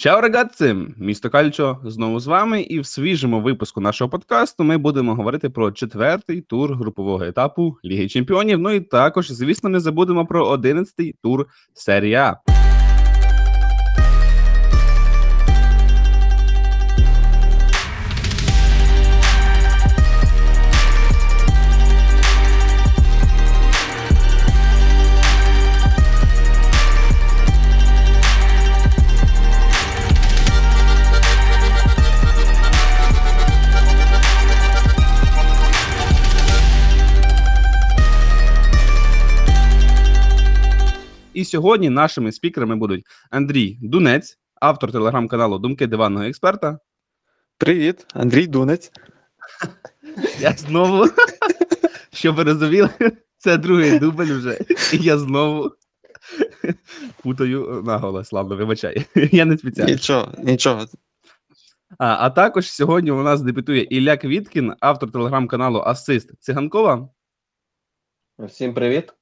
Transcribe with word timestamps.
Чао, 0.00 0.20
рагатці! 0.20 0.74
Місто 0.96 1.30
Кальчо 1.30 1.78
знову 1.84 2.20
з 2.20 2.26
вами, 2.26 2.62
і 2.62 2.80
в 2.80 2.86
свіжому 2.86 3.40
випуску 3.40 3.80
нашого 3.80 4.10
подкасту 4.10 4.64
ми 4.64 4.78
будемо 4.78 5.14
говорити 5.14 5.50
про 5.50 5.72
четвертий 5.72 6.40
тур 6.40 6.74
групового 6.74 7.24
етапу 7.24 7.76
Ліги 7.84 8.08
Чемпіонів. 8.08 8.58
Ну 8.58 8.70
і 8.70 8.80
також, 8.80 9.30
звісно, 9.30 9.70
не 9.70 9.80
забудемо 9.80 10.26
про 10.26 10.46
одинадцятий 10.46 11.14
тур 11.22 11.46
серії 11.74 12.14
А. 12.14 12.36
І 41.40 41.44
сьогодні 41.44 41.90
нашими 41.90 42.32
спікерами 42.32 42.76
будуть 42.76 43.06
Андрій 43.30 43.78
Дунець, 43.82 44.38
автор 44.54 44.92
телеграм-каналу 44.92 45.58
Думки 45.58 45.86
диванного 45.86 46.24
експерта. 46.24 46.78
Привіт, 47.58 48.06
Андрій 48.14 48.46
Дунець. 48.46 48.92
Я 50.40 50.52
знову, 50.52 51.06
щоб 52.12 52.36
ви 52.36 52.44
розуміли, 52.44 52.90
це 53.36 53.56
другий 53.56 53.98
дубль 53.98 54.22
вже. 54.22 54.58
І 54.92 54.96
я 54.96 55.18
знову 55.18 55.72
путаю 57.22 57.82
наголос. 57.86 58.32
Ладно, 58.32 58.56
вибачай. 58.56 59.06
Я 59.32 59.44
не 59.44 59.58
спеціально. 59.58 59.92
Нічого, 59.92 60.32
нічого. 60.38 60.86
А, 61.98 62.26
а 62.26 62.30
також 62.30 62.70
сьогодні 62.70 63.10
у 63.10 63.22
нас 63.22 63.42
дебютує 63.42 63.82
Ілля 63.82 64.16
Квіткін, 64.16 64.74
автор 64.80 65.10
телеграм-каналу 65.10 65.78
Асист 65.78 66.32
Циганкова. 66.40 67.08
Всім 68.38 68.74
привіт. 68.74 69.12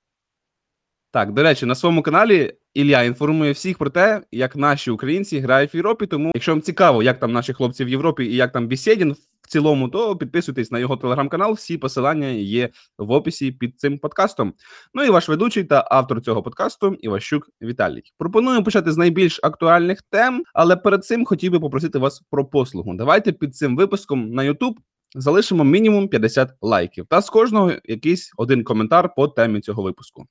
Так, 1.11 1.33
до 1.33 1.43
речі, 1.43 1.67
на 1.67 1.75
своєму 1.75 2.03
каналі 2.03 2.53
Ілля 2.75 3.03
інформує 3.03 3.53
всіх 3.53 3.79
про 3.79 3.91
те, 3.91 4.23
як 4.33 4.57
наші 4.57 4.91
українці 4.91 5.39
грають 5.39 5.75
в 5.75 5.77
Європі. 5.77 6.07
Тому, 6.07 6.33
якщо 6.35 6.53
вам 6.53 6.63
цікаво, 6.63 7.03
як 7.03 7.21
там 7.21 7.33
наші 7.33 7.53
хлопці 7.53 7.85
в 7.85 7.89
Європі 7.89 8.25
і 8.25 8.37
як 8.37 8.53
там 8.53 8.67
Бісєдін 8.67 9.13
в 9.43 9.49
цілому, 9.49 9.89
то 9.89 10.17
підписуйтесь 10.17 10.71
на 10.71 10.79
його 10.79 10.97
телеграм-канал. 10.97 11.53
Всі 11.53 11.79
посилання 11.79 12.27
є 12.29 12.69
в 12.99 13.11
описі 13.11 13.53
під 13.53 13.81
цим 13.81 13.99
подкастом. 13.99 14.55
Ну 14.95 15.05
і 15.05 15.11
ваш 15.11 15.29
ведучий 15.29 15.65
та 15.65 15.89
автор 15.91 16.21
цього 16.21 16.43
подкасту 16.43 16.97
Іващук 17.01 17.51
Віталій. 17.63 18.03
Пропоную 18.19 18.65
почати 18.65 18.93
з 18.93 18.97
найбільш 18.97 19.41
актуальних 19.43 20.03
тем, 20.03 20.43
але 20.55 20.77
перед 20.77 21.05
цим 21.05 21.25
хотів 21.25 21.53
би 21.53 21.61
попросити 21.61 21.99
вас 21.99 22.23
про 22.31 22.45
послугу. 22.45 22.95
Давайте 22.95 23.33
під 23.33 23.57
цим 23.57 23.77
випуском 23.77 24.31
на 24.31 24.43
YouTube 24.43 24.75
залишимо 25.15 25.65
мінімум 25.65 26.09
50 26.09 26.51
лайків, 26.63 27.07
та 27.07 27.21
з 27.21 27.31
кожного 27.31 27.73
якийсь 27.85 28.33
один 28.37 28.65
коментар 28.65 29.15
по 29.17 29.29
темі 29.29 29.61
цього 29.61 29.83
випуску. 29.83 30.27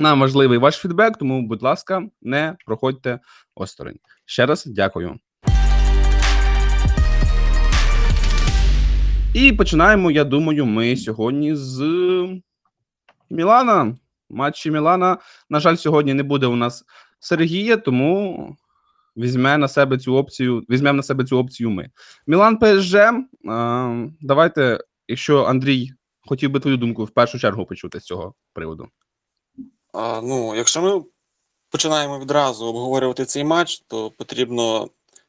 Нам 0.00 0.20
важливий 0.20 0.58
ваш 0.58 0.76
фідбек, 0.76 1.16
тому, 1.16 1.46
будь 1.46 1.62
ласка, 1.62 2.02
не 2.22 2.56
проходьте 2.66 3.20
осторонь. 3.54 3.96
Ще 4.24 4.46
раз 4.46 4.64
дякую. 4.66 5.18
І 9.34 9.52
починаємо, 9.52 10.10
я 10.10 10.24
думаю, 10.24 10.66
ми 10.66 10.96
сьогодні 10.96 11.54
з 11.54 11.78
Мілана. 13.30 13.96
Матчі 14.30 14.70
Мілана. 14.70 15.18
На 15.50 15.60
жаль, 15.60 15.76
сьогодні 15.76 16.14
не 16.14 16.22
буде 16.22 16.46
у 16.46 16.56
нас 16.56 16.84
Сергія, 17.18 17.76
тому 17.76 18.56
візьме 19.16 19.58
на 19.58 19.68
себе 19.68 19.98
цю 19.98 20.14
опцію. 20.14 20.64
Візьмемо 20.70 20.96
на 20.96 21.02
себе 21.02 21.24
цю 21.24 21.38
опцію 21.38 21.70
ми. 21.70 21.90
Мілан 22.26 22.58
ПСЖ. 22.58 22.96
Давайте, 24.20 24.80
якщо 25.08 25.44
Андрій 25.44 25.90
хотів 26.26 26.50
би 26.50 26.60
твою 26.60 26.76
думку 26.76 27.04
в 27.04 27.10
першу 27.10 27.38
чергу 27.38 27.66
почути 27.66 28.00
з 28.00 28.04
цього 28.04 28.34
приводу. 28.52 28.88
А, 29.92 30.20
Ну, 30.20 30.54
якщо 30.54 30.82
ми 30.82 31.04
починаємо 31.70 32.18
відразу 32.18 32.66
обговорювати 32.66 33.24
цей 33.24 33.44
матч, 33.44 33.82
то 33.86 34.10
потрібно 34.10 34.88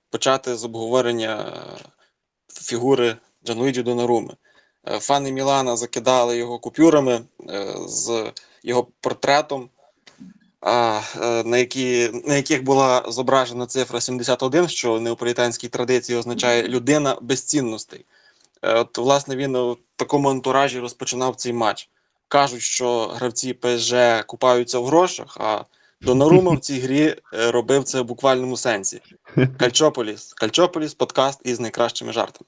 почати 0.10 0.56
з 0.56 0.64
обговорення 0.64 1.54
фігури 2.48 3.18
Джанлуїджі 3.46 3.84
Донаруми. 3.84 4.34
Фани 5.00 5.32
Мілана 5.32 5.78
закидали 5.78 6.38
його 6.38 6.60
купюрами 6.60 7.22
е, 7.50 7.76
з 7.88 8.32
його 8.64 8.88
портретом, 9.02 9.70
на 11.46 11.58
які, 11.58 12.10
на 12.26 12.36
яких 12.36 12.64
була 12.64 13.06
зображена 13.08 13.66
цифра 13.66 14.02
71, 14.02 14.68
що 14.68 14.94
в 14.94 15.02
неаполітанській 15.02 15.68
традиції 15.68 16.20
означає 16.20 16.64
людина 16.64 17.18
безцінностей. 17.22 18.06
Е, 18.62 18.74
от, 18.74 18.98
власне, 18.98 19.36
він 19.36 19.56
у 19.56 19.78
такому 19.96 20.30
антуражі 20.30 20.80
розпочинав 20.80 21.36
цей 21.36 21.54
матч 21.54 21.90
кажуть, 22.32 22.62
що 22.62 23.08
гравці 23.08 23.54
ПСЖ 23.54 23.94
купаються 24.26 24.80
в 24.80 24.86
грошах, 24.86 25.38
а 25.40 25.64
Донарума 26.02 26.52
в 26.52 26.60
цій 26.60 26.80
грі 26.80 27.16
е, 27.34 27.52
робив 27.52 27.84
це 27.84 28.02
в 28.02 28.06
буквальному 28.06 28.58
сенсі. 28.58 29.02
Кальчополіс. 29.58 30.34
Кальчополіс 30.34 30.94
подкаст 30.94 31.42
із 31.44 31.60
найкращими 31.60 32.14
жартами. 32.14 32.48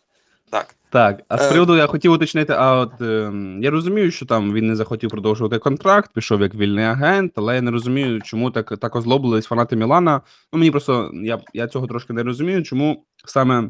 Так, 0.50 0.76
Так, 0.90 1.22
а 1.28 1.38
з 1.38 1.46
е, 1.46 1.50
приводу 1.50 1.76
я 1.76 1.88
хотів 1.88 2.12
уточнити, 2.12 2.54
а 2.54 2.76
от 2.76 3.02
е, 3.02 3.32
я 3.62 3.72
розумію, 3.72 4.12
що 4.12 4.26
там 4.26 4.54
він 4.54 4.68
не 4.68 4.76
захотів 4.76 5.10
продовжувати 5.10 5.60
контракт, 5.60 6.12
пішов 6.14 6.42
як 6.42 6.56
вільний 6.56 6.86
агент, 6.86 7.32
але 7.36 7.56
я 7.56 7.62
не 7.62 7.72
розумію, 7.72 8.22
чому 8.22 8.52
так 8.52 8.78
так 8.78 8.96
озлобились 8.96 9.46
фанати 9.46 9.76
Мілана. 9.76 10.22
Ну 10.54 10.60
мені 10.60 10.72
просто 10.72 11.12
я 11.14 11.40
я 11.54 11.68
цього 11.68 11.88
трошки 11.88 12.14
не 12.14 12.24
розумію, 12.24 12.64
чому 12.64 13.06
саме 13.26 13.70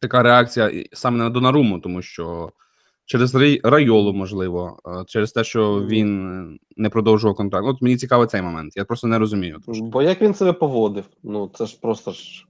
така 0.00 0.22
реакція 0.22 0.84
саме 0.92 1.18
на 1.18 1.30
Донаруму, 1.30 1.78
тому 1.78 2.02
що 2.02 2.52
Через 3.12 3.34
райолу, 3.64 4.12
можливо, 4.12 4.78
через 5.06 5.32
те, 5.32 5.44
що 5.44 5.86
він 5.86 6.58
не 6.76 6.90
продовжував 6.90 7.36
контракт. 7.36 7.66
От 7.68 7.82
мені 7.82 7.96
цікавий 7.96 8.26
цей 8.26 8.42
момент. 8.42 8.76
Я 8.76 8.84
просто 8.84 9.06
не 9.06 9.18
розумію. 9.18 9.60
Трошки. 9.64 9.84
Бо 9.84 10.02
як 10.02 10.22
він 10.22 10.34
себе 10.34 10.52
поводив? 10.52 11.04
Ну 11.22 11.50
це 11.54 11.66
ж 11.66 11.78
просто 11.80 12.10
ж 12.10 12.46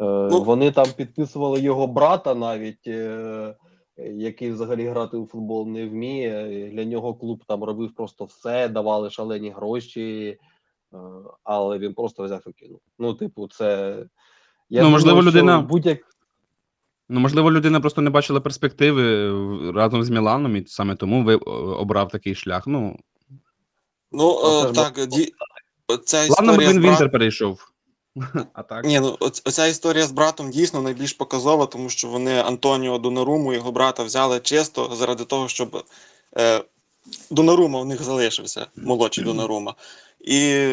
е, 0.00 0.04
ну, 0.30 0.42
вони 0.42 0.70
там 0.70 0.86
підписували 0.96 1.60
його 1.60 1.86
брата, 1.86 2.34
навіть 2.34 2.86
е, 2.86 3.54
який 3.96 4.50
взагалі 4.52 4.88
грати 4.88 5.16
у 5.16 5.26
футбол 5.26 5.68
не 5.68 5.86
вміє. 5.86 6.70
Для 6.72 6.84
нього 6.84 7.14
клуб 7.14 7.44
там 7.46 7.64
робив 7.64 7.94
просто 7.94 8.24
все, 8.24 8.68
давали 8.68 9.10
шалені 9.10 9.50
гроші, 9.50 10.38
е, 10.94 10.98
але 11.44 11.78
він 11.78 11.94
просто 11.94 12.24
взяв 12.24 12.42
і 12.46 12.52
кинув. 12.52 12.80
Ну, 12.98 13.14
типу, 13.14 13.48
це 13.48 13.96
я 14.70 14.82
ну, 14.82 14.86
думаю, 14.88 14.92
можливо, 14.92 15.22
людина 15.22 15.60
будь-як. 15.60 15.98
Ну, 17.12 17.20
можливо, 17.20 17.52
людина 17.52 17.80
просто 17.80 18.00
не 18.00 18.10
бачила 18.10 18.40
перспективи 18.40 19.30
разом 19.72 20.04
з 20.04 20.10
Міланом, 20.10 20.56
і 20.56 20.64
саме 20.66 20.96
тому 20.96 21.24
ви 21.24 21.34
обрав 21.34 22.08
такий 22.08 22.34
шлях. 22.34 22.66
Ну, 22.66 22.98
ну 24.12 24.40
е, 24.68 24.72
так, 24.72 25.06
ді... 25.06 25.32
ця 26.04 26.24
історія 26.24 26.52
Ладно, 26.52 26.70
він 26.70 26.80
в 26.80 26.84
Інтер 26.84 27.10
перейшов. 27.10 27.60
А 28.52 28.62
так? 28.62 28.84
Ні, 28.84 29.00
ну 29.00 29.16
оця 29.20 29.66
історія 29.66 30.06
з 30.06 30.12
братом 30.12 30.50
дійсно 30.50 30.82
найбільш 30.82 31.12
показова, 31.12 31.66
тому 31.66 31.90
що 31.90 32.08
вони 32.08 32.40
Антоніо 32.40 32.98
Донаруму, 32.98 33.52
його 33.52 33.72
брата, 33.72 34.02
взяли 34.02 34.40
чисто 34.40 34.90
заради 34.94 35.24
того, 35.24 35.48
щоб 35.48 35.84
е, 36.38 36.64
Донарума 37.30 37.80
в 37.80 37.86
них 37.86 38.02
залишився, 38.02 38.66
молодший 38.76 39.24
Донарума. 39.24 39.74
І 40.20 40.66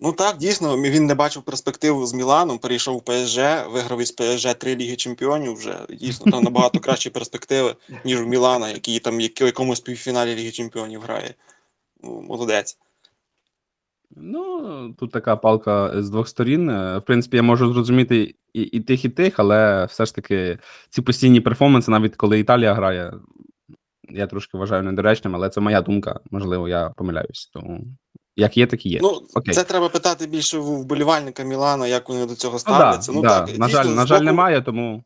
Ну 0.00 0.12
так, 0.12 0.36
дійсно, 0.36 0.76
він 0.76 1.06
не 1.06 1.14
бачив 1.14 1.42
перспективу 1.42 2.06
з 2.06 2.14
Міланом, 2.14 2.58
перейшов 2.58 2.96
в 2.96 3.02
ПСЖ, 3.02 3.38
виграв 3.72 4.00
із 4.00 4.12
ПСЖ 4.12 4.54
три 4.54 4.76
ліги 4.76 4.96
чемпіонів. 4.96 5.54
Вже 5.54 5.86
дійсно 5.90 6.32
там 6.32 6.44
набагато 6.44 6.80
кращі 6.80 7.10
перспективи, 7.10 7.76
ніж 8.04 8.22
в 8.22 8.26
Мілана, 8.26 8.68
який 8.68 8.98
там 8.98 9.18
в 9.18 9.20
якомусь 9.40 9.80
півфіналі 9.80 10.34
Ліги 10.34 10.50
Чемпіонів 10.50 11.00
грає. 11.00 11.34
Ну, 12.02 12.20
Молодець. 12.20 12.78
Ну, 14.10 14.94
тут 14.98 15.12
така 15.12 15.36
палка 15.36 16.02
з 16.02 16.10
двох 16.10 16.28
сторін. 16.28 16.70
Е, 16.70 16.98
в 16.98 17.02
принципі, 17.02 17.36
я 17.36 17.42
можу 17.42 17.72
зрозуміти 17.72 18.34
і 18.52 18.62
і 18.62 18.80
тих, 18.80 19.04
і 19.04 19.08
тих, 19.08 19.38
але 19.38 19.84
все 19.84 20.06
ж 20.06 20.14
таки 20.14 20.58
ці 20.90 21.02
постійні 21.02 21.40
перформанси, 21.40 21.90
навіть 21.90 22.16
коли 22.16 22.38
Італія 22.38 22.74
грає, 22.74 23.12
я 24.08 24.26
трошки 24.26 24.58
вважаю 24.58 24.82
недоречним, 24.82 25.34
але 25.34 25.50
це 25.50 25.60
моя 25.60 25.82
думка. 25.82 26.20
Можливо, 26.30 26.68
я 26.68 26.88
помиляюсь. 26.96 27.50
Тому 27.52 27.84
як 28.38 28.56
є, 28.56 28.66
так 28.66 28.86
і 28.86 28.88
є. 28.88 28.98
Ну 29.02 29.22
Окей. 29.34 29.54
це 29.54 29.64
треба 29.64 29.88
питати 29.88 30.26
більше 30.26 30.58
в 30.58 30.80
вболівальника 30.80 31.42
Мілана, 31.42 31.86
як 31.86 32.08
вони 32.08 32.26
до 32.26 32.34
цього 32.34 32.58
ставляться. 32.58 33.12
Ну, 33.12 33.22
да, 33.22 33.28
ну 33.28 33.46
да. 33.46 33.52
так 33.52 33.58
на 33.58 33.68
жаль, 33.68 33.84
на 33.84 34.06
жаль, 34.06 34.20
немає, 34.20 34.62
тому 34.62 35.04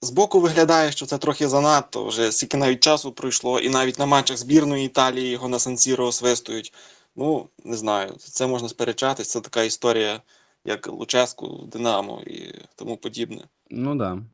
збоку 0.00 0.40
виглядає, 0.40 0.92
що 0.92 1.06
це 1.06 1.18
трохи 1.18 1.48
занадто. 1.48 2.04
Вже 2.04 2.32
скільки 2.32 2.56
навіть 2.56 2.80
часу 2.80 3.12
пройшло, 3.12 3.60
і 3.60 3.68
навіть 3.68 3.98
на 3.98 4.06
матчах 4.06 4.36
збірної 4.36 4.86
Італії 4.86 5.30
його 5.30 5.48
на 5.48 5.58
Сан-Сіро 5.58 6.06
освистують. 6.06 6.72
Ну 7.16 7.48
не 7.64 7.76
знаю, 7.76 8.14
це 8.18 8.46
можна 8.46 8.68
сперечатись. 8.68 9.30
Це 9.30 9.40
така 9.40 9.62
історія, 9.62 10.20
як 10.64 10.88
Луческу, 10.88 11.68
Динамо 11.72 12.22
і 12.26 12.54
тому 12.76 12.96
подібне. 12.96 13.44
Ну 13.70 13.94
да. 13.94 14.14
Ну, 14.14 14.24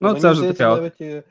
ну 0.00 0.14
це 0.14 0.30
вже 0.30 0.52
таке. 0.52 0.64
Навіть 0.64 1.24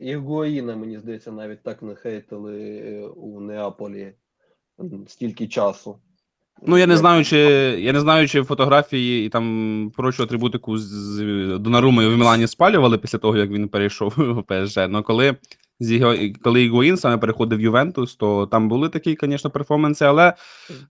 Ігуаїна, 0.00 0.76
мені 0.76 0.98
здається, 0.98 1.32
навіть 1.32 1.62
так 1.62 1.82
не 1.82 1.94
хейтили 1.94 3.02
у 3.16 3.40
Неаполі 3.40 4.12
стільки 5.06 5.48
часу. 5.48 5.98
Ну, 6.66 6.78
я 6.78 6.86
не 6.86 6.96
знаю, 6.96 7.24
чи 7.24 7.38
я 7.80 7.92
не 7.92 8.00
знаю, 8.00 8.28
чи 8.28 8.42
фотографії 8.42 9.26
і 9.26 9.28
там 9.28 9.92
прочу 9.96 10.22
атрибутику 10.22 10.78
з, 10.78 11.58
Донаруми 11.58 12.08
в 12.08 12.16
Мілані 12.16 12.46
спалювали 12.46 12.98
після 12.98 13.18
того, 13.18 13.36
як 13.36 13.50
він 13.50 13.68
перейшов 13.68 14.14
в 14.16 14.42
ПСЖ. 14.42 14.78
Ну 14.88 15.02
коли 15.02 15.36
з 15.80 15.92
його, 15.92 16.14
коли 16.42 16.62
Ігуїн 16.62 16.96
саме 16.96 17.18
переходив 17.18 17.58
в 17.58 17.62
Ювентус, 17.62 18.16
то 18.16 18.46
там 18.46 18.68
були 18.68 18.88
такі, 18.88 19.18
звісно, 19.22 19.50
перформанси, 19.50 20.04
але 20.04 20.28
е, 20.28 20.34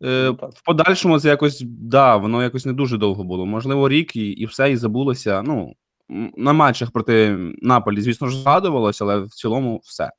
Ну, 0.02 0.32
в 0.54 0.64
подальшому 0.64 1.20
це 1.20 1.28
якось 1.28 1.64
да, 1.66 2.16
воно 2.16 2.42
якось 2.42 2.66
не 2.66 2.72
дуже 2.72 2.96
довго 2.96 3.24
було. 3.24 3.46
Можливо, 3.46 3.88
рік 3.88 4.16
і, 4.16 4.26
і 4.26 4.46
все, 4.46 4.72
і 4.72 4.76
забулося. 4.76 5.42
Ну, 5.42 5.74
на 6.36 6.52
матчах 6.52 6.90
проти 6.90 7.38
Наполі, 7.62 8.00
звісно 8.00 8.28
ж, 8.28 8.40
згадувалося, 8.40 9.04
але 9.04 9.20
в 9.20 9.28
цілому 9.28 9.80
все. 9.84 10.10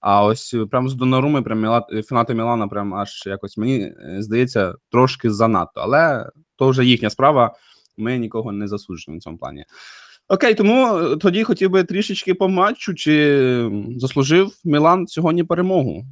А 0.00 0.24
ось 0.24 0.54
е, 0.54 0.66
прям 0.66 0.88
з 0.88 0.94
Донаруми, 0.94 1.42
прям 1.42 1.60
Міла, 1.60 1.86
е, 1.92 2.02
фанати 2.02 2.34
Мілана, 2.34 2.68
прям 2.68 2.94
аж 2.94 3.22
якось 3.26 3.58
мені 3.58 3.80
е, 3.80 4.16
здається 4.18 4.74
трошки 4.90 5.30
занадто. 5.30 5.80
Але 5.80 6.30
то 6.56 6.68
вже 6.68 6.84
їхня 6.84 7.10
справа. 7.10 7.54
Ми 7.96 8.18
нікого 8.18 8.52
не 8.52 8.68
засуджуємо 8.68 9.18
в 9.18 9.22
цьому 9.22 9.38
плані. 9.38 9.64
Окей, 10.28 10.54
тому 10.54 11.06
тоді 11.16 11.44
хотів 11.44 11.70
би 11.70 11.84
трішечки 11.84 12.34
по 12.34 12.48
матчу, 12.48 12.94
чи 12.94 13.70
заслужив 13.96 14.52
Мілан 14.64 15.06
сьогодні 15.06 15.44
перемогу? 15.44 16.04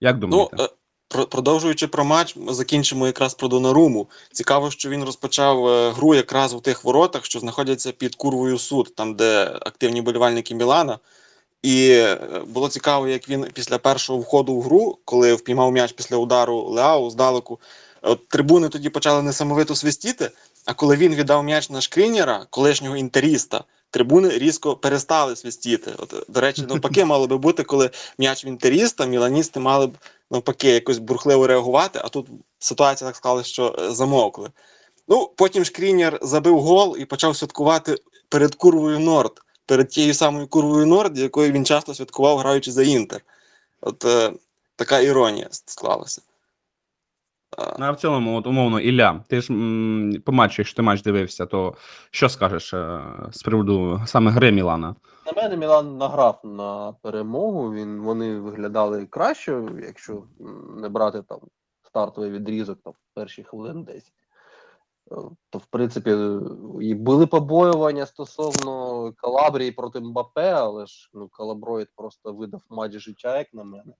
Як 0.00 0.14
Ну, 0.14 0.20
думаєте? 0.20 0.68
про- 1.08 1.26
продовжуючи 1.26 1.86
про 1.88 2.04
матч, 2.04 2.36
ми 2.36 2.54
закінчимо 2.54 3.06
якраз 3.06 3.34
про 3.34 3.48
Донаруму. 3.48 4.10
Цікаво, 4.32 4.70
що 4.70 4.90
він 4.90 5.04
розпочав 5.04 5.64
гру 5.92 6.14
якраз 6.14 6.54
у 6.54 6.60
тих 6.60 6.84
воротах, 6.84 7.24
що 7.24 7.40
знаходяться 7.40 7.92
під 7.92 8.14
курвою 8.14 8.58
суд, 8.58 8.94
там, 8.96 9.14
де 9.14 9.44
активні 9.60 10.02
болівальники 10.02 10.54
Мілана. 10.54 10.98
І 11.64 11.88
е, 11.90 12.18
було 12.46 12.68
цікаво, 12.68 13.08
як 13.08 13.28
він 13.28 13.46
після 13.54 13.78
першого 13.78 14.18
входу 14.18 14.56
в 14.56 14.62
гру, 14.62 14.98
коли 15.04 15.34
впіймав 15.34 15.72
м'яч 15.72 15.92
після 15.92 16.16
удару 16.16 16.62
Леау 16.62 17.10
здалеку, 17.10 17.60
от 18.02 18.28
трибуни 18.28 18.68
тоді 18.68 18.88
почали 18.88 19.22
несамовито 19.22 19.74
свистіти. 19.74 20.30
А 20.64 20.74
коли 20.74 20.96
він 20.96 21.14
віддав 21.14 21.44
м'яч 21.44 21.70
на 21.70 21.80
шкрінєра, 21.80 22.46
колишнього 22.50 22.96
інтеріста, 22.96 23.64
трибуни 23.90 24.28
різко 24.28 24.76
перестали 24.76 25.36
свистіти. 25.36 25.92
От, 25.98 26.24
до 26.28 26.40
речі, 26.40 26.62
навпаки, 26.68 27.04
мало 27.04 27.26
би 27.26 27.38
бути, 27.38 27.62
коли 27.62 27.90
м'яч 28.18 28.44
в 28.44 28.46
інтеріста, 28.46 29.06
міланісти 29.06 29.60
мали 29.60 29.86
б 29.86 29.98
навпаки 30.30 30.68
якось 30.68 30.98
бурхливо 30.98 31.46
реагувати, 31.46 32.00
а 32.04 32.08
тут 32.08 32.26
ситуація 32.58 33.10
так 33.10 33.16
склалася, 33.16 33.48
що 33.48 33.76
е, 33.78 33.90
замовкли. 33.90 34.50
Ну, 35.08 35.30
потім 35.36 35.64
шкрінєр 35.64 36.18
забив 36.22 36.60
гол 36.60 36.96
і 36.98 37.04
почав 37.04 37.36
святкувати 37.36 37.96
перед 38.28 38.54
курвою 38.54 38.98
Норд, 38.98 39.43
перед 39.66 39.88
тією 39.88 40.14
самою 40.14 40.46
курвою 40.46 40.86
Норд, 40.86 41.18
якою 41.18 41.52
він 41.52 41.64
часто 41.64 41.94
святкував, 41.94 42.38
граючи 42.38 42.72
за 42.72 42.82
Інтер. 42.82 43.20
От 43.80 44.04
е, 44.04 44.32
така 44.76 45.00
іронія 45.00 45.48
склалася. 45.50 46.22
Ну, 47.78 47.84
а 47.86 47.90
в 47.90 47.96
цілому, 47.96 48.36
от 48.38 48.46
умовно, 48.46 48.80
Ілля, 48.80 49.24
ти 49.28 49.40
ж 49.40 49.52
м, 49.52 50.22
по 50.24 50.32
матчу, 50.32 50.62
якщо 50.62 50.76
ти 50.76 50.82
матч 50.82 51.02
дивився, 51.02 51.46
то 51.46 51.74
що 52.10 52.28
скажеш 52.28 52.74
е, 52.74 53.00
з 53.32 53.42
приводу 53.42 54.02
саме 54.06 54.30
гри 54.30 54.52
Мілана? 54.52 54.94
На 55.26 55.42
мене 55.42 55.56
Мілан 55.56 55.98
награв 55.98 56.40
на 56.44 56.92
перемогу. 57.02 57.72
Він 57.74 58.00
вони 58.00 58.38
виглядали 58.40 59.06
краще, 59.06 59.62
якщо 59.86 60.22
не 60.76 60.88
брати 60.88 61.22
там 61.28 61.38
стартовий 61.82 62.30
відрізок 62.30 62.78
там 62.84 62.92
перші 63.14 63.42
хвилин 63.42 63.82
10. 63.84 64.12
То, 65.50 65.58
в 65.58 65.66
принципі, 65.66 66.10
і 66.80 66.94
були 66.94 67.26
побоювання 67.26 68.06
стосовно 68.06 69.12
Калабрії 69.16 69.72
проти 69.72 70.00
Мбапе, 70.00 70.52
але 70.52 70.86
ж 70.86 71.10
ну, 71.14 71.28
Калаброїд 71.28 71.88
просто 71.96 72.32
видав 72.32 72.62
матч 72.70 72.92
життя, 72.92 73.38
як 73.38 73.54
на 73.54 73.64
мене. 73.64 73.94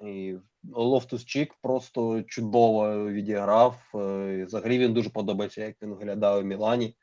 І 0.00 0.36
Лофтус 0.72 1.24
Чік 1.24 1.54
просто 1.62 2.22
чудово 2.22 3.08
відіграв. 3.10 3.76
Е, 3.94 4.38
і 4.38 4.44
Взагалі 4.44 4.78
він 4.78 4.92
дуже 4.92 5.10
подобається, 5.10 5.64
як 5.64 5.82
він 5.82 5.94
виглядає 5.94 6.42
у 6.42 6.44
Мілані. 6.44 6.96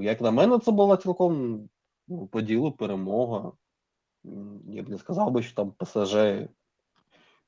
Як 0.00 0.20
на 0.20 0.30
мене, 0.30 0.58
це 0.58 0.70
була 0.70 0.96
цілком 0.96 1.62
ну, 2.08 2.26
по 2.26 2.40
ділу 2.40 2.72
перемога. 2.72 3.52
Я 4.66 4.82
б 4.82 4.88
не 4.88 4.98
сказав 4.98 5.30
би, 5.30 5.42
що 5.42 5.54
там 5.54 5.72
ПСЖ 5.72 6.16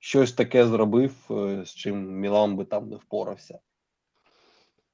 щось 0.00 0.32
таке 0.32 0.66
зробив, 0.66 1.12
е, 1.30 1.64
з 1.64 1.74
чим 1.74 2.20
Мілан 2.20 2.56
би 2.56 2.64
там 2.64 2.88
не 2.88 2.96
впорався. 2.96 3.58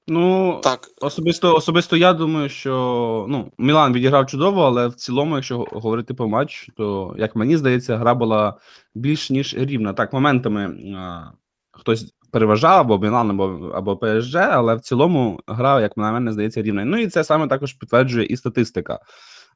Ну, 0.08 0.60
так, 0.62 0.90
особисто, 1.00 1.54
особисто 1.54 1.96
я 1.96 2.12
думаю, 2.12 2.48
що 2.48 3.26
ну, 3.28 3.52
Мілан 3.58 3.92
відіграв 3.92 4.26
чудово, 4.26 4.62
але 4.62 4.88
в 4.88 4.94
цілому, 4.94 5.34
якщо 5.34 5.58
говорити 5.58 6.14
по 6.14 6.28
матч, 6.28 6.70
то 6.76 7.14
як 7.18 7.36
мені 7.36 7.56
здається, 7.56 7.96
гра 7.96 8.14
була 8.14 8.56
більш 8.94 9.30
ніж 9.30 9.54
рівна. 9.54 9.92
Так, 9.92 10.12
моментами 10.12 10.76
а, 10.96 11.30
хтось 11.70 12.14
переважав 12.30 12.80
або 12.80 12.98
Мілан, 12.98 13.30
або, 13.30 13.70
або 13.74 13.96
ПСЖ, 13.96 14.36
але 14.36 14.74
в 14.74 14.80
цілому 14.80 15.40
гра, 15.46 15.80
як 15.80 15.96
на 15.96 16.12
мене, 16.12 16.32
здається, 16.32 16.62
рівна. 16.62 16.84
Ну 16.84 16.98
і 16.98 17.06
це 17.06 17.24
саме 17.24 17.46
також 17.46 17.72
підтверджує 17.72 18.26
і 18.26 18.36
статистика. 18.36 18.98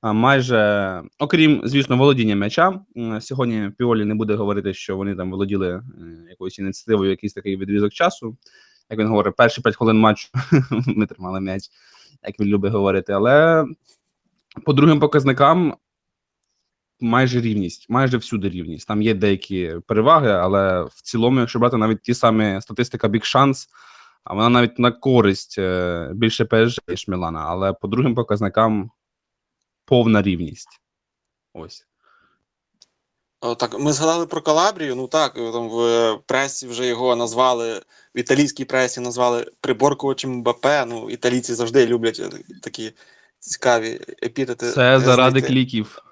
Майже, 0.03 1.03
окрім, 1.19 1.63
звісно, 1.65 1.97
володіння 1.97 2.37
м'яча. 2.37 2.81
Сьогодні 3.21 3.71
Піолі 3.79 4.05
не 4.05 4.15
буде 4.15 4.35
говорити, 4.35 4.75
що 4.75 4.97
вони 4.97 5.15
там 5.15 5.31
володіли 5.31 5.69
е, 5.69 5.83
якоюсь 6.31 6.59
ініціативою, 6.59 7.11
якийсь 7.11 7.33
такий 7.33 7.57
відрізок 7.57 7.93
часу. 7.93 8.37
Як 8.91 8.99
він 8.99 9.09
говорить, 9.09 9.37
перші 9.37 9.63
5 9.63 9.77
хвилин 9.77 9.99
матчу 9.99 10.29
ми 10.87 11.07
тримали 11.07 11.41
м'яч, 11.41 11.63
як 12.27 12.41
він 12.41 12.49
любить 12.49 12.73
говорити. 12.73 13.13
Але 13.13 13.67
по 14.65 14.73
другим 14.73 15.01
показникам 15.01 15.75
майже 17.01 17.41
рівність, 17.41 17.87
майже 17.89 18.17
всюди 18.17 18.49
рівність. 18.49 18.89
Там 18.89 19.03
є 19.03 19.15
деякі 19.15 19.75
переваги, 19.87 20.31
але 20.31 20.83
в 20.83 21.03
цілому, 21.03 21.41
якщо 21.41 21.59
брати 21.59 21.77
навіть 21.77 22.03
ті 22.03 22.15
самі 22.15 22.61
статистика 22.61 23.09
Big 23.09 23.37
Chance, 23.37 23.69
а 24.25 24.35
вона 24.35 24.49
навіть 24.49 24.79
на 24.79 24.93
користь 24.93 25.59
е, 25.59 26.11
більше 26.15 26.45
ПСЖ, 26.45 26.81
ніж 26.89 27.09
Мілана, 27.09 27.45
але 27.47 27.73
по 27.73 27.89
другим 27.89 28.15
показникам 28.15 28.91
повна 29.91 30.23
рівність. 30.23 30.81
Ось. 31.55 31.87
Так, 33.59 33.79
ми 33.79 33.93
згадали 33.93 34.27
про 34.27 34.43
Калабрію. 34.43 34.97
Ну 34.97 35.07
так, 35.07 35.39
е, 35.39 35.53
там 35.53 35.69
в 35.69 36.19
пресі 36.27 36.67
вже 36.67 36.87
його 36.87 37.17
назвали 37.17 37.83
в 38.15 38.19
італійській 38.19 38.65
пресі 38.65 39.01
назвали 39.01 39.47
приборкувачем 39.61 40.31
Мбапе. 40.31 40.85
Ну, 40.87 41.11
італійці 41.11 41.55
завжди 41.55 41.87
люблять 41.87 42.21
е, 42.21 42.31
такі 42.63 42.93
цікаві 43.39 44.01
епітети. 44.23 44.71
Це 44.71 44.97
е, 44.97 45.01
заради 45.01 45.31
знайти. 45.41 45.49
кліків. 45.49 46.03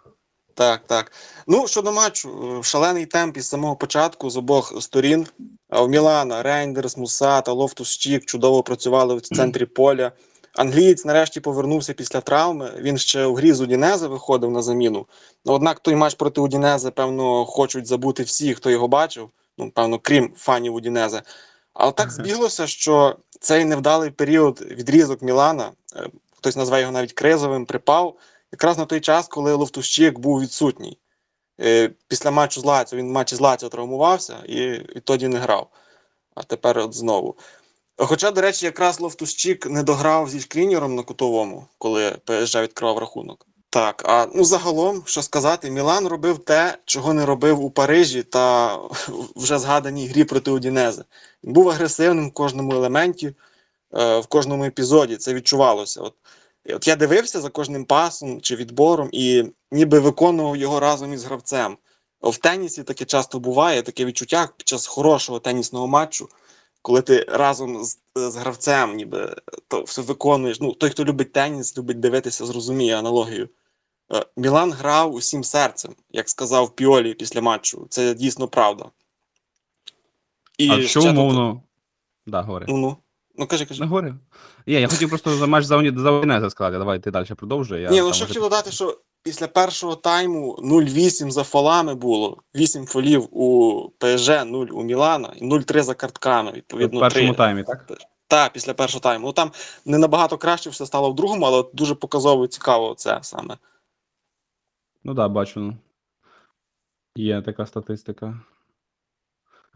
Так, 0.54 0.80
так. 0.86 1.12
Ну, 1.46 1.68
щодо 1.68 1.92
матчу, 1.92 2.58
е, 2.58 2.62
шалений 2.62 3.06
темп 3.06 3.36
із 3.36 3.48
самого 3.48 3.76
початку 3.76 4.30
з 4.30 4.36
обох 4.36 4.82
сторін. 4.82 5.26
В 5.70 5.88
Мілана, 5.88 6.42
Рейндерс, 6.42 6.96
Муса 6.96 7.34
та 7.34 7.52
Лофтус 7.52 7.90
Чік 7.90 8.24
чудово 8.24 8.62
працювали 8.62 9.14
в 9.14 9.20
центрі 9.20 9.66
поля. 9.66 10.12
Англієць 10.58 11.04
нарешті 11.04 11.40
повернувся 11.40 11.92
після 11.94 12.20
травми. 12.20 12.72
Він 12.78 12.98
ще 12.98 13.26
в 13.26 13.34
грі 13.34 13.52
з 13.52 13.60
Удінезе 13.60 14.06
виходив 14.06 14.50
на 14.50 14.62
заміну. 14.62 15.06
Ну, 15.44 15.52
однак 15.52 15.80
той 15.80 15.94
матч 15.94 16.14
проти 16.14 16.40
Удінезе, 16.40 16.90
певно, 16.90 17.44
хочуть 17.44 17.86
забути 17.86 18.22
всі, 18.22 18.54
хто 18.54 18.70
його 18.70 18.88
бачив. 18.88 19.30
Ну, 19.58 19.70
певно, 19.70 19.98
крім 19.98 20.32
фанів 20.36 20.74
Удінезе. 20.74 21.22
Але 21.74 21.92
так 21.92 22.10
збіглося, 22.10 22.66
що 22.66 23.16
цей 23.40 23.64
невдалий 23.64 24.10
період 24.10 24.60
відрізок 24.60 25.22
Мілана, 25.22 25.72
е, 25.96 26.08
хтось 26.36 26.56
назве 26.56 26.80
його 26.80 26.92
навіть 26.92 27.12
кризовим, 27.12 27.66
припав 27.66 28.16
якраз 28.52 28.78
на 28.78 28.84
той 28.84 29.00
час, 29.00 29.28
коли 29.28 29.52
Лофтущик 29.52 30.18
був 30.18 30.40
відсутній. 30.40 30.98
Е, 31.60 31.90
Після 32.08 32.30
матчу 32.30 32.60
з 32.60 32.64
Лаціо, 32.64 32.98
він 32.98 33.08
в 33.08 33.12
матчі 33.12 33.36
з 33.36 33.40
Лаціо 33.40 33.68
травмувався 33.68 34.36
і, 34.46 34.64
і 34.96 35.00
тоді 35.04 35.28
не 35.28 35.38
грав. 35.38 35.70
А 36.34 36.42
тепер 36.42 36.78
от 36.78 36.94
знову. 36.94 37.36
Хоча, 38.00 38.30
до 38.30 38.40
речі, 38.40 38.66
якраз 38.66 39.00
Лофтущик 39.00 39.66
не 39.66 39.82
дограв 39.82 40.30
зі 40.30 40.40
шклінером 40.40 40.94
на 40.94 41.02
кутовому, 41.02 41.66
коли 41.78 42.10
ПСЖ 42.24 42.56
відкривав 42.56 42.98
рахунок. 42.98 43.46
Так, 43.70 44.02
а 44.06 44.26
ну 44.34 44.44
загалом, 44.44 45.02
що 45.06 45.22
сказати, 45.22 45.70
Мілан 45.70 46.06
робив 46.06 46.38
те, 46.38 46.78
чого 46.84 47.12
не 47.12 47.26
робив 47.26 47.64
у 47.64 47.70
Парижі 47.70 48.22
та 48.22 48.76
вже 49.36 49.58
згаданій 49.58 50.06
грі 50.06 50.24
проти 50.24 50.50
Удінези. 50.50 51.04
Він 51.44 51.52
був 51.52 51.68
агресивним 51.68 52.28
в 52.28 52.32
кожному 52.32 52.72
елементі, 52.72 53.34
е, 53.94 54.18
в 54.18 54.26
кожному 54.26 54.64
епізоді. 54.64 55.16
Це 55.16 55.34
відчувалося. 55.34 56.00
От, 56.00 56.14
от 56.74 56.88
я 56.88 56.96
дивився 56.96 57.40
за 57.40 57.48
кожним 57.48 57.84
пасом 57.84 58.40
чи 58.40 58.56
відбором 58.56 59.08
і 59.12 59.44
ніби 59.70 59.98
виконував 59.98 60.56
його 60.56 60.80
разом 60.80 61.12
із 61.12 61.24
гравцем. 61.24 61.76
В 62.22 62.36
тенісі 62.36 62.82
таке 62.82 63.04
часто 63.04 63.38
буває, 63.38 63.82
таке 63.82 64.04
відчуття 64.04 64.48
під 64.56 64.68
час 64.68 64.86
хорошого 64.86 65.38
тенісного 65.38 65.86
матчу, 65.86 66.28
коли 66.82 67.02
ти 67.02 67.26
разом 67.28 67.84
з, 67.84 67.98
з 68.14 68.36
гравцем 68.36 68.96
ніби 68.96 69.36
то 69.68 69.82
все 69.82 70.02
виконуєш. 70.02 70.60
Ну, 70.60 70.72
той, 70.72 70.90
хто 70.90 71.04
любить 71.04 71.32
теніс, 71.32 71.78
любить 71.78 72.00
дивитися, 72.00 72.46
зрозуміє 72.46 72.98
аналогію. 72.98 73.48
Е, 74.14 74.26
Мілан 74.36 74.72
грав 74.72 75.14
усім 75.14 75.44
серцем, 75.44 75.94
як 76.10 76.28
сказав 76.28 76.76
Піолі 76.76 77.14
після 77.14 77.40
матчу. 77.40 77.86
Це 77.90 78.14
дійсно 78.14 78.48
правда. 78.48 78.84
І 80.58 80.70
а 80.70 80.80
що 80.80 80.88
ще 80.88 81.00
тут- 81.00 81.10
умовно. 81.18 81.62
Да, 82.26 82.42
говори. 82.42 82.66
Ну, 82.68 82.76
ну. 82.76 82.96
Ну, 83.36 83.46
кажи, 83.46 83.66
кажи. 83.66 83.80
Не 83.80 83.86
говорю. 83.86 84.14
Є, 84.66 84.80
я 84.80 84.88
хотів 84.88 85.08
просто 85.08 85.36
за 85.36 85.46
матч 85.46 85.64
за, 85.64 85.76
Уні- 85.76 86.50
сказати. 86.50 86.78
Давай 86.78 86.98
ти 86.98 87.10
далі 87.10 87.26
продовжуй. 87.36 87.80
Я 87.80 87.90
Ні, 87.90 88.00
ну 88.00 88.06
що 88.06 88.24
вже- 88.24 88.26
хотів 88.26 88.42
додати, 88.42 88.70
що 88.70 89.00
після 89.22 89.48
першого 89.48 89.94
тайму 89.94 90.56
0-8 90.62 91.30
за 91.30 91.44
фолами 91.44 91.94
було. 91.94 92.42
8 92.54 92.86
фолів 92.86 93.28
у 93.30 93.82
ПСЖ, 93.98 94.28
0 94.28 94.66
у 94.72 94.82
Мілана 94.82 95.32
і 95.36 95.44
0-3 95.44 95.82
за 95.82 95.94
картками. 95.94 96.52
Відповідно, 96.52 97.00
першому 97.00 97.28
3. 97.28 97.36
таймі, 97.36 97.64
так? 97.64 97.92
Так, 98.28 98.52
після 98.52 98.74
першого 98.74 99.00
тайму. 99.00 99.26
Ну 99.26 99.32
там 99.32 99.52
не 99.84 99.98
набагато 99.98 100.38
краще 100.38 100.70
все 100.70 100.86
стало 100.86 101.10
в 101.10 101.14
другому, 101.14 101.46
але 101.46 101.64
дуже 101.72 101.94
показово 101.94 102.44
і 102.44 102.48
цікаво 102.48 102.94
це 102.94 103.18
саме. 103.22 103.56
Ну 105.04 105.14
так, 105.14 105.16
да, 105.16 105.28
бачу. 105.28 105.74
Є 107.16 107.42
така 107.42 107.66
статистика. 107.66 108.40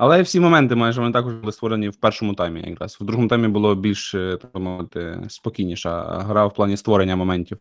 Але 0.03 0.23
всі 0.23 0.41
моменти 0.41 0.75
майже 0.75 1.01
вони 1.01 1.13
також 1.13 1.35
були 1.35 1.53
створені 1.53 1.89
в 1.89 1.97
першому 1.97 2.35
таймі, 2.35 2.65
якраз. 2.67 2.97
В 3.01 3.05
другому 3.05 3.29
таймі 3.29 3.49
було 3.49 3.75
більш, 3.75 4.15
е, 4.15 4.39
так 4.43 4.55
мовити, 4.55 5.21
спокійніша 5.29 6.03
гра 6.19 6.47
в 6.47 6.55
плані 6.55 6.77
створення 6.77 7.17
моментів. 7.17 7.59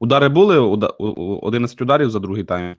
Удари 0.00 0.28
були, 0.28 0.58
уда- 0.58 0.88
у- 0.98 1.06
у- 1.06 1.38
11 1.46 1.82
ударів 1.82 2.10
за 2.10 2.18
другий 2.18 2.44
тайм, 2.44 2.76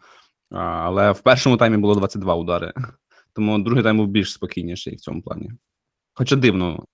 але 0.52 1.12
в 1.12 1.20
першому 1.22 1.58
таймі 1.58 1.78
було 1.78 1.96
22 1.96 2.36
удари. 2.36 2.74
Тому 3.34 3.60
другий 3.60 3.84
тайм 3.84 3.98
був 3.98 4.08
більш 4.08 4.34
спокійніший 4.34 4.96
в 4.96 5.00
цьому 5.00 5.22
плані. 5.22 5.52
Хоча 6.14 6.36
дивно, 6.36 6.86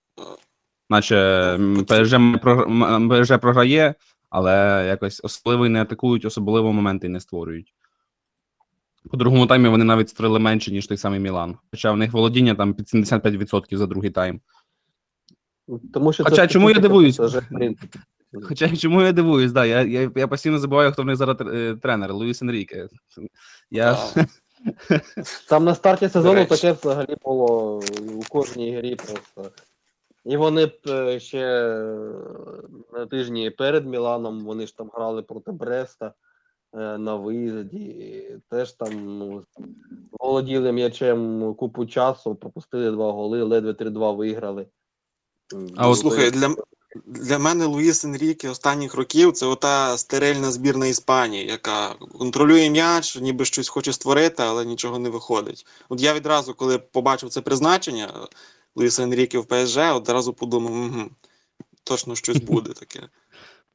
наче 0.89 1.17
м, 1.55 1.85
ПСЖ, 1.85 2.13
програ- 2.13 3.23
ПСЖ 3.23 3.37
програє, 3.41 3.95
але 4.29 4.85
якось 4.87 5.21
особливо 5.23 5.69
не 5.69 5.81
атакують, 5.81 6.25
особливо 6.25 6.73
моменти 6.73 7.09
не 7.09 7.19
створюють. 7.19 7.73
По 9.09 9.17
другому 9.17 9.47
таймі 9.47 9.69
вони 9.69 9.83
навіть 9.83 10.09
створили 10.09 10.39
менше, 10.39 10.71
ніж 10.71 10.87
той 10.87 10.97
самий 10.97 11.19
Мілан. 11.19 11.57
Хоча 11.71 11.91
в 11.91 11.97
них 11.97 12.13
володіння 12.13 12.55
там 12.55 12.73
під 12.73 12.85
75% 12.85 13.77
за 13.77 13.87
другий 13.87 14.09
тайм. 14.09 14.41
Тому 15.93 16.13
що 16.13 16.23
це 16.23 16.29
Хоча 16.29 16.47
чому 16.47 16.69
я 16.69 16.79
дивуюсь? 16.79 17.19
Хоча 18.43 18.75
чому 18.75 19.01
я 19.01 19.11
дивуюсь, 19.11 19.51
да, 19.51 19.65
я, 19.65 19.81
я, 19.81 20.11
я 20.15 20.27
постійно 20.27 20.59
забуваю, 20.59 20.91
хто 20.91 21.01
в 21.01 21.05
них 21.05 21.15
зараз 21.15 21.37
е, 21.41 21.75
тренер, 21.81 22.13
Луїс 22.13 22.41
Енріке. 22.41 22.87
Я, 23.71 23.97
Там 25.49 25.65
на 25.65 25.75
старті 25.75 26.09
сезону 26.09 26.45
таке 26.45 26.71
взагалі 26.71 27.15
було 27.23 27.81
у 28.15 28.21
кожній 28.29 28.77
грі 28.77 28.95
просто. 28.95 29.51
І 30.25 30.37
вони 30.37 30.65
б 30.65 30.73
е, 30.87 31.19
ще 31.19 31.39
е, 31.39 31.95
на 32.93 33.05
тижні 33.05 33.49
перед 33.49 33.87
Міланом 33.87 34.45
вони 34.45 34.67
ж 34.67 34.77
там 34.77 34.91
грали 34.93 35.21
проти 35.21 35.51
Бреста 35.51 36.13
на 36.73 37.15
виїзді. 37.15 38.25
Теж 38.49 38.71
там 38.71 39.17
ну, 39.17 39.43
володіли 40.11 40.71
м'ячем 40.71 41.53
купу 41.55 41.85
часу, 41.85 42.35
пропустили 42.35 42.91
два 42.91 43.11
голи, 43.11 43.43
ледве 43.43 43.71
3-2 43.71 44.15
виграли. 44.15 44.67
А 45.75 45.89
от 45.89 45.99
Слухай, 45.99 46.31
для, 46.31 46.55
для 47.05 47.39
мене 47.39 47.65
Луїс 47.65 48.05
Енріке 48.05 48.49
останніх 48.49 48.93
років 48.93 49.33
це 49.33 49.45
ота 49.45 49.97
стерильна 49.97 50.51
збірна 50.51 50.87
Іспанії, 50.87 51.45
яка 51.45 51.93
контролює 51.93 52.69
м'яч, 52.69 53.19
ніби 53.21 53.45
щось 53.45 53.69
хоче 53.69 53.93
створити, 53.93 54.43
але 54.43 54.65
нічого 54.65 54.99
не 54.99 55.09
виходить. 55.09 55.65
От 55.89 56.01
я 56.01 56.13
відразу, 56.13 56.53
коли 56.53 56.79
побачив 56.79 57.29
це 57.29 57.41
призначення 57.41 58.27
Луїса 58.75 59.03
Енріке 59.03 59.39
в 59.39 59.45
ПСЖ, 59.45 59.77
одразу 59.77 60.33
подумав, 60.33 60.73
угу, 60.73 61.09
точно 61.83 62.15
щось 62.15 62.37
буде 62.41 62.73
таке. 62.73 63.09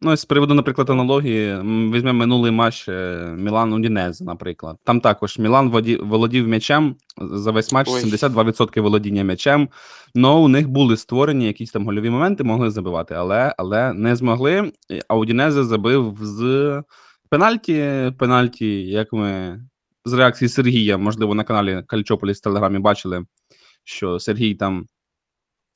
Ну, 0.01 0.17
з 0.17 0.25
приводу, 0.25 0.55
наприклад, 0.55 0.91
аналогії, 0.91 1.57
візьмемо 1.93 2.19
минулий 2.19 2.53
матч 2.53 2.89
е, 2.89 3.35
Мілан 3.39 3.73
Удінезе, 3.73 4.25
наприклад. 4.25 4.77
Там 4.85 5.01
також 5.01 5.39
Мілан 5.39 5.69
володів 6.01 6.49
м'ячем 6.49 6.97
за 7.21 7.51
весь 7.51 7.73
матч 7.73 7.89
Ой. 7.91 8.03
72% 8.05 8.81
володіння 8.81 9.25
м'ячем. 9.25 9.69
Ну, 10.15 10.39
у 10.39 10.49
них 10.49 10.69
були 10.69 10.97
створені 10.97 11.47
якісь 11.47 11.71
там 11.71 11.85
гольові 11.85 12.11
моменти, 12.11 12.45
могли 12.45 12.71
забивати, 12.71 13.15
але, 13.15 13.55
але 13.59 13.93
не 13.93 14.17
змогли. 14.17 14.73
А 15.09 15.17
Удінезе 15.17 15.65
забив 15.65 16.19
з 16.21 16.83
пенальті. 17.31 18.13
Пенальті, 18.19 18.83
як 18.83 19.13
ми 19.13 19.61
з 20.05 20.13
реакції 20.13 20.49
Сергія, 20.49 20.99
можливо, 20.99 21.35
на 21.35 21.45
каналі 21.45 21.83
Кальчополіс 21.87 22.39
в 22.39 22.43
Телеграмі 22.43 22.79
бачили, 22.79 23.25
що 23.85 24.19
Сергій 24.19 24.55
там 24.55 24.87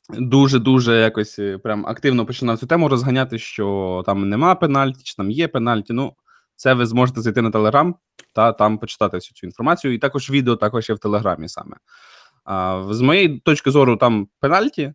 дуже-дуже 0.09 1.01
якось 1.01 1.39
е, 1.39 1.59
прям 1.59 1.87
активно 1.87 2.27
починав 2.27 2.59
цю 2.59 2.67
тему 2.67 2.89
розганяти, 2.89 3.39
що 3.39 4.03
там 4.07 4.29
нема 4.29 4.55
пенальті, 4.55 5.01
чи 5.03 5.15
там 5.17 5.31
є 5.31 5.49
пенальті. 5.49 5.93
Ну, 5.93 6.15
це 6.57 6.75
ви 6.75 6.87
зможете 6.87 7.21
зайти 7.21 7.43
на 7.43 7.51
Телеграм 7.51 7.95
та 8.35 8.53
там 8.53 8.79
почитати 8.79 9.17
всю 9.17 9.35
цю 9.35 9.47
інформацію. 9.47 9.95
І 9.95 9.99
також 9.99 10.31
відео 10.31 10.57
також 10.57 10.89
є 10.89 10.95
в 10.95 10.99
Телеграмі 10.99 11.49
саме. 11.49 11.77
А, 12.45 12.87
з 12.91 13.01
моєї 13.01 13.39
точки 13.39 13.71
зору, 13.71 13.97
там 13.97 14.29
пенальті. 14.41 14.93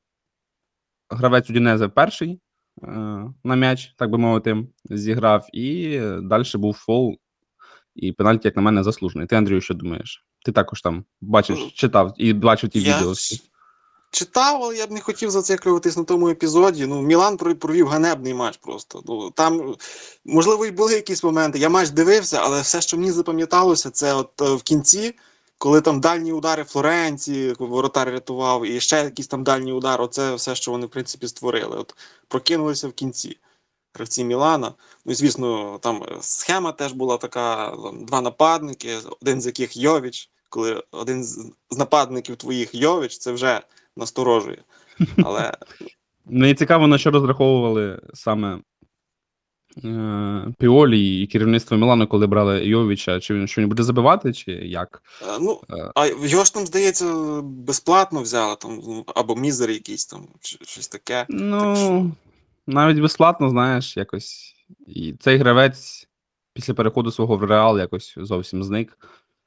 Гравець 1.10 1.50
Удінезе 1.50 1.88
перший 1.88 2.40
е, 2.84 2.88
на 3.44 3.56
м'яч, 3.56 3.94
так 3.98 4.10
би 4.10 4.18
мовити, 4.18 4.68
зіграв, 4.86 5.48
і 5.54 6.00
далі 6.22 6.44
був 6.56 6.74
фол. 6.74 7.16
І 7.96 8.12
пенальті, 8.12 8.48
як 8.48 8.56
на 8.56 8.62
мене, 8.62 8.84
заслужений. 8.84 9.28
Ти, 9.28 9.36
Андрію, 9.36 9.62
що 9.62 9.74
думаєш? 9.74 10.26
Ти 10.46 10.52
також 10.52 10.82
там 10.82 11.06
бачиш, 11.22 11.60
Ну, 11.60 11.70
читав 11.74 12.14
і 12.18 12.34
бачив 12.34 12.70
ті 12.70 12.82
Я 12.82 12.98
відео. 12.98 13.12
всі. 13.12 13.42
Читав, 14.16 14.64
але 14.64 14.76
я 14.76 14.88
б 14.88 14.92
не 14.92 15.02
хотів 15.02 15.32
зациклюватись 15.32 15.98
на 15.98 16.04
тому 16.04 16.30
епізоді. 16.30 16.86
Ну, 16.86 17.02
Мілан 17.02 17.38
провів 17.38 17.88
ганебний 17.88 18.34
матч 18.34 18.58
просто. 18.58 19.02
Ну, 19.06 19.32
там, 19.32 19.76
можливо, 20.26 20.66
і 20.66 20.72
були 20.72 20.94
якісь 20.94 21.24
моменти. 21.24 21.60
Я 21.60 21.70
матч 21.70 21.90
дивився, 21.90 22.40
але 22.44 22.62
все, 22.62 22.82
що 22.82 22.98
мені 22.98 23.12
запам'яталося, 23.12 23.90
це 23.90 24.14
от 24.14 24.42
е, 24.42 24.56
в 24.56 24.64
кінці, 24.64 25.16
коли 25.58 25.82
там 25.82 26.00
дальні 26.00 26.34
удари 26.34 26.64
Флоренції, 26.64 27.56
воротар 27.60 28.10
рятував, 28.10 28.66
і 28.66 28.80
ще 28.80 29.04
якийсь 29.04 29.28
там 29.28 29.44
дальній 29.44 29.74
удар. 29.74 30.02
Оце 30.02 30.36
все, 30.36 30.56
що 30.56 30.72
вони, 30.72 30.86
в 30.86 30.90
принципі, 30.90 31.28
створили. 31.28 31.78
От 31.78 31.96
прокинулися 32.28 32.88
в 32.88 32.94
кінці. 32.94 33.38
Гравці 33.94 34.24
Мілана. 34.24 34.74
Ну 35.06 35.14
звісно, 35.14 35.80
там 35.82 36.04
е, 36.04 36.18
схема 36.22 36.72
теж 36.72 36.92
була 36.92 37.18
така: 37.18 37.70
там, 37.84 38.06
два 38.06 38.22
нападники, 38.22 38.98
один 39.22 39.42
з 39.42 39.46
яких 39.46 39.78
Йовіч. 39.78 40.30
Коли 40.50 40.84
один 40.92 41.24
з 41.24 41.52
нападників 41.78 42.36
твоїх 42.36 42.76
Йовіч, 42.76 43.18
це 43.18 43.32
вже 43.32 43.62
насторожує. 43.98 44.64
Але 45.24 45.52
Мені 46.26 46.54
цікаво, 46.54 46.88
на 46.88 46.98
що 46.98 47.12
розраховували 47.12 48.00
саме 48.14 48.60
е, 49.86 50.48
Піолі 50.60 51.22
і 51.22 51.28
керівництво 51.28 51.78
Мілану, 51.78 52.08
коли 52.08 52.28
брали 52.28 52.66
Йовіча. 52.66 53.20
Чи 53.20 53.34
він 53.34 53.48
що 53.48 53.62
він 53.62 53.70
буде 53.70 53.84
забивати, 53.84 54.34
чи 54.34 54.52
як? 54.52 55.04
е, 55.22 55.40
ну, 55.42 55.62
Е, 55.70 55.92
а 55.96 56.08
його 56.08 56.44
ж 56.44 56.54
там, 56.54 56.66
здається, 56.66 57.06
безплатно 57.44 58.22
взяли, 58.22 58.56
там, 58.56 58.82
ну, 58.88 59.04
або 59.16 59.36
мізер 59.36 59.70
якийсь 59.70 60.06
там, 60.06 60.28
чи 60.42 60.58
щось 60.62 60.88
таке. 60.88 61.26
Ну, 61.30 62.12
навіть 62.68 63.00
безплатно, 63.00 63.50
знаєш, 63.50 63.98
якось. 63.98 64.56
І 64.88 65.14
цей 65.20 65.38
гравець 65.38 66.08
після 66.54 66.74
переходу 66.74 67.12
свого 67.12 67.38
в 67.38 67.44
Реал 67.44 67.80
якось 67.80 68.14
зовсім 68.18 68.64
зник. 68.64 68.98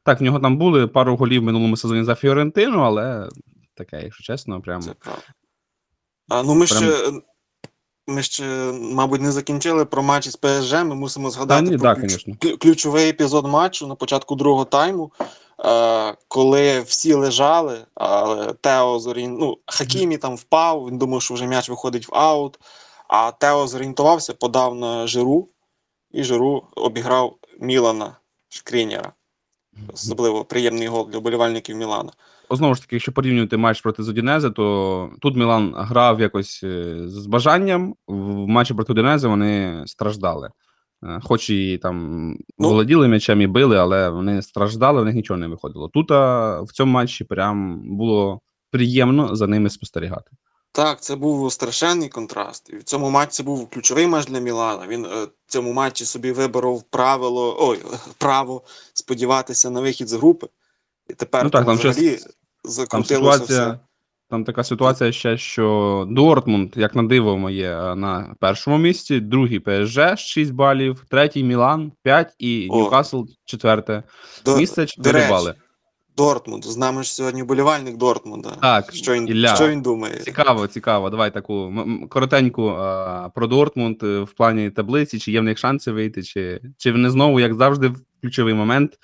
Так, 0.04 0.20
в 0.20 0.22
нього 0.22 0.40
там 0.40 0.56
були 0.56 0.86
пару 0.86 1.16
голів 1.16 1.40
в 1.42 1.44
минулому 1.44 1.76
сезоні 1.76 2.04
за 2.04 2.14
Фіорентину, 2.14 2.80
але 2.80 3.28
таке, 3.78 4.02
якщо 4.02 4.24
чесно, 4.24 4.60
прям. 4.60 4.82
Це 4.82 4.90
правда. 4.98 5.22
А, 6.28 6.42
ну, 6.42 6.54
ми 6.54 6.66
Прям- 6.66 6.78
ще, 6.78 7.12
ми 8.06 8.22
ще, 8.22 8.44
мабуть, 8.72 9.20
не 9.20 9.32
закінчили 9.32 9.84
про 9.84 10.02
матч 10.02 10.26
із 10.26 10.36
ПСЖ. 10.36 10.72
Ми 10.72 10.94
мусимо 10.94 11.28
Та 11.28 11.34
згадати 11.34 11.62
ні, 11.62 11.78
про 11.78 11.94
да, 11.94 12.00
ключ- 12.00 12.56
ключовий 12.58 13.08
епізод 13.08 13.46
матчу 13.46 13.86
на 13.86 13.94
початку 13.94 14.34
другого 14.34 14.64
тайму, 14.64 15.12
е, 15.64 16.14
коли 16.28 16.80
всі 16.80 17.14
лежали, 17.14 17.78
але 17.94 18.52
Тео 18.52 18.98
зорін... 18.98 19.36
ну, 19.40 19.58
Хакімі 19.66 20.18
там 20.18 20.36
впав, 20.36 20.86
він 20.88 20.98
думав, 20.98 21.22
що 21.22 21.34
вже 21.34 21.46
м'яч 21.46 21.68
виходить 21.68 22.08
в 22.08 22.14
аут. 22.14 22.58
А 23.08 23.30
Тео 23.30 23.66
зорієнтувався, 23.66 24.34
подав 24.34 24.74
на 24.74 25.06
Жиру, 25.06 25.48
і 26.10 26.24
Жиру 26.24 26.62
обіграв 26.76 27.36
Мілана 27.60 28.16
Шкрінєра. 28.48 29.12
Особливо 29.92 30.44
приємний 30.44 30.88
гол 30.88 31.08
для 31.12 31.18
вболівальників 31.18 31.76
Мілана. 31.76 32.10
Знову 32.50 32.74
ж 32.74 32.80
таки, 32.80 32.96
якщо 32.96 33.12
порівнювати 33.12 33.56
матч 33.56 33.80
проти 33.80 34.02
Зодінези, 34.02 34.50
то 34.50 35.10
тут 35.20 35.36
Мілан 35.36 35.74
грав 35.76 36.20
якось 36.20 36.60
е, 36.64 36.94
з 37.08 37.26
бажанням. 37.26 37.94
В 38.06 38.46
матчі 38.46 38.74
проти 38.74 38.92
Удінези 38.92 39.28
вони 39.28 39.82
страждали. 39.86 40.50
Е, 41.04 41.20
Хоч 41.22 41.50
і 41.50 41.78
там 41.78 42.28
Ну- 42.58 42.68
володіли 42.68 43.08
м'ячем 43.08 43.40
і 43.40 43.46
били, 43.46 43.76
але 43.76 44.08
вони 44.08 44.42
страждали, 44.42 45.02
в 45.02 45.04
них 45.04 45.14
нічого 45.14 45.38
не 45.38 45.46
виходило. 45.48 45.88
Тут 45.88 46.10
а, 46.10 46.60
в 46.60 46.72
цьому 46.72 46.92
матчі 46.92 47.24
прям 47.24 47.80
було 47.96 48.40
приємно 48.70 49.36
за 49.36 49.46
ними 49.46 49.70
спостерігати. 49.70 50.30
Так, 50.72 51.00
це 51.00 51.16
був 51.16 51.52
страшенний 51.52 52.08
контраст. 52.08 52.70
І 52.72 52.76
в 52.76 52.82
цьому 52.82 53.10
матчі 53.10 53.42
був 53.42 53.70
ключовий 53.70 54.06
матч 54.06 54.26
для 54.26 54.38
Мілана. 54.38 54.86
Він 54.86 55.04
е, 55.04 55.08
в 55.24 55.30
цьому 55.46 55.72
матчі 55.72 56.04
собі 56.04 56.32
виборов 56.32 56.82
правило, 56.82 57.56
ой, 57.60 57.82
право 58.18 58.62
сподіватися 58.94 59.70
на 59.70 59.80
вихід 59.80 60.08
з 60.08 60.12
групи. 60.12 60.48
І 61.10 61.14
тепер 61.14 61.44
Ну 61.44 61.50
так, 61.50 61.66
там 61.66 61.76
взагалі 61.76 62.18
закрутилося 62.64 63.38
ситуація, 63.38 63.68
все. 63.68 63.78
там 64.30 64.44
така 64.44 64.64
ситуація 64.64 65.12
ще, 65.12 65.38
що 65.38 66.06
Дортмунд, 66.10 66.76
як 66.76 66.94
на 66.94 67.02
диво, 67.02 67.38
моє 67.38 67.70
е, 67.70 67.94
на 67.94 68.34
першому 68.40 68.78
місці, 68.78 69.20
другий 69.20 69.60
ПСЖ 69.60 69.98
6 70.16 70.52
балів, 70.52 71.04
третій 71.10 71.44
Мілан 71.44 71.92
5 72.02 72.34
і. 72.38 72.68
Ньюкасл 72.72 73.22
четверте 73.44 74.02
До, 74.44 74.56
місце 74.56 74.86
до 74.98 75.12
речі, 75.12 75.30
бали. 75.30 75.54
Дортмунд. 76.18 76.64
З 76.64 76.76
нами 76.76 77.02
ж 77.02 77.14
сьогодні 77.14 77.42
вболівальник 77.42 77.96
Дортмунда. 77.96 78.50
Так, 78.50 78.92
що 78.92 79.14
він, 79.14 79.28
Ілля. 79.28 79.54
що 79.54 79.68
він 79.68 79.82
думає? 79.82 80.16
Цікаво, 80.16 80.66
цікаво. 80.66 81.10
Давай 81.10 81.34
таку 81.34 81.72
коротеньку 82.10 82.68
а, 82.68 83.28
про 83.34 83.46
Дортмунд 83.46 84.02
е, 84.02 84.20
в 84.20 84.32
плані 84.32 84.70
таблиці, 84.70 85.18
чи 85.18 85.32
є 85.32 85.40
в 85.40 85.44
них 85.44 85.58
шанси 85.58 85.92
вийти, 85.92 86.22
чи, 86.22 86.60
чи 86.76 86.92
вони 86.92 87.10
знову, 87.10 87.40
як 87.40 87.54
завжди, 87.54 87.88
в 87.88 87.96
ключовий 88.22 88.54
момент 88.54 88.98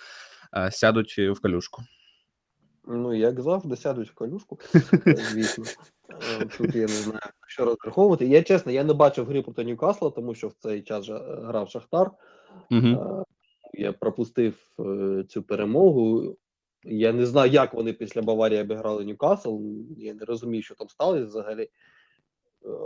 а, 0.50 0.70
сядуть 0.70 1.18
в 1.18 1.40
калюшку. 1.40 1.82
Ну, 2.86 3.14
як 3.14 3.40
завжди, 3.40 3.76
сядуть 3.76 4.10
в 4.10 4.14
колюшку, 4.14 4.58
е, 5.06 5.16
звісно. 5.32 5.64
Е, 6.40 6.44
Тут 6.58 6.74
я 6.74 6.82
не 6.82 6.88
знаю, 6.88 7.20
що 7.46 7.64
розраховувати. 7.64 8.26
Я 8.26 8.42
чесно, 8.42 8.72
я 8.72 8.84
не 8.84 8.92
бачив 8.92 9.26
гри 9.26 9.42
проти 9.42 9.64
Ньюкасла, 9.64 10.10
тому 10.10 10.34
що 10.34 10.48
в 10.48 10.52
цей 10.52 10.82
час 10.82 11.04
же, 11.04 11.14
е, 11.14 11.40
грав 11.44 11.70
Шахтар. 11.70 12.10
Угу. 12.70 12.86
Е, 12.86 13.24
Я 13.74 13.92
пропустив 13.92 14.54
е, 14.80 15.24
цю 15.28 15.42
перемогу. 15.42 16.36
Я 16.84 17.12
не 17.12 17.26
знаю, 17.26 17.50
як 17.50 17.74
вони 17.74 17.92
після 17.92 18.22
Баварії 18.22 18.60
обіграли 18.60 19.04
Ньюкасл. 19.04 19.58
Я 19.96 20.14
не 20.14 20.24
розумію, 20.24 20.62
що 20.62 20.74
там 20.74 20.88
сталося 20.88 21.24
взагалі. 21.24 21.68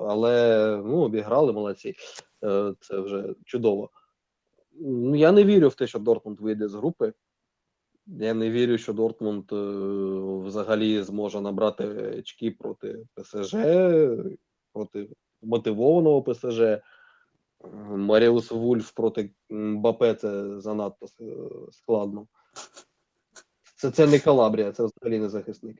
Але 0.09 0.77
ну, 0.85 0.97
обіграли 0.97 1.53
молодці. 1.53 1.95
Е, 2.45 2.75
Це 2.81 3.01
вже 3.01 3.35
чудово. 3.45 3.91
Ну, 4.81 5.17
я 5.17 5.33
не 5.33 5.45
вірю 5.45 5.69
в 5.69 5.75
те, 5.75 5.87
що 5.87 5.99
Дортмунд 5.99 6.41
вийде 6.41 6.69
з 6.69 6.75
групи. 6.75 7.13
Я 8.07 8.35
не 8.35 8.51
вірю, 8.51 8.79
що 8.79 8.93
Дортмунд 8.93 9.53
е, 9.53 9.57
взагалі 10.47 11.03
зможе 11.03 11.41
набрати 11.41 11.85
очки 12.19 12.51
проти 12.51 13.07
ПСЖ, 13.15 13.57
проти 14.73 15.09
мотивованого 15.43 16.23
ПСЖ. 16.23 16.61
Маріус 17.91 18.51
Вульф 18.51 18.93
проти 18.93 19.31
Мбапе 19.51 20.15
це 20.15 20.61
занадто 20.61 21.07
складно. 21.71 22.27
Це, 23.79 23.91
це 23.91 24.07
не 24.07 24.19
Калабрія, 24.19 24.73
це 24.73 24.83
взагалі 24.85 25.21
не 25.21 25.29
захисник. 25.29 25.77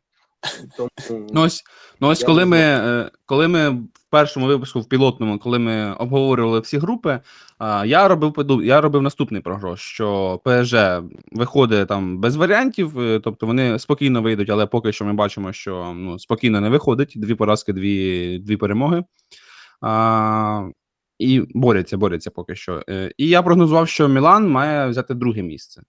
Тому, 0.77 0.91
Ну 1.33 1.43
ось, 1.43 1.65
ну 2.01 2.09
ось 2.09 2.25
коли 2.25 2.45
ми, 2.45 2.59
е, 2.59 3.11
коли 3.27 3.49
ми 3.49 3.71
в 3.71 4.11
першому 4.11 4.47
випуску, 4.47 4.81
в 4.81 4.89
пілотному, 4.89 5.39
коли 5.39 5.59
ми 5.59 5.93
обговорювали 5.93 6.61
всі 6.61 6.79
групи, 6.79 7.21
я 7.85 8.09
робив 8.09 8.61
я 8.65 8.81
робив 8.81 9.03
наступний 9.03 9.43
прогноз, 9.43 9.81
що 9.81 10.41
ПСЖ 10.45 10.75
виходить 11.33 11.89
там 11.89 12.19
без 12.19 12.37
варіантів, 12.37 13.01
е, 13.01 13.21
тобто 13.25 13.47
вони 13.47 13.79
спокійно 13.79 14.23
вийдуть, 14.23 14.51
але 14.51 14.67
поки 14.67 14.93
що 14.93 15.05
ми 15.05 15.13
бачимо, 15.13 15.53
що 15.53 15.93
ну, 15.97 16.19
спокійно 16.19 16.61
не 16.61 16.69
виходить. 16.69 17.13
Дві 17.17 17.35
поразки, 17.35 17.73
дві, 17.73 18.39
дві 18.39 18.57
перемоги. 18.57 19.05
А, 19.81 20.69
і 21.19 21.43
борються, 21.55 21.97
борються 21.97 22.31
поки 22.31 22.55
що. 22.57 22.83
Е, 22.89 23.13
І 23.17 23.29
я 23.29 23.43
прогнозував, 23.43 23.89
що 23.89 24.09
Мілан 24.09 24.49
має 24.49 24.89
взяти 24.89 25.15
друге 25.15 25.43
місце. 25.43 25.83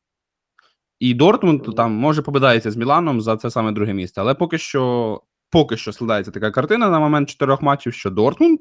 І 0.99 1.13
Дортмунд 1.13 1.75
там 1.75 1.91
може 1.91 2.21
побидається 2.21 2.71
з 2.71 2.77
Міланом 2.77 3.21
за 3.21 3.37
це 3.37 3.51
саме 3.51 3.71
друге 3.71 3.93
місце. 3.93 4.21
Але 4.21 4.33
поки 4.33 4.57
що, 4.57 5.21
поки 5.49 5.77
що 5.77 5.91
складається 5.91 6.31
така 6.31 6.51
картина 6.51 6.89
на 6.89 6.99
момент 6.99 7.29
чотирьох 7.29 7.61
матчів, 7.61 7.93
що 7.93 8.09
Дортмунд 8.09 8.59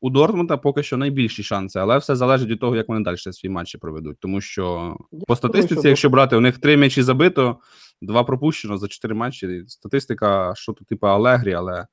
у 0.00 0.10
Дортмунда 0.10 0.56
поки 0.56 0.82
що 0.82 0.96
найбільші 0.96 1.42
шанси, 1.42 1.78
але 1.78 1.98
все 1.98 2.16
залежить 2.16 2.48
від 2.48 2.60
того, 2.60 2.76
як 2.76 2.88
вони 2.88 3.00
далі 3.00 3.16
свої 3.16 3.52
матчі 3.52 3.78
проведуть. 3.78 4.16
Тому 4.20 4.40
що 4.40 4.96
Я 5.12 5.20
по 5.26 5.36
статистиці, 5.36 5.80
що 5.80 5.88
якщо 5.88 6.10
брати, 6.10 6.36
у 6.36 6.40
них 6.40 6.58
три 6.58 6.76
м'ячі 6.76 7.02
забито, 7.02 7.58
два 8.02 8.24
пропущено 8.24 8.78
за 8.78 8.88
чотири 8.88 9.14
матчі. 9.14 9.64
Статистика, 9.66 10.52
що 10.56 10.72
то 10.72 10.84
типу 10.84 11.06
Алегрі, 11.06 11.52
але 11.52 11.86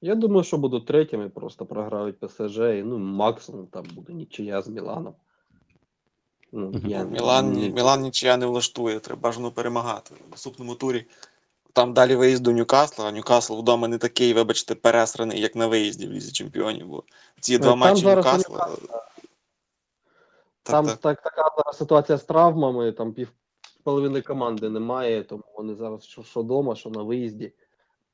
Я 0.00 0.14
думаю, 0.14 0.44
що 0.44 0.58
будуть 0.58 0.86
третіми, 0.86 1.28
просто 1.28 1.66
програють 1.66 2.20
ПСЖ, 2.20 2.58
і 2.58 2.82
ну, 2.82 2.98
максимум 2.98 3.66
там 3.66 3.84
буде 3.94 4.12
нічия 4.12 4.62
з 4.62 4.68
Міланом. 4.68 5.14
Ну, 6.58 6.72
я 6.84 7.04
Мілан, 7.04 7.52
ні- 7.52 7.70
Мілан 7.70 8.00
нічия 8.00 8.36
не 8.36 8.46
влаштує, 8.46 9.00
треба 9.00 9.20
бажано 9.20 9.50
перемагати 9.52 10.14
в 10.28 10.30
наступному 10.30 10.74
турі. 10.74 11.06
Там 11.72 11.92
далі 11.92 12.16
виїзд 12.16 12.42
до 12.42 12.52
Ньюкасла, 12.52 13.04
а 13.04 13.12
Ньюкасл 13.12 13.58
вдома 13.58 13.88
не 13.88 13.98
такий, 13.98 14.32
вибачте, 14.34 14.74
пересраний, 14.74 15.40
як 15.40 15.56
на 15.56 15.66
виїзді 15.66 16.06
в 16.06 16.10
Лізі 16.12 16.32
Чемпіонів. 16.32 16.88
Бо 16.88 17.02
ці 17.40 17.58
два 17.58 17.70
там 17.70 17.78
матчі 17.78 18.06
Ньюкасла. 18.06 18.58
Так, 18.58 18.78
Там 20.62 20.86
так. 20.86 20.96
так, 20.96 21.22
така 21.22 21.50
зараз 21.58 21.78
ситуація 21.78 22.18
з 22.18 22.24
травмами, 22.24 22.92
там 22.92 23.12
пів 23.12 23.32
половини 23.84 24.20
команди 24.22 24.68
немає, 24.68 25.24
тому 25.24 25.42
вони 25.56 25.74
зараз 25.74 26.04
що, 26.04 26.22
що 26.22 26.42
дома, 26.42 26.76
що 26.76 26.90
на 26.90 27.02
виїзді. 27.02 27.52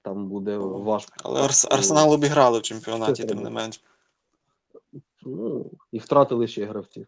Там 0.03 0.29
буде 0.29 0.57
важко. 0.57 1.13
Але 1.25 1.41
Арс- 1.43 1.75
Арсенал 1.75 2.13
обіграли 2.13 2.59
в 2.59 2.63
чемпіонаті, 2.63 3.25
тим 3.25 3.43
не 3.43 3.51
менш. 3.51 3.81
Ну, 5.23 5.71
і 5.93 5.99
втратили 5.99 6.47
ще 6.47 6.65
гравців. 6.65 7.07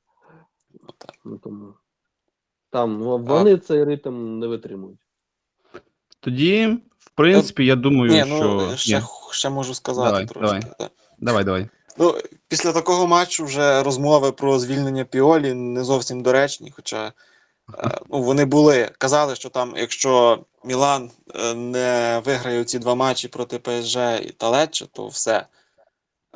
Ну. 0.82 0.88
Ну, 1.24 1.38
тому 1.38 1.74
там 2.70 2.98
ну, 2.98 3.18
вони 3.18 3.58
цей 3.58 3.84
ритм 3.84 4.38
не 4.38 4.46
витримують. 4.46 5.00
тоді, 6.20 6.78
в 6.98 7.10
принципі, 7.10 7.66
я 7.66 7.76
думаю, 7.76 8.12
Ні, 8.12 8.24
що 8.24 8.44
ну 8.44 8.76
ще, 8.76 8.98
Ні. 8.98 9.04
ще 9.30 9.50
можу 9.50 9.74
сказати 9.74 10.10
Давай, 10.10 10.26
трошки. 10.26 10.46
давай. 10.46 10.74
так. 10.78 10.92
давай, 11.18 11.44
давай. 11.44 11.68
Ну, 11.98 12.14
після 12.48 12.72
такого 12.72 13.06
матчу 13.06 13.44
вже 13.44 13.82
розмови 13.82 14.32
про 14.32 14.58
звільнення 14.58 15.04
Піолі 15.04 15.54
не 15.54 15.84
зовсім 15.84 16.22
доречні. 16.22 16.72
Хоча 16.76 17.12
е, 17.78 17.98
ну, 18.10 18.22
вони 18.22 18.44
були. 18.44 18.90
Казали, 18.98 19.34
що 19.34 19.48
там, 19.48 19.74
якщо 19.76 20.44
Мілан 20.64 21.10
е, 21.34 21.54
не 21.54 22.22
виграє 22.24 22.64
ці 22.64 22.78
два 22.78 22.94
матчі 22.94 23.28
проти 23.28 23.58
ПСЖ 23.58 23.96
та 24.36 24.48
Лечче, 24.48 24.86
то 24.92 25.06
все. 25.06 25.46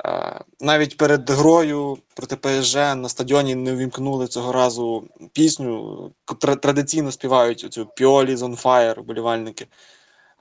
Е, 0.05 0.39
Навіть 0.59 0.97
перед 0.97 1.29
грою 1.29 1.97
проти 2.15 2.35
ПСЖ 2.35 2.75
на 2.75 3.09
стадіоні 3.09 3.55
не 3.55 3.73
увімкнули 3.73 4.27
цього 4.27 4.51
разу 4.51 5.03
пісню. 5.33 6.11
Тра- 6.25 6.55
Традиційно 6.55 7.11
співають 7.11 7.59
цю 7.73 7.85
Піолі 7.85 8.35
on 8.35 8.61
Fire, 8.61 8.99
вболівальники. 8.99 9.67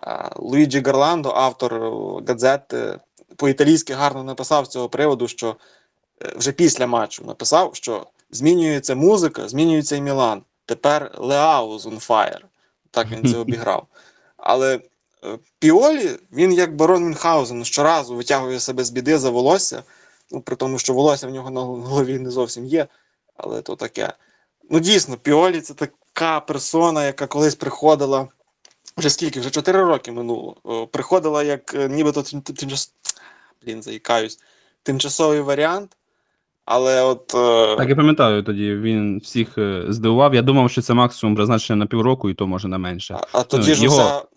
Е, 0.06 0.30
Луїджі 0.36 0.80
Гарландо, 0.80 1.32
автор 1.36 1.74
е, 1.74 1.90
газети, 2.28 2.98
по-італійськи 3.36 3.92
гарно 3.94 4.24
написав 4.24 4.66
з 4.66 4.68
цього 4.68 4.88
приводу, 4.88 5.28
що 5.28 5.56
вже 6.36 6.52
після 6.52 6.86
матчу 6.86 7.24
написав, 7.24 7.70
що 7.74 8.06
змінюється 8.30 8.94
музика, 8.94 9.48
змінюється 9.48 9.96
і 9.96 10.00
Мілан. 10.00 10.42
Тепер 10.66 11.10
Леау 11.18 11.76
on 11.76 12.06
fire. 12.08 12.40
Так 12.90 13.06
він 13.10 13.28
це 13.30 13.38
обіграв. 13.38 13.86
Але 14.36 14.80
Піолі, 15.58 16.10
він 16.32 16.52
як 16.52 16.76
барон 16.76 17.02
Мюнхгаузен, 17.02 17.64
щоразу 17.64 18.14
витягує 18.14 18.60
себе 18.60 18.84
з 18.84 18.90
біди 18.90 19.18
за 19.18 19.30
волосся. 19.30 19.82
Ну, 20.30 20.40
при 20.40 20.56
тому, 20.56 20.78
що 20.78 20.92
волосся 20.94 21.26
в 21.26 21.30
нього 21.30 21.50
на 21.50 21.60
голові 21.60 22.18
не 22.18 22.30
зовсім 22.30 22.64
є, 22.66 22.86
але 23.36 23.62
то 23.62 23.76
таке. 23.76 24.12
Ну, 24.70 24.80
дійсно, 24.80 25.16
Піолі 25.16 25.60
це 25.60 25.74
така 25.74 26.40
персона, 26.40 27.04
яка 27.06 27.26
колись 27.26 27.54
приходила. 27.54 28.28
Вже 28.96 29.10
скільки? 29.10 29.40
Вже 29.40 29.50
4 29.50 29.84
роки 29.84 30.12
минуло. 30.12 30.56
Приходила 30.92 31.42
як 31.42 31.74
е, 31.74 31.88
нібито 31.88 32.22
тим, 32.22 32.40
тим, 32.40 32.56
тимчас... 32.56 32.92
Блін, 33.64 33.82
заїкаюсь. 33.82 34.38
Тимчасовий 34.82 35.40
варіант. 35.40 35.96
Але 36.64 37.02
от. 37.02 37.34
е, 37.34 37.76
Так, 37.76 37.88
я 37.88 37.96
пам'ятаю, 37.96 38.42
тоді 38.42 38.74
він 38.74 39.18
всіх 39.18 39.58
е, 39.58 39.84
здивував. 39.88 40.34
Я 40.34 40.42
думав, 40.42 40.70
що 40.70 40.82
це 40.82 40.94
максимум 40.94 41.36
призначення 41.36 41.76
на 41.76 41.86
півроку, 41.86 42.30
і 42.30 42.34
то 42.34 42.46
може 42.46 42.68
на 42.68 42.78
менше. 42.78 43.14
А, 43.14 43.38
а 43.38 43.42
тоді, 43.42 43.74
ж 43.74 43.84
його- 43.84 44.27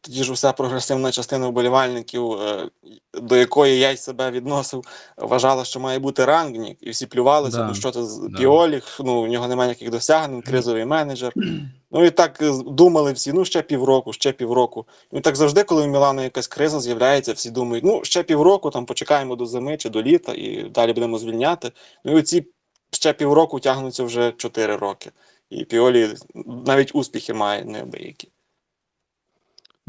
тоді 0.00 0.24
ж 0.24 0.32
уся 0.32 0.52
прогресивна 0.52 1.12
частина 1.12 1.48
вболівальників, 1.48 2.32
е, 2.32 2.68
до 3.14 3.36
якої 3.36 3.78
я 3.78 3.90
й 3.90 3.96
себе 3.96 4.30
відносив, 4.30 4.84
вважала, 5.16 5.64
що 5.64 5.80
має 5.80 5.98
бути 5.98 6.24
рангнік, 6.24 6.78
і 6.80 6.90
всі 6.90 7.06
плювалися, 7.06 7.56
Да, 7.56 7.66
ну 7.68 7.74
що 7.74 7.90
це 7.90 8.04
з 8.04 8.18
да. 8.18 8.38
Піоліх, 8.38 9.00
ну 9.04 9.22
у 9.22 9.26
нього 9.26 9.48
немає 9.48 9.68
ніяких 9.68 9.90
досягнень, 9.90 10.42
кризовий 10.42 10.84
менеджер. 10.84 11.32
Ну 11.92 12.04
і 12.04 12.10
так 12.10 12.42
е, 12.42 12.52
думали 12.66 13.12
всі, 13.12 13.32
ну 13.32 13.44
ще 13.44 13.62
півроку, 13.62 14.12
ще 14.12 14.32
півроку. 14.32 14.86
Ну 15.12 15.18
і 15.18 15.22
так 15.22 15.36
завжди, 15.36 15.62
коли 15.62 15.82
в 15.82 15.88
Мілану 15.88 16.22
якась 16.22 16.46
криза 16.46 16.80
з'являється, 16.80 17.32
всі 17.32 17.50
думають, 17.50 17.84
ну 17.84 18.00
ще 18.04 18.22
півроку, 18.22 18.70
там 18.70 18.86
почекаємо 18.86 19.36
до 19.36 19.46
зими 19.46 19.76
чи 19.76 19.88
до 19.88 20.02
літа, 20.02 20.32
і 20.32 20.70
далі 20.74 20.92
будемо 20.92 21.18
звільняти. 21.18 21.72
Ну 22.04 22.12
і 22.12 22.14
оці 22.14 22.46
ще 22.90 23.12
півроку 23.12 23.60
тягнуться 23.60 24.04
вже 24.04 24.32
4 24.32 24.76
роки. 24.76 25.10
І 25.50 25.64
Піолі 25.64 26.08
навіть 26.66 26.94
успіхи 26.94 27.34
має 27.34 27.64
неабиякі. 27.64 28.28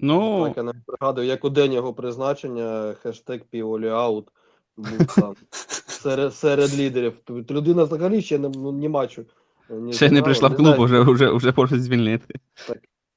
Ну, 0.02 0.48
Так, 0.48 0.58
я 0.58 0.64
навіть 0.64 0.86
пригадую, 0.86 1.28
як 1.28 1.46
у 1.46 1.50
день 1.50 1.74
його 1.74 1.94
призначення 1.94 2.94
хештег 3.02 3.42
Піоліаут 3.50 4.28
був 4.78 5.16
там 5.16 5.36
серед, 5.88 6.34
серед 6.34 6.80
лідерів. 6.80 7.14
Тобто 7.24 7.54
Людина 7.54 7.84
взагалі 7.84 8.22
ще 8.22 8.40
не, 8.40 8.50
ну, 8.50 8.72
ні 8.72 8.90
матчу. 8.90 9.26
ні 9.70 9.94
ще 9.94 10.12
не 10.12 10.22
прийшла 10.22 10.50
в 10.50 10.56
клуб, 10.56 10.76
вже, 10.80 11.02
вже, 11.02 11.32
вже 11.32 11.54
можуть 11.58 11.84
звільнити. 11.84 12.36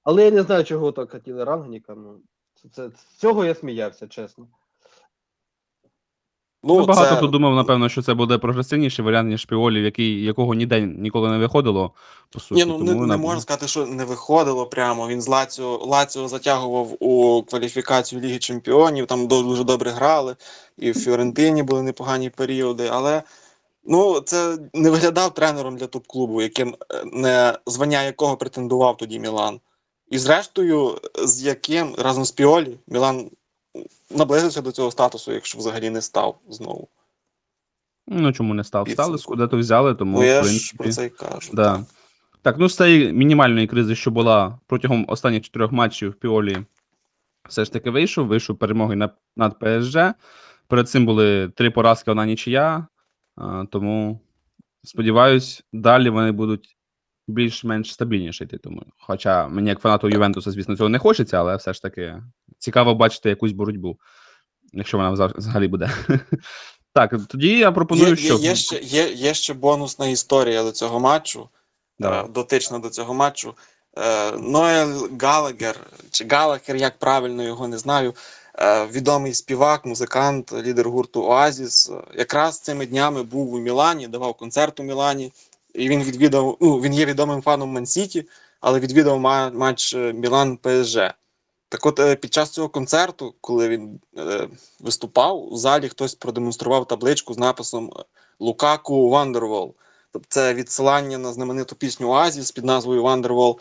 Але 0.03 0.25
я 0.25 0.31
не 0.31 0.43
знаю, 0.43 0.65
чого 0.65 0.93
так 0.93 1.11
хотіли 1.11 1.45
рангніка. 1.45 1.95
Ну, 1.95 2.21
це, 2.55 2.69
це, 2.69 2.91
з 2.97 3.17
цього 3.17 3.45
я 3.45 3.55
сміявся, 3.55 4.09
чесно. 4.09 4.47
Ну, 6.67 6.87
багато 6.87 7.11
це- 7.11 7.17
хто 7.17 7.27
думав, 7.27 7.55
напевно, 7.55 7.89
що 7.89 8.03
це 8.03 8.15
буде 8.15 8.39
прогресивніший 8.39 9.05
варіант, 9.05 9.29
ніж 9.29 9.45
Піолів, 9.45 9.85
який, 9.85 10.23
якого 10.23 10.55
ніде 10.55 10.81
ніколи 10.81 11.31
не 11.31 11.39
виходило, 11.39 11.91
по 12.31 12.41
суті. 12.41 12.65
Ні, 12.65 12.65
ну 12.73 12.79
не, 12.79 12.87
Тому, 12.87 13.01
не 13.01 13.07
на- 13.07 13.17
можна 13.17 13.41
сказати, 13.41 13.69
що 13.69 13.87
не 13.87 14.05
виходило 14.05 14.67
прямо. 14.67 15.09
Він 15.09 15.23
з 15.23 15.29
Лаціо, 15.29 15.81
Лаціо 15.87 16.29
затягував 16.29 17.03
у 17.03 17.43
кваліфікацію 17.43 18.21
Ліги 18.21 18.39
Чемпіонів, 18.39 19.07
там 19.07 19.27
дуже 19.27 19.65
добре 19.65 19.91
грали, 19.91 20.37
і 20.79 20.91
в 20.91 20.99
Фіорентині 20.99 21.63
були 21.63 21.83
непогані 21.83 22.31
періоди. 22.31 22.89
Але 22.93 23.23
Ну, 23.87 24.21
це 24.21 24.59
не 24.75 24.91
виглядав 24.91 25.35
тренером 25.35 25.77
для 25.77 25.87
топ-клубу, 25.87 26.43
яким 26.43 26.69
е, 26.91 27.05
не 27.13 27.59
звання 27.67 28.03
якого 28.03 28.37
претендував 28.37 28.97
тоді 28.97 29.19
Мілан. 29.19 29.61
І 30.11 30.19
зрештою, 30.19 30.99
з 31.25 31.43
яким 31.43 31.95
разом 31.99 32.25
з 32.25 32.31
Піолі 32.31 32.77
Мілан 32.87 33.31
наблизився 34.11 34.63
до 34.63 34.73
цього 34.73 34.91
статусу, 34.91 35.33
якщо 35.33 35.59
взагалі 35.59 35.91
не 35.91 36.03
став 36.03 36.39
знову. 36.49 36.89
Ну 38.07 38.33
чому 38.33 38.55
не 38.55 38.65
став? 38.65 38.91
Стали, 38.91 39.19
куди 39.27 39.49
то 39.49 39.57
взяли, 39.59 39.95
тому 39.95 40.19
Ну, 40.19 40.25
я 40.25 40.41
в 40.41 40.47
ж 40.47 40.75
про 40.77 40.93
це 40.93 41.07
й 41.07 41.09
кажу. 41.09 41.51
Да. 41.53 41.85
Так, 42.43 42.59
ну 42.59 42.69
з 42.69 42.77
цієї 42.77 43.13
мінімальної 43.13 43.67
кризи, 43.67 43.95
що 43.95 44.11
була 44.11 44.59
протягом 44.67 45.05
останніх 45.09 45.43
чотирьох 45.43 45.73
матчів 45.73 46.15
Піолі, 46.15 46.59
все 47.49 47.65
ж 47.65 47.73
таки 47.73 47.91
вийшов. 47.91 48.27
Вийшов 48.27 48.59
перемогою 48.59 48.99
над, 48.99 49.15
над 49.37 49.59
ПСЖ. 49.59 49.97
Перед 50.69 50.89
цим 50.89 51.07
були 51.07 51.49
три 51.49 51.71
поразки, 51.71 52.11
одна 52.11 52.27
нічия. 52.27 52.87
А, 53.37 53.65
тому 53.71 54.21
сподіваюсь, 54.83 55.65
далі 55.73 56.11
вони 56.11 56.33
будуть 56.33 56.77
більш-менш 57.29 57.93
стабільніше 57.93 58.45
йти. 58.45 58.59
Тому. 58.59 58.83
Хоча 58.99 59.49
мені, 59.49 59.69
як 59.69 59.81
фанату 59.81 60.09
Ювентуса, 60.09 60.51
звісно, 60.51 60.77
цього 60.77 60.89
не 60.89 60.99
хочеться, 60.99 61.39
але 61.39 61.57
все 61.57 61.73
ж 61.73 61.83
таки 61.83 62.23
цікаво 62.59 62.95
бачити 62.95 63.29
якусь 63.29 63.53
боротьбу, 63.53 63.97
якщо 64.73 64.97
вона 64.97 65.11
вза- 65.13 65.37
взагалі 65.39 65.69
буде. 65.69 65.91
Так, 66.97 67.15
тоді 67.29 67.59
я 67.59 67.73
пропоную, 67.73 68.09
Є, 68.11 68.17
що. 68.17 68.35
є, 68.35 68.49
є, 68.49 68.55
ще, 68.55 68.77
є, 68.79 69.09
є 69.13 69.35
ще 69.35 69.55
бонусна 69.55 70.07
історія 70.09 70.63
до 70.63 70.73
цього 70.73 71.01
матчу. 71.01 71.49
Е, 72.03 72.29
дотична 72.29 72.79
до 72.79 72.91
цього 72.91 73.15
матчу. 73.15 73.55
Е, 73.99 74.33
Ноель 74.33 75.09
Галагер, 75.23 75.77
чи 76.11 76.27
Галагер, 76.31 76.77
як 76.77 76.99
правильно 76.99 77.43
його 77.43 77.69
не 77.69 77.79
знаю. 77.79 78.15
е, 78.59 78.87
Відомий 78.87 79.35
співак, 79.35 79.87
музикант, 79.87 80.53
лідер 80.53 80.89
гурту 80.91 81.23
Оазіс. 81.25 81.91
Якраз 82.15 82.61
цими 82.61 82.87
днями 82.87 83.23
був 83.23 83.55
у 83.55 83.59
Мілані, 83.61 84.09
давав 84.09 84.35
концерт 84.35 84.81
у 84.81 84.83
Мілані. 84.83 85.33
І 85.75 85.89
він 85.89 86.03
відвідав, 86.03 86.57
ну, 86.61 86.81
він 86.81 86.95
є 86.95 87.07
відомим 87.07 87.43
фаном 87.43 87.69
Ман-Сіті, 87.73 88.29
але 88.61 88.81
відвідав 88.81 89.21
матч 89.55 89.95
Мілан 89.95 90.57
ПСЖ. 90.57 90.99
Так 91.75 91.87
от, 91.87 92.01
е, 92.01 92.17
під 92.17 92.35
час 92.35 92.51
цього 92.51 92.69
концерту, 92.69 93.35
коли 93.41 93.69
він 93.69 94.01
е, 94.19 94.49
виступав, 94.81 95.53
у 95.53 95.57
залі 95.57 95.89
хтось 95.89 96.15
продемонстрував 96.15 96.87
табличку 96.87 97.35
з 97.35 97.39
написом 97.39 97.93
Лукаку 98.41 99.11
Вандервол. 99.11 99.75
Тобто 100.13 100.27
це 100.31 100.55
відсилання 100.55 101.19
на 101.19 101.33
знамениту 101.33 101.77
пісню 101.77 102.11
Оазіс 102.11 102.53
під 102.53 102.65
назвою 102.65 103.03
Wonderwall. 103.03 103.57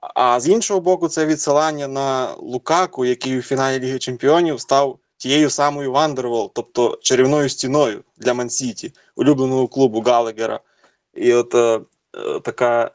А 0.00 0.40
з 0.40 0.48
іншого 0.48 0.80
боку, 0.80 1.08
це 1.08 1.26
відсилання 1.26 1.88
на 1.88 2.34
Лукаку, 2.38 3.04
який 3.04 3.38
у 3.38 3.42
фіналі 3.42 3.80
Ліги 3.80 3.98
Чемпіонів 3.98 4.60
став 4.60 4.98
тією 5.16 5.50
самою 5.50 5.92
Wonderwall, 5.92 6.50
тобто 6.54 6.98
чарівною 7.02 7.48
стіною 7.48 8.04
для 8.16 8.34
Ман-Сіті, 8.34 8.92
улюбленого 9.16 9.68
клубу 9.68 10.00
Галагера. 10.00 10.60
І 11.14 11.34
от 11.34 11.54
е, 11.54 11.80
е, 12.16 12.40
така, 12.40 12.90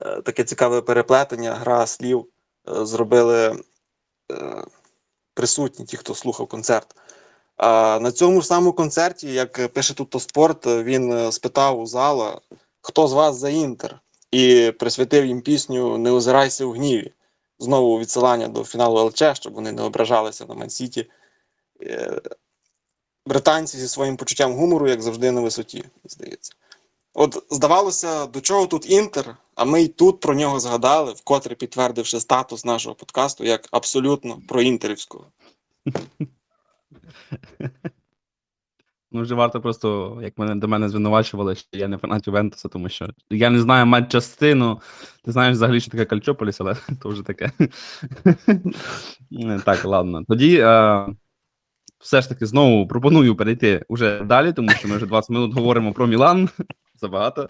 е, 0.00 0.22
таке 0.22 0.44
цікаве 0.44 0.82
переплетення, 0.82 1.54
гра 1.54 1.86
слів 1.86 2.26
е, 2.68 2.86
зробили 2.86 3.48
е, 3.48 3.54
присутні, 5.34 5.84
ті, 5.84 5.96
хто 5.96 6.14
слухав 6.14 6.46
концерт. 6.46 6.96
А 7.56 7.98
на 8.02 8.12
цьому 8.12 8.42
самому 8.42 8.72
концерті, 8.72 9.32
як 9.32 9.68
пише 9.72 9.94
тут 9.94 10.22
спорт, 10.22 10.66
він 10.66 11.12
е, 11.12 11.32
спитав 11.32 11.80
у 11.80 11.86
зала, 11.86 12.40
хто 12.80 13.08
з 13.08 13.12
вас 13.12 13.36
за 13.36 13.50
інтер, 13.50 14.00
і 14.30 14.72
присвятив 14.78 15.26
їм 15.26 15.40
пісню 15.40 15.98
Не 15.98 16.10
озирайся 16.10 16.64
у 16.64 16.72
гніві. 16.72 17.12
Знову 17.58 17.98
відсилання 17.98 18.48
до 18.48 18.64
фіналу 18.64 19.04
ЛЧ, 19.04 19.22
щоб 19.32 19.52
вони 19.52 19.72
не 19.72 19.82
ображалися 19.82 20.46
на 20.46 20.54
Ман-Сіті. 20.54 21.10
Е, 21.82 22.20
Британці 23.26 23.78
зі 23.78 23.88
своїм 23.88 24.16
почуттям 24.16 24.52
гумору, 24.52 24.88
як 24.88 25.02
завжди, 25.02 25.30
на 25.30 25.40
висоті, 25.40 25.84
здається. 26.04 26.52
От 27.14 27.44
здавалося, 27.50 28.26
до 28.26 28.40
чого 28.40 28.66
тут 28.66 28.90
інтер, 28.90 29.36
а 29.54 29.64
ми 29.64 29.82
й 29.82 29.88
тут 29.88 30.20
про 30.20 30.34
нього 30.34 30.60
згадали, 30.60 31.12
вкотре 31.12 31.54
підтвердивши 31.54 32.20
статус 32.20 32.64
нашого 32.64 32.94
подкасту 32.94 33.44
як 33.44 33.68
абсолютно 33.70 34.38
проінтерівського. 34.48 35.26
Ну, 39.14 39.22
вже 39.22 39.34
варто 39.34 39.60
просто, 39.60 40.18
як 40.22 40.38
мене 40.38 40.54
до 40.54 40.68
мене 40.68 40.88
звинувачували, 40.88 41.54
що 41.54 41.68
я 41.72 41.88
не 41.88 41.98
фанат 41.98 42.26
Ювентуса, 42.26 42.68
тому 42.68 42.88
що 42.88 43.08
я 43.30 43.50
не 43.50 43.60
знаю 43.60 43.86
матч-частину. 43.86 44.80
Ти 45.24 45.32
знаєш 45.32 45.54
взагалі, 45.54 45.80
що 45.80 45.90
таке 45.90 46.04
Кальчополіс, 46.04 46.60
але 46.60 46.76
то 47.02 47.08
вже 47.08 47.22
таке. 47.22 47.52
Так, 49.64 49.84
ладно. 49.84 50.24
Тоді 50.28 50.56
е, 50.56 51.06
все 51.98 52.22
ж 52.22 52.28
таки 52.28 52.46
знову 52.46 52.86
пропоную 52.86 53.36
перейти 53.36 53.84
уже 53.88 54.20
далі, 54.20 54.52
тому 54.52 54.70
що 54.70 54.88
ми 54.88 54.96
вже 54.96 55.06
20 55.06 55.30
минут 55.30 55.54
говоримо 55.54 55.92
про 55.92 56.06
Мілан. 56.06 56.48
Забагато. 57.00 57.48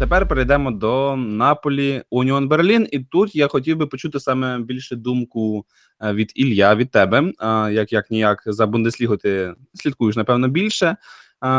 Тепер 0.00 0.28
перейдемо 0.28 0.70
до 0.70 1.16
Наполі 1.16 2.02
Уніон 2.10 2.48
Берлін. 2.48 2.88
І 2.90 2.98
тут 2.98 3.36
я 3.36 3.48
хотів 3.48 3.76
би 3.76 3.86
почути 3.86 4.20
саме 4.20 4.58
більше 4.58 4.96
думку 4.96 5.66
е, 6.02 6.12
від 6.12 6.32
Ілля, 6.34 6.74
від 6.74 6.90
тебе. 6.90 7.32
Як 7.72 7.92
як 7.92 8.10
ніяк 8.10 8.42
за 8.46 8.66
Бундеслігу 8.66 9.16
ти 9.16 9.54
слідкуєш, 9.74 10.16
напевно, 10.16 10.48
більше. 10.48 10.96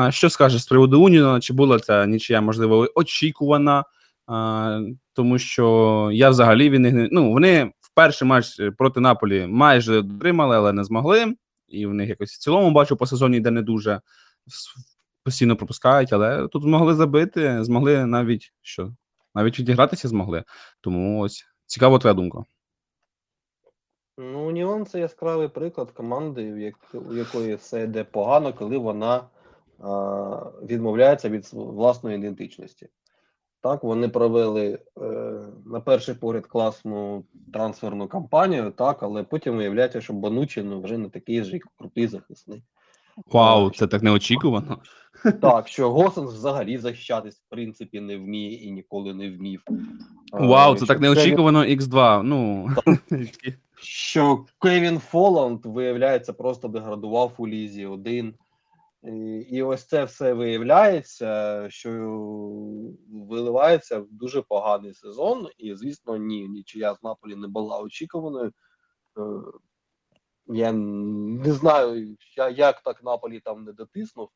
Що 0.10 0.30
скажеш 0.30 0.62
з 0.62 0.68
приводу 0.68 1.02
Уніона? 1.02 1.40
Чи 1.40 1.54
була 1.54 1.80
ця 1.80 2.06
нічия, 2.06 2.42
можливо, 2.42 2.88
очікувана? 2.96 3.84
Тому 5.14 5.40
що 5.40 6.10
я 6.14 6.30
взагалі 6.30 6.80
не 6.80 7.10
ну 7.12 7.32
вони 7.32 7.64
в 7.64 7.94
перший 7.96 8.28
матч 8.28 8.48
проти 8.78 9.00
Наполі 9.00 9.48
майже 9.48 10.02
дотримали, 10.02 10.56
але 10.56 10.74
не 10.74 10.84
змогли. 10.84 11.36
І 11.68 11.86
в 11.86 11.94
них 11.94 12.10
якось 12.10 12.32
в 12.32 12.40
цілому 12.40 12.72
бачу 12.72 12.96
по 12.96 13.06
сезоні 13.06 13.38
йде 13.38 13.52
не 13.52 13.62
дуже 13.62 14.02
постійно 15.24 15.56
пропускають, 15.56 16.14
але 16.14 16.48
тут 16.48 16.64
змогли 16.64 16.96
забити, 16.96 17.64
змогли 17.64 18.06
навіть 18.06 18.54
що 18.62 18.94
навіть 19.36 19.60
відігратися 19.60 20.08
змогли. 20.08 20.44
Тому 20.82 21.22
ось 21.22 21.46
цікава 21.66 22.00
твоя 22.00 22.14
думка. 22.14 22.44
Ну, 24.18 24.48
Уніон 24.48 24.86
це 24.86 25.00
яскравий 25.00 25.48
приклад 25.48 25.92
команди, 25.92 26.74
у 26.94 27.14
якої 27.14 27.56
все 27.56 27.84
йде 27.84 28.04
погано, 28.04 28.54
коли 28.54 28.78
вона 28.78 29.24
а, 29.80 29.90
відмовляється 30.64 31.30
від 31.30 31.50
власної 31.54 32.18
ідентичності. 32.18 32.90
Так, 33.62 33.84
вони 33.84 34.10
провели 34.10 34.80
е, 35.02 35.02
на 35.66 35.80
перший 35.80 36.16
погляд 36.16 36.48
класну 36.48 37.26
трансферну 37.54 38.08
кампанію, 38.08 38.72
так, 38.72 39.04
але 39.04 39.24
потім 39.24 39.58
виявляється, 39.58 40.02
що 40.02 40.14
Банучі 40.14 40.64
ну, 40.64 40.82
вже 40.82 40.98
не 40.98 41.10
такий 41.10 41.44
же 41.44 41.60
крутий 41.78 42.08
захисник. 42.08 42.64
Вау, 43.32 43.72
це 43.72 43.88
так 43.88 44.04
неочікувано. 44.04 44.78
Так, 45.42 45.68
що 45.68 45.92
Госенс 45.92 46.34
взагалі 46.34 46.78
захищатись 46.78 47.36
в 47.36 47.50
принципі 47.50 48.00
не 48.00 48.18
вміє 48.18 48.54
і 48.54 48.72
ніколи 48.72 49.14
не 49.14 49.32
вмів. 49.32 49.64
Вау, 50.32 50.76
це 50.76 50.86
так 50.86 51.00
неочікувано. 51.00 51.66
X2. 51.66 52.22
Ну 52.24 52.70
що 53.82 54.46
Кевін 54.62 55.00
Фоланд, 55.00 55.66
виявляється, 55.66 56.34
просто 56.34 56.68
деградував 56.68 57.34
у 57.38 57.48
Лізі 57.48 57.86
один. 57.86 58.34
І, 59.04 59.46
і 59.50 59.62
ось 59.62 59.86
це 59.86 60.04
все 60.04 60.34
виявляється, 60.34 61.66
що 61.70 61.92
виливається 63.30 64.00
в 64.00 64.08
дуже 64.12 64.42
поганий 64.42 64.94
сезон. 64.94 65.48
І, 65.58 65.76
звісно, 65.76 66.18
ні, 66.18 66.48
нічия 66.48 66.96
з 66.96 67.04
Наполі 67.04 67.36
не 67.36 67.48
була 67.48 67.80
очікуваною. 67.80 68.52
Я 70.54 70.72
не 70.72 71.52
знаю, 71.52 72.18
як 72.56 72.82
так 72.82 73.04
Наполі 73.04 73.40
там 73.40 73.64
не 73.64 73.74
дотиснув, 73.74 74.30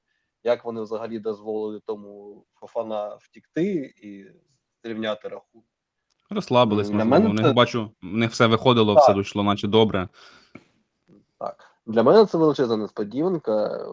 як 0.44 0.66
вони 0.66 0.82
взагалі 0.82 1.20
дозволили 1.20 1.80
тому 1.86 2.44
Фофана 2.56 3.16
втікти 3.22 3.94
і 4.04 4.26
зрівняти 4.84 5.28
рахунок. 5.28 5.66
розслабились. 6.30 6.88
Можливо. 6.88 7.10
мене 7.10 7.30
У 7.30 7.34
них 7.34 7.54
бачу, 7.54 7.92
в 8.02 8.06
них 8.18 8.32
все 8.32 8.48
виходило, 8.48 8.96
Так. 8.96 9.04
все 9.04 9.20
йшло, 9.20 9.44
наче 9.44 9.68
добре. 9.68 10.10
Так, 11.40 11.72
для 11.86 12.04
мене 12.04 12.26
це 12.26 12.38
величезна 12.38 12.78
несподіванка. 12.78 13.86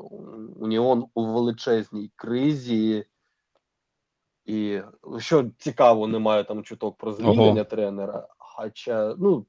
Уніон 0.61 1.06
у 1.14 1.24
величезній 1.24 2.11
кризі, 2.16 3.04
і 4.44 4.80
що 5.18 5.50
цікаво, 5.58 6.06
немає 6.06 6.44
там 6.44 6.62
чуток 6.64 6.96
про 6.96 7.12
звільнення 7.12 7.52
Ого. 7.61 7.64
тренера. 7.64 8.28
Хоча, 8.38 9.14
ну 9.18 9.46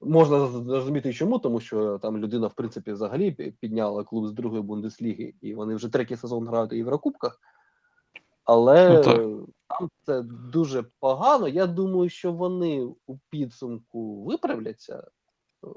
можна 0.00 0.46
зрозуміти, 0.46 1.12
чому, 1.12 1.38
тому 1.38 1.60
що 1.60 1.98
там 1.98 2.18
людина, 2.18 2.46
в 2.46 2.54
принципі, 2.54 2.92
взагалі 2.92 3.30
підняла 3.60 4.04
клуб 4.04 4.26
з 4.26 4.32
другої 4.32 4.62
бундесліги, 4.62 5.34
і 5.40 5.54
вони 5.54 5.74
вже 5.74 5.88
третій 5.88 6.16
сезон 6.16 6.46
грають 6.46 6.72
у 6.72 6.76
Єврокубках. 6.76 7.40
Але 8.44 9.02
Ну, 9.06 9.48
там 9.68 9.88
це 10.06 10.22
дуже 10.52 10.84
погано. 11.00 11.48
Я 11.48 11.66
думаю, 11.66 12.08
що 12.10 12.32
вони 12.32 12.84
у 13.06 13.18
підсумку 13.30 14.24
виправляться. 14.24 15.06
Е, 15.64 15.68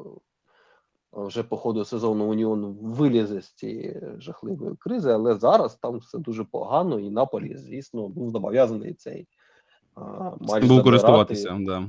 Вже 1.13 1.43
по 1.43 1.57
ходу 1.57 1.85
сезону 1.85 2.25
Уніон 2.25 2.77
вилізе 2.81 3.41
з 3.41 3.51
цієї 3.51 4.01
жахливої 4.17 4.75
кризи, 4.79 5.11
але 5.11 5.35
зараз 5.35 5.75
там 5.75 5.97
все 5.97 6.17
дуже 6.17 6.43
погано, 6.43 6.99
і 6.99 7.09
Наполі, 7.09 7.57
звісно, 7.57 8.07
був 8.07 8.29
зобов'язаний 8.29 8.93
цей 8.93 9.27
а, 9.95 10.01
матч 10.01 10.39
Був 10.39 10.51
забирати. 10.51 10.83
користуватися, 10.83 11.57
да. 11.59 11.83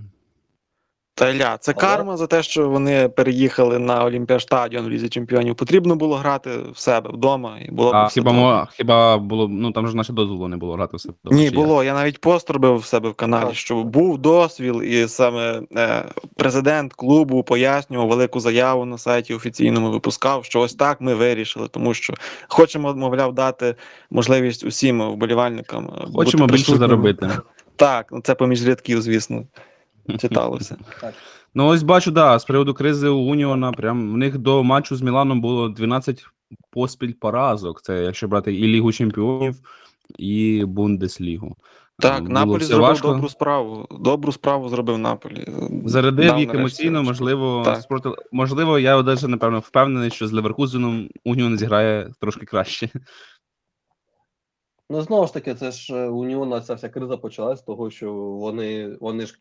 Та 1.16 1.30
Ілля, 1.30 1.56
це 1.60 1.74
Але- 1.76 1.80
карма 1.80 2.16
за 2.16 2.26
те, 2.26 2.42
що 2.42 2.68
вони 2.68 3.08
переїхали 3.08 3.78
на 3.78 4.04
Олімпіастадіон 4.04 4.84
в 4.84 4.90
Лізі 4.90 5.08
Чемпіонів. 5.08 5.54
Потрібно 5.54 5.96
було 5.96 6.16
грати 6.16 6.50
в 6.72 6.78
себе 6.78 7.10
вдома 7.12 7.58
і 7.64 7.70
було 7.70 7.92
А 7.94 8.08
хіба, 8.08 8.32
мо, 8.32 8.68
хіба 8.72 9.18
було, 9.18 9.48
ну 9.48 9.72
там 9.72 9.88
ж 9.88 9.96
наше 9.96 10.12
дозволу 10.12 10.48
не 10.48 10.56
було 10.56 10.74
грати 10.74 10.96
все. 10.96 11.10
Ні, 11.24 11.50
було. 11.50 11.84
Я 11.84 11.94
навіть 11.94 12.20
пост 12.20 12.50
робив 12.50 12.76
в 12.76 12.84
себе 12.84 13.08
в 13.08 13.14
каналі, 13.14 13.44
Так. 13.46 13.54
що 13.54 13.82
був 13.82 14.18
дозвіл, 14.18 14.82
і 14.82 15.08
саме 15.08 15.62
е, 15.76 16.04
президент 16.36 16.92
клубу 16.92 17.42
пояснював 17.42 18.08
велику 18.08 18.40
заяву 18.40 18.84
на 18.84 18.98
сайті 18.98 19.34
офіційному 19.34 19.90
випускав, 19.90 20.44
що 20.44 20.60
ось 20.60 20.74
так 20.74 21.00
ми 21.00 21.14
вирішили, 21.14 21.68
тому 21.68 21.94
що 21.94 22.14
хочемо, 22.48 22.94
мовляв, 22.94 23.34
дати 23.34 23.74
можливість 24.10 24.64
усім 24.64 25.02
вболівальникам. 25.10 25.84
е, 25.84 26.00
бути 26.00 26.12
Хочемо 26.14 26.46
більше 26.46 26.76
заробити. 26.76 27.30
Так, 27.76 28.06
ну 28.12 28.20
це 28.20 28.34
поміж 28.34 28.68
рядків, 28.68 29.02
звісно, 29.02 29.42
читалося. 30.18 30.76
Ну, 31.56 31.66
ось 31.66 31.82
бачу, 31.82 32.10
да, 32.10 32.38
з 32.38 32.44
приводу 32.44 32.74
кризи 32.74 33.08
у 33.08 33.18
Уніона, 33.18 33.72
прям 33.72 34.12
в 34.12 34.16
них 34.16 34.38
до 34.38 34.62
матчу 34.64 34.96
з 34.96 35.02
Міланом 35.02 35.40
було 35.40 35.68
12 35.68 36.26
поспіль 36.70 37.12
поразок. 37.20 37.82
Це 37.82 38.02
якщо 38.02 38.28
брати 38.28 38.54
і 38.54 38.66
Лігу 38.66 38.92
Чемпіонів, 38.92 39.56
і 40.18 40.64
Бундеслігу. 40.64 41.56
Так, 41.98 42.22
Було 42.22 42.34
Наполі 42.34 42.64
зробив 42.64 42.88
важко. 42.88 43.08
добру 43.08 43.28
справу. 43.28 43.86
Добру 44.00 44.32
справу 44.32 44.68
зробив 44.68 44.98
Наполі. 44.98 45.46
Зарядив 45.84 46.26
Дав 46.26 46.38
їх 46.38 46.54
емоційно, 46.54 47.02
можливо, 47.02 47.62
Так. 47.64 47.82
спроти... 47.82 48.10
можливо, 48.32 48.78
я 48.78 49.02
навіть 49.02 49.28
напевно 49.28 49.58
впевнений, 49.58 50.10
що 50.10 50.26
з 50.26 50.32
Леверкузеном 50.32 51.08
Уніон 51.24 51.58
зіграє 51.58 52.10
трошки 52.20 52.46
краще. 52.46 52.88
Ну, 54.90 55.02
знову 55.02 55.26
ж 55.26 55.32
таки, 55.32 55.54
це 55.54 55.70
ж 55.70 55.94
е, 55.96 56.08
у 56.08 56.18
Уніона 56.18 56.60
ця 56.60 56.74
вся 56.74 56.88
криза 56.88 57.16
почалась 57.16 57.58
з 57.58 57.62
того, 57.62 57.90
що 57.90 58.12
вони, 58.14 58.96
вони 59.00 59.26
ж 59.26 59.40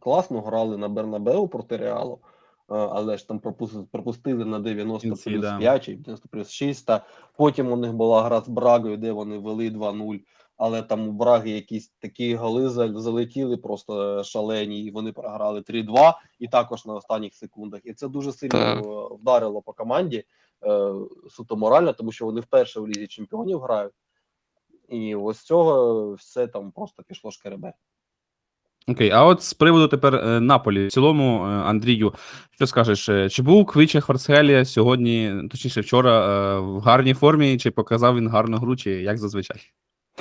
класно 0.00 0.40
грали 0.40 0.76
на 0.76 0.88
Бернабеу 0.88 1.48
проти 1.48 1.76
Реалу, 1.76 2.18
е, 2.22 2.24
але 2.68 3.16
ж 3.16 3.28
там 3.28 3.38
пропустили, 3.38 3.86
пропустили 3.92 4.44
на 4.44 4.60
90 4.60 5.08
плюс 5.08 5.20
5 5.58 5.84
чи 5.84 5.94
90 5.94 6.28
плюс 6.28 6.50
6. 6.50 6.86
Та 6.86 7.04
потім 7.36 7.72
у 7.72 7.76
них 7.76 7.92
була 7.92 8.22
гра 8.22 8.40
з 8.40 8.48
Брагою, 8.48 8.96
де 8.96 9.12
вони 9.12 9.38
вели 9.38 9.70
2-0. 9.70 10.20
Але 10.56 10.82
там 10.82 11.08
у 11.08 11.12
Браги 11.12 11.50
якісь 11.50 11.88
такі 11.88 12.34
голи 12.34 12.68
залетіли 13.00 13.56
просто 13.56 14.24
шалені, 14.24 14.84
і 14.84 14.90
вони 14.90 15.12
програли 15.12 15.60
3-2, 15.60 16.14
і 16.38 16.48
також 16.48 16.86
на 16.86 16.94
останніх 16.94 17.34
секундах. 17.34 17.80
І 17.84 17.92
це 17.92 18.08
дуже 18.08 18.32
сильно 18.32 18.58
Так. 18.58 18.84
е, 18.84 19.16
вдарило 19.20 19.62
по 19.62 19.72
команді 19.72 20.24
суто 21.30 21.56
морально, 21.56 21.92
тому 21.92 22.12
що 22.12 22.24
вони 22.24 22.40
вперше 22.40 22.80
в 22.80 22.88
лізі 22.88 23.06
чемпіонів 23.06 23.60
грають. 23.60 23.92
І 24.88 25.14
ось 25.14 25.42
цього 25.42 26.12
все 26.14 26.46
там 26.46 26.70
просто 26.70 27.02
пішло 27.08 27.30
шкеребе. 27.30 27.72
Окей, 28.88 29.10
а 29.10 29.24
от 29.24 29.42
з 29.42 29.54
приводу 29.54 29.88
тепер 29.88 30.14
е, 30.14 30.40
Наполі. 30.40 30.86
В 30.86 30.90
цілому, 30.92 31.44
е, 31.44 31.48
Андрію, 31.48 32.14
що 32.50 32.66
скажеш, 32.66 33.08
е, 33.08 33.28
чи 33.30 33.42
був 33.42 33.66
Квіча 33.66 34.00
Хварцхелія 34.00 34.64
сьогодні, 34.64 35.34
точніше 35.50 35.80
вчора, 35.80 36.26
е, 36.26 36.58
в 36.60 36.80
гарній 36.80 37.14
формі, 37.14 37.58
чи 37.58 37.70
показав 37.70 38.16
він 38.16 38.28
гарну 38.28 38.56
гру, 38.56 38.76
чи 38.76 38.90
як 38.90 39.18
зазвичай? 39.18 39.60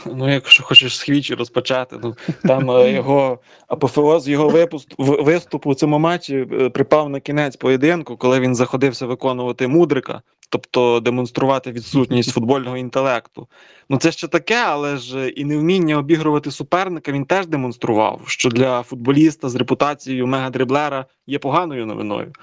Ну, 0.06 0.34
якщо 0.34 0.64
хочеш 0.64 0.98
з 0.98 1.02
Хвічі 1.04 1.36
розпочати, 1.36 2.00
ну 2.04 2.16
там 2.44 2.70
його 2.94 3.40
апофеоз 3.68 4.28
його 4.28 4.50
випуск, 4.50 4.88
в- 4.98 5.24
виступу 5.24 5.70
у 5.72 5.76
цьому 5.76 6.00
матчі 6.00 6.46
припав 6.74 7.10
на 7.10 7.20
кінець 7.20 7.56
поєдинку, 7.56 8.18
коли 8.18 8.40
він 8.40 8.56
заходився 8.56 9.06
виконувати 9.06 9.68
мудрика, 9.68 10.22
тобто 10.50 11.00
демонструвати 11.00 11.72
відсутність 11.72 12.32
футбольного 12.34 12.78
інтелекту. 12.78 13.48
Ну 13.90 13.98
це 13.98 14.12
ще 14.12 14.28
таке, 14.28 14.64
але 14.66 14.98
ж 14.98 15.30
і 15.30 15.46
невміння 15.46 15.98
обігрувати 15.98 16.52
суперника 16.52 17.12
він 17.12 17.26
теж 17.26 17.48
демонстрував, 17.48 18.22
що 18.26 18.50
для 18.50 18.84
футболіста 18.84 19.50
з 19.50 19.56
репутацією 19.56 20.28
мега-дриблера 20.28 21.06
є 21.28 21.40
поганою 21.40 21.86
новиною. 21.86 22.34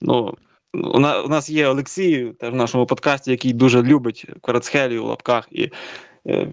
Ну, 0.00 0.34
у 0.74 1.28
нас 1.28 1.50
є 1.50 1.68
Олексій, 1.68 2.32
теж 2.40 2.52
в 2.52 2.56
нашому 2.56 2.86
подкасті, 2.86 3.30
який 3.30 3.52
дуже 3.52 3.82
любить 3.82 4.26
Карацхелі 4.42 4.98
у 4.98 5.06
лапках. 5.06 5.48
І 5.50 5.70
е, 6.26 6.48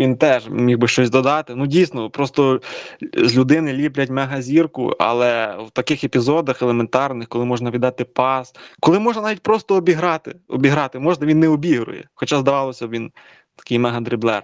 він 0.00 0.16
теж 0.16 0.48
міг 0.48 0.78
би 0.78 0.88
щось 0.88 1.10
додати. 1.10 1.54
Ну, 1.54 1.66
дійсно, 1.66 2.10
просто 2.10 2.60
з 3.16 3.36
людини 3.36 3.72
ліплять 3.72 4.10
мегазірку, 4.10 4.96
але 4.98 5.56
в 5.66 5.70
таких 5.70 6.04
епізодах 6.04 6.62
елементарних, 6.62 7.28
коли 7.28 7.44
можна 7.44 7.70
віддати 7.70 8.04
пас, 8.04 8.52
коли 8.80 8.98
можна 8.98 9.22
навіть 9.22 9.42
просто 9.42 9.74
обіграти, 9.74 10.36
обіграти, 10.48 10.98
можна, 10.98 11.26
він 11.26 11.40
не 11.40 11.48
обігрує. 11.48 12.08
Хоча, 12.14 12.38
здавалося 12.38 12.86
він 12.86 13.10
такий 13.56 13.78
мега-дриблер. 13.78 14.42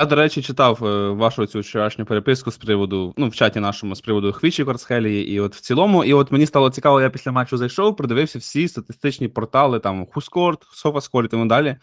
Я, 0.00 0.06
до 0.06 0.16
речі, 0.16 0.42
читав 0.42 0.84
е, 0.84 1.10
вашу 1.10 1.46
цю 1.46 1.60
вчорашню 1.60 2.04
переписку 2.04 2.50
з 2.50 2.58
приводу, 2.58 3.14
ну, 3.16 3.28
в 3.28 3.34
чаті 3.34 3.60
нашому 3.60 3.94
з 3.94 4.00
приводу 4.00 4.32
Хвічі 4.32 4.64
Кварцхелії, 4.64 5.28
і 5.32 5.40
от 5.40 5.56
в 5.56 5.60
цілому, 5.60 6.04
і 6.04 6.12
от 6.12 6.32
мені 6.32 6.46
стало 6.46 6.70
цікаво, 6.70 7.00
я 7.00 7.10
після 7.10 7.32
матчу 7.32 7.56
зайшов, 7.56 7.96
продивився 7.96 8.38
всі 8.38 8.68
статистичні 8.68 9.28
портали, 9.28 9.78
там 9.78 10.06
Хускорт, 10.06 10.66
Софаскор 10.72 11.24
і 11.24 11.28
тому 11.28 11.46
далі. 11.46 11.76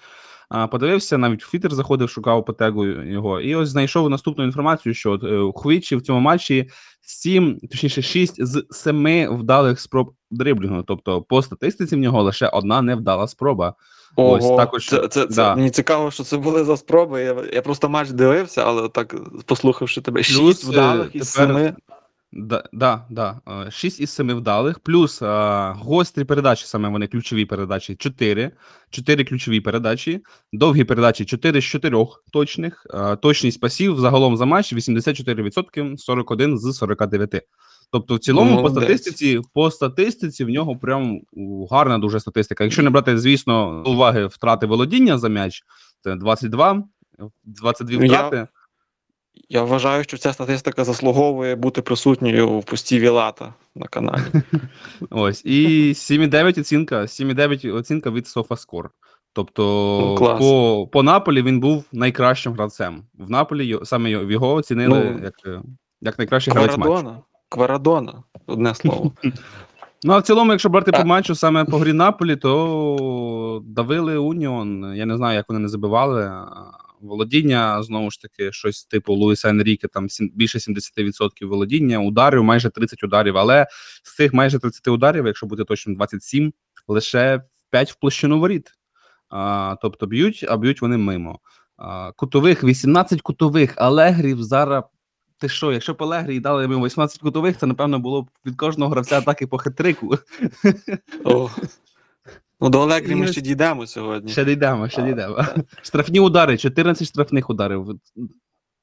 Подивився, 0.71 1.17
навіть 1.17 1.43
в 1.43 1.51
Твіттер 1.51 1.73
заходив, 1.73 2.09
шукав 2.09 2.45
по 2.45 2.53
тегу 2.53 2.85
його, 2.85 3.41
і 3.41 3.55
ось 3.55 3.69
знайшов 3.69 4.09
наступну 4.09 4.43
інформацію, 4.43 4.93
що 4.93 5.11
от, 5.11 5.23
е, 5.23 5.51
Хвічі 5.61 5.95
в 5.95 6.01
цьому 6.01 6.19
матчі 6.19 6.69
7, 7.01 7.59
точніше 7.71 8.01
6 8.01 8.45
з 8.45 8.65
7 8.71 9.27
вдалих 9.37 9.79
спроб 9.79 10.13
дриблінгу. 10.31 10.83
Тобто, 10.83 11.21
по 11.21 11.41
статистиці 11.41 11.95
в 11.95 11.99
нього 11.99 12.23
лише 12.23 12.47
одна 12.47 12.81
невдала 12.81 13.27
спроба. 13.27 13.73
Ось 14.15 14.47
також, 14.47 14.89
це, 14.89 15.07
це, 15.07 15.27
це 15.27 15.55
мені 15.55 15.69
цікаво, 15.69 16.11
що 16.11 16.23
це 16.23 16.37
були 16.37 16.63
за 16.63 16.77
спроби. 16.77 17.21
Я, 17.21 17.35
я 17.53 17.61
просто 17.61 17.89
матч 17.89 18.09
дивився, 18.09 18.63
але 18.65 18.89
так 18.89 19.15
послухавши 19.45 20.01
тебе, 20.01 20.23
шість 20.23 20.65
е, 20.65 20.71
вдалих 20.71 21.15
із 21.15 21.31
тепер- 21.31 21.47
семи. 21.47 21.75
Да, 22.31 22.63
да, 22.73 23.05
да. 23.09 23.41
6 23.71 23.99
із 23.99 24.09
7 24.09 24.33
вдалих, 24.35 24.79
плюс 24.79 25.21
а, 25.21 25.73
гострі 25.79 26.23
передачі, 26.23 26.65
саме 26.65 26.89
вони 26.89 27.07
ключові 27.07 27.45
передачі 27.45 27.95
4. 27.95 28.51
4 28.89 29.23
ключові 29.23 29.61
передачі, 29.61 30.21
довгі 30.53 30.83
передачі 30.83 31.25
4 31.25 31.61
з 31.61 31.63
4 31.63 32.05
точних. 32.33 32.85
А, 32.89 33.15
точність 33.15 33.59
пасів 33.59 33.99
загалом 33.99 34.37
за 34.37 34.45
матч 34.45 34.73
84%, 34.73 35.97
41 35.97 36.57
з 36.57 36.73
49. 36.73 37.41
Тобто, 37.91 38.15
в 38.15 38.19
цілому, 38.19 38.61
по 38.61 38.69
статистиці, 38.69 39.41
по 39.53 39.71
статистиці 39.71 40.45
в 40.45 40.49
нього 40.49 40.75
прям 40.77 41.21
у, 41.33 41.67
гарна 41.67 41.97
дуже 41.97 42.19
статистика. 42.19 42.63
Якщо 42.63 42.83
не 42.83 42.89
брати, 42.89 43.17
звісно, 43.17 43.81
до 43.85 43.91
уваги 43.91 44.25
втрати 44.25 44.65
володіння 44.65 45.17
за 45.17 45.29
м'яч, 45.29 45.63
це 45.99 46.15
22, 46.15 46.83
22 47.45 47.99
Ну, 47.99 48.05
я- 48.05 48.27
втрати. 48.27 48.47
Я 49.49 49.63
вважаю, 49.63 50.03
що 50.03 50.17
ця 50.17 50.33
статистика 50.33 50.83
заслуговує 50.83 51.55
бути 51.55 51.81
присутньою 51.81 52.59
в 52.59 52.63
пості 52.63 52.99
Вілата 52.99 53.53
на 53.75 53.85
каналі. 53.87 54.21
Ось, 55.09 55.45
і 55.45 55.93
7,9 55.93 56.59
оцінка, 56.59 57.01
7,9 57.01 57.75
оцінка 57.75 58.09
від 58.09 58.25
SofaScore. 58.25 58.89
Тобто 59.33 59.63
Ну, 60.09 60.15
клас. 60.15 60.39
по, 60.39 60.87
по 60.91 61.03
Наполі 61.03 61.41
він 61.41 61.59
був 61.59 61.85
найкращим 61.91 62.53
гравцем. 62.53 63.03
В 63.17 63.29
Наполі 63.29 63.79
саме 63.83 64.09
його- 64.11 64.53
оцінили 64.53 65.11
Ну, 65.17 65.23
як, 65.23 65.33
е, 65.45 65.61
як 66.01 66.17
найкращий 66.17 66.53
гравець 66.53 66.77
матчу. 66.77 66.83
Кварадона. 66.91 67.19
Кварадона, 67.49 68.23
одне 68.47 68.75
слово. 68.75 69.11
Ну, 70.03 70.13
а 70.13 70.17
в 70.17 70.23
цілому, 70.23 70.51
якщо 70.51 70.69
брати 70.69 70.91
по 70.91 71.03
матчу 71.05 71.35
саме 71.35 71.65
по 71.65 71.77
грі 71.77 71.93
Наполі, 71.93 72.35
то 72.35 73.61
давили 73.65 74.17
Уніон. 74.17 74.93
Я 74.95 75.05
не 75.05 75.17
знаю, 75.17 75.35
як 75.35 75.45
вони 75.49 75.59
не 75.59 75.67
забивали. 75.67 76.31
Володіння, 77.01 77.83
знову 77.83 78.11
ж 78.11 78.21
таки, 78.21 78.51
щось 78.51 78.85
типу 78.85 79.13
Луїса 79.13 79.49
Енріке, 79.49 79.87
там 79.87 80.07
більше 80.33 80.57
70% 80.57 81.45
володіння, 81.45 81.99
ударів, 81.99 82.43
майже 82.43 82.69
30 82.69 83.03
ударів. 83.03 83.37
Але 83.37 83.67
з 84.03 84.15
цих 84.15 84.33
майже 84.33 84.59
30 84.59 84.87
ударів, 84.87 85.25
якщо 85.25 85.45
бути 85.45 85.63
точним, 85.63 85.95
27, 85.95 86.53
лише 86.87 87.41
5 87.69 87.91
в 87.91 87.95
площину 87.95 88.39
воріт. 88.39 88.71
А, 89.29 89.75
тобто 89.81 90.05
б'ють, 90.07 90.45
а 90.49 90.57
б'ють 90.57 90.81
вони 90.81 90.97
мимо. 90.97 91.39
А, 91.77 92.11
кутових 92.11 92.63
18 92.63 93.21
кутових, 93.21 93.73
Алегрів 93.77 94.43
зараз. 94.43 94.83
Ти 95.39 95.49
що, 95.49 95.73
якщо 95.73 95.93
б 95.93 96.03
Алегрі 96.03 96.39
дали 96.39 96.63
йому 96.63 96.85
18 96.85 97.21
кутових, 97.21 97.57
це 97.57 97.65
напевно 97.65 97.99
було 97.99 98.21
б 98.21 98.29
від 98.45 98.55
кожного 98.55 98.91
гравця 98.91 99.17
атаки 99.17 99.47
по 99.47 99.57
хитрику. 99.57 100.17
Ну, 102.61 102.69
до 102.69 102.81
Олегрі 102.81 103.15
ми 103.15 103.27
ще 103.27 103.41
дійдемо 103.41 103.87
сьогодні. 103.87 104.31
Ще 104.31 104.45
дійдемо, 104.45 104.89
ще 104.89 105.03
дійдемо. 105.03 105.45
Штрафні 105.81 106.19
удари, 106.19 106.57
14 106.57 107.07
штрафних 107.07 107.49
ударів. 107.49 107.99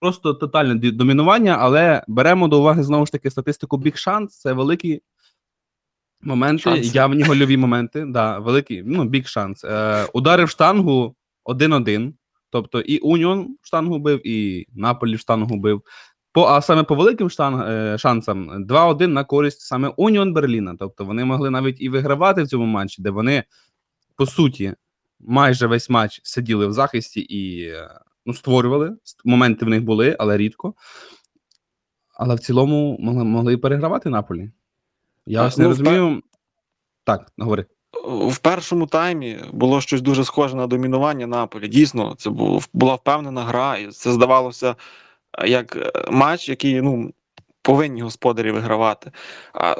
Просто 0.00 0.34
тотальне 0.34 0.74
домінування, 0.74 1.56
але 1.60 2.04
беремо 2.08 2.48
до 2.48 2.60
уваги 2.60 2.82
знову 2.82 3.06
ж 3.06 3.12
таки 3.12 3.30
статистику 3.30 3.76
Big 3.76 4.08
Chance. 4.08 4.26
Це 4.26 4.52
великі 4.52 5.02
моменти, 6.20 6.62
Шанси. 6.62 6.90
явні 6.94 7.22
гольові 7.22 7.56
моменти. 7.56 8.04
Да, 8.08 8.38
великі, 8.38 8.82
ну, 8.86 9.04
Big 9.04 9.36
Chance. 9.36 9.66
Е, 9.66 10.06
удари 10.12 10.44
в 10.44 10.48
штангу 10.48 11.14
1-1. 11.44 12.12
Тобто 12.50 12.80
і 12.80 12.98
Уніон 12.98 13.56
в 13.62 13.66
штангу 13.66 13.98
бив, 13.98 14.26
і 14.26 14.66
Наполі 14.74 15.16
в 15.16 15.18
штангу 15.18 15.56
бив. 15.56 15.82
По, 16.32 16.42
а 16.42 16.60
саме 16.60 16.82
по 16.82 16.94
великим 16.94 17.30
штанг, 17.30 17.68
е, 17.68 17.98
шансам 17.98 18.66
2-1 18.66 19.06
на 19.06 19.24
користь 19.24 19.60
саме 19.60 19.88
Уніон 19.88 20.32
Берліна. 20.32 20.76
Тобто 20.78 21.04
вони 21.04 21.24
могли 21.24 21.50
навіть 21.50 21.80
і 21.80 21.88
вигравати 21.88 22.42
в 22.42 22.48
цьому 22.48 22.66
матчі, 22.66 23.02
де 23.02 23.10
вони, 23.10 23.44
по 24.16 24.26
суті, 24.26 24.74
майже 25.20 25.66
весь 25.66 25.90
матч 25.90 26.20
сиділи 26.24 26.66
в 26.66 26.72
захисті 26.72 27.26
і 27.28 27.72
ну, 28.26 28.34
створювали. 28.34 28.96
Моменти 29.24 29.64
в 29.64 29.68
них 29.68 29.82
були, 29.82 30.16
але 30.18 30.36
рідко. 30.36 30.74
Але 32.14 32.34
в 32.34 32.40
цілому 32.40 32.96
могли, 33.00 33.24
могли 33.24 33.52
і 33.52 33.56
перегравати 33.56 34.08
Наполі. 34.08 34.50
Я 35.26 35.42
А, 35.42 35.46
ось 35.46 35.58
не 35.58 35.64
ну, 35.64 35.70
розумію. 35.70 36.22
Так, 37.04 37.32
говори. 37.38 37.66
В 38.28 38.38
першому 38.38 38.86
таймі 38.86 39.38
було 39.52 39.80
щось 39.80 40.02
дуже 40.02 40.24
схоже 40.24 40.56
на 40.56 40.66
домінування 40.66 41.26
Наполі. 41.26 41.68
Дійсно, 41.68 42.14
це 42.18 42.30
було, 42.30 42.60
була 42.72 42.94
впевнена 42.94 43.44
гра, 43.44 43.76
і 43.76 43.86
це 43.86 44.12
здавалося 44.12 44.76
е, 45.38 45.48
як 45.48 45.76
е, 45.76 45.92
матч, 46.10 46.48
який 46.48 46.82
ну, 46.82 47.12
повинні 47.64 48.02
господарі 48.02 48.50
вигравати. 48.50 49.10
А, 49.52 49.74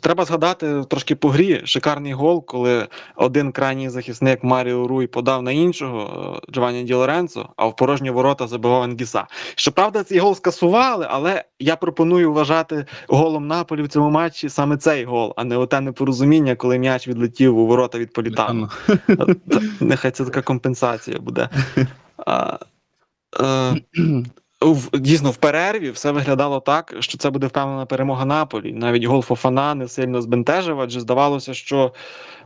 треба 0.00 0.24
згадати 0.24 0.84
трошки 0.88 1.14
по 1.14 1.28
грі 1.28 1.62
шикарний 1.64 2.12
гол, 2.12 2.46
коли 2.46 2.86
один 3.16 3.52
крайній 3.52 3.88
захисник 3.88 4.44
Маріо 4.44 4.88
Руй 4.88 5.06
подав 5.06 5.42
на 5.42 5.52
іншого 5.52 6.40
е, 6.48 6.52
Джованні 6.52 6.82
Ді 6.82 6.94
Лоренцо, 6.94 7.48
а 7.56 7.66
в 7.66 7.76
порожні 7.76 8.10
ворота 8.10 8.46
забивав 8.46 8.82
Ангіса. 8.82 9.26
Щоправда, 9.54 10.04
цей 10.04 10.18
гол 10.18 10.34
скасували, 10.34 11.06
але 11.10 11.44
я 11.58 11.76
пропоную 11.76 12.32
вважати 12.32 12.86
голом 13.08 13.46
Наполі 13.46 13.82
в 13.82 13.88
цьому 13.88 14.10
матчі 14.10 14.48
саме 14.48 14.76
цей 14.76 15.04
гол, 15.04 15.34
а 15.36 15.44
не 15.44 15.56
оте 15.56 15.80
непорозуміння, 15.80 16.56
коли 16.56 16.78
м'яч 16.78 17.08
відлетів 17.08 17.58
у 17.58 17.66
ворота 17.66 17.98
від 17.98 18.12
Політану. 18.12 18.68
Нехай 19.80 20.10
це 20.10 20.24
така 20.24 20.42
компенсація 20.42 21.18
буде. 21.18 21.48
А, 22.26 22.58
е, 23.40 23.74
в, 24.60 24.98
дійсно, 24.98 25.30
в 25.30 25.36
перерві 25.36 25.90
все 25.90 26.10
виглядало 26.10 26.60
так, 26.60 26.94
що 27.00 27.18
це 27.18 27.30
буде 27.30 27.46
впевнена 27.46 27.86
перемога 27.86 28.24
Наполі. 28.24 28.72
Навіть 28.72 29.04
гол 29.04 29.22
Фофана 29.22 29.74
не 29.74 29.88
сильно 29.88 30.22
збентежив, 30.22 30.80
адже 30.80 31.00
здавалося, 31.00 31.54
що 31.54 31.92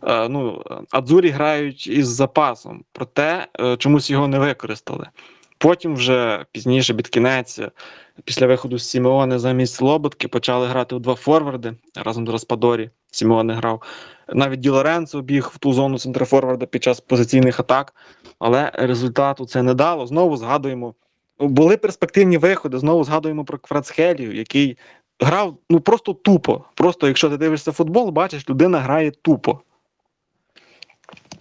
е, 0.02 0.28
ну, 0.28 0.64
Адзурі 0.90 1.28
грають 1.28 1.86
із 1.86 2.08
запасом, 2.08 2.84
проте 2.92 3.46
е, 3.60 3.76
чомусь 3.76 4.10
його 4.10 4.28
не 4.28 4.38
використали. 4.38 5.06
Потім, 5.58 5.94
вже 5.94 6.44
пізніше, 6.52 6.94
під 6.94 7.08
кінець, 7.08 7.58
е, 7.58 7.70
після 8.24 8.46
виходу 8.46 8.78
з 8.78 8.88
Сімеони 8.90 9.38
замість 9.38 9.82
Лоботки 9.82 10.28
почали 10.28 10.66
грати 10.66 10.94
у 10.94 10.98
два 10.98 11.14
форварди 11.14 11.74
разом 11.94 12.26
з 12.26 12.30
Распадорі. 12.30 12.90
Сімеоне 13.10 13.54
грав. 13.54 13.82
Навіть 14.32 14.60
Ді 14.60 14.68
Лоренцо 14.68 15.20
біг 15.20 15.50
в 15.54 15.58
ту 15.58 15.72
зону 15.72 15.98
центрофорварда 15.98 16.66
під 16.66 16.82
час 16.82 17.00
позиційних 17.00 17.60
атак, 17.60 17.94
але 18.38 18.72
результату 18.74 19.46
це 19.46 19.62
не 19.62 19.74
дало. 19.74 20.06
Знову 20.06 20.36
згадуємо. 20.36 20.94
Були 21.40 21.76
перспективні 21.76 22.38
виходи. 22.38 22.78
Знову 22.78 23.04
згадуємо 23.04 23.44
про 23.44 23.58
Кварцхелію, 23.58 24.36
який 24.36 24.78
грав 25.20 25.56
ну 25.70 25.80
просто 25.80 26.12
тупо. 26.14 26.64
Просто 26.74 27.06
якщо 27.06 27.30
ти 27.30 27.36
дивишся 27.36 27.72
футбол, 27.72 28.10
бачиш, 28.10 28.48
людина 28.48 28.78
грає 28.80 29.10
тупо. 29.10 29.60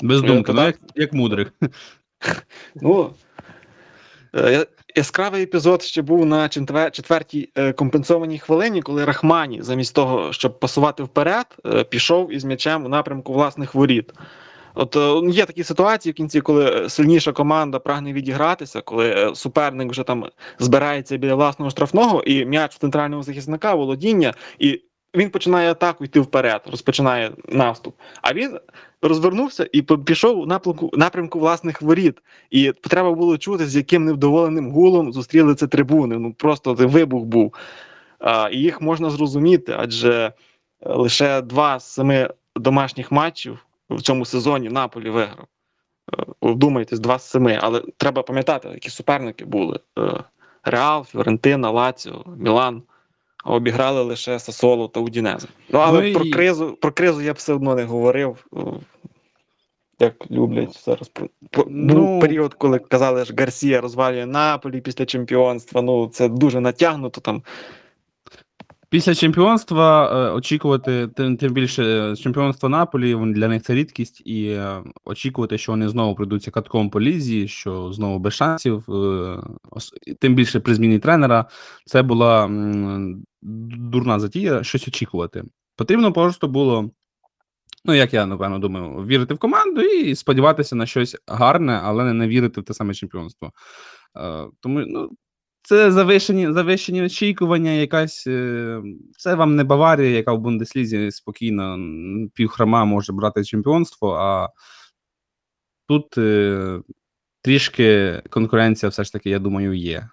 Без 0.02 0.22
думки, 0.22 0.54
ну 0.54 0.62
як, 0.62 0.80
як 0.96 1.14
мудрик. 1.14 1.54
Ну 2.76 3.14
е, 4.36 4.52
я- 4.52 4.66
яскравий 4.96 5.44
епізод 5.44 5.84
ще 5.84 6.02
був 6.02 6.26
на 6.26 6.50
четвертій 6.92 7.50
е, 7.56 7.74
компенсованій 7.74 8.40
хвилині, 8.40 8.82
коли 8.82 9.06
Рахмані, 9.06 9.62
замість 9.62 9.96
того, 9.96 10.34
щоб 10.34 10.60
пасувати 10.60 11.04
вперед, 11.04 11.46
е, 11.66 11.84
пішов 11.84 12.34
із 12.34 12.44
м'ячем 12.44 12.86
у 12.86 12.90
напрямку 12.90 13.34
власних 13.34 13.76
воріт. 13.76 14.14
От 14.80 14.96
е, 14.96 15.32
є 15.32 15.46
такі 15.46 15.64
ситуації 15.64 16.14
в 16.14 16.16
кінці, 16.16 16.42
коли 16.42 16.66
е, 16.66 16.90
сильніша 16.90 17.32
команда 17.32 17.80
прагне 17.80 18.14
відігратися, 18.14 18.82
коли 18.82 19.10
е, 19.10 19.36
суперник 19.36 19.92
вже 19.92 20.04
там 20.04 20.26
збирається 20.60 21.18
біля 21.18 21.36
власного 21.36 21.72
штрафного, 21.72 22.24
і 22.24 22.46
м'яч 22.46 22.76
в 22.76 22.78
центрального 22.78 23.24
захисника, 23.24 23.74
володіння, 23.76 24.34
і 24.60 24.82
він 25.16 25.30
починає 25.30 25.72
атаку 25.72 26.06
йти 26.06 26.20
вперед, 26.20 26.62
розпочинає 26.72 27.32
наступ. 27.48 27.96
А 28.22 28.34
він 28.34 28.60
розвернувся 29.02 29.70
і 29.72 29.82
пішов 29.82 30.40
у 30.40 30.46
напрямку, 30.46 30.92
напрямку 30.94 31.40
власних 31.40 31.82
воріт. 31.82 32.18
І 32.50 32.72
треба 32.72 33.12
було 33.14 33.38
чути, 33.38 33.66
з 33.66 33.76
яким 33.76 34.06
невдоволеним 34.06 34.72
гулом 34.72 35.14
зустріли 35.14 35.56
це 35.56 35.68
трибуни. 35.68 36.18
Ну 36.18 36.34
просто 36.34 36.76
це 36.76 36.86
вибух 36.86 37.24
був. 37.24 37.54
А, 38.20 38.50
і 38.52 38.58
їх 38.58 38.82
можна 38.82 39.10
зрозуміти, 39.10 39.76
адже 39.78 40.34
лише 40.82 41.42
два 41.42 41.80
з 41.80 41.94
семи 41.94 42.30
домашніх 42.56 43.12
матчів 43.12 43.66
в 43.90 44.02
цьому 44.02 44.26
сезоні 44.26 44.70
Наполі 44.70 45.10
виграв. 45.10 45.46
Е, 46.20 46.24
Вдумайтесь, 46.42 47.00
два 47.00 47.20
з 47.20 47.30
семи. 47.30 47.60
Але 47.62 47.84
треба 47.98 48.24
пам'ятати, 48.24 48.68
які 48.70 48.90
суперники 48.90 49.46
були: 49.46 49.80
Е, 50.00 50.24
Реал, 50.64 51.06
Фіорентина, 51.06 51.70
Лаціо, 51.72 52.26
Мілан. 52.38 52.84
А 53.44 53.54
обіграли 53.54 54.02
лише 54.04 54.40
Сасоло 54.40 54.88
та 54.88 55.00
Удінезе. 55.00 55.48
Ну 55.70 55.80
але 55.80 56.02
Ну 56.02 56.08
і- 56.08 56.14
про 56.14 56.26
кризу 56.26 56.78
про 56.82 56.92
кризу 56.92 57.22
я 57.22 57.34
б 57.34 57.36
все 57.36 57.54
одно 57.54 57.76
не 57.76 57.84
говорив. 57.84 58.46
Е, 58.58 58.60
Як 60.00 60.32
люблять 60.32 60.84
зараз. 60.86 61.12
Про- 61.52 61.66
Ну- 61.70 61.94
Був 61.96 62.22
період, 62.22 62.54
коли 62.54 62.80
казали, 62.80 63.26
що 63.26 63.34
Гарсія 63.38 63.82
розвалює 63.82 64.26
Наполі 64.26 64.82
після 64.82 65.06
чемпіонства. 65.06 65.82
Ну 65.82 66.08
це 66.08 66.28
дуже 66.30 66.60
натягнуто 66.60 67.22
там. 67.22 67.44
Після 68.90 69.16
чемпіонства 69.16 70.12
е, 70.12 70.32
очікувати, 70.32 71.08
тим, 71.08 71.38
тим 71.38 71.54
більше 71.54 71.84
е, 71.84 72.16
чемпіонство 72.16 72.70
Наполі 72.70 73.16
для 73.34 73.48
них 73.48 73.64
це 73.64 73.76
рідкість, 73.76 74.22
і 74.26 74.46
е, 74.46 74.84
очікувати, 75.06 75.58
що 75.58 75.72
вони 75.72 75.90
знову 75.90 76.16
прийдуться 76.16 76.52
катком 76.52 76.90
по 76.90 77.02
лізі, 77.02 77.48
що 77.48 77.94
знову 77.94 78.20
без 78.20 78.34
шансів, 78.34 78.84
тим 80.20 80.36
більше 80.36 80.60
при 80.60 80.76
зміні 80.76 81.00
тренера, 81.00 81.46
це 81.86 82.02
була 82.02 82.50
дурна 83.42 84.20
затія, 84.20 84.64
щось 84.64 84.88
очікувати. 84.88 85.44
Потрібно 85.76 86.14
просто 86.14 86.48
було, 86.48 86.92
ну 87.86 87.94
як 87.94 88.14
я 88.14 88.26
напевно 88.26 88.60
думаю, 88.60 89.06
вірити 89.06 89.34
в 89.34 89.38
команду 89.38 89.82
і 89.82 90.16
сподіватися 90.16 90.76
на 90.76 90.86
щось 90.86 91.18
гарне, 91.28 91.82
але 91.84 92.14
не, 92.14 92.28
вірити 92.28 92.62
в 92.62 92.64
те 92.64 92.74
саме 92.74 92.94
чемпіонство. 92.94 93.52
Тому 94.62 94.80
ну, 94.88 95.10
це 95.70 95.92
завищені, 95.92 96.52
завищені 96.54 97.04
очікування, 97.04 97.72
якась. 97.72 98.28
е, 98.28 98.82
Це 99.18 99.36
вам 99.36 99.56
не 99.56 99.64
Баварія, 99.64 100.10
яка 100.10 100.34
в 100.34 100.40
Бундеслізі 100.40 101.12
спокійно 101.12 101.78
півхрама 102.34 102.86
може 102.86 103.14
брати 103.14 103.44
чемпіонство, 103.44 104.14
а 104.14 104.50
тут 105.88 106.18
е, 106.18 106.80
трішки 107.42 108.22
конкуренція 108.30 108.90
все 108.90 109.04
ж 109.04 109.14
таки, 109.14 109.30
я 109.30 109.40
думаю, 109.40 109.74
є. 109.74 110.10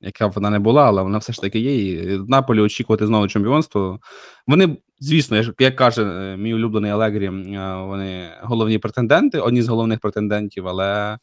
Яка 0.00 0.28
б 0.28 0.32
вона 0.32 0.50
не 0.50 0.58
була, 0.58 0.84
але 0.86 1.02
вона 1.02 1.18
все 1.18 1.32
ж 1.32 1.40
таки 1.40 1.58
є. 1.58 2.02
І 2.02 2.18
Наполі 2.28 2.60
очікувати 2.60 3.06
знову 3.06 3.28
чемпіонство. 3.28 4.00
Вони, 4.46 4.76
звісно, 5.00 5.36
як- 5.58 5.76
каже 5.76 6.02
е, 6.04 6.36
мій 6.36 6.54
улюблений 6.54 6.90
Алегрі, 6.90 7.28
вони 7.88 8.28
головні 8.42 8.78
претенденти, 8.78 9.40
одні 9.40 9.62
з 9.62 9.68
головних 9.68 10.00
претендентів, 10.00 10.68
але 10.68 11.18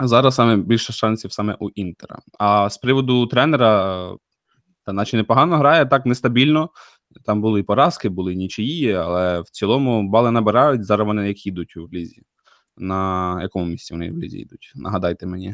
зараз 0.00 0.34
саме 0.34 0.56
більше 0.56 0.92
шансів 0.92 1.32
саме 1.32 1.56
у 1.60 1.68
Інтера. 1.70 2.18
А 2.38 2.70
з 2.70 2.78
приводу 2.78 3.26
тренера, 3.26 4.02
е, 4.12 4.16
та 4.84 4.92
наче 4.92 5.16
непогано 5.16 5.58
грає, 5.58 5.86
так 5.86 6.06
нестабільно. 6.06 6.70
Там 7.24 7.40
були 7.40 7.60
і 7.60 7.62
поразки, 7.62 8.08
були 8.08 8.32
і 8.32 8.36
нічиї, 8.36 8.92
але 8.92 9.40
в 9.40 9.50
цілому 9.50 10.08
бали 10.08 10.30
набирають. 10.30 10.84
Зараз 10.84 11.06
вони 11.06 11.28
як 11.28 11.46
їдуть 11.46 11.76
у 11.76 11.88
лізі. 11.92 12.22
На 12.76 13.38
якому 13.42 13.64
місці 13.64 13.94
вони 13.94 14.10
в 14.10 14.18
лізі 14.18 14.38
йдуть? 14.38 14.72
Нагадайте 14.74 15.26
мені. 15.26 15.52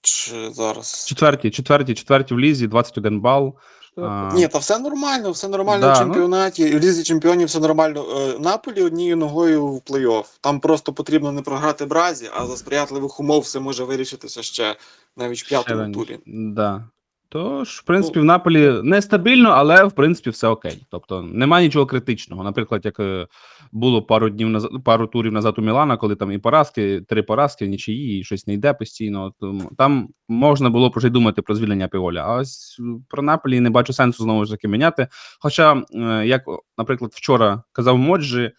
Чи 0.00 0.50
зараз. 0.50 1.06
Четверті, 1.08 1.50
четверті, 1.50 1.94
четверті 1.94 2.34
в 2.34 2.40
лізі, 2.40 2.66
21 2.66 3.20
бал. 3.20 3.56
А, 4.02 4.30
Ні, 4.34 4.48
та 4.48 4.58
все 4.58 4.78
нормально, 4.78 5.30
все 5.30 5.48
нормально 5.48 5.86
Да, 5.86 5.92
в 5.92 5.96
ну- 5.96 6.04
чемпіонаті. 6.04 6.70
Ну... 6.70 6.78
в 6.78 6.80
лізі 6.80 7.02
чемпіонів 7.02 7.48
все 7.48 7.60
нормально. 7.60 8.06
Е, 8.16 8.38
Наполі 8.38 8.82
однією 8.82 9.16
ногою 9.16 9.66
в 9.66 9.76
плей-офф. 9.78 10.24
Там 10.40 10.60
просто 10.60 10.92
потрібно 10.92 11.32
не 11.32 11.42
програти 11.42 11.84
Бразі, 11.84 12.30
а 12.36 12.46
за 12.46 12.56
сприятливих 12.56 13.20
умов 13.20 13.40
все 13.40 13.60
може 13.60 13.84
вирішитися 13.84 14.42
ще 14.42 14.76
навіть 15.16 15.42
в 15.42 15.48
п'ятому 15.48 15.94
турі. 15.94 16.18
Да. 16.26 16.84
Тож, 17.28 17.68
в 17.68 17.82
принципі, 17.82 18.20
в 18.20 18.24
Наполі 18.24 18.80
нестабільно, 18.82 19.48
але 19.48 19.84
в 19.84 19.92
принципі 19.92 20.30
все 20.30 20.48
окей. 20.48 20.86
Тобто 20.90 21.22
немає 21.22 21.66
нічого 21.66 21.86
критичного. 21.86 22.44
Наприклад, 22.44 22.84
як 22.84 23.00
е, 23.00 23.26
було 23.72 24.02
пару 24.02 24.30
днів 24.30 24.48
назад, 24.48 24.70
пару 24.84 25.06
турів 25.06 25.32
назад 25.32 25.54
у 25.58 25.62
Мілана, 25.62 25.96
коли 25.96 26.16
там 26.16 26.32
і 26.32 26.38
поразки, 26.38 27.00
три 27.00 27.22
поразки, 27.22 27.66
нічиї, 27.66 28.20
і 28.20 28.24
щось 28.24 28.46
не 28.46 28.54
йде 28.54 28.72
постійно. 28.74 29.32
Тому 29.40 29.70
там 29.78 30.08
можна 30.28 30.70
було 30.70 30.92
вже 30.96 31.06
й 31.06 31.10
думати 31.10 31.42
про 31.42 31.54
звільнення 31.54 31.88
Піоля. 31.88 32.24
А 32.26 32.34
ось 32.34 32.80
про 33.08 33.22
Наполі 33.22 33.60
не 33.60 33.70
бачу 33.70 33.92
сенсу 33.92 34.22
знову 34.22 34.44
ж 34.44 34.50
таки 34.50 34.68
міняти. 34.68 35.08
Хоча, 35.40 35.82
е, 35.94 36.26
як, 36.26 36.42
наприклад, 36.78 37.10
вчора 37.14 37.62
казав 37.72 37.98
Моджі, 37.98 38.52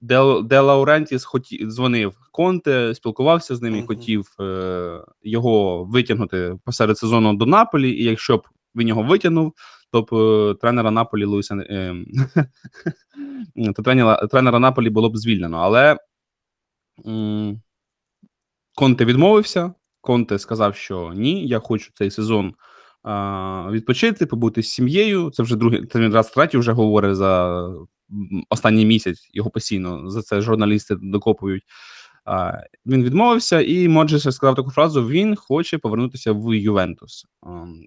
Де, 0.00 0.42
Де 0.42 0.60
Лаурентіс 0.60 1.24
хоті, 1.24 1.66
дзвонив 1.66 2.16
Конте, 2.32 2.94
спілкувався 2.94 3.56
з 3.56 3.62
ним 3.62 3.76
і 3.76 3.82
хотів 3.82 4.36
е, 4.40 5.00
його 5.22 5.84
витягнути 5.84 6.58
посеред 6.64 6.98
сезону 6.98 7.34
до 7.34 7.46
Наполі. 7.46 7.90
І 7.90 8.04
якщо 8.04 8.36
б 8.36 8.42
він 8.76 8.88
його 8.88 9.02
витягнув, 9.02 9.52
то 9.92 10.02
б 10.02 10.14
е, 10.14 10.54
тренера 10.60 10.90
Наполі 10.90 11.24
Луїса 11.24 11.54
е, 11.56 11.94
то 13.76 13.82
тренера, 13.82 14.26
тренера 14.26 14.58
Наполі 14.58 14.90
було 14.90 15.10
б 15.10 15.16
звільнено. 15.16 15.56
Але 15.56 15.98
м, 17.06 17.62
Конте 18.74 19.04
відмовився. 19.04 19.74
Конте 20.00 20.38
сказав, 20.38 20.76
що 20.76 21.12
ні, 21.14 21.46
я 21.46 21.58
хочу 21.58 21.90
цей 21.94 22.10
сезон 22.10 22.54
відпочити, 23.70 24.26
побути 24.26 24.62
з 24.62 24.70
сім'єю. 24.70 25.30
Це 25.30 25.42
вже 25.42 25.56
другий 25.56 25.86
це 25.86 26.00
він 26.00 26.12
раз 26.12 26.30
третій 26.30 26.58
вже 26.58 26.72
говорить 26.72 27.16
за 27.16 27.62
останній 28.48 28.86
місяць. 28.86 29.30
Його 29.32 29.50
постійно 29.50 30.10
за 30.10 30.22
це 30.22 30.40
журналісти 30.40 30.96
докопують. 31.00 31.62
Він 32.86 33.04
відмовився, 33.04 33.60
і 33.60 33.88
Моджес 33.88 34.34
сказав 34.34 34.54
таку 34.54 34.70
фразу: 34.70 35.08
він 35.08 35.36
хоче 35.36 35.78
повернутися 35.78 36.32
в 36.32 36.54
Ювентус. 36.54 37.26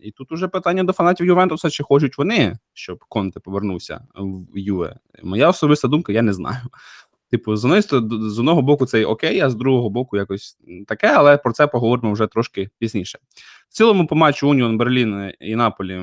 І 0.02 0.12
тут 0.12 0.32
уже 0.32 0.48
питання 0.48 0.84
до 0.84 0.94
фанатів 0.94 1.28
Ювентуса, 1.28 1.70
чи 1.70 1.84
хочуть 1.84 2.18
вони, 2.18 2.58
щоб 2.74 3.00
Конте 3.10 3.40
повернувся 3.40 4.08
в 4.16 4.58
Юве. 4.58 4.96
Моя 5.24 5.50
особиста 5.50 5.88
думка, 5.88 6.14
я 6.14 6.22
не 6.22 6.34
знаю. 6.34 6.62
Типу, 7.32 7.56
з 7.56 7.82
з 8.22 8.40
одного 8.40 8.62
боку, 8.62 8.86
це 8.86 9.06
окей, 9.06 9.40
а 9.40 9.50
з 9.50 9.56
другого 9.56 9.90
боку, 9.90 10.18
якось 10.18 10.58
таке, 10.88 11.08
але 11.08 11.38
про 11.38 11.54
це 11.54 11.68
поговоримо 11.68 12.14
вже 12.14 12.28
трошки 12.28 12.70
пізніше. 12.80 13.20
В 13.70 13.74
цілому, 13.74 14.08
по 14.08 14.16
матчу 14.16 14.50
Уніон 14.50 14.78
Берлін 14.78 15.32
і 15.40 15.56
Наполі 15.56 16.02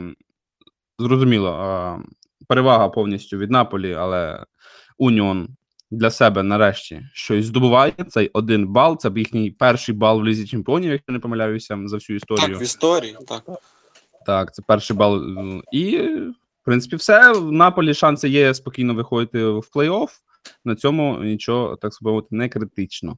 зрозуміло, 0.99 2.03
перевага 2.49 2.89
повністю 2.89 3.39
від 3.39 3.51
Наполі, 3.51 3.95
але 3.95 4.45
Уніон 4.99 5.49
для 5.91 6.11
себе 6.11 6.43
нарешті 6.43 7.03
щось 7.13 7.47
здобуває. 7.47 7.93
Цей 8.09 8.31
один 8.33 8.67
бал. 8.67 8.99
Це 8.99 9.11
б 9.11 9.19
їхній 9.19 9.51
перший 9.51 9.95
бал 9.95 10.21
в 10.21 10.25
лізі 10.25 10.47
чемпіонів, 10.47 10.93
якщо 10.93 11.13
не 11.13 11.19
помиляюся 11.19 11.79
за 11.85 11.97
всю 11.97 12.17
історію. 12.17 12.49
Так, 12.49 12.61
в 12.61 12.63
історії, 12.63 13.17
так. 13.29 13.43
Так, 14.27 14.55
це 14.55 14.63
перший 14.67 14.97
бал. 14.97 15.23
І, 15.73 15.99
в 15.99 16.65
принципі, 16.65 16.97
все. 16.97 17.33
В 17.33 17.53
Наполі 17.53 17.95
шанси 17.95 18.29
є 18.29 18.55
спокійно 18.55 18.95
виходити 18.95 19.45
в 19.45 19.65
плей-офф. 19.75 20.09
На 20.65 20.77
цьому 20.77 21.19
нічого, 21.19 21.77
так 21.77 21.95
сказати, 21.95 22.27
не 22.31 22.49
критично. 22.49 23.17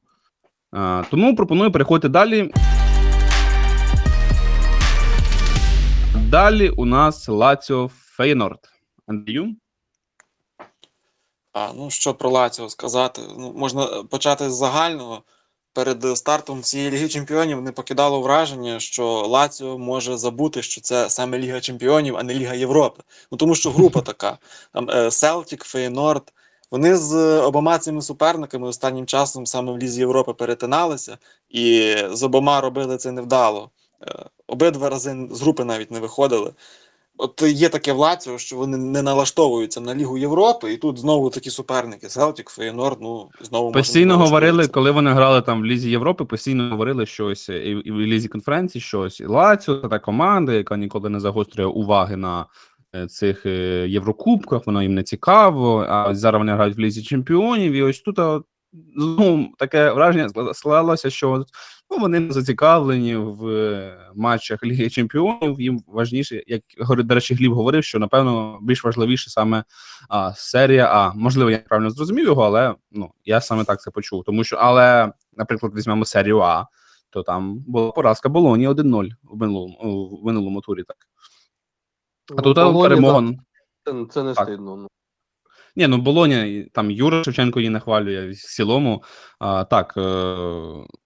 А, 0.71 1.03
тому 1.11 1.35
пропоную 1.35 1.71
переходити 1.71 2.09
далі. 2.09 2.51
Далі 6.29 6.69
у 6.69 6.85
нас 6.85 7.29
Лаціо 7.29 7.87
Фейнорд. 7.87 8.59
Андрію? 9.09 9.55
А, 11.53 11.73
ну 11.73 11.89
що 11.89 12.13
про 12.13 12.29
Лаціо 12.29 12.69
сказати? 12.69 13.21
Ну, 13.37 13.53
можна 13.55 13.85
почати 14.03 14.49
з 14.49 14.53
загального. 14.53 15.23
Перед 15.73 16.17
стартом 16.17 16.61
цієї 16.61 16.91
Ліги 16.91 17.09
Чемпіонів 17.09 17.61
не 17.61 17.71
покидало 17.71 18.21
враження, 18.21 18.79
що 18.79 19.05
Лаціо 19.05 19.77
може 19.77 20.17
забути, 20.17 20.61
що 20.61 20.81
це 20.81 21.09
саме 21.09 21.37
Ліга 21.37 21.61
Чемпіонів, 21.61 22.17
а 22.17 22.23
не 22.23 22.33
Ліга 22.33 22.53
Європи. 22.53 23.03
Ну 23.31 23.37
тому 23.37 23.55
що 23.55 23.71
група 23.71 24.01
така: 24.01 24.37
там 24.73 25.11
Селтік, 25.11 25.63
Фейнорд. 25.63 26.33
Вони 26.71 26.97
з 26.97 27.15
обома 27.39 27.79
цими 27.79 28.01
суперниками 28.01 28.67
останнім 28.67 29.05
часом 29.05 29.45
саме 29.45 29.71
в 29.71 29.77
Лізі 29.77 29.99
Європи 29.99 30.33
перетиналися, 30.33 31.17
і 31.49 31.95
з 32.11 32.23
обома 32.23 32.61
робили 32.61 32.97
це 32.97 33.11
невдало. 33.11 33.71
Е, 34.01 34.25
Обидва 34.47 34.89
рази 34.89 35.27
з 35.31 35.41
групи 35.41 35.63
навіть 35.63 35.91
не 35.91 35.99
виходили. 35.99 36.53
От 37.21 37.41
є 37.41 37.69
таке 37.69 37.93
в 37.93 37.97
Лаціо, 37.97 38.37
що 38.37 38.55
вони 38.55 38.77
не 38.77 39.01
налаштовуються 39.01 39.81
на 39.81 39.95
Лігу 39.95 40.17
Європи, 40.17 40.73
і 40.73 40.77
тут 40.77 40.97
знову 40.97 41.29
такі 41.29 41.49
суперники: 41.49 42.09
Селтік, 42.09 42.49
Фейнорд, 42.49 42.97
ну 43.01 43.29
знову 43.41 43.71
Постійно 43.71 44.17
говорили, 44.17 44.67
коли 44.67 44.91
вони 44.91 45.11
грали 45.11 45.41
там 45.41 45.61
в 45.61 45.65
Лізі 45.65 45.89
Європи, 45.89 46.25
постійно 46.25 46.69
говорили 46.69 47.05
щось 47.05 47.49
і, 47.49 47.53
і 47.53 47.91
в 47.91 47.95
Лізі 47.95 48.27
конференції, 48.27 48.81
щось. 48.81 49.21
Лаціо 49.21 49.75
це 49.75 49.87
та 49.87 49.99
команда, 49.99 50.53
яка 50.53 50.77
ніколи 50.77 51.09
не 51.09 51.19
загострює 51.19 51.65
уваги 51.65 52.15
на 52.15 52.45
е, 52.95 53.07
цих 53.07 53.45
е, 53.45 53.87
Єврокубках, 53.87 54.65
воно 54.65 54.81
їм 54.83 54.93
не 54.93 55.03
цікаво. 55.03 55.85
А 55.89 56.15
зараз 56.15 56.39
вони 56.39 56.53
грають 56.53 56.77
в 56.77 56.79
Лізі 56.79 57.03
Чемпіонів, 57.03 57.73
і 57.73 57.81
ось 57.81 57.99
тут 57.99 58.19
ну, 58.95 59.49
таке 59.57 59.91
враження 59.91 60.53
склалося, 60.53 61.09
що 61.09 61.45
ну, 61.89 61.97
вони 61.97 62.19
не 62.19 62.33
зацікавлені 62.33 63.15
в 63.15 63.47
е, 63.47 64.11
матчах 64.15 64.63
Ліги 64.63 64.89
Чемпіонів. 64.89 65.61
Їм 65.61 65.83
важніше, 65.87 66.43
як 66.47 66.61
до 66.97 67.15
речі, 67.15 67.35
Гліб 67.35 67.53
говорив, 67.53 67.83
що 67.83 67.99
напевно 67.99 68.59
більш 68.61 68.83
важливіше 68.83 69.29
саме 69.29 69.63
а, 70.09 70.33
серія 70.35 70.85
А. 70.85 71.13
Можливо, 71.13 71.51
я 71.51 71.57
правильно 71.57 71.89
зрозумів 71.89 72.25
його, 72.25 72.43
але 72.43 72.75
ну 72.91 73.11
я 73.25 73.41
саме 73.41 73.63
так 73.63 73.81
це 73.81 73.91
почув. 73.91 74.23
Тому 74.23 74.43
що, 74.43 74.55
але, 74.55 75.13
наприклад, 75.37 75.75
візьмемо 75.75 76.05
серію 76.05 76.39
А, 76.39 76.65
то 77.09 77.23
там 77.23 77.63
була 77.67 77.91
поразка 77.91 78.29
Болоні 78.29 78.67
1-0 78.67 79.09
в 79.23 79.37
минулому 79.37 80.19
в 80.21 80.25
минулому 80.25 80.61
турі. 80.61 80.83
Так 80.83 80.97
а 82.37 82.41
тут 82.41 82.55
Болоні, 82.55 82.81
перемога. 82.81 83.33
це, 83.85 84.05
це 84.11 84.23
не 84.23 84.33
Так. 84.33 84.45
стидно. 84.45 84.87
Ні, 85.79 85.87
ну 85.87 85.97
Болоня, 85.97 86.65
там 86.73 86.91
Юра 86.91 87.23
Шевченко 87.23 87.59
її 87.59 87.69
нахвалює 87.69 88.29
в 88.29 88.35
цілому. 88.35 89.03
А, 89.39 89.63
так, 89.63 89.93
е, 89.97 90.35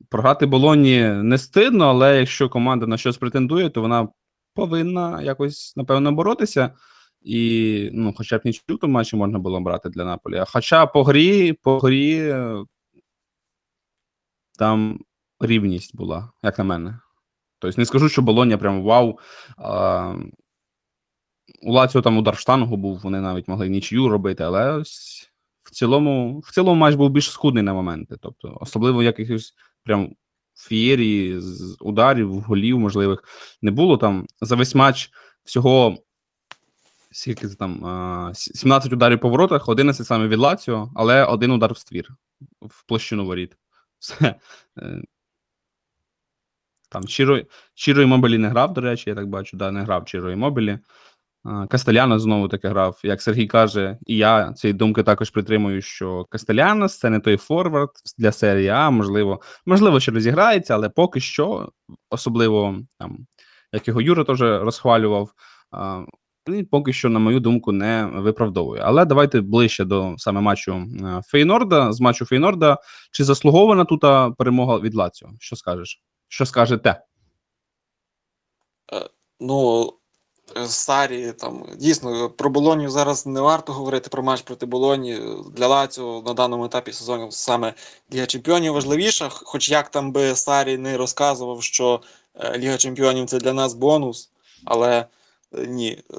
програти 0.10 0.46
Болоні 0.46 1.02
не 1.08 1.38
стидно, 1.38 1.86
але 1.86 2.20
якщо 2.20 2.50
команда 2.50 2.88
на 2.88 2.98
щось 2.98 3.18
претендує, 3.18 3.70
то 3.70 3.82
вона 3.82 4.08
повинна 4.54 5.22
якось, 5.22 5.74
напевно, 5.78 6.12
боротися. 6.12 6.72
І 7.22 7.90
ну, 7.94 8.14
хоча 8.18 8.38
б 8.38 8.42
нічого 8.46 8.78
тому 8.78 8.94
матчі 8.94 9.16
можна 9.16 9.40
було 9.40 9.62
брати 9.62 9.90
для 9.90 10.06
Наполі. 10.06 10.44
Хоча 10.48 10.86
по 10.86 11.04
грі, 11.04 11.54
по 11.54 11.80
грі 11.80 12.20
е, 12.20 12.64
там 14.60 15.00
рівність 15.40 15.96
була, 15.96 16.32
як 16.44 16.58
на 16.58 16.64
мене. 16.64 17.00
Тобто 17.60 17.82
не 17.82 17.86
скажу, 17.86 18.10
що 18.10 18.22
Болоня 18.22 18.58
прям 18.58 18.84
вау. 18.84 19.20
А, 19.58 20.16
у 21.62 21.74
Лаціо 21.74 22.02
там 22.02 22.18
удар 22.18 22.36
в 22.36 22.40
штангу 22.40 22.78
був, 22.78 23.00
вони 23.00 23.22
навіть 23.22 23.48
могли 23.48 23.70
нічию 23.70 24.10
робити, 24.10 24.44
але 24.44 24.72
ось 24.72 25.32
в 25.64 25.72
цілому, 25.72 26.40
в 26.40 26.52
цілому 26.52 26.80
матч 26.80 26.96
був 26.96 27.10
більш 27.10 27.32
скудний 27.32 27.64
на 27.64 27.74
моменти. 27.74 28.16
Тобто, 28.22 28.58
особливо 28.62 29.04
якихось 29.04 29.54
прям 29.84 30.16
фієрії 30.56 31.40
з 31.40 31.78
ударів, 31.80 32.34
голів 32.34 32.80
можливих 32.80 33.24
не 33.62 33.72
було 33.72 33.98
там 33.98 34.28
за 34.42 34.56
весь 34.56 34.76
матч 34.76 35.12
всього. 35.44 35.98
Скільки 37.12 37.48
це 37.48 37.56
там? 37.56 38.32
17 38.34 38.94
ударів 38.94 39.20
по 39.20 39.30
воротах, 39.30 39.70
11 39.70 40.08
саме 40.08 40.28
від 40.28 40.40
Лаціо, 40.40 40.92
але 40.96 41.26
один 41.26 41.52
удар 41.52 41.74
в 41.74 41.78
ствір 41.78 42.10
в 42.62 42.86
площину 42.86 43.26
воріт. 43.26 43.58
Все. 44.00 44.36
Е, 44.78 45.02
Там 46.90 47.08
Чіро, 47.08 47.42
Чіро 47.74 48.02
Імобілі 48.02 48.38
не 48.38 48.50
грав, 48.50 48.74
до 48.74 48.82
речі, 48.82 49.10
я 49.10 49.16
так 49.16 49.28
бачу, 49.28 49.58
да, 49.58 49.72
не 49.72 49.82
грав 49.82 50.06
Чіро 50.06 50.32
Імобілі. 50.32 50.72
А, 50.72 51.13
Кастеляно 51.70 52.20
знову 52.20 52.48
таки 52.48 52.68
грав. 52.68 53.00
Як 53.04 53.22
Сергій 53.22 53.48
каже, 53.48 53.98
і 54.06 54.18
я 54.18 54.54
цієї 54.54 54.74
думки 54.74 55.04
також 55.04 55.30
притримую, 55.30 55.82
що 55.82 56.26
Кастелянос 56.30 57.00
це 57.00 57.10
не 57.10 57.20
той 57.20 57.38
форвард 57.38 57.90
для 58.18 58.32
серії 58.32 58.68
А, 58.68 58.90
можливо, 58.90 59.42
можливо, 59.66 60.00
ще 60.00 60.12
розіграється, 60.12 60.74
але 60.74 60.90
поки 60.90 61.20
що, 61.20 61.72
особливо 62.10 62.80
там, 63.00 63.28
як 63.72 63.88
його 63.88 64.02
Юра 64.02 64.24
теж 64.24 64.42
розхвалював, 64.42 65.34
він 66.48 66.66
поки 66.66 66.94
що, 66.94 67.10
на 67.10 67.20
мою 67.20 67.40
думку, 67.40 67.72
не 67.72 68.06
виправдовує. 68.06 68.82
Але 68.86 69.06
давайте 69.06 69.42
ближче 69.42 69.86
до 69.86 70.14
саме 70.18 70.42
матчу 70.42 70.74
е, 70.74 71.22
Фейнорда. 71.26 71.94
З 71.94 72.02
матчу 72.02 72.26
Фейнорда. 72.26 72.78
Чи 73.12 73.24
заслугована 73.24 73.86
тут 73.86 74.02
перемога 74.38 74.80
від 74.80 74.96
Лаціо? 74.96 75.30
Що 75.40 75.56
скажеш? 75.56 76.04
Що 76.28 76.46
скажете? 76.46 77.02
Ну, 79.40 79.84
е, 79.84 80.03
Сарі, 80.68 81.32
там 81.32 81.66
дійсно 81.76 82.30
про 82.30 82.50
Болонію 82.50 82.90
зараз 82.90 83.26
не 83.26 83.42
варто 83.42 83.74
говорити 83.74 84.10
про 84.10 84.24
матч 84.24 84.42
проти 84.42 84.66
Болоні. 84.66 85.20
Для 85.56 85.68
Лаціо 85.68 86.24
на 86.26 86.34
даному 86.34 86.66
етапі 86.66 86.94
сезону 86.94 87.32
саме 87.32 87.74
Ліга 88.14 88.26
Чемпіонів 88.26 88.74
важливіша. 88.74 89.30
Хоч 89.30 89.70
як 89.70 89.90
там 89.90 90.12
би 90.12 90.36
Сарі 90.36 90.78
не 90.78 90.98
розказував, 90.98 91.64
що 91.64 92.02
е, 92.36 92.58
Ліга 92.58 92.78
Чемпіонів 92.78 93.26
це 93.26 93.38
для 93.38 93.54
нас 93.54 93.74
бонус, 93.74 94.30
але 94.66 95.06
е, 95.58 95.68
ні, 95.68 95.92
е, 96.14 96.18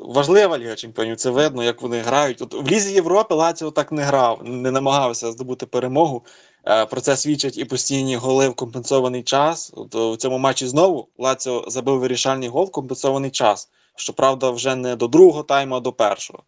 важлива 0.00 0.58
Ліга 0.58 0.74
Чемпіонів, 0.74 1.16
це 1.16 1.30
видно, 1.30 1.64
як 1.64 1.82
вони 1.82 1.98
грають. 1.98 2.42
От 2.42 2.54
в 2.54 2.68
Лізі 2.68 2.92
Європи 2.92 3.34
Лаціо 3.34 3.70
так 3.70 3.92
не 3.92 4.02
грав, 4.02 4.40
не 4.44 4.70
намагався 4.70 5.32
здобути 5.32 5.66
перемогу. 5.66 6.24
Е, 6.68 6.86
Про 6.86 7.00
це 7.00 7.16
свідчать 7.16 7.58
і 7.58 7.64
постійні 7.64 8.16
голи 8.16 8.48
в 8.48 8.54
компенсований 8.54 9.22
час. 9.22 9.72
От 9.76 9.94
е, 9.94 9.98
у 9.98 10.16
цьому 10.16 10.38
матчі 10.38 10.66
знову 10.66 11.08
Лаціо 11.18 11.64
забив 11.68 11.98
вирішальний 11.98 12.48
гол 12.48 12.64
в 12.64 12.70
компенсований 12.70 13.30
час. 13.30 13.70
Щоправда, 13.96 14.50
вже 14.50 14.76
не 14.76 14.96
до 14.96 15.08
другого 15.08 15.42
тайму, 15.42 15.74
а 15.74 15.80
до 15.80 15.92
першого. 15.92 16.42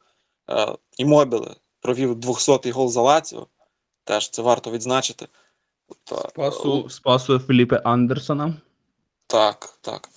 Е, 0.50 0.74
І 0.98 1.04
Мобіле 1.04 1.54
провів 1.80 2.12
200-й 2.18 2.70
гол 2.70 2.88
за 2.88 3.00
Лаціо. 3.02 3.46
Теж 4.04 4.30
це 4.30 4.42
варто 4.42 4.70
відзначити. 4.70 5.28
Спасу, 6.04 6.90
спасу 6.90 7.38
Філіпе 7.38 7.76
Андерсона. 7.84 8.54
так, 9.26 9.78
так. 9.80 10.08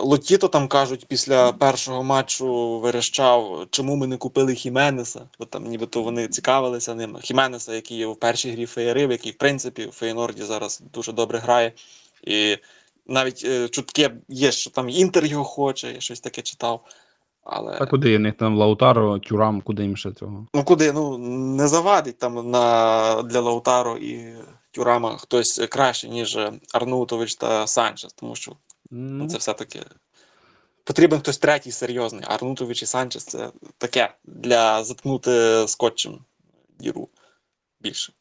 Лотіто 0.00 0.48
там 0.48 0.68
кажуть, 0.68 1.06
після 1.08 1.52
першого 1.52 2.02
матчу 2.02 2.78
верещав, 2.78 3.66
чому 3.70 3.96
ми 3.96 4.06
не 4.06 4.16
купили 4.16 4.54
Хіменеса, 4.54 5.20
бо 5.38 5.44
там 5.44 5.64
нібито 5.64 6.02
вони 6.02 6.28
цікавилися 6.28 6.94
ним. 6.94 7.16
Хіменеса, 7.22 7.74
який 7.74 7.96
є 7.96 8.06
в 8.06 8.16
першій 8.16 8.50
грі 8.50 8.66
Феєрив, 8.66 9.10
який, 9.10 9.32
в 9.32 9.38
принципі, 9.38 9.86
в 9.86 9.90
Фейнорді 9.90 10.42
зараз 10.42 10.82
дуже 10.94 11.12
добре 11.12 11.38
грає. 11.38 11.72
І 12.24 12.56
навіть 13.06 13.42
е, 13.44 13.68
чутки 13.68 14.10
є, 14.28 14.52
що 14.52 14.70
там 14.70 14.88
Інтер 14.88 15.24
його 15.24 15.44
хоче, 15.44 15.92
я 15.92 16.00
щось 16.00 16.20
таке 16.20 16.42
читав. 16.42 16.84
Але 17.44 17.78
Та 17.78 17.86
куди? 17.86 18.18
Них 18.18 18.34
там 18.36 18.58
Лаутаро, 18.58 19.18
Тюрам, 19.18 19.60
куди 19.60 19.82
їм 19.82 19.96
ще 19.96 20.12
цього? 20.12 20.46
ну 20.54 20.64
куди? 20.64 20.92
Ну 20.92 21.18
не 21.56 21.68
завадить 21.68 22.18
там 22.18 22.50
на 22.50 23.22
для 23.22 23.40
Лаутаро 23.40 23.96
і 23.96 24.34
Тюрама 24.70 25.16
хтось 25.16 25.66
краще, 25.70 26.08
ніж 26.08 26.38
Арнутович 26.72 27.34
та 27.34 27.66
Санчес, 27.66 28.12
тому 28.12 28.34
що 28.34 28.52
Ну, 28.94 29.28
це 29.28 29.38
все-таки 29.38 29.82
потрібен 30.84 31.20
хтось 31.20 31.38
третій 31.38 31.72
серйозний. 31.72 32.24
Арнутович 32.26 32.82
і 32.82 32.86
Санчес 32.86 33.24
це 33.24 33.50
таке 33.78 34.14
для 34.24 34.84
заткнути 34.84 35.64
скотчем 35.68 36.18
діру 36.78 37.08
більше. 37.80 38.12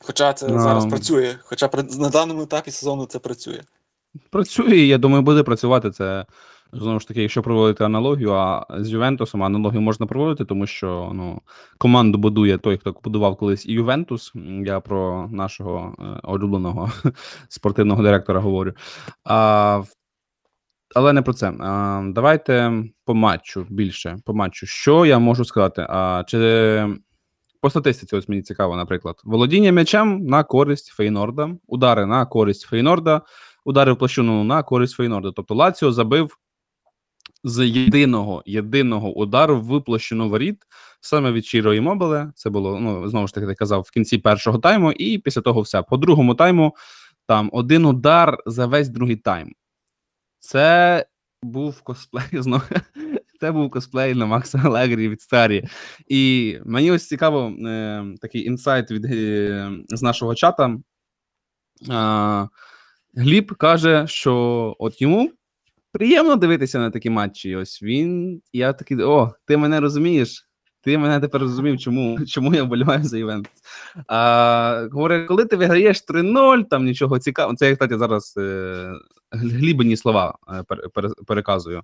Хоча 0.00 0.32
це 0.32 0.46
um... 0.46 0.60
зараз 0.60 0.86
працює. 0.86 1.38
Хоча 1.42 1.70
на 1.90 2.08
даному 2.08 2.42
етапі 2.42 2.70
сезону 2.70 3.06
це 3.06 3.18
працює. 3.18 3.60
Працює, 4.30 4.76
я 4.76 4.98
думаю, 4.98 5.22
буде 5.22 5.42
працювати. 5.42 5.90
Це 5.90 6.26
знову 6.74 7.00
ж 7.00 7.08
таки, 7.08 7.22
якщо 7.22 7.42
проводити 7.42 7.84
аналогію, 7.84 8.32
а 8.32 8.66
з 8.78 8.90
Ювентусом 8.90 9.42
аналогію 9.42 9.80
можна 9.80 10.06
проводити, 10.06 10.44
тому 10.44 10.66
що 10.66 11.10
ну, 11.14 11.40
команду 11.78 12.18
будує 12.18 12.58
той, 12.58 12.78
хто 12.78 12.96
будував 13.04 13.36
колись 13.36 13.66
і 13.66 13.72
Ювентус. 13.72 14.32
Я 14.64 14.80
про 14.80 15.28
нашого 15.32 15.94
е, 15.98 16.28
улюбленого 16.28 16.92
спортивного 17.48 18.02
директора 18.02 18.40
говорю. 18.40 18.72
А, 19.24 19.82
але 20.94 21.12
не 21.12 21.22
про 21.22 21.34
це. 21.34 21.52
А, 21.60 22.02
давайте 22.06 22.72
по 23.04 23.14
матчу 23.14 23.66
більше. 23.70 24.16
По 24.24 24.34
матчу. 24.34 24.66
Що 24.66 25.06
я 25.06 25.18
можу 25.18 25.44
сказати? 25.44 25.86
А, 25.88 26.24
чи 26.26 26.36
по 27.64 27.70
статистиці, 27.70 28.16
ось 28.16 28.28
мені 28.28 28.42
цікаво, 28.42 28.76
наприклад, 28.76 29.20
володіння 29.24 29.72
м'ячем 29.72 30.26
на 30.26 30.44
користь 30.44 30.88
Фейнорда, 30.88 31.50
удари 31.66 32.06
на 32.06 32.26
користь 32.26 32.66
Фейнорда, 32.66 33.22
удари 33.64 33.92
в 33.92 33.98
площину 33.98 34.44
на 34.44 34.62
користь 34.62 34.94
Фейнорда. 34.94 35.32
Тобто 35.36 35.54
Лаціо 35.54 35.92
забив 35.92 36.38
з 37.44 37.66
єдиного 37.66 38.42
єдиного 38.46 39.12
удару 39.12 39.60
в 39.60 39.84
площину 39.84 40.28
воріт 40.28 40.56
саме 41.00 41.32
від 41.32 41.46
Чіро 41.46 41.74
Імобіле. 41.74 42.32
Це 42.34 42.50
було 42.50 42.80
ну 42.80 43.08
знову 43.08 43.26
ж 43.26 43.34
таки 43.34 43.46
я 43.46 43.54
казав 43.54 43.80
в 43.80 43.90
кінці 43.90 44.18
першого 44.18 44.58
тайму, 44.58 44.92
і 44.92 45.18
після 45.18 45.40
того 45.40 45.60
все. 45.60 45.82
По 45.82 45.96
другому 45.96 46.34
тайму 46.34 46.76
там 47.26 47.50
один 47.52 47.86
удар 47.86 48.38
за 48.46 48.66
весь 48.66 48.88
другий 48.88 49.16
тайм. 49.16 49.54
Це 50.38 51.06
був 51.42 51.82
косплей 51.82 52.24
знову. 52.32 52.62
Це 53.40 53.52
був 53.52 53.70
косплей 53.70 54.14
на 54.14 54.26
Макса 54.26 54.58
Алегрі 54.64 55.08
від 55.08 55.20
Старі. 55.20 55.64
І 56.08 56.56
мені 56.64 56.90
ось 56.90 57.08
цікаво 57.08 57.54
е, 57.66 58.04
такий 58.20 58.46
інсайт 58.46 58.90
від 58.90 59.04
е, 59.04 59.70
з 59.88 60.02
нашого 60.02 60.34
чата. 60.34 60.76
Е, 61.90 62.48
Гліб 63.16 63.54
каже, 63.54 64.06
що 64.06 64.76
от 64.78 65.02
йому 65.02 65.30
приємно 65.94 66.36
дивитися 66.36 66.78
на 66.78 66.90
такі 66.90 67.10
матчі. 67.10 67.56
Ось 67.56 67.82
він. 67.82 68.42
Я 68.52 68.72
такий: 68.72 69.02
о, 69.02 69.32
ти 69.44 69.56
мене 69.56 69.80
розумієш? 69.80 70.48
Ти 70.80 70.98
мене 70.98 71.20
тепер 71.20 71.40
розумів, 71.40 71.78
чому, 71.78 72.26
чому 72.26 72.54
я 72.54 72.62
вболіваю 72.62 73.04
за 73.04 73.18
Івент. 73.18 73.48
А, 74.06 74.88
говорить, 74.92 75.28
коли 75.28 75.44
ти 75.44 75.56
виграєш 75.56 76.04
3-0, 76.08 76.64
там 76.64 76.84
нічого 76.84 77.18
цікавого. 77.18 77.56
Це 77.56 77.66
я, 77.66 77.72
кстати, 77.72 77.98
зараз 77.98 78.34
е, 78.38 78.92
глібені 79.32 79.96
слова 79.96 80.38
е, 80.48 80.62
пере- 80.94 81.10
переказую. 81.26 81.82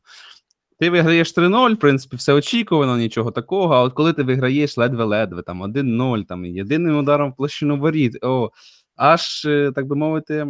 Ти 0.78 0.90
виграєш 0.90 1.36
3-0, 1.36 1.74
в 1.74 1.78
принципі, 1.78 2.16
все 2.16 2.32
очікувано, 2.32 2.96
нічого 2.96 3.30
такого. 3.30 3.74
А 3.74 3.82
от 3.82 3.92
коли 3.92 4.12
ти 4.12 4.22
виграєш 4.22 4.78
ледве-ледве, 4.78 5.42
там 5.42 5.62
1-0, 5.62 6.26
там 6.26 6.46
єдиним 6.46 6.98
ударом 6.98 7.30
в 7.32 7.36
площину 7.36 7.78
воріт, 7.78 8.24
о, 8.24 8.50
аж, 8.96 9.44
е, 9.44 9.72
так 9.74 9.86
би 9.86 9.96
мовити, 9.96 10.46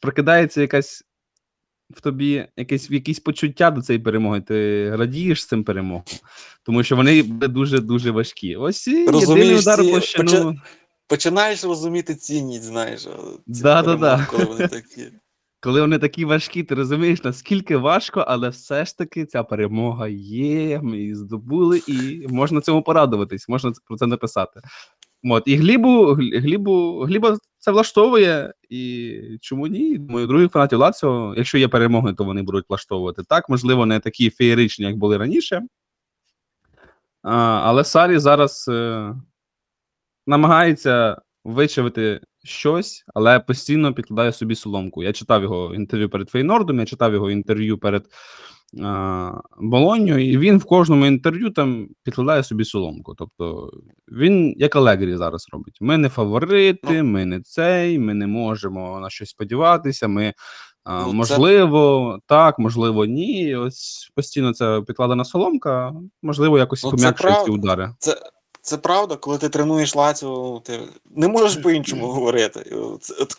прокидається 0.00 0.60
якась 0.60 1.04
в 1.90 2.00
тобі 2.00 2.46
якесь, 2.56 2.90
якісь 2.90 3.20
почуття 3.20 3.70
до 3.70 3.82
цієї 3.82 4.02
перемоги. 4.02 4.40
Ти 4.40 4.90
радієш 4.96 5.46
цим 5.46 5.64
перемогам, 5.64 6.04
тому 6.62 6.82
що 6.82 6.96
вони 6.96 7.22
дуже-дуже 7.22 8.10
важкі. 8.10 8.56
Ось 8.56 8.88
і 8.88 8.90
єдиний 8.90 9.54
удар 9.54 9.84
ці 9.84 9.90
площину. 9.90 10.30
поча- 10.30 10.60
Починаєш 11.06 11.64
розуміти 11.64 12.14
цінність, 12.14 12.64
знаєш. 12.64 13.00
ці 13.00 13.62
Да-да-да. 13.62 14.26
Коли 14.30 14.44
вони 14.44 14.68
такі. 14.68 15.02
Коли 15.60 15.80
вони 15.80 15.98
такі 15.98 16.24
важкі, 16.24 16.62
ти 16.62 16.74
розумієш, 16.74 17.24
наскільки 17.24 17.76
важко, 17.76 18.24
але 18.28 18.48
все 18.48 18.84
ж 18.84 18.98
таки 18.98 19.26
ця 19.26 19.42
перемога 19.42 20.08
є. 20.08 20.80
Ми 20.82 20.96
її 20.98 21.14
здобули, 21.14 21.82
і 21.86 22.26
можна 22.28 22.60
цьому 22.60 22.82
порадуватись, 22.82 23.48
можна 23.48 23.72
про 23.86 23.96
це 23.96 24.06
написати. 24.06 24.60
От, 25.24 25.42
і 25.46 25.56
Глібу, 25.56 26.12
Глібу, 26.14 27.00
Гліба 27.00 27.38
це 27.58 27.70
влаштовує, 27.70 28.54
і 28.70 29.20
чому 29.40 29.66
ні? 29.66 29.98
Думаю, 29.98 30.26
других 30.26 30.52
фанатів 30.52 30.78
Лаціо, 30.78 31.34
якщо 31.36 31.58
є 31.58 31.68
перемоги, 31.68 32.14
то 32.14 32.24
вони 32.24 32.42
будуть 32.42 32.64
влаштовувати. 32.68 33.22
Так, 33.28 33.48
можливо, 33.48 33.86
не 33.86 34.00
такі 34.00 34.30
феєричні, 34.30 34.84
як 34.84 34.96
були 34.96 35.16
раніше. 35.16 35.62
А, 37.22 37.34
але 37.64 37.84
Сарі 37.84 38.18
зараз 38.18 38.68
е, 38.68 39.14
намагається 40.26 41.16
вичавити 41.44 42.20
щось, 42.44 43.04
але 43.14 43.40
постійно 43.40 43.94
підкладає 43.94 44.32
собі 44.32 44.54
соломку. 44.54 45.02
Я 45.02 45.12
читав 45.12 45.42
його 45.42 45.74
інтерв'ю 45.74 46.08
перед 46.08 46.30
Фейнордом, 46.30 46.78
я 46.78 46.86
читав 46.86 47.12
його 47.12 47.30
інтерв'ю 47.30 47.78
перед 47.78 48.06
а, 48.84 49.32
Болонню, 49.58 50.18
і 50.18 50.38
він 50.38 50.58
в 50.58 50.64
кожному 50.64 51.06
інтерв'ю 51.06 51.50
там 51.50 51.88
підкладає 52.02 52.42
собі 52.42 52.64
соломку. 52.64 53.14
Тобто 53.14 53.70
він 54.08 54.54
як 54.56 54.76
Алегрі 54.76 55.16
зараз 55.16 55.46
робить. 55.52 55.78
Ми 55.80 55.98
не 55.98 56.08
фаворити, 56.08 57.02
ми 57.02 57.24
не 57.24 57.40
цей, 57.40 57.98
ми 57.98 58.14
не 58.14 58.26
можемо 58.26 59.00
на 59.00 59.10
щось 59.10 59.30
сподіватися. 59.30 60.08
Ми 60.08 60.34
а, 60.84 61.00
Ну, 61.00 61.06
це- 61.06 61.12
можливо, 61.12 62.18
так, 62.26 62.58
можливо, 62.58 63.04
ні. 63.04 63.56
Ось 63.56 64.10
постійно 64.14 64.52
це 64.52 64.82
підкладена 64.86 65.24
соломка, 65.24 65.92
можливо, 66.22 66.58
якось 66.58 66.84
Ну, 66.84 66.90
пом'якшує 66.90 67.34
ці 67.44 67.50
удари. 67.50 67.94
Це, 67.98 68.16
це 68.62 68.76
правда, 68.76 69.16
коли 69.16 69.38
ти 69.38 69.48
тренуєш 69.48 69.96
Лаціо, 69.96 70.60
ти 70.64 70.80
не 71.16 71.28
можеш 71.28 71.56
по-іншому 71.62 72.06
говорити. 72.06 72.76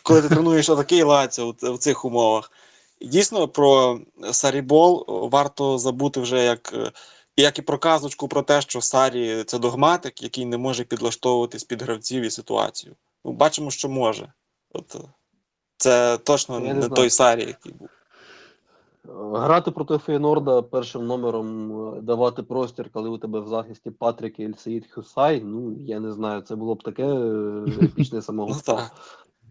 Коли 0.02 0.22
ти 0.22 0.28
тренуєш 0.28 0.68
отакий 0.70 1.02
Лаціо 1.02 1.54
в 1.62 1.78
цих 1.78 2.04
умовах. 2.04 2.52
Дійсно, 3.00 3.48
про 3.48 4.00
Сарібол 4.32 5.04
варто 5.32 5.78
забути 5.78 6.20
вже 6.20 6.44
як, 6.44 6.74
як 7.36 7.58
і 7.58 7.62
про 7.62 7.78
казочку 7.78 8.28
про 8.28 8.42
те, 8.42 8.60
що 8.60 8.80
Сарі 8.80 9.44
це 9.44 9.58
догматик, 9.58 10.22
який 10.22 10.44
не 10.44 10.58
може 10.58 10.84
підлаштовуватись 10.84 11.64
під 11.64 11.82
гравців 11.82 12.22
і 12.22 12.30
ситуацію. 12.30 12.94
Ну, 13.24 13.32
бачимо, 13.32 13.70
що 13.70 13.88
може. 13.88 14.32
От, 14.72 14.94
е, 14.94 14.98
це 15.76 16.18
точно 16.18 16.60
не, 16.60 16.74
не 16.74 16.88
той 16.88 17.10
Сарі, 17.10 17.40
який 17.40 17.72
був. 17.72 17.88
Грати 19.32 19.70
проти 19.70 19.98
Фейнорда 19.98 20.62
першим 20.62 21.06
номером 21.06 21.72
е, 21.88 22.00
давати 22.00 22.42
простір, 22.42 22.90
коли 22.92 23.08
у 23.08 23.18
тебе 23.18 23.40
в 23.40 23.48
захисті 23.48 23.90
Патрік 23.90 24.40
і 24.40 24.44
Ельсеїд 24.44 24.90
Хюсай, 24.92 25.40
ну 25.40 25.72
я 25.72 26.00
не 26.00 26.12
знаю, 26.12 26.40
це 26.40 26.56
було 26.56 26.74
б 26.74 26.82
таке 26.82 27.04
е, 27.04 27.64
епічне 27.82 28.20
Ну, 28.28 28.56
так. 28.64 28.92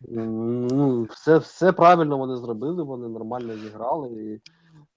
Ну, 0.08 1.08
все, 1.12 1.38
все 1.38 1.72
правильно 1.72 2.18
вони 2.18 2.38
зробили, 2.38 2.84
вони 2.84 3.08
нормально 3.08 3.54
зіграли. 3.58 4.10
І, 4.10 4.34
е, 4.34 4.42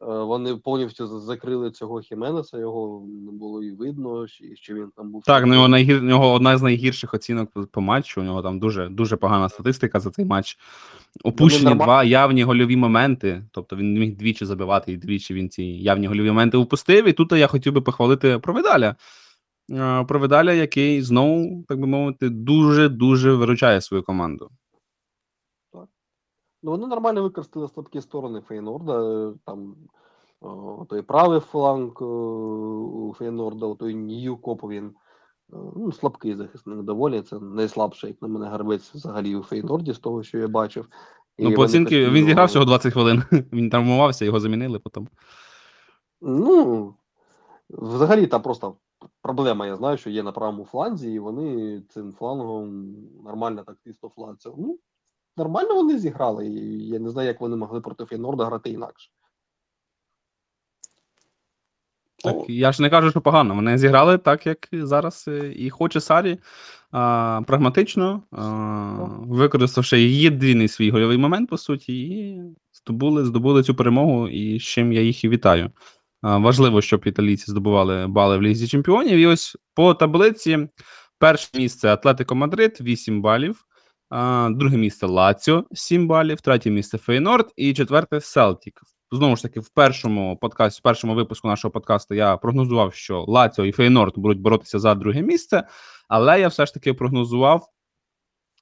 вони 0.00 0.56
повністю 0.56 1.20
закрили 1.20 1.70
цього 1.70 2.00
Хіменеса, 2.00 2.58
його 2.58 3.06
не 3.26 3.32
було 3.32 3.62
і 3.62 3.70
видно, 3.70 4.26
що, 4.26 4.44
що 4.54 4.74
він 4.74 4.88
там 4.96 5.10
був. 5.12 5.22
Так, 5.22 5.46
ну 5.46 5.54
його 5.54 5.68
найгір... 5.68 5.98
у 5.98 6.02
нього 6.02 6.32
одна 6.32 6.58
з 6.58 6.62
найгірших 6.62 7.14
оцінок 7.14 7.50
по- 7.72 7.80
матчу. 7.80 8.20
У 8.20 8.24
нього 8.24 8.42
там 8.42 8.58
дуже 8.58 8.88
дуже 8.88 9.16
погана 9.16 9.48
статистика 9.48 10.00
за 10.00 10.10
цей 10.10 10.24
матч. 10.24 10.58
Опущені 11.24 11.70
норма- 11.70 11.84
два 11.84 12.04
явні 12.04 12.42
гольові 12.42 12.76
моменти. 12.76 13.44
Тобто 13.50 13.76
він 13.76 13.98
міг 13.98 14.16
двічі 14.16 14.44
забивати, 14.44 14.92
і 14.92 14.96
двічі 14.96 15.34
він 15.34 15.50
ці 15.50 15.62
явні 15.62 16.06
гольові 16.06 16.28
моменти 16.28 16.56
упустив. 16.56 17.08
І 17.08 17.12
тут 17.12 17.32
я 17.32 17.46
хотів 17.46 17.72
би 17.72 17.80
похвалити 17.80 18.38
Провидаля. 18.38 18.96
Е, 19.70 20.04
Провидаля, 20.04 20.52
який 20.52 21.02
знову, 21.02 21.64
так 21.68 21.80
би 21.80 21.86
мовити, 21.86 22.28
дуже 22.28 22.88
дуже 22.88 23.32
виручає 23.32 23.80
свою 23.80 24.02
команду. 24.02 24.50
Ну, 26.62 26.70
вони 26.70 26.86
нормально 26.86 27.22
використали 27.22 27.68
слабкі 27.68 28.00
сторони 28.00 28.40
Фейнорда. 28.40 29.02
е, 29.02 29.34
Там 29.44 29.76
о, 30.40 30.86
той 30.88 31.02
правий 31.02 31.40
фланг 31.40 31.92
е, 32.00 32.04
у 32.04 33.14
Фейнорда, 33.18 33.74
той 33.74 33.94
Ньюкоп, 33.94 34.64
він 34.64 34.86
е, 34.86 34.92
ну, 35.76 35.92
слабкий 35.92 36.34
захисник 36.34 36.82
доволі. 36.82 37.22
Це 37.22 37.38
найслабший, 37.38 38.10
як 38.10 38.22
на 38.22 38.28
мене, 38.28 38.46
гравець 38.46 38.94
взагалі 38.94 39.36
у 39.36 39.42
Фейнорді, 39.42 39.92
з 39.92 39.98
того, 39.98 40.22
що 40.22 40.38
я 40.38 40.48
бачив. 40.48 40.88
І 41.38 41.44
Ну, 41.44 41.54
по 41.54 41.62
оцінки 41.62 42.08
він 42.10 42.26
зіграв 42.26 42.46
всього 42.46 42.64
20 42.64 42.92
хвилин. 42.92 43.22
Він 43.52 43.70
травмувався, 43.70 44.24
його 44.24 44.40
замінили 44.40 44.78
потім. 44.78 45.08
Ну, 46.20 46.94
взагалі 47.70 48.26
там 48.26 48.42
просто 48.42 48.76
проблема, 49.22 49.66
я 49.66 49.76
знаю, 49.76 49.96
що 49.96 50.10
є 50.10 50.22
на 50.22 50.32
правому 50.32 50.64
фланзі, 50.64 51.12
і 51.12 51.18
вони 51.18 51.80
цим 51.88 52.12
флангом 52.12 52.96
нормально 53.24 53.62
так 53.66 53.76
тисто 53.84 54.08
фланців. 54.08 54.54
Ну, 54.58 54.78
нормально 55.36 55.74
вони 55.74 55.98
зіграли, 55.98 56.46
і 56.46 56.88
я 56.88 56.98
не 56.98 57.10
знаю, 57.10 57.28
як 57.28 57.40
вони 57.40 57.56
могли 57.56 57.80
проти 57.80 58.04
Фейнорда 58.04 58.44
грати 58.44 58.70
інакше. 58.70 59.10
Так, 62.24 62.36
я 62.48 62.72
ж 62.72 62.82
не 62.82 62.90
кажу, 62.90 63.10
що 63.10 63.20
погано. 63.20 63.54
Вони 63.54 63.78
зіграли 63.78 64.18
так, 64.18 64.46
як 64.46 64.68
зараз 64.72 65.24
е, 65.28 65.52
і 65.56 65.70
хоче 65.70 66.00
Сарі. 66.00 66.38
А, 66.90 67.40
прагматично, 67.46 68.22
а, 68.32 68.44
використавши 69.26 70.02
єдиний 70.02 70.68
свій 70.68 70.90
гольовий 70.90 71.18
момент, 71.18 71.50
по 71.50 71.58
суті, 71.58 72.00
і 72.00 72.40
здобули, 72.72 73.24
здобули 73.24 73.62
цю 73.62 73.74
перемогу, 73.74 74.28
і 74.28 74.58
з 74.58 74.62
чим 74.62 74.92
я 74.92 75.00
їх 75.00 75.24
і 75.24 75.28
вітаю. 75.28 75.70
А, 76.22 76.38
важливо, 76.38 76.82
щоб 76.82 77.02
італійці 77.06 77.50
здобували 77.50 78.06
бали 78.06 78.38
в 78.38 78.42
Лізі 78.42 78.68
Чемпіонів. 78.68 79.18
І 79.18 79.26
ось 79.26 79.56
по 79.74 79.94
таблиці 79.94 80.68
перше 81.18 81.48
місце 81.54 81.88
Атлетико 81.88 82.34
Мадрид 82.34 82.78
8 82.80 83.22
балів. 83.22 83.64
Друге 84.50 84.76
місце 84.76 85.06
Лаціо 85.06 85.64
7 85.72 86.08
балів, 86.08 86.40
третє 86.40 86.70
місце 86.70 86.98
Фейнорд 86.98 87.52
і 87.56 87.74
четверте 87.74 88.20
Селтік. 88.20 88.80
Знову 89.12 89.36
ж 89.36 89.42
таки, 89.42 89.60
в 89.60 89.68
першому 89.68 90.36
подкасті, 90.36 90.78
в 90.78 90.82
першому 90.82 91.14
випуску 91.14 91.48
нашого 91.48 91.72
подкасту 91.72 92.14
я 92.14 92.36
прогнозував, 92.36 92.94
що 92.94 93.24
Лаціо 93.28 93.64
і 93.64 93.72
Фейнорд 93.72 94.12
будуть 94.16 94.40
боротися 94.40 94.78
за 94.78 94.94
друге 94.94 95.22
місце, 95.22 95.62
але 96.08 96.40
я 96.40 96.48
все 96.48 96.66
ж 96.66 96.74
таки 96.74 96.94
прогнозував, 96.94 97.66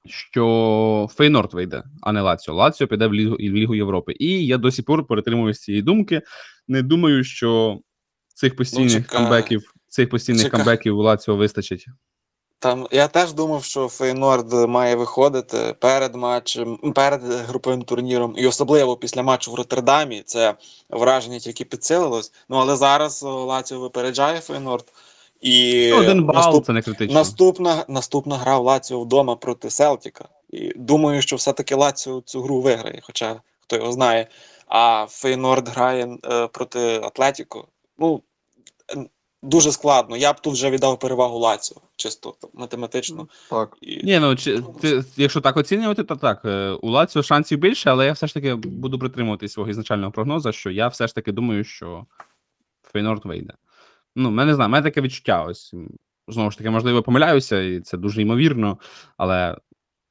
що 0.05 1.07
Фейнорд 1.11 1.53
вийде, 1.53 1.83
а 2.01 2.11
не 2.11 2.21
Лаціо. 2.21 2.53
Лаціо 2.53 2.87
піде 2.87 3.07
в 3.07 3.13
Лігу, 3.13 3.35
в 3.35 3.39
Лігу 3.39 3.75
Європи. 3.75 4.13
І 4.19 4.45
я 4.45 4.57
до 4.57 4.71
сих 4.71 4.85
пор 4.85 5.07
перетримуюсь 5.07 5.59
цієї 5.59 5.81
думки. 5.81 6.21
Не 6.67 6.81
думаю, 6.81 7.23
що 7.23 7.79
цих 8.27 8.55
постійних 8.55 8.91
чекай. 8.91 9.19
камбеків, 9.19 9.73
цих 9.87 10.09
постійних 10.09 10.43
Чекай. 10.43 10.59
камбеків 10.59 10.97
Лаціо 10.97 11.35
вистачить. 11.35 11.85
Там 12.61 12.87
я 12.91 13.07
теж 13.07 13.33
думав, 13.33 13.63
що 13.63 13.87
Фейнорд 13.87 14.53
має 14.53 14.95
виходити 14.95 15.75
перед 15.79 16.15
матчем, 16.15 16.77
перед 16.95 17.23
груповим 17.23 17.81
турніром, 17.81 18.33
і 18.37 18.47
особливо 18.47 18.97
після 18.97 19.23
матчу 19.23 19.51
в 19.51 19.55
Роттердамі. 19.55 20.21
Це 20.25 20.53
враження 20.89 21.39
тільки 21.39 21.65
підсилилось. 21.65 22.31
Ну 22.49 22.57
але 22.57 22.75
зараз 22.75 23.23
Лаціо 23.23 23.79
випереджає 23.79 24.39
Фейнорд. 24.39 24.85
І 25.41 25.87
Ну, 25.93 25.99
Один 25.99 26.25
бал 26.25 26.35
наступ- 26.35 26.65
це 26.65 26.73
не 26.73 26.81
критично. 26.81 27.13
наступна, 27.13 27.85
наступна 27.87 28.37
гра 28.37 28.57
в 28.57 28.63
Лаціо 28.63 28.99
вдома 29.01 29.35
проти 29.35 29.69
Селтіка. 29.69 30.25
І 30.49 30.73
думаю, 30.75 31.21
що 31.21 31.35
все-таки 31.35 31.75
Лаціо 31.75 32.21
цю 32.21 32.41
гру 32.41 32.61
виграє, 32.61 32.99
хоча 33.03 33.41
хто 33.59 33.75
його 33.75 33.91
знає. 33.91 34.27
А 34.67 35.05
Фейнорд 35.09 35.67
грає 35.67 36.17
е, 36.25 36.47
проти 36.47 36.95
Атлетіко. 37.03 37.67
Ну 37.99 38.21
е, 38.95 39.05
дуже 39.43 39.71
складно. 39.71 40.17
Я 40.17 40.33
б 40.33 40.39
тут 40.39 40.53
вже 40.53 40.69
віддав 40.69 40.99
перевагу 40.99 41.39
Лаціо, 41.39 41.77
чисто 41.95 42.35
математично. 42.53 43.27
Так. 43.49 43.77
І... 43.81 44.03
Ні, 44.03 44.19
ну 44.19 44.35
чи 44.35 44.63
ти, 44.81 45.03
якщо 45.17 45.41
так 45.41 45.57
оцінювати, 45.57 46.03
то 46.03 46.15
так. 46.15 46.41
е, 46.45 46.69
У 46.69 46.89
Лаціо 46.89 47.23
шансів 47.23 47.59
більше, 47.59 47.89
але 47.89 48.05
я 48.05 48.11
все 48.11 48.27
ж 48.27 48.33
таки 48.33 48.55
буду 48.55 48.99
притримуватись 48.99 49.53
свого 49.53 49.69
ізначального 49.69 50.11
прогнозу, 50.11 50.51
що 50.51 50.71
я 50.71 50.87
все 50.87 51.07
ж 51.07 51.15
таки 51.15 51.31
думаю, 51.31 51.63
що 51.63 52.05
Фейнорд 52.83 53.25
вийде. 53.25 53.53
Ну, 54.15 54.31
мене 54.31 54.51
не 54.51 54.55
знаю, 54.55 54.69
мене 54.69 54.83
таке 54.83 55.01
відчуття. 55.01 55.43
Ось 55.43 55.73
знову 56.27 56.51
ж 56.51 56.57
таки, 56.57 56.69
можливо, 56.69 57.03
помиляюся, 57.03 57.61
і 57.61 57.79
це 57.79 57.97
дуже 57.97 58.21
ймовірно, 58.21 58.77
але 59.17 59.57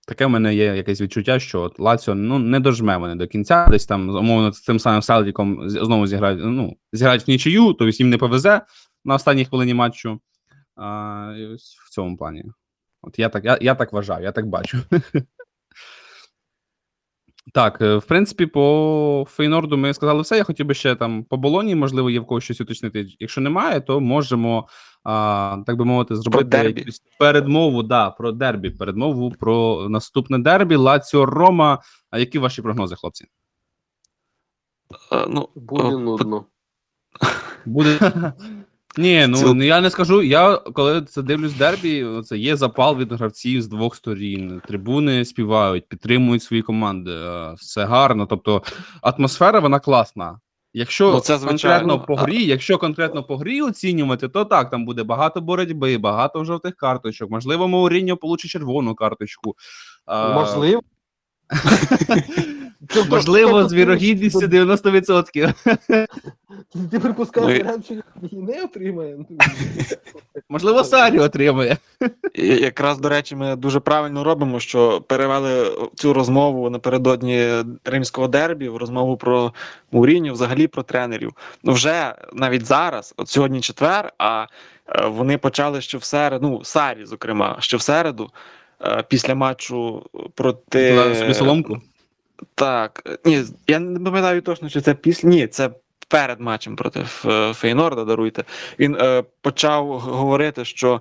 таке 0.07 0.26
в 0.26 0.31
мене 0.31 0.55
є 0.55 0.64
якесь 0.64 1.01
відчуття, 1.01 1.39
що 1.39 1.61
от 1.61 1.81
Лаціо 1.81 2.14
ну, 2.14 2.39
не 2.39 2.61
дожме 2.61 2.97
вони 2.97 3.14
до 3.14 3.26
кінця, 3.26 3.66
десь 3.66 3.87
там, 3.87 4.09
умовно, 4.09 4.53
з 4.53 4.61
цим 4.61 4.78
самим 4.78 5.03
Селдіком 5.03 5.70
знову 5.70 6.07
зіграють, 6.07 6.41
ну, 6.43 6.76
зіграють 6.93 7.28
в 7.28 7.31
нічию, 7.31 7.66
то 7.66 7.72
тобто 7.72 7.97
їм 7.97 8.11
не 8.11 8.18
повезе 8.18 8.61
на 9.05 9.14
останній 9.14 9.44
хвилині 9.44 9.74
матчу. 9.74 10.20
А, 10.76 11.34
і 11.38 11.46
ось 11.46 11.76
в 11.86 11.90
цьому 11.90 12.16
плані. 12.16 12.44
От 13.03 13.18
я 13.18 13.28
так, 13.28 13.44
я, 13.44 13.59
я 13.61 13.74
так 13.74 13.92
вважаю, 13.92 14.24
я 14.24 14.32
так 14.32 14.46
бачу. 14.46 14.78
Так, 17.55 17.80
е, 17.80 17.96
в 17.96 18.05
принципі, 18.05 18.46
по 18.46 19.26
Фейнорду 19.28 19.76
ми 19.78 19.94
сказали 19.94 20.22
все. 20.22 20.36
Я 20.36 20.44
хотів 20.44 20.66
би 20.66 20.74
ще 20.74 20.94
там 20.94 21.24
по 21.24 21.36
Болоні, 21.36 21.74
можливо, 21.74 22.11
є 22.11 22.20
в 22.20 22.26
когось 22.26 22.44
щось 22.44 22.61
уточнити. 22.61 23.07
Якщо 23.18 23.40
немає, 23.40 23.80
то 23.80 24.01
можемо, 24.01 24.68
а, 25.05 25.57
так 25.66 25.76
би 25.76 25.84
мовити, 25.84 26.16
зробити 26.16 26.57
якусь 26.57 27.03
передмову 27.18 27.82
да, 27.82 28.11
про 28.11 28.32
дербі, 28.32 28.70
передмову 28.70 29.30
про 29.30 29.86
наступне 29.88 30.38
дербі, 30.38 30.76
Лаціо 30.76 31.26
Рома. 31.26 31.78
А 32.11 32.18
які 32.18 32.38
ваші 32.38 32.62
прогнози, 32.62 32.96
хлопці? 32.96 33.26
Е, 35.12 35.26
ну, 35.28 35.48
Буде 35.55 35.88
е, 35.88 35.98
нудно. 35.98 36.44
Буде. 37.66 38.32
Ні, 38.99 39.26
ну 39.28 39.55
ну, 39.55 39.64
я 39.64 39.80
не 39.80 39.91
скажу. 39.91 40.22
Я 40.22 40.57
коли 40.57 41.03
це 41.03 41.22
дивлюсь 41.22 41.53
дербі, 41.53 42.07
це 42.24 42.38
є 42.38 42.57
запал 42.57 42.97
від 42.97 43.12
гравців 43.12 43.62
з 43.62 43.68
двох 43.68 43.97
сторін. 43.97 44.62
Трибуни 44.68 45.24
співають, 45.24 45.88
підтримують 45.88 46.43
свої 46.43 46.62
команди. 46.62 47.11
е, 47.12 47.55
Все 47.59 47.84
гарно. 47.84 48.26
Тобто 48.26 48.62
атмосфера 49.03 49.61
вона 49.61 49.80
класна. 49.80 50.41
Якщо 50.72 51.12
Ну, 51.12 51.20
це 51.20 51.38
звичайно. 51.38 51.78
конкретно 51.88 52.07
по 52.07 52.16
грі, 52.16 52.45
якщо 52.45 52.78
конкретно 52.78 53.22
по 53.24 53.36
грі 53.36 53.62
оцінювати, 53.62 54.28
то 54.28 54.45
так, 54.45 54.70
там 54.70 54.84
буде 54.84 55.03
багато 55.03 55.41
боротьби, 55.41 55.99
багато 55.99 56.45
жовтих 56.45 56.76
карточок. 56.76 57.30
Можливо, 57.30 57.68
Мауріньо 57.68 58.16
получить 58.16 58.51
червону 58.51 58.95
карточку. 58.95 59.55
Можливо. 60.34 60.82
Можливо, 63.11 63.68
з 63.68 63.72
вірогідністю 63.72 64.47
90%. 64.47 65.55
Ти 66.91 66.99
припускаєш 66.99 67.66
Ну, 67.66 67.83
що 67.85 67.95
її 68.22 68.43
не 68.43 68.64
отримає. 68.64 69.18
Можливо, 70.49 70.85
Сарі 70.85 71.18
отримає. 71.18 71.76
І 72.35 72.47
якраз, 72.47 72.99
до 72.99 73.09
речі, 73.09 73.37
ми 73.37 73.57
дуже 73.57 73.81
правильно 73.81 74.24
робимо, 74.24 74.61
що 74.61 75.01
перевели 75.01 75.72
цю 75.95 76.12
розмову 76.12 76.70
напередодні 76.70 77.49
римського 77.85 78.28
дербі, 78.28 78.68
в 78.68 78.76
розмову 78.76 79.16
про 79.16 79.53
Муріню, 79.93 80.33
взагалі 80.33 80.66
про 80.66 80.83
тренерів. 80.83 81.33
Ну, 81.62 81.72
вже 81.72 82.14
навіть 82.33 82.66
зараз, 82.66 83.14
от 83.16 83.28
сьогодні 83.28 83.61
четвер, 83.61 84.12
а 84.18 84.47
е, 84.89 85.07
вони 85.07 85.39
почали 85.39 85.81
ще 85.81 85.99
в 85.99 86.05
середу, 86.05 86.49
ну, 86.49 86.64
Сарі, 86.64 87.05
зокрема, 87.05 87.57
ще 87.61 87.76
в 87.76 87.83
середу, 87.83 88.31
е, 88.83 89.05
після 89.09 89.35
матчу 89.35 90.03
проти. 90.35 91.14
Собі 91.14 91.35
соломку. 91.35 91.81
Так, 92.55 93.03
е, 93.07 93.18
ні, 93.24 93.45
я 93.68 93.78
не 93.78 94.01
пам'ятаю 94.11 94.43
точно, 94.43 94.68
чи 94.68 94.80
це 94.80 94.95
після. 94.95 95.28
Ні, 95.28 95.47
це 95.47 95.70
перед 96.09 96.41
матчем 96.41 96.76
проти 96.76 97.03
Фейнорда, 97.55 98.05
даруйте. 98.05 98.45
Він 98.78 98.97
е, 99.01 99.24
почав 99.41 99.99
говорити, 99.99 100.64
що 100.64 101.01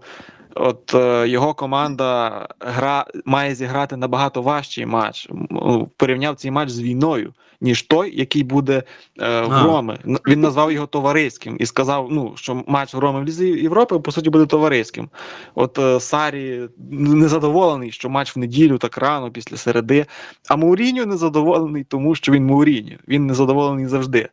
от 0.56 0.94
е, 0.94 1.28
його 1.28 1.54
команда 1.54 2.48
гра, 2.60 3.06
має 3.26 3.56
зіграти 3.56 3.98
набагато 3.98 4.42
важчий 4.42 4.86
матч. 4.86 5.28
Ну, 5.50 5.90
Порівняв 5.98 6.36
цей 6.36 6.52
матч 6.52 6.70
з 6.70 6.82
війною, 6.82 7.34
ніж 7.62 7.82
той, 7.82 8.18
який 8.20 8.44
буде 8.44 8.84
е, 9.20 9.42
в 9.42 9.54
А. 9.54 9.64
Роми. 9.64 10.00
Він 10.28 10.42
назвав 10.42 10.72
його 10.72 10.88
товариським 10.88 11.58
і 11.60 11.66
сказав, 11.66 12.08
ну, 12.12 12.34
що 12.36 12.64
матч 12.68 12.94
в 12.94 13.00
Роми 13.00 13.22
в 13.22 13.24
Лізі 13.24 13.48
Європи, 13.48 14.00
по 14.00 14.12
суті, 14.12 14.30
буде 14.30 14.46
товариським. 14.46 15.10
От 15.56 15.80
е, 15.80 16.00
Сарі 16.00 16.62
незадоволений, 16.92 17.92
що 17.92 18.10
матч 18.10 18.36
в 18.36 18.40
неділю 18.40 18.78
так 18.78 18.98
рано, 18.98 19.32
після 19.32 19.58
середи. 19.58 20.06
А 20.50 20.56
Мауріньо 20.56 21.06
незадоволений, 21.06 21.84
тому 21.84 22.16
що 22.16 22.32
він 22.32 22.46
Мауріньо. 22.46 22.96
Він 23.08 23.26
незадоволений 23.26 23.88
завжди. 23.88 24.30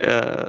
Е, 0.00 0.46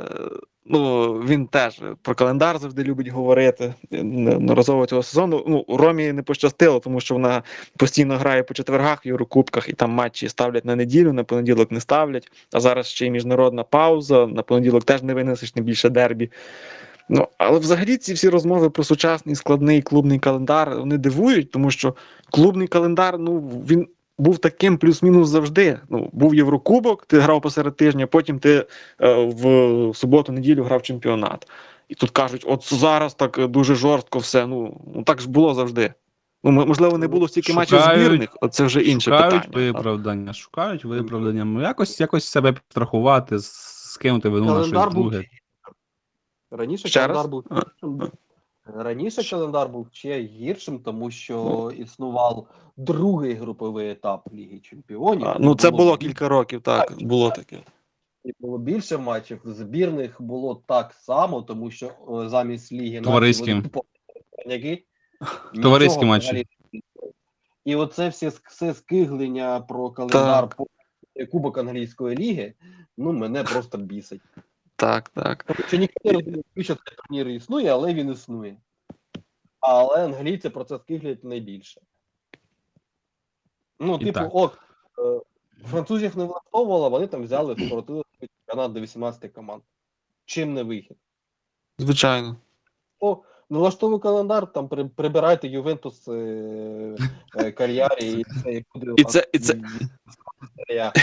ну, 0.65 1.11
він 1.13 1.47
теж 1.47 1.81
про 2.01 2.15
календар 2.15 2.57
завжди 2.57 2.83
любить 2.83 3.07
говорити. 3.07 3.73
Неодноразово 3.91 4.85
цього 4.85 5.03
сезону. 5.03 5.43
Ну, 5.47 5.65
Ромі 5.67 6.13
не 6.13 6.23
пощастило, 6.23 6.79
тому 6.79 6.99
що 6.99 7.13
вона 7.13 7.43
постійно 7.77 8.17
грає 8.17 8.43
по 8.43 8.53
четвергах 8.53 9.05
в 9.05 9.07
Єврокубках, 9.07 9.69
і 9.69 9.73
там 9.73 9.91
матчі 9.91 10.29
ставлять 10.29 10.65
на 10.65 10.75
неділю, 10.75 11.13
на 11.13 11.23
понеділок 11.23 11.71
не 11.71 11.79
ставлять. 11.79 12.31
А 12.53 12.59
зараз 12.59 12.87
ще 12.87 13.05
й 13.05 13.09
міжнародна 13.09 13.63
пауза. 13.63 14.27
На 14.27 14.41
понеділок 14.41 14.83
теж 14.83 15.03
не 15.03 15.13
винесеш 15.13 15.55
не 15.55 15.61
більше 15.61 15.89
дербі. 15.89 16.31
Ну, 17.09 17.27
але 17.37 17.59
взагалі 17.59 17.97
ці 17.97 18.13
всі 18.13 18.29
розмови 18.29 18.69
про 18.69 18.83
сучасний 18.83 19.35
складний 19.35 19.81
клубний 19.81 20.19
календар 20.19 20.79
вони 20.79 20.97
дивують, 20.97 21.51
тому 21.51 21.71
що 21.71 21.95
клубний 22.31 22.67
календар, 22.67 23.19
ну 23.19 23.39
він 23.69 23.87
був 24.17 24.37
таким 24.37 24.77
плюс-мінус 24.77 25.29
завжди. 25.29 25.79
Ну, 25.89 26.09
був 26.13 26.35
Єврокубок, 26.35 27.05
ти 27.05 27.19
грав 27.19 27.41
посеред 27.41 27.75
тижня, 27.75 28.07
потім 28.07 28.39
ти 28.39 28.65
е, 29.01 29.25
в 29.25 29.91
суботу-неділю 29.95 30.63
грав 30.63 30.81
чемпіонат. 30.81 31.47
І 31.89 31.95
тут 31.95 32.09
кажуть, 32.09 32.45
от 32.47 32.73
зараз 32.73 33.13
так 33.13 33.47
дуже 33.47 33.75
жорстко 33.75 34.19
все. 34.19 34.47
Ну, 34.47 34.81
ну 34.95 35.03
так 35.03 35.21
ж 35.21 35.29
було 35.29 35.53
завжди. 35.53 35.93
Ну, 36.43 36.51
можливо, 36.51 36.97
не 36.97 37.07
було 37.07 37.27
стільки 37.27 37.53
матчів 37.53 37.79
збірних, 37.81 38.37
це 38.51 38.63
вже 38.63 38.81
інше 38.81 39.11
Шукають 39.11 39.43
питання. 39.45 39.65
виправдання, 39.71 40.33
шукають 40.33 40.85
виправдання. 40.85 41.45
Ну, 41.45 41.61
Якось, 41.61 41.99
якось 41.99 42.25
себе 42.25 42.53
підстрахувати, 42.53 43.35
с- 43.35 43.91
скинути 43.93 44.29
вину 44.29 44.45
на 44.45 44.63
щось 44.63 44.93
був 44.93 45.09
друге. 45.11 45.23
Раніше 46.51 46.87
Ще 46.87 46.99
календар 46.99 47.17
раз? 47.23 47.43
був. 47.81 48.11
Раніше 48.65 49.29
календар 49.29 49.69
був 49.69 49.87
ще 49.91 50.21
гіршим, 50.21 50.79
тому 50.79 51.11
що 51.11 51.71
існував 51.77 52.47
другий 52.77 53.33
груповий 53.33 53.89
етап 53.89 54.27
Ліги 54.33 54.59
Чемпіонів. 54.59 55.27
А, 55.27 55.37
ну, 55.39 55.55
це 55.55 55.71
було 55.71 55.97
більше- 55.97 56.07
кілька 56.07 56.29
років, 56.29 56.61
так, 56.61 56.93
було 57.01 57.31
таке. 57.31 57.59
і 58.23 58.31
було 58.39 58.57
більше 58.57 58.97
матчів. 58.97 59.41
Збірних 59.45 60.21
було 60.21 60.63
так 60.65 60.93
само, 60.93 61.41
тому 61.41 61.71
що 61.71 61.91
о, 62.07 62.29
замість 62.29 62.71
Ліги 62.71 63.01
Товариські. 63.01 63.63
Товариські 65.63 66.05
матчі. 66.05 66.31
було. 66.33 66.43
І 67.65 67.75
оце 67.75 68.09
все, 68.09 68.31
все 68.43 68.73
скиглення 68.73 69.59
про 69.59 69.89
календар 69.89 70.49
по 70.49 70.67
Кубок 71.31 71.57
англійської 71.57 72.17
ліги, 72.17 72.53
ну 72.97 73.13
мене 73.13 73.43
просто 73.43 73.77
бісить. 73.77 74.21
Так, 74.75 75.09
так. 75.09 75.43
Тому 75.43 75.81
ніхто 75.81 75.99
не 76.03 76.11
розуміє, 76.11 76.43
що 76.59 76.75
цей 76.75 76.95
турнір 76.97 77.27
існує, 77.27 77.69
але 77.69 77.93
він 77.93 78.11
існує. 78.11 78.57
Але 79.59 80.05
англійці 80.05 80.49
про 80.49 80.63
це 80.63 80.79
скиглять 80.79 81.23
найбільше. 81.23 81.81
Ну, 83.79 83.95
І 83.95 84.05
типу, 84.05 84.19
так. 84.19 84.29
от, 84.33 84.57
е, 84.99 85.21
французів 85.67 86.17
не 86.17 86.23
влаштовувало, 86.25 86.89
вони 86.89 87.07
там 87.07 87.23
взяли, 87.23 87.65
скоротили 87.67 88.03
чемпіонат 88.19 88.73
до 88.73 88.79
18 88.81 89.31
команд. 89.31 89.63
Чим 90.25 90.53
не 90.53 90.63
вихід? 90.63 90.97
Звичайно. 91.77 92.35
О, 92.99 93.17
не 93.49 93.57
влаштовує 93.57 93.99
календар, 93.99 94.51
там 94.51 94.67
при, 94.67 94.85
прибирайте 94.85 95.47
Ювентус 95.47 96.07
е, 96.07 96.95
е, 97.37 97.51
Кар'ярі, 97.51 98.11
і 98.11 98.23
це 98.43 98.53
і 98.53 98.65
буде 98.73 98.93
І 98.97 99.03
це- 99.03 99.27
і 99.33 99.39
це-. 99.39 99.61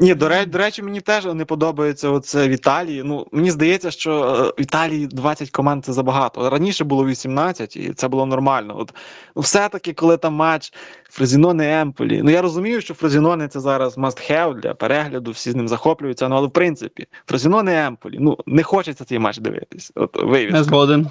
Ні, 0.00 0.14
до 0.14 0.28
речі, 0.28 0.46
до 0.46 0.58
речі, 0.58 0.82
мені 0.82 1.00
теж 1.00 1.24
не 1.24 1.44
подобається 1.44 2.08
оце 2.08 2.48
в 2.48 2.50
Італії. 2.50 3.02
Ну, 3.04 3.26
мені 3.32 3.50
здається, 3.50 3.90
що 3.90 4.12
е, 4.12 4.42
в 4.58 4.60
Італії 4.60 5.06
20 5.06 5.50
команд 5.50 5.84
це 5.84 5.92
забагато. 5.92 6.50
Раніше 6.50 6.84
було 6.84 7.06
18, 7.06 7.76
і 7.76 7.92
це 7.92 8.08
було 8.08 8.26
нормально. 8.26 8.74
От 8.78 8.94
ну, 9.36 9.42
все-таки, 9.42 9.92
коли 9.92 10.16
там 10.16 10.34
матч 10.34 10.72
Фрозіноне 11.12 11.80
Емполі. 11.80 12.20
Ну 12.22 12.30
я 12.30 12.42
розумію, 12.42 12.80
що 12.80 12.94
Фрозіноне 12.94 13.48
це 13.48 13.60
зараз 13.60 13.98
must 13.98 14.30
have 14.30 14.60
для 14.60 14.74
перегляду, 14.74 15.30
всі 15.30 15.50
з 15.50 15.56
ним 15.56 15.68
захоплюються. 15.68 16.28
Ну 16.28 16.36
але 16.36 16.46
в 16.46 16.50
принципі, 16.50 17.06
Фрозіноне 17.26 17.86
Емполі, 17.86 18.16
ну 18.20 18.38
не 18.46 18.62
хочеться 18.62 19.04
цей 19.04 19.18
матч 19.18 19.38
дивитись. 19.38 19.92
От 19.94 20.16
Не 20.16 20.22
вивіз. 20.24 20.64
згоден. 20.64 21.06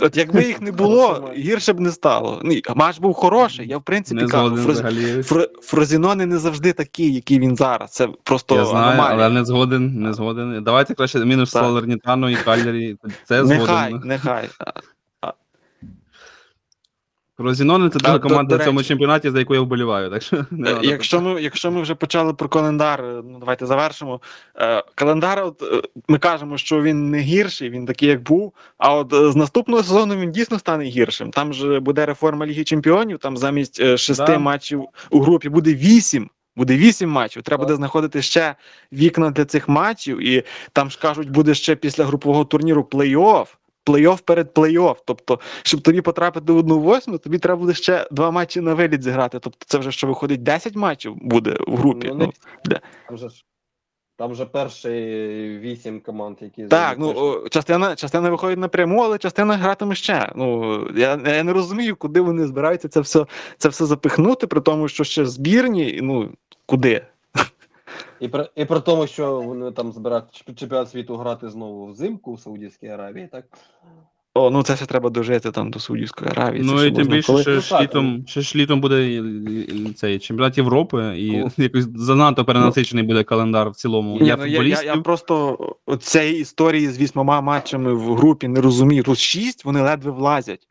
От 0.00 0.16
якби 0.16 0.44
їх 0.44 0.60
не 0.60 0.72
було, 0.82 1.30
гірше 1.36 1.72
б 1.72 1.80
не 1.80 1.92
стало. 1.92 2.40
Ні, 2.44 2.62
матч 2.76 2.98
був 2.98 3.14
хороший. 3.14 3.68
Я 3.68 3.78
в 3.78 3.82
принципі 3.82 4.22
Не 4.22 4.28
кажу. 4.28 4.82
Фрозіноне 5.62 6.26
не 6.26 6.38
завжди 6.38 6.72
такий, 6.72 7.14
який 7.14 7.38
він 7.38 7.56
зараз. 7.56 7.90
Це 7.90 8.08
просто 8.24 8.54
Я 8.56 8.64
знаю, 8.64 8.86
аномалія. 8.92 9.24
але 9.26 9.34
не 9.34 9.44
згоден, 9.44 10.00
не 10.02 10.12
згоден. 10.12 10.64
Давайте 10.64 10.94
краще 10.94 11.18
мінус 11.24 11.52
Так. 11.52 11.62
Салернітану 11.62 12.28
і 12.28 12.36
Калярі. 12.36 12.96
Це 13.24 13.42
Нехай, 13.42 13.90
згоден. 13.90 14.08
нехай. 14.08 14.48
Розінони 17.38 17.88
це 17.88 17.98
друга 17.98 18.18
до- 18.18 18.28
команда 18.28 18.56
до 18.56 18.62
в 18.62 18.64
цьому 18.66 18.78
речі. 18.78 18.88
чемпіонаті, 18.88 19.30
за 19.30 19.38
яку 19.38 19.54
я 19.54 19.60
вболіваю. 19.60 20.10
Так 20.10 20.22
що 20.22 20.46
не 20.50 20.70
Е, 20.70 20.78
Якщо 20.82 21.20
ми, 21.20 21.42
якщо 21.42 21.70
ми 21.70 21.82
вже 21.82 21.94
почали 21.94 22.34
про 22.34 22.48
календар, 22.48 23.04
е, 23.04 23.22
ну 23.24 23.38
давайте 23.38 23.66
завершимо. 23.66 24.20
Е, 24.56 24.84
Календар, 24.94 25.44
от, 25.44 25.62
е, 25.62 25.82
ми 26.08 26.18
кажемо, 26.18 26.58
що 26.58 26.82
він 26.82 27.10
не 27.10 27.18
гірший, 27.18 27.70
він 27.70 27.86
такий, 27.86 28.08
як 28.08 28.22
був. 28.22 28.52
А 28.78 28.94
от 28.94 29.12
е, 29.12 29.30
з 29.32 29.36
наступного 29.36 29.82
сезону 29.82 30.16
він 30.16 30.30
дійсно 30.32 30.58
стане 30.58 30.84
гіршим. 30.84 31.30
Там 31.30 31.52
же 31.52 31.80
буде 31.80 32.06
реформа 32.06 32.46
Ліги 32.46 32.64
Чемпіонів, 32.64 33.18
там 33.18 33.36
замість 33.36 33.80
е, 33.80 33.96
шести 33.96 34.24
Да. 34.26 34.38
матчів 34.38 34.84
у 35.10 35.20
групі 35.20 35.48
буде 35.48 35.74
вісім. 35.74 36.30
Буде 36.56 36.76
вісім 36.76 37.10
матчів. 37.10 37.42
Треба 37.42 37.60
Так. 37.60 37.68
буде 37.68 37.76
знаходити 37.76 38.22
ще 38.22 38.54
вікна 38.92 39.30
для 39.30 39.44
цих 39.44 39.68
матчів, 39.68 40.18
і 40.28 40.44
там 40.72 40.90
ж 40.90 40.98
кажуть, 41.00 41.30
буде 41.30 41.54
ще 41.54 41.76
після 41.76 42.04
групового 42.04 42.44
турніру 42.44 42.82
плей-офф. 42.82 43.46
Плей-офф 43.86 44.22
перед 44.22 44.48
плей-офф. 44.52 44.96
Тобто, 45.06 45.40
щоб 45.62 45.80
тобі 45.80 46.00
потрапити 46.00 46.52
в 46.52 46.56
одну 46.56 46.78
восьму, 46.78 47.18
тобі 47.18 47.38
треба 47.38 47.60
буде 47.60 47.74
ще 47.74 48.08
два 48.10 48.30
матчі 48.30 48.60
на 48.60 48.74
виліт 48.74 49.02
зіграти. 49.02 49.38
Тобто, 49.38 49.64
це 49.68 49.78
вже 49.78 49.92
що 49.92 50.06
виходить 50.06 50.42
10 50.42 50.76
матчів 50.76 51.14
буде 51.16 51.56
в 51.66 51.76
групі. 51.76 52.08
Ну, 52.08 52.14
Ну, 52.14 52.32
не- 53.10 53.28
ж 53.28 53.44
там 54.22 54.32
вже 54.32 54.46
перші 54.46 54.88
вісім 55.62 56.00
команд, 56.00 56.36
які 56.40 56.66
так, 56.66 56.98
ну 56.98 57.12
о, 57.16 57.48
частина, 57.48 57.96
частина 57.96 58.30
виходить 58.30 58.58
напряму, 58.58 59.02
але 59.02 59.18
частина 59.18 59.56
гратиме 59.56 59.94
ще. 59.94 60.32
Ну 60.36 60.76
я, 60.96 61.20
я 61.26 61.42
не 61.42 61.52
розумію, 61.52 61.96
куди 61.96 62.20
вони 62.20 62.46
збираються 62.46 62.88
це 62.88 63.00
все, 63.00 63.26
це 63.58 63.68
все 63.68 63.86
запихнути, 63.86 64.46
при 64.46 64.60
тому, 64.60 64.88
що 64.88 65.04
ще 65.04 65.26
збірні, 65.26 66.00
ну 66.02 66.30
куди? 66.66 67.06
І 68.20 68.28
при, 68.28 68.48
і 68.54 68.64
при 68.64 68.80
тому, 68.80 69.06
що 69.06 69.40
вони 69.40 69.72
там 69.72 69.92
збирають 69.92 70.44
чемпіонат 70.56 70.90
світу 70.90 71.16
грати 71.16 71.50
знову 71.50 71.86
взимку 71.86 72.34
в 72.34 72.40
Саудівській 72.40 72.88
Аравії, 72.88 73.28
так? 73.32 73.44
О, 74.34 74.50
ну 74.50 74.62
це 74.62 74.76
ще 74.76 74.86
треба 74.86 75.10
дожити 75.10 75.50
там 75.50 75.70
до 75.70 75.78
Судівської 75.78 76.30
Аравії. 76.30 76.62
Ну 76.64 76.84
і 76.84 76.90
тим 76.90 77.08
більше, 77.08 77.26
коли- 77.26 77.42
що 77.42 77.50
Ну, 77.50 77.60
ж 77.60 77.80
літом, 77.82 78.24
ще 78.26 78.40
ж 78.40 78.58
літом 78.58 78.80
буде 78.80 79.22
цей 79.94 80.18
чемпіонат 80.18 80.58
Європи, 80.58 81.14
і 81.18 81.36
Ну. 81.36 81.50
якось 81.56 81.88
занадто 81.94 82.44
перенасичений 82.44 83.04
буде 83.04 83.24
календар 83.24 83.70
в 83.70 83.74
цілому. 83.74 84.12
Ні, 84.12 84.18
для 84.18 84.36
ну, 84.36 84.46
я, 84.46 84.62
я, 84.62 84.82
я 84.82 84.96
просто 84.96 85.58
цієї 86.00 86.40
історії 86.40 86.88
з 86.88 86.98
вісьмома 86.98 87.40
матчами 87.40 87.92
в 87.94 88.14
групі 88.14 88.48
не 88.48 88.60
розумію. 88.60 89.02
Тут 89.02 89.18
шість, 89.18 89.64
вони 89.64 89.82
ледве 89.82 90.10
влазять. 90.10 90.66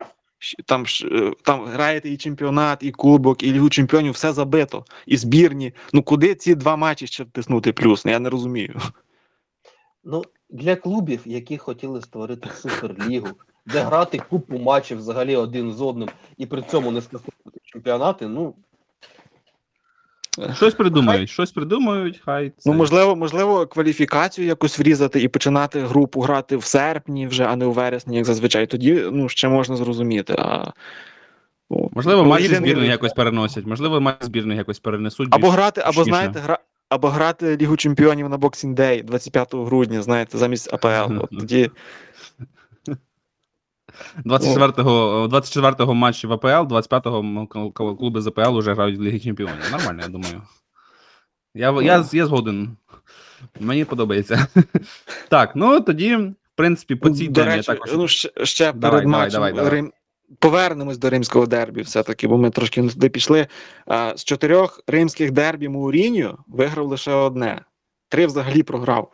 Там 0.66 0.86
ж 0.86 1.06
е, 1.12 1.32
там 1.42 1.64
граєте 1.64 2.10
і 2.10 2.16
чемпіонат, 2.16 2.82
і 2.82 2.90
кубок, 2.90 3.42
і 3.42 3.52
лігу 3.52 3.68
чемпіонів, 3.70 4.12
все 4.12 4.32
забито, 4.32 4.84
і 5.06 5.16
збірні. 5.16 5.72
Ну 5.92 6.02
куди 6.02 6.34
ці 6.34 6.54
два 6.54 6.76
матчі 6.76 7.06
ще 7.06 7.24
втиснути 7.24 7.72
плюс? 7.72 8.04
Ну, 8.04 8.10
Я 8.10 8.18
не 8.18 8.30
розумію. 8.30 8.80
Ну, 10.04 10.22
для 10.50 10.76
клубів, 10.76 11.20
які 11.24 11.58
хотіли 11.58 12.00
створити 12.00 12.48
суперлігу, 12.54 13.28
де 13.66 13.80
грати 13.80 14.18
купу 14.18 14.58
матчів 14.58 14.98
взагалі 14.98 15.36
один 15.36 15.72
з 15.72 15.80
одним, 15.80 16.08
і 16.38 16.46
при 16.46 16.62
цьому 16.62 16.90
не 16.90 17.00
скасовувати 17.00 17.60
чемпіонати, 17.64 18.28
ну, 18.28 18.54
Щось 20.54 20.74
придумають, 20.74 21.30
щось 21.30 21.52
придумають, 21.52 22.20
хай 22.24 22.52
це. 22.58 22.70
Ну 22.70 22.76
можливо, 22.76 23.16
можливо, 23.16 23.66
кваліфікацію 23.66 24.46
якось 24.46 24.78
врізати 24.78 25.22
і 25.22 25.28
починати 25.28 25.80
групу 25.80 26.20
грати 26.20 26.56
в 26.56 26.64
серпні, 26.64 27.26
вже, 27.26 27.44
а 27.44 27.56
не 27.56 27.64
у 27.64 27.72
вересні, 27.72 28.16
як 28.16 28.24
зазвичай. 28.24 28.66
Тоді 28.66 29.04
ну 29.12 29.28
ще 29.28 29.48
можна 29.48 29.76
зрозуміти. 29.76 30.34
А 30.38 30.72
Можливо, 31.70 32.24
матчі 32.24 32.48
збірних 32.48 32.88
якось 32.88 33.12
переносять, 33.12 33.66
можливо, 33.66 34.00
матчі 34.00 34.24
збірних 34.24 34.58
якось 34.58 34.78
перенесуть. 34.78 35.28
або 35.30 35.46
більш 35.46 35.56
грати, 35.56 35.80
або 35.80 35.92
точніше. 35.92 36.10
знаєте, 36.10 36.38
гра. 36.38 36.58
Або 36.88 37.08
грати 37.08 37.56
Лігу 37.56 37.76
Чемпіонів 37.76 38.28
на 38.28 38.38
Boxing 38.38 38.74
Day 38.74 39.04
25 39.04 39.54
грудня, 39.54 40.02
знаєте, 40.02 40.38
замість 40.38 40.74
АПЛ. 40.74 41.14
От 41.22 41.30
тоді 41.38 41.70
24-го, 44.24 45.26
24-го 45.26 45.94
матчі 45.94 46.26
в 46.26 46.32
АПЛ, 46.32 46.74
25-го 46.74 47.18
м, 47.18 47.46
кл- 47.46 47.72
кл- 47.72 47.96
клуби 47.98 48.20
з 48.20 48.26
АПЛ 48.26 48.58
вже 48.58 48.74
грають 48.74 48.98
в 48.98 49.02
Лігі 49.02 49.20
Чемпіонів. 49.20 49.70
Нормально, 49.72 50.02
я 50.02 50.08
думаю. 50.08 50.42
Я, 51.54 51.82
я, 51.82 52.04
я 52.12 52.26
згоден. 52.26 52.76
Мені 53.60 53.84
подобається. 53.84 54.46
Так, 55.28 55.52
ну 55.56 55.80
тоді, 55.80 56.16
в 56.16 56.34
принципі, 56.54 56.94
по 56.94 57.10
цій 57.10 57.28
до 57.28 57.40
темі 57.44 57.56
я 57.56 57.62
також. 57.62 57.92
ну 57.92 58.08
ще, 58.08 58.30
ще 58.42 58.72
Давай, 58.72 58.80
перед 58.80 59.04
давай, 59.04 59.06
матчем 59.06 59.32
давай, 59.32 59.52
давай. 59.52 59.70
Рим... 59.70 59.92
повернемось 60.38 60.98
до 60.98 61.10
римського 61.10 61.46
дербі, 61.46 61.82
все-таки, 61.82 62.28
бо 62.28 62.38
ми 62.38 62.50
трошки 62.50 62.82
не 62.82 62.88
туди 62.88 63.08
пішли. 63.08 63.46
А, 63.86 64.16
з 64.16 64.24
чотирьох 64.24 64.80
римських 64.86 65.30
дербі 65.30 65.68
Мауріньо 65.68 66.38
виграв 66.48 66.86
лише 66.86 67.12
одне. 67.12 67.60
Три 68.08 68.26
взагалі 68.26 68.62
програв. 68.62 69.12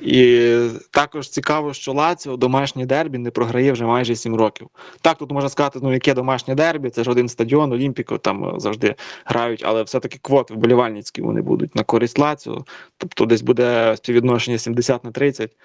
І 0.00 0.56
також 0.90 1.28
цікаво, 1.28 1.72
що 1.72 1.92
Лаціо 1.92 2.36
домашнє 2.36 2.86
дербі 2.86 3.18
не 3.18 3.30
програє 3.30 3.72
вже 3.72 3.84
майже 3.84 4.16
7 4.16 4.36
років. 4.36 4.68
Так, 5.00 5.18
тут 5.18 5.30
можна 5.30 5.48
сказати, 5.48 5.78
ну 5.82 5.92
яке 5.92 6.14
домашнє 6.14 6.54
дербі, 6.54 6.90
це 6.90 7.04
ж 7.04 7.10
один 7.10 7.28
стадіон, 7.28 7.72
Олімпіко, 7.72 8.18
там 8.18 8.44
е, 8.44 8.52
завжди 8.56 8.94
грають, 9.24 9.62
але 9.64 9.82
все-таки 9.82 10.18
квоти 10.22 10.54
вболівальницькі 10.54 11.22
вони 11.22 11.42
будуть 11.42 11.74
на 11.74 11.82
користь 11.82 12.18
Лаціо. 12.18 12.64
Тобто 12.96 13.26
десь 13.26 13.42
буде 13.42 13.96
співвідношення 13.96 14.58
70 14.58 15.04
на 15.04 15.10
30. 15.10 15.56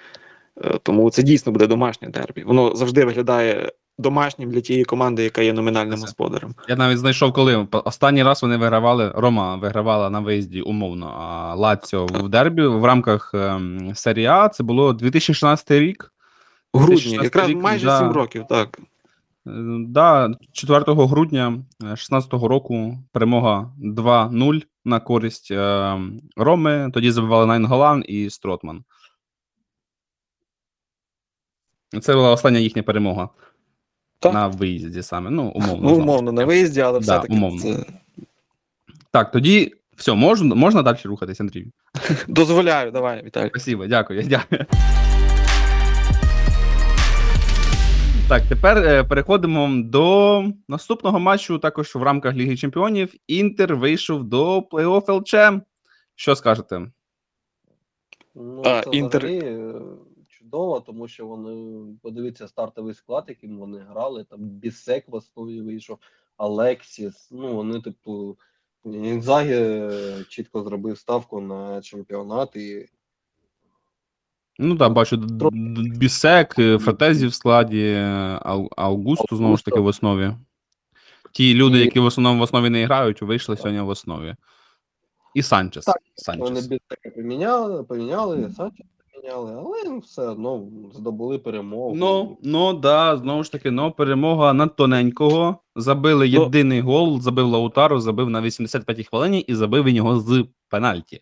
Е, 0.63 0.79
Тому 0.83 1.09
це 1.09 1.23
дійсно 1.23 1.51
буде 1.51 1.67
домашнє 1.67 2.09
дербі. 2.09 2.43
Воно 2.43 2.75
завжди 2.75 3.05
виглядає 3.05 3.71
домашнім 3.97 4.51
для 4.51 4.61
тієї 4.61 4.85
команди, 4.85 5.23
яка 5.23 5.41
є 5.41 5.53
номінальним 5.53 5.97
Це- 5.97 6.01
господарем. 6.01 6.55
Я 6.69 6.75
навіть 6.75 6.97
знайшов, 6.97 7.33
коли 7.33 7.67
останній 7.71 8.23
раз 8.23 8.41
вони 8.41 8.57
вигравали. 8.57 9.11
Рома 9.15 9.55
вигравала 9.55 10.09
на 10.09 10.19
виїзді 10.19 10.61
умовно, 10.61 11.07
а 11.19 11.55
Лаціо 11.55 12.05
в 12.05 12.29
дербі 12.29 12.61
в 12.61 12.85
рамках 12.85 13.31
ем, 13.33 13.91
серії 13.95 14.25
А. 14.25 14.49
Це 14.49 14.63
було 14.63 14.93
2016 14.93 15.79
рік. 15.79 16.11
У 16.73 16.77
грудні, 16.77 16.95
2016 16.95 17.23
якраз 17.23 17.49
рік, 17.49 17.57
майже 17.57 17.85
да. 17.85 17.99
7 17.99 18.11
років, 18.11 18.45
так. 18.49 18.79
Е, 18.79 19.51
Да, 19.87 20.31
4 20.51 21.05
грудня 21.05 21.49
2016 21.79 22.33
року 22.47 22.97
перемога 23.11 23.71
2-0 23.77 24.61
на 24.85 24.99
користь 24.99 25.51
е, 25.51 25.97
Роми. 26.35 26.91
Тоді 26.93 27.11
забивали 27.11 27.45
Найн 27.45 27.65
Голан 27.65 28.03
і 28.07 28.29
Стротман. 28.29 28.83
Це 32.01 32.13
була 32.15 32.31
остання 32.31 32.59
їхня 32.59 32.83
перемога 32.83 33.29
Так. 34.25 34.33
на 34.33 34.47
виїзді 34.47 35.03
саме. 35.03 35.29
Ну, 35.29 35.43
умовно. 35.55 35.89
Ну, 35.89 35.95
умовно, 35.95 36.31
на 36.31 36.45
виїзді, 36.45 36.81
але 36.81 36.99
Да, 36.99 37.03
все-таки 37.03 37.33
умовно. 37.33 37.61
це... 37.61 37.85
Так, 39.11 39.31
тоді 39.31 39.73
все, 39.95 40.13
можна, 40.13 40.55
можна 40.55 40.81
далі 40.81 40.97
рухатись, 41.05 41.41
Андрій. 41.41 41.67
дозволяю. 42.27 42.91
Давай, 42.91 43.25
Віталій. 43.25 43.49
Спасибо, 43.49 43.85
дякую, 43.87 44.23
дякую. 44.23 44.65
Так, 48.29 48.43
тепер 48.49 48.77
е, 48.77 49.03
переходимо 49.03 49.83
до 49.83 50.43
наступного 50.67 51.19
матчу. 51.19 51.59
Також 51.59 51.95
в 51.95 52.01
рамках 52.03 52.35
Ліги 52.35 52.57
Чемпіонів. 52.57 53.13
Інтер 53.27 53.75
вийшов 53.75 54.23
до 54.23 54.59
плей-офф 54.59 55.11
ЛЧ. 55.11 55.61
Що 56.15 56.35
скажете? 56.35 56.81
ну 58.35 58.61
А, 58.65 58.81
це 58.81 58.89
Інтер- 58.89 59.25
взагалі 59.25 59.73
чудово, 60.55 60.79
тому 60.79 61.07
що 61.07 61.27
вони 61.27 61.85
подивіться 62.01 62.47
стартовий 62.47 62.93
склад, 62.93 63.25
яким 63.27 63.57
вони 63.57 63.79
грали. 63.79 64.23
Там 64.23 64.39
Бісек 64.39 65.03
в 65.07 65.15
основі 65.15 65.61
вийшов, 65.61 65.97
Алексіс. 66.37 67.29
Ну, 67.31 67.55
вони, 67.55 67.81
типу, 67.81 68.37
Інзагі 68.85 69.53
е, 69.53 70.23
чітко 70.29 70.63
зробив 70.63 70.97
ставку 70.97 71.41
на 71.41 71.81
чемпіонат 71.81 72.55
і 72.55 72.89
Ну 74.57 74.77
так, 74.77 74.93
бачу, 74.93 75.17
Бісек, 75.97 76.59
е, 76.59 76.77
Фратезі 76.77 77.27
в 77.27 77.33
складі, 77.33 77.83
е, 77.83 78.39
Ау- 78.41 78.69
Аугусто 78.77 79.35
знову 79.35 79.57
ж 79.57 79.65
таки 79.65 79.79
в 79.79 79.85
основі. 79.85 80.31
Ті 81.31 81.53
люди, 81.53 81.79
які 81.79 81.99
в 81.99 82.05
основному 82.05 82.39
в 82.39 82.43
основі 82.43 82.69
не 82.69 82.85
грають, 82.85 83.21
вийшли 83.21 83.57
сьогодні 83.57 83.81
в 83.81 83.89
основі. 83.89 84.35
І 85.33 85.41
Санчес. 85.41 85.85
Так, 85.85 86.01
Вони 86.27 86.45
Санчес. 86.45 86.67
Бісека 86.67 87.09
поміняли, 87.15 87.83
поміняли, 87.83 88.51
Санчес 88.57 88.85
поміняли, 89.25 89.55
але 89.87 89.99
все 89.99 90.21
одно 90.27 90.67
здобули 90.93 91.37
перемогу. 91.37 91.93
Ну, 91.95 92.37
ну 92.43 92.73
да, 92.73 93.17
знову 93.17 93.43
ж 93.43 93.51
таки, 93.51 93.71
ну, 93.71 93.91
перемога 93.91 94.53
над 94.53 94.75
тоненького. 94.75 95.57
Забили 95.75 96.25
Ну- 96.33 96.43
єдиний 96.43 96.81
гол, 96.81 97.21
забив 97.21 97.47
Лаутаро, 97.47 97.99
забив 97.99 98.29
на 98.29 98.41
85-й 98.41 99.03
хвилині 99.03 99.39
і 99.39 99.55
забив 99.55 99.83
він 99.83 99.95
його 99.95 100.19
з 100.19 100.45
пенальті. 100.69 101.21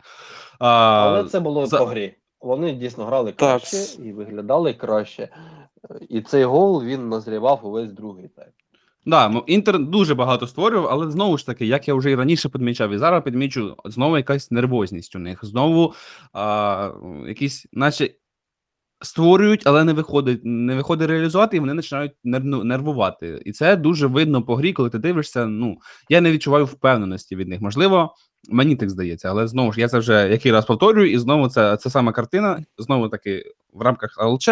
А, 0.59 0.67
Але 0.69 1.23
це 1.23 1.39
було 1.39 1.65
за- 1.65 1.77
по 1.77 1.85
грі. 1.85 2.15
Вони 2.41 2.71
дійсно 2.71 3.05
грали 3.05 3.31
Так. 3.31 3.37
краще 3.37 4.01
і 4.03 4.13
виглядали 4.13 4.73
краще. 4.73 5.29
І 6.09 6.21
цей 6.21 6.43
гол 6.43 6.83
він 6.83 7.09
назрівав 7.09 7.59
увесь 7.63 7.91
другий 7.91 8.27
тайм. 8.27 8.49
Да, 9.05 9.29
ну, 9.29 9.43
Інтер 9.47 9.79
дуже 9.79 10.15
багато 10.15 10.47
створював, 10.47 10.87
але 10.91 11.11
знову 11.11 11.37
ж 11.37 11.45
таки, 11.45 11.65
як 11.65 11.87
я 11.87 11.93
вже 11.93 12.11
і 12.11 12.15
раніше 12.15 12.49
підмічав, 12.49 12.91
і 12.91 12.97
зараз 12.97 13.23
підмічу, 13.23 13.75
знову 13.85 14.17
якась 14.17 14.51
нервозність 14.51 15.15
у 15.15 15.19
них. 15.19 15.39
Знову 15.41 15.93
а, 16.33 16.91
якісь, 17.27 17.67
наче 17.71 18.09
створюють, 19.01 19.61
але 19.65 19.83
не 19.83 19.93
виходить, 19.93 20.41
не 20.43 20.75
виходить 20.75 21.09
реалізувати, 21.09 21.57
і 21.57 21.59
вони 21.59 21.75
починають 21.75 22.11
нервувати. 22.23 23.41
І 23.45 23.51
це 23.51 23.75
дуже 23.75 24.07
видно 24.07 24.43
по 24.43 24.55
грі, 24.55 24.73
коли 24.73 24.89
ти 24.89 24.99
дивишся. 24.99 25.45
Ну, 25.45 25.77
я 26.09 26.21
не 26.21 26.31
відчуваю 26.31 26.65
впевненості 26.65 27.35
від 27.35 27.47
них. 27.47 27.61
Можливо, 27.61 28.15
мені 28.49 28.75
так 28.75 28.89
здається, 28.89 29.29
але 29.29 29.47
знову 29.47 29.73
ж 29.73 29.79
я 29.79 29.87
це 29.87 29.99
вже 29.99 30.29
який 30.29 30.51
раз 30.51 30.65
повторюю, 30.65 31.11
і 31.11 31.17
знову 31.17 31.47
це, 31.47 31.77
це 31.77 31.89
сама 31.89 32.11
картина. 32.11 32.63
Знову 32.77 33.09
таки 33.09 33.43
в 33.73 33.81
рамках 33.81 34.17
ЛЧ 34.23 34.49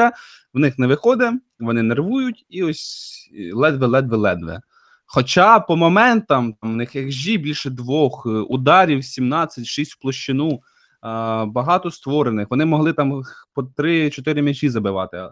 в 0.53 0.59
них 0.59 0.79
не 0.79 0.87
виходить, 0.87 1.41
вони 1.59 1.83
нервують, 1.83 2.45
і 2.49 2.63
ось 2.63 3.29
ледве, 3.53 3.87
ледве, 3.87 4.17
ледве. 4.17 4.61
Хоча 5.05 5.59
по 5.59 5.75
моментам 5.75 6.53
там, 6.61 6.71
в 6.73 6.75
них 6.75 6.95
XG 6.95 7.37
більше 7.37 7.69
двох, 7.69 8.25
е, 8.25 8.29
ударів 8.29 9.05
17, 9.05 9.65
6 9.65 9.93
в 9.93 9.99
площину, 9.99 10.61
а, 11.01 11.45
багато 11.45 11.91
створених. 11.91 12.47
Вони 12.49 12.65
могли 12.65 12.93
там 12.93 13.23
по 13.53 13.63
3-4 13.63 14.41
м'ячі 14.41 14.69
забивати. 14.69 15.29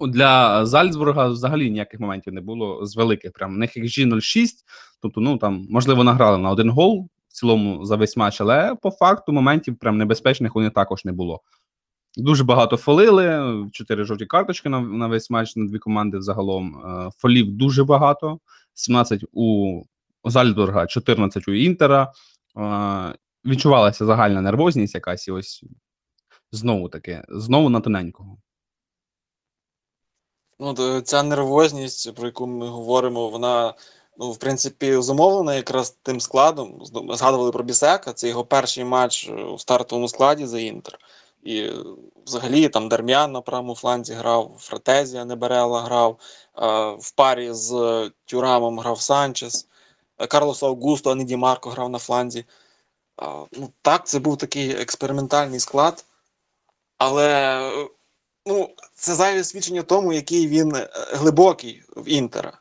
Для 0.00 0.66
Зальцбурга 0.66 1.26
взагалі 1.26 1.70
ніяких 1.70 2.00
моментів 2.00 2.32
не 2.32 2.40
було 2.40 2.86
з 2.86 2.96
великих. 2.96 3.32
Прям 3.32 3.54
в 3.54 3.58
них 3.58 3.76
XG 3.76 4.06
0,6, 4.06 4.48
тобто, 5.02 5.20
ну 5.20 5.38
там, 5.38 5.66
можливо, 5.70 6.04
награли 6.04 6.38
на 6.38 6.50
один 6.50 6.70
гол 6.70 7.08
в 7.28 7.32
цілому 7.32 7.84
за 7.84 7.96
весь 7.96 8.16
матч, 8.16 8.40
але 8.40 8.74
по 8.82 8.90
факту 8.90 9.32
моментів 9.32 9.76
прям 9.76 9.98
небезпечних 9.98 10.56
у 10.56 10.60
них 10.60 10.72
також 10.72 11.04
не 11.04 11.12
було. 11.12 11.40
Дуже 12.16 12.44
багато 12.44 12.76
фолили, 12.76 13.56
чотири 13.72 14.04
жовті 14.04 14.26
карточки 14.26 14.68
на, 14.68 14.80
на 14.80 15.06
весь 15.06 15.30
матч 15.30 15.56
на 15.56 15.66
дві 15.66 15.78
команди 15.78 16.18
взагалом. 16.18 16.76
Е, 16.76 17.10
Фолів 17.18 17.52
дуже 17.52 17.84
багато: 17.84 18.38
17 18.74 19.24
у 19.32 19.82
Зальцбурга, 20.24 20.86
14 20.86 21.48
у 21.48 21.52
Інтера. 21.52 22.12
Е, 22.58 23.14
Відчувалася 23.44 24.06
загальна 24.06 24.40
нервозність 24.40 24.94
якась, 24.94 25.28
і 25.28 25.30
ось 25.30 25.64
знову 26.52 26.88
таки, 26.88 27.22
знову 27.28 27.68
на 27.68 27.80
тоненького. 27.80 28.36
Ну, 30.58 31.00
ця 31.00 31.22
нервозність, 31.22 32.14
про 32.14 32.26
яку 32.26 32.46
ми 32.46 32.68
говоримо, 32.68 33.28
вона, 33.28 33.74
ну, 34.18 34.30
в 34.30 34.38
принципі, 34.38 34.96
зумовлена 34.96 35.54
якраз 35.54 35.90
тим 35.90 36.20
складом. 36.20 36.82
Згадували 37.10 37.52
про 37.52 37.64
Бісека, 37.64 38.12
це 38.12 38.28
його 38.28 38.44
перший 38.44 38.84
матч 38.84 39.28
у 39.28 39.58
стартовому 39.58 40.08
складі 40.08 40.46
за 40.46 40.60
Інтер. 40.60 40.98
І 41.42 41.60
е, 41.60 41.74
взагалі 42.26 42.68
там 42.68 42.88
Дармян 42.88 43.32
на 43.32 43.40
правому 43.40 43.74
фланзі 43.74 44.12
грав, 44.14 44.56
Фратезія 44.58 45.24
Неберела 45.24 45.82
грав, 45.82 46.18
е, 46.58 46.96
в 47.00 47.10
парі 47.10 47.52
з 47.52 47.72
е, 47.72 48.10
Тюрамом 48.24 48.78
грав 48.78 49.00
Санчес, 49.00 49.68
е, 50.18 50.26
Карлос 50.26 50.62
Аугусто, 50.62 51.10
а 51.10 51.36
Марко 51.36 51.70
грав 51.70 51.90
на 51.90 51.98
фланзі. 51.98 52.44
А, 53.16 53.44
Ну, 53.52 53.72
так, 53.82 54.06
це 54.06 54.18
був 54.18 54.36
такий 54.36 54.70
експериментальний 54.70 55.60
склад. 55.60 56.04
Але 56.98 57.28
е, 57.70 57.88
ну, 58.46 58.70
це 58.94 59.14
зайве 59.14 59.44
свідчення 59.44 59.82
тому, 59.82 60.12
який 60.12 60.48
він 60.48 60.76
е, 60.76 60.88
глибокий 61.12 61.82
в 61.96 62.08
Інтера. 62.08 62.60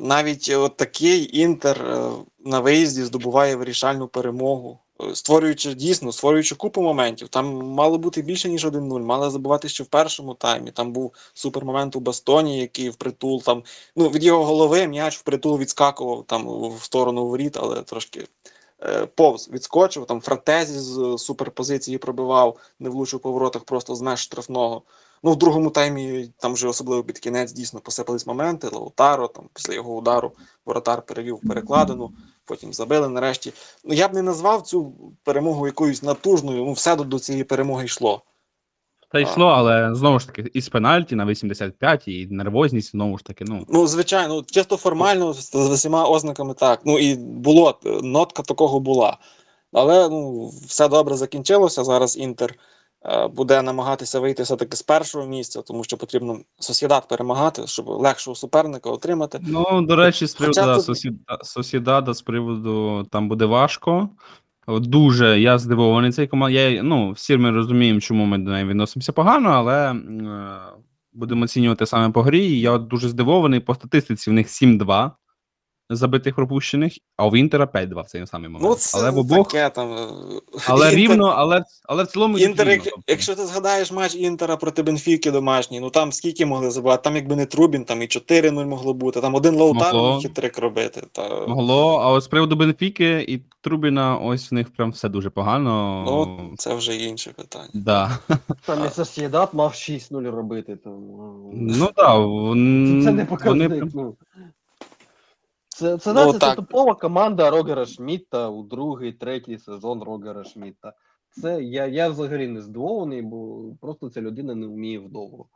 Навіть 0.00 0.48
е, 0.48 0.56
от 0.56 0.76
такий 0.76 1.38
Інтер 1.38 1.82
е, 1.82 2.10
на 2.38 2.60
виїзді 2.60 3.04
здобуває 3.04 3.56
вирішальну 3.56 4.08
перемогу, 4.08 4.78
е, 4.80 4.85
створюючи 5.14 5.74
дійсно, 5.74 6.12
створюючи 6.12 6.54
купу 6.54 6.82
моментів. 6.82 7.28
Там 7.28 7.46
мало 7.56 7.98
бути 7.98 8.22
більше, 8.22 8.48
ніж 8.48 8.66
1-0, 8.66 9.02
мали 9.02 9.30
забувати 9.30 9.68
ще 9.68 9.84
в 9.84 9.86
першому 9.86 10.34
таймі. 10.34 10.70
Там 10.70 10.92
був 10.92 11.12
супермомент 11.34 11.96
у 11.96 12.00
Бастоні, 12.00 12.60
який 12.60 12.90
впритул 12.90 13.42
там. 13.42 13.62
Ну, 13.96 14.08
від 14.08 14.24
його 14.24 14.44
голови 14.44 14.86
м'яч 14.86 15.18
впритул 15.18 15.58
відскакував 15.58 16.24
там 16.26 16.48
в 16.48 16.82
сторону 16.82 17.26
воріт, 17.26 17.56
але 17.56 17.82
трошки 17.82 18.26
е, 18.82 19.06
повз 19.06 19.50
відскочив. 19.52 20.06
Там 20.06 20.20
Фратезі 20.20 20.78
з 20.78 21.18
суперпозиції 21.18 21.98
пробивав, 21.98 22.56
не 22.80 22.90
влучив 22.90 23.20
по 23.20 23.32
воротах 23.32 23.64
просто 23.64 23.94
з 23.94 24.00
меж 24.00 24.20
штрафного. 24.20 24.82
Ну, 25.22 25.32
в 25.32 25.36
другому 25.36 25.70
таймі, 25.70 26.30
там 26.38 26.54
вже 26.54 26.68
особливо 26.68 27.04
під 27.04 27.18
кінець, 27.18 27.52
дійсно 27.52 27.80
посипались 27.80 28.26
моменти. 28.26 28.68
Лаутаро, 28.72 29.28
там 29.28 29.44
після 29.54 29.74
його 29.74 29.96
удару 29.96 30.32
воротар 30.66 31.02
перевів 31.02 31.40
перекладину, 31.48 32.10
потім 32.44 32.72
забили 32.72 33.08
нарешті. 33.08 33.52
Ну, 33.84 33.94
я 33.94 34.08
б 34.08 34.14
не 34.14 34.22
назвав 34.22 34.62
цю 34.62 34.92
перемогу 35.24 35.66
якоюсь 35.66 36.02
натужною. 36.02 36.64
Ну, 36.64 36.72
все 36.72 36.96
до, 36.96 37.04
до 37.04 37.18
цієї 37.18 37.44
перемоги 37.44 37.84
йшло. 37.84 38.22
Та 39.08 39.20
йшло, 39.20 39.46
але 39.46 39.94
знову 39.94 40.18
ж 40.18 40.26
таки, 40.26 40.50
із 40.54 40.68
пенальті 40.68 41.14
на 41.14 41.26
85, 41.26 42.08
і 42.08 42.26
нервозність, 42.30 42.90
знову 42.90 43.18
ж 43.18 43.24
таки, 43.24 43.44
ну. 43.48 43.66
Ну, 43.68 43.86
звичайно, 43.86 44.42
чисто 44.42 44.76
формально, 44.76 45.32
з, 45.32 45.50
з 45.52 45.70
усіма 45.70 46.04
ознаками 46.04 46.54
так. 46.54 46.80
Ну 46.84 46.98
і 46.98 47.16
було, 47.16 47.78
нотка 48.02 48.42
такого 48.42 48.80
була. 48.80 49.18
Але 49.72 50.08
ну, 50.08 50.48
все 50.66 50.88
добре 50.88 51.16
закінчилося. 51.16 51.84
Зараз 51.84 52.16
Інтер 52.16 52.54
буде 53.34 53.62
намагатися 53.62 54.20
вийти 54.20 54.42
все-таки 54.42 54.76
з 54.76 54.82
першого 54.82 55.26
місця, 55.26 55.62
тому 55.62 55.84
що 55.84 55.96
потрібно 55.96 56.38
Сосідат 56.58 57.08
перемагати, 57.08 57.66
щоб 57.66 57.88
легшого 57.88 58.34
суперника 58.34 58.90
отримати. 58.90 59.40
Ну, 59.46 59.82
до 59.82 59.96
речі, 59.96 60.26
з 60.26 60.34
приводу 60.34 60.60
Хоча 60.60 60.66
да, 60.66 60.76
тут- 60.76 60.84
Сосіда- 60.88 61.42
Сосідада, 61.42 62.14
з 62.14 62.22
приводу 62.22 63.04
там 63.10 63.28
буде 63.28 63.44
важко. 63.44 64.08
Дуже 64.68 65.40
я 65.40 65.58
здивований 65.58 66.12
цей 66.12 66.26
команд. 66.26 66.54
Я, 66.54 66.82
ну, 66.82 67.10
всі 67.10 67.36
ми 67.36 67.50
розуміємо, 67.50 68.00
чому 68.00 68.24
ми 68.24 68.38
до 68.38 68.50
неї 68.50 68.64
відносимося 68.64 69.12
погано, 69.12 69.48
але 69.50 69.92
е, 69.92 69.96
будемо 71.12 71.44
оцінювати 71.44 71.86
саме 71.86 72.12
по 72.12 72.22
грі. 72.22 72.60
Я 72.60 72.78
дуже 72.78 73.08
здивований 73.08 73.60
по 73.60 73.74
статистиці. 73.74 74.30
В 74.30 74.32
них 74.32 74.48
7-2 74.48 75.10
забитих 75.90 76.34
пропущених, 76.34 76.92
а 77.16 77.26
у 77.26 77.36
Інтера 77.36 77.64
5-2 77.64 78.02
в 78.02 78.06
цей 78.06 78.26
самий 78.26 78.48
момент. 78.48 78.68
Ну, 78.70 78.74
це 78.74 78.98
але 78.98 79.10
в 79.10 79.18
обох, 79.18 79.48
таке 79.48 79.70
там. 79.70 79.92
е, 79.92 80.06
але 80.66 80.86
Інтер- 80.86 80.94
рівно, 80.96 81.26
але, 81.26 81.64
але 81.84 82.02
в 82.02 82.06
цілому 82.06 82.38
Інтер, 82.38 82.66
рівно, 82.68 82.72
як- 82.72 82.84
тобто. 82.84 83.02
якщо 83.06 83.34
ти 83.34 83.46
згадаєш 83.46 83.92
матч 83.92 84.14
Інтера 84.14 84.56
проти 84.56 84.82
Бенфіки 84.82 85.30
домашній, 85.30 85.80
ну 85.80 85.90
там 85.90 86.12
скільки 86.12 86.46
могли 86.46 86.70
забувати? 86.70 87.02
Там 87.02 87.16
якби 87.16 87.36
не 87.36 87.46
Трубін, 87.46 87.84
там 87.84 88.02
і 88.02 88.06
4-0 88.06 88.66
могло 88.66 88.94
бути, 88.94 89.20
там 89.20 89.34
один 89.34 89.54
Могло. 89.54 90.14
міг 90.14 90.22
хитрик 90.22 90.58
робити. 90.58 91.02
Та... 91.12 91.46
Могло, 91.46 91.96
а 91.96 92.10
от 92.10 92.22
з 92.22 92.28
приводу 92.28 92.56
Бенфіки 92.56 93.24
і 93.28 93.42
Трубіна, 93.60 94.16
ось 94.18 94.50
в 94.50 94.54
них 94.54 94.74
прям 94.74 94.90
все 94.90 95.08
дуже 95.08 95.30
погано. 95.30 96.02
Ну, 96.06 96.50
це 96.56 96.74
вже 96.74 96.96
інше 96.96 97.32
питання. 97.36 97.68
да. 97.74 98.18
Там 98.66 98.78
і 98.86 98.90
Сосєдат 98.90 99.54
мав 99.54 99.70
6-0 99.72 100.30
робити. 100.30 100.76
Тому... 100.84 101.50
Ну 101.54 101.86
так, 101.96 101.96
Це, 101.96 101.96
це 101.96 102.12
не 102.12 103.10
вони 103.10 103.24
показник. 103.24 103.70
прям- 103.70 103.90
Ну. 103.94 104.16
Це, 105.76 105.98
це, 105.98 106.12
Ну, 106.12 106.20
знаєте, 106.20 106.38
це 106.38 106.54
типова 106.54 106.94
команда 106.94 107.50
Рогера 107.50 107.86
Шмідта 107.86 108.48
у 108.48 108.62
другий, 108.62 109.12
третій 109.12 109.58
сезон 109.58 110.02
Рогера 110.02 110.44
Шмідта. 110.44 110.92
Це 111.30 111.62
я, 111.62 111.86
я 111.86 112.08
взагалі 112.08 112.48
не 112.48 112.62
здивований, 112.62 113.22
бо 113.22 113.64
просто 113.80 114.10
ця 114.10 114.20
людина 114.20 114.54
не 114.54 114.66
вміє 114.66 114.98
вдовго 114.98 115.46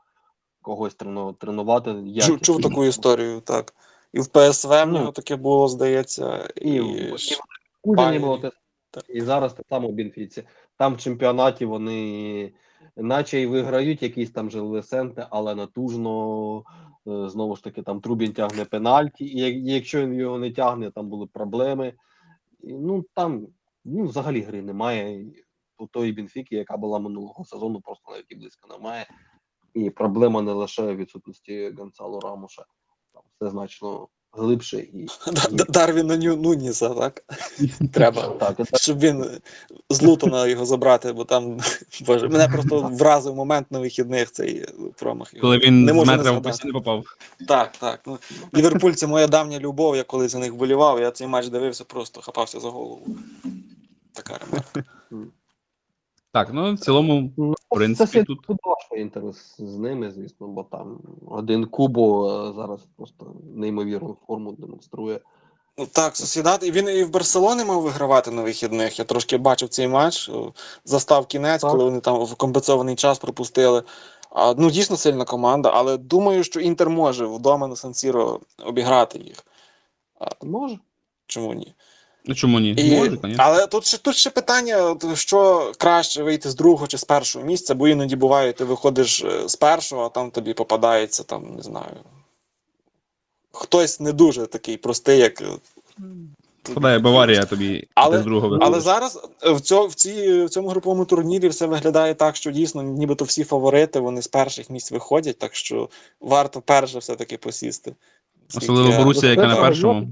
когось 0.63 0.95
трену, 0.95 1.33
тренувати. 1.33 1.95
Чув, 2.21 2.41
чув 2.41 2.63
таку 2.63 2.85
історію, 2.85 3.41
так. 3.41 3.75
І 4.13 4.21
в 4.21 4.27
ПСВ 4.27 4.69
в 4.69 4.87
Ну. 4.87 4.99
нього 4.99 5.13
таке 5.13 5.37
було, 5.37 5.69
здається. 5.69 6.49
І, 6.57 6.71
І, 6.71 7.15
і 7.85 8.19
було 8.19 8.39
те 8.39 8.51
Так. 8.91 9.05
і 9.09 9.21
зараз 9.21 9.53
так 9.53 9.67
само 9.69 9.89
в 9.89 9.93
Бенфіці. 9.93 10.43
Там 10.77 10.95
в 10.95 10.99
чемпіонаті 10.99 11.65
вони 11.65 12.53
наче 12.97 13.41
й 13.41 13.47
виграють 13.47 14.03
якісь 14.03 14.31
там 14.31 14.51
же 14.51 14.61
лесенти, 14.61 15.27
але 15.31 15.55
натужно 15.55 16.63
знову 17.29 17.57
ж 17.57 17.65
таки 17.65 17.83
там 17.83 18.01
Трубін 18.01 18.33
тягне 18.33 18.65
пенальті, 18.65 19.25
і 19.25 19.65
якщо 19.73 20.01
він 20.03 20.15
його 20.15 20.39
не 20.39 20.53
тягне, 20.53 20.91
там 20.91 21.09
були 21.09 21.27
проблеми. 21.27 21.95
Ну 22.63 23.05
там 23.15 23.47
ну, 23.85 24.05
взагалі 24.05 24.41
гри 24.41 24.63
немає. 24.63 25.33
У 25.79 25.87
тої 25.87 26.13
Бенфіки, 26.13 26.57
яка 26.57 26.77
була 26.77 26.99
минулого 26.99 27.45
сезону, 27.45 27.81
просто 27.81 28.13
навіть 28.13 28.27
і 28.29 28.35
близько 28.35 28.69
немає. 28.69 29.07
І 29.75 29.91
проблема 29.91 30.43
не 30.43 30.53
лише 30.53 30.95
відсутності 30.95 31.71
Гонсало 31.79 32.21
Рамуша. 32.21 32.65
Там 33.13 33.23
все 33.35 33.51
значно 33.51 34.09
глибше 34.33 34.79
і, 34.79 35.09
Дарвіна 35.69 36.17
Нуніса, 36.17 36.89
так? 36.89 37.25
Треба. 37.93 38.55
Щоб 38.75 38.99
він 38.99 39.27
з 39.91 40.03
Лутона 40.03 40.47
його 40.47 40.67
забрати, 40.67 41.13
бо 41.13 41.25
там 41.25 41.61
боже, 42.07 42.29
мене 42.29 42.49
просто 42.49 42.91
вразив 42.93 43.35
момент 43.35 43.67
на 43.71 43.79
вихідних 43.79 44.33
цей 44.33 44.67
промах. 44.97 45.33
коли 45.41 45.59
він 45.59 45.85
не 45.85 45.95
постійно 46.41 46.75
попав. 46.75 47.05
Так, 47.49 47.73
так. 47.73 48.01
Ну, 48.07 48.19
Ліверпуль 48.57 48.93
це 48.93 49.07
моя 49.07 49.27
давня 49.27 49.59
любов, 49.59 49.97
я 49.97 50.03
коли 50.03 50.29
за 50.29 50.39
них 50.39 50.53
вболівав, 50.53 51.01
я 51.01 51.11
цей 51.11 51.27
матч 51.27 51.47
дивився, 51.47 51.85
просто 51.85 52.21
хапався 52.21 52.61
за 52.61 52.69
голову. 52.69 53.17
Така 54.13 54.39
ремарка. 54.39 54.85
Так, 56.33 56.49
ну 56.53 56.75
в 56.75 56.79
цілому, 56.79 57.33
Ну, 57.37 57.51
в 57.51 57.75
принципі, 57.75 58.13
це 58.19 58.25
тут- 58.25 58.39
важко 58.49 58.97
інтерес 58.97 59.55
з 59.59 59.77
ними, 59.79 60.11
звісно, 60.11 60.49
бо 60.49 60.63
там 60.63 60.99
один 61.27 61.65
Кубо 61.67 62.31
е, 62.31 62.53
зараз 62.57 62.81
просто 62.97 63.35
неймовірну 63.55 64.17
форму 64.27 64.53
демонструє. 64.53 65.21
Ну, 65.79 65.87
так, 65.87 66.17
Сосідат. 66.17 66.63
І 66.63 66.71
він 66.71 66.89
і 66.89 67.05
в 67.05 67.11
Барселоні 67.11 67.65
мав 67.65 67.83
вигравати 67.83 68.31
на 68.31 68.43
вихідних. 68.43 68.99
Я 68.99 69.05
трошки 69.05 69.39
бачив 69.39 69.69
цей 69.69 69.89
матч. 69.89 70.31
Застав 70.85 71.27
кінець, 71.27 71.61
Так. 71.61 71.71
коли 71.71 71.85
вони 71.85 72.01
там 72.01 72.25
в 72.25 72.35
компенсований 72.35 72.97
час 72.97 73.19
пропустили. 73.19 73.83
А, 74.31 74.55
ну, 74.59 74.71
дійсно 74.71 74.97
сильна 74.97 75.25
команда, 75.25 75.71
але 75.75 75.97
думаю, 75.97 76.45
що 76.45 76.61
Інтер 76.61 76.91
може 76.91 77.27
вдома 77.27 77.67
на 77.67 77.77
Сан-Сіро 77.77 78.41
обіграти 78.67 79.19
їх. 79.19 79.47
Може. 80.43 80.79
Чому 81.27 81.55
ні? 81.55 81.75
Ну 82.27 82.35
чому 82.35 82.61
ні? 82.61 82.75
І, 82.79 82.97
Може, 82.97 83.19
але 83.39 83.67
тут 83.67 83.87
ще, 83.87 83.99
тут 83.99 84.17
ще 84.17 84.31
питання, 84.31 84.97
що 85.15 85.73
краще 85.79 86.23
вийти 86.23 86.51
з 86.51 86.55
другого 86.55 86.87
чи 86.87 86.99
з 86.99 87.05
першого 87.05 87.45
місця, 87.45 87.75
бо 87.75 87.89
іноді 87.89 88.17
буває, 88.17 88.53
ти 88.53 88.65
виходиш 88.65 89.25
е, 89.25 89.49
з 89.49 89.57
першого, 89.57 90.03
а 90.03 90.09
там 90.09 90.31
тобі 90.31 90.55
попадається, 90.55 91.23
там, 91.23 91.55
не 91.57 91.63
знаю. 91.63 91.97
Хтось 93.53 94.01
не 94.01 94.13
дуже 94.13 94.47
такий 94.47 94.77
простий, 94.77 95.19
як. 95.19 95.41
е, 95.41 95.47
Подає 96.75 96.99
Баварія 96.99 97.45
тобі 97.45 97.89
Але- 97.95 98.19
з 98.19 98.25
другого 98.25 98.59
Але 98.61 98.81
зараз 98.81 99.29
е, 99.43 99.53
в, 99.53 99.61
цьо, 99.61 99.87
в, 99.87 99.95
ці, 99.95 100.43
в 100.45 100.49
цьому 100.49 100.69
груповому 100.69 101.05
турнірі 101.05 101.49
все 101.49 101.67
виглядає 101.67 102.15
так, 102.15 102.37
що 102.37 102.51
дійсно 102.51 102.83
нібито 102.83 103.25
всі 103.25 103.45
фаворити, 103.45 104.01
вони 104.01 104.23
з 104.23 104.29
перших 104.29 104.71
місць 104.71 104.93
виходять, 104.93 105.39
так 105.39 105.55
що 105.55 105.89
варто 106.21 106.61
перше 106.61 106.99
все-таки 106.99 107.37
посісти. 107.37 107.95
Особливо 108.57 108.97
Борусія, 108.99 109.33
яка 109.33 109.47
на 109.47 109.57
першому. 109.57 110.09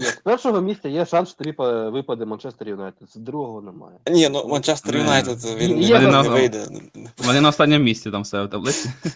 Ні, 0.00 0.06
з 0.06 0.16
першого 0.16 0.60
місця 0.60 0.88
є 0.88 1.06
шанс, 1.06 1.28
що 1.28 1.38
тобі 1.38 1.54
випаде 1.90 2.24
Манчестер 2.24 2.68
Юнайтед. 2.68 3.10
З 3.10 3.16
другого 3.16 3.60
немає. 3.60 3.98
Ні, 4.10 4.28
ну 4.28 4.46
Манчестер 4.48 4.96
Юнайтед 4.96 5.38
він 5.56 5.82
Є 5.82 5.98
не, 5.98 6.22
не 6.22 6.28
вийде. 6.28 6.66
Вони 7.18 7.40
на 7.40 7.48
останньому 7.48 7.84
місці 7.84 8.10
там 8.10 8.22
все 8.22 8.42
в 8.42 8.50
таблиці. 8.50 8.90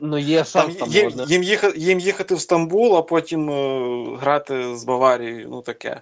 Ну 0.00 0.18
є 0.18 0.44
шанс 0.44 0.76
там 0.76 0.90
їм, 0.90 1.06
одне. 1.06 1.24
їм, 1.28 1.42
їхати, 1.42 1.78
їм 1.78 2.00
їхати 2.00 2.34
в 2.34 2.40
Стамбул, 2.40 2.96
а 2.96 3.02
потім 3.02 3.50
е, 3.50 4.16
грати 4.20 4.76
з 4.76 4.84
Баварією, 4.84 5.48
ну 5.50 5.62
таке. 5.62 6.00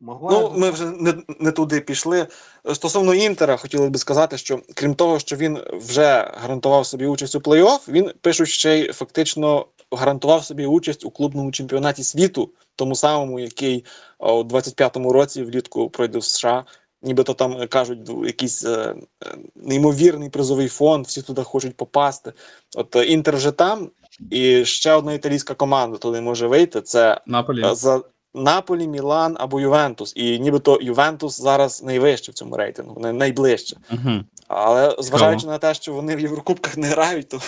Магуайр 0.00 0.40
Ну, 0.40 0.58
ми 0.58 0.70
вже 0.70 0.84
не, 0.84 1.14
не 1.40 1.52
туди 1.52 1.80
пішли. 1.80 2.26
Стосовно 2.74 3.14
Інтера, 3.14 3.56
хотілося 3.56 3.90
б 3.90 3.98
сказати, 3.98 4.38
що 4.38 4.60
крім 4.74 4.94
того, 4.94 5.18
що 5.18 5.36
він 5.36 5.58
вже 5.72 6.32
гарантував 6.34 6.86
собі 6.86 7.06
участь 7.06 7.34
у 7.34 7.38
плей-офф, 7.38 7.88
він 7.88 8.12
пишуть 8.20 8.48
ще 8.48 8.78
й 8.78 8.92
фактично 8.92 9.66
гарантував 9.92 10.44
собі 10.44 10.66
участь 10.66 11.04
у 11.04 11.10
клубному 11.10 11.52
чемпіонаті 11.52 12.04
світу, 12.04 12.50
тому 12.76 12.94
самому, 12.94 13.40
який 13.40 13.84
у 14.18 14.42
25-му 14.42 15.12
році 15.12 15.42
влітку 15.42 15.90
пройде 15.90 16.18
в 16.18 16.24
США. 16.24 16.64
Нібито 17.02 17.34
там 17.34 17.62
е, 17.62 17.66
кажуть, 17.66 18.10
якийсь 18.24 18.64
е, 18.64 18.94
е, 19.24 19.36
неймовірний 19.54 20.30
призовий 20.30 20.68
фонд, 20.68 21.06
всі 21.06 21.22
туди 21.22 21.42
хочуть 21.42 21.76
попасти. 21.76 22.32
От 22.76 22.96
е, 22.96 23.04
Інтер 23.04 23.36
вже 23.36 23.52
там, 23.52 23.90
і 24.30 24.64
ще 24.64 24.92
одна 24.92 25.12
італійська 25.12 25.54
команда 25.54 25.98
туди 25.98 26.20
може 26.20 26.46
вийти. 26.46 26.80
Це 26.80 27.20
Наполі. 27.26 27.64
За 27.72 28.02
Наполі, 28.42 28.88
Мілан 28.88 29.36
або 29.40 29.60
Ювентус. 29.60 30.12
І 30.16 30.38
нібито 30.38 30.78
Ювентус 30.82 31.40
зараз 31.40 31.82
найвище 31.82 32.32
в 32.32 32.34
цьому 32.34 32.56
рейтингу, 32.56 33.00
най- 33.00 33.12
найближче. 33.12 33.76
Угу. 33.92 34.10
Але 34.48 34.96
зважаючи 34.98 35.46
на 35.46 35.58
те, 35.58 35.74
що 35.74 35.92
вони 35.92 36.16
в 36.16 36.20
Єврокубках 36.20 36.76
не 36.76 36.86
грають, 36.86 37.28
то 37.28 37.38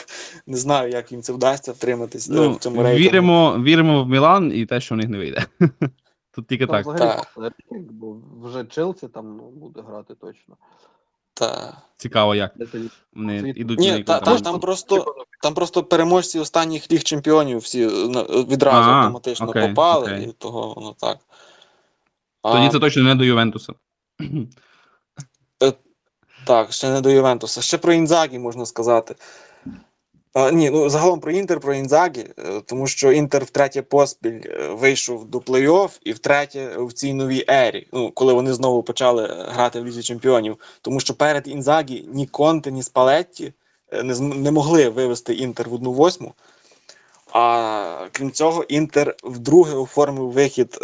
не 0.46 0.56
знаю, 0.56 0.90
як 0.90 1.12
їм 1.12 1.22
це 1.22 1.32
вдасться 1.32 1.72
втриматись 1.72 2.28
е, 2.30 2.32
Ну, 2.32 2.52
в 2.52 2.58
цьому 2.58 2.82
рейтингу. 2.82 3.08
віримо, 3.08 3.58
віримо 3.62 4.04
в 4.04 4.08
Мілан 4.08 4.52
і 4.54 4.66
те, 4.66 4.80
що 4.80 4.94
в 4.94 4.98
них 4.98 5.08
не 5.08 5.18
вийде. 5.18 5.44
Тут 6.34 6.46
тільки 6.46 6.66
так. 6.66 6.86
взагалі 6.86 7.10
Так. 7.34 7.52
бо 7.90 8.16
вже 8.42 8.64
Челсі 8.64 9.08
там 9.08 9.36
ну, 9.36 9.42
буде 9.50 9.80
грати 9.88 10.14
точно. 10.14 10.56
Та. 11.40 11.76
Цікаво, 11.96 12.34
як 12.34 12.54
вони 13.12 13.52
йдуть 13.56 13.78
Ні, 13.78 14.04
та, 14.04 14.20
та, 14.20 14.38
там 14.38 14.60
просто 14.60 15.14
там 15.42 15.54
просто 15.54 15.84
переможці 15.84 16.38
останніх 16.38 16.92
ліг 16.92 17.02
чемпіонів 17.02 17.58
всі 17.58 17.82
е, 17.82 17.88
відразу 18.48 18.90
А, 18.90 18.92
автоматично 18.92 19.48
окей, 19.48 19.68
попали, 19.68 20.12
окей. 20.12 20.28
і 20.28 20.32
того 20.32 20.74
воно 20.74 20.94
так. 21.00 21.18
А, 22.42 22.52
Тоді 22.52 22.68
це 22.68 22.78
точно 22.78 23.02
не 23.02 23.14
до 23.14 23.24
Ювентуса. 23.24 23.72
Так, 26.44 26.72
ще 26.72 26.90
не 26.90 27.00
до 27.00 27.10
Ювентуса. 27.10 27.62
Ще 27.62 27.78
про 27.78 27.92
Інзагі 27.92 28.38
можна 28.38 28.66
сказати. 28.66 29.14
Ні, 30.34 30.70
ну 30.70 30.88
загалом 30.88 31.20
про 31.20 31.32
Інтер, 31.32 31.60
про 31.60 31.74
Інзагі, 31.74 32.26
е, 32.38 32.60
тому 32.66 32.86
що 32.86 33.12
Інтер 33.12 33.44
втретє 33.44 33.82
поспіль 33.82 34.40
е, 34.44 34.68
вийшов 34.68 35.24
до 35.24 35.38
плей-офф 35.38 35.98
і 36.02 36.12
втретє 36.12 36.76
в 36.78 36.92
цій 36.92 37.14
новій 37.14 37.44
ері, 37.48 37.88
ну, 37.92 38.10
коли 38.10 38.32
вони 38.32 38.52
знову 38.52 38.82
почали 38.82 39.24
е, 39.24 39.46
грати 39.48 39.80
в 39.80 39.86
Лізі 39.86 40.02
Чемпіонів. 40.02 40.56
Тому 40.82 41.00
що 41.00 41.14
перед 41.14 41.48
Інзагі 41.48 42.08
ні 42.12 42.26
Конте, 42.26 42.70
ні 42.70 42.82
Спалетті 42.82 43.52
не, 44.04 44.20
не 44.20 44.50
могли 44.50 44.88
вивести 44.88 45.34
Інтер 45.34 45.68
в 45.68 45.74
одну 45.74 45.92
восьму. 45.92 46.34
А 47.32 48.06
крім 48.12 48.32
цього, 48.32 48.62
Інтер 48.62 49.16
вдруге 49.24 49.74
оформив 49.74 50.30
вихід, 50.30 50.78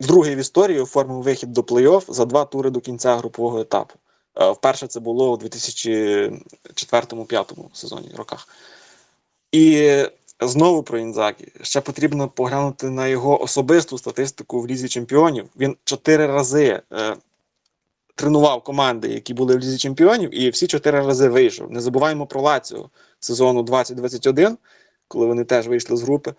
вдруге 0.00 0.34
в 0.34 0.38
історії 0.38 0.80
оформив 0.80 1.22
вихід 1.22 1.52
до 1.52 1.60
плей-офф 1.60 2.12
за 2.12 2.24
два 2.24 2.44
тури 2.44 2.70
до 2.70 2.80
кінця 2.80 3.16
групового 3.16 3.60
етапу. 3.60 3.94
Е, 4.38 4.50
Вперше 4.50 4.86
це 4.86 5.00
було 5.00 5.32
у 5.32 5.36
2004-2005 5.36 7.54
сезоні 7.72 8.10
роках. 8.16 8.48
І 9.52 9.92
знову 10.40 10.82
про 10.82 10.98
Інзагі. 10.98 11.52
Ще 11.62 11.80
потрібно 11.80 12.28
поглянути 12.28 12.90
на 12.90 13.06
його 13.06 13.42
особисту 13.42 13.98
статистику 13.98 14.60
в 14.60 14.66
Лізі 14.66 14.88
Чемпіонів. 14.88 15.48
Він 15.56 15.76
чотири 15.84 16.26
рази 16.26 16.82
е, 16.92 17.16
тренував 18.14 18.64
команди, 18.64 19.08
які 19.08 19.34
були 19.34 19.56
в 19.56 19.58
Лізі 19.58 19.78
Чемпіонів, 19.78 20.34
і 20.34 20.50
всі 20.50 20.66
чотири 20.66 21.00
рази 21.00 21.28
вийшов. 21.28 21.70
Не 21.70 21.80
забуваємо 21.80 22.26
про 22.26 22.40
Лаціо 22.40 22.90
сезону 23.20 23.62
2021, 23.62 24.58
коли 25.08 25.26
вони 25.26 25.44
теж 25.44 25.68
вийшли 25.68 25.96
з 25.96 26.02
групи. 26.02 26.34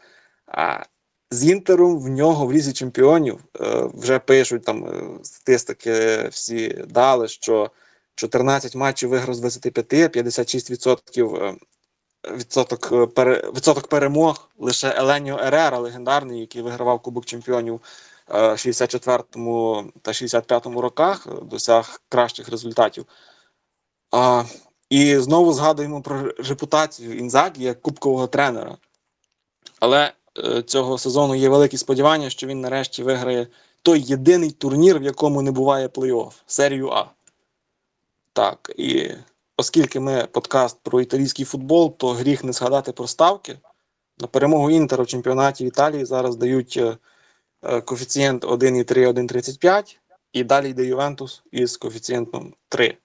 А 0.47 0.83
з 1.31 1.45
Інтером 1.45 1.99
в 1.99 2.09
нього 2.09 2.45
в 2.45 2.53
Лізі 2.53 2.73
Чемпіонів 2.73 3.39
е, 3.61 3.89
вже 3.93 4.19
пишуть 4.19 4.63
там 4.63 4.85
е, 4.85 5.03
статистики 5.23 6.27
всі 6.31 6.85
дали, 6.89 7.27
що 7.27 7.71
14 8.15 8.75
матчів 8.75 9.09
виграв 9.09 9.35
з 9.35 9.39
25, 9.39 9.93
56% 9.93 11.45
е, 11.45 11.55
відсоток, 12.35 12.89
е, 12.91 13.05
пере, 13.05 13.51
відсоток 13.55 13.87
перемог. 13.87 14.49
Лише 14.57 14.93
Еленіо 14.97 15.39
Ерера, 15.39 15.77
легендарний, 15.77 16.39
який 16.39 16.61
вигравав 16.61 17.01
Кубок 17.01 17.25
Чемпіонів 17.25 17.81
е, 18.29 18.51
64-му 18.51 19.85
та 20.01 20.11
65-му 20.11 20.81
роках, 20.81 21.27
досяг 21.43 22.01
кращих 22.09 22.49
результатів. 22.49 23.05
А, 24.11 24.43
і 24.89 25.17
знову 25.17 25.53
згадуємо 25.53 26.01
про 26.01 26.21
репутацію 26.21 27.17
Інзагі 27.17 27.63
як 27.63 27.81
кубкового 27.81 28.27
тренера. 28.27 28.77
Але 29.79 30.13
цього 30.65 30.97
сезону 30.97 31.35
є 31.35 31.49
великі 31.49 31.77
сподівання, 31.77 32.29
що 32.29 32.47
він 32.47 32.61
нарешті 32.61 33.03
виграє 33.03 33.47
той 33.81 34.01
єдиний 34.01 34.51
турнір, 34.51 34.99
в 34.99 35.03
якому 35.03 35.41
не 35.41 35.51
буває 35.51 35.87
плей-офф 35.87 36.31
серію 36.47 36.89
А. 36.89 37.05
Так, 38.39 38.71
і 38.77 39.11
оскільки 39.57 39.99
ми 39.99 40.27
подкаст 40.31 40.77
про 40.83 41.01
італійський 41.01 41.45
футбол, 41.45 41.97
то 41.97 42.09
гріх 42.09 42.43
не 42.43 42.53
згадати 42.53 42.91
про 42.91 43.07
ставки. 43.07 43.59
На 44.19 44.27
перемогу 44.27 44.71
Інтера 44.71 45.03
в 45.03 45.07
чемпіонаті 45.07 45.65
Італії 45.65 46.05
зараз 46.05 46.35
дають 46.35 46.77
е, 46.77 46.97
е, 47.63 47.81
коефіцієнт 47.81 48.43
1,3, 48.43 49.13
1,35, 49.13 49.97
і 50.33 50.43
далі 50.43 50.69
йде 50.69 50.85
Ювентус 50.85 51.43
із 51.51 51.77
коефіцієнтом 51.77 52.53
3. 52.69 52.97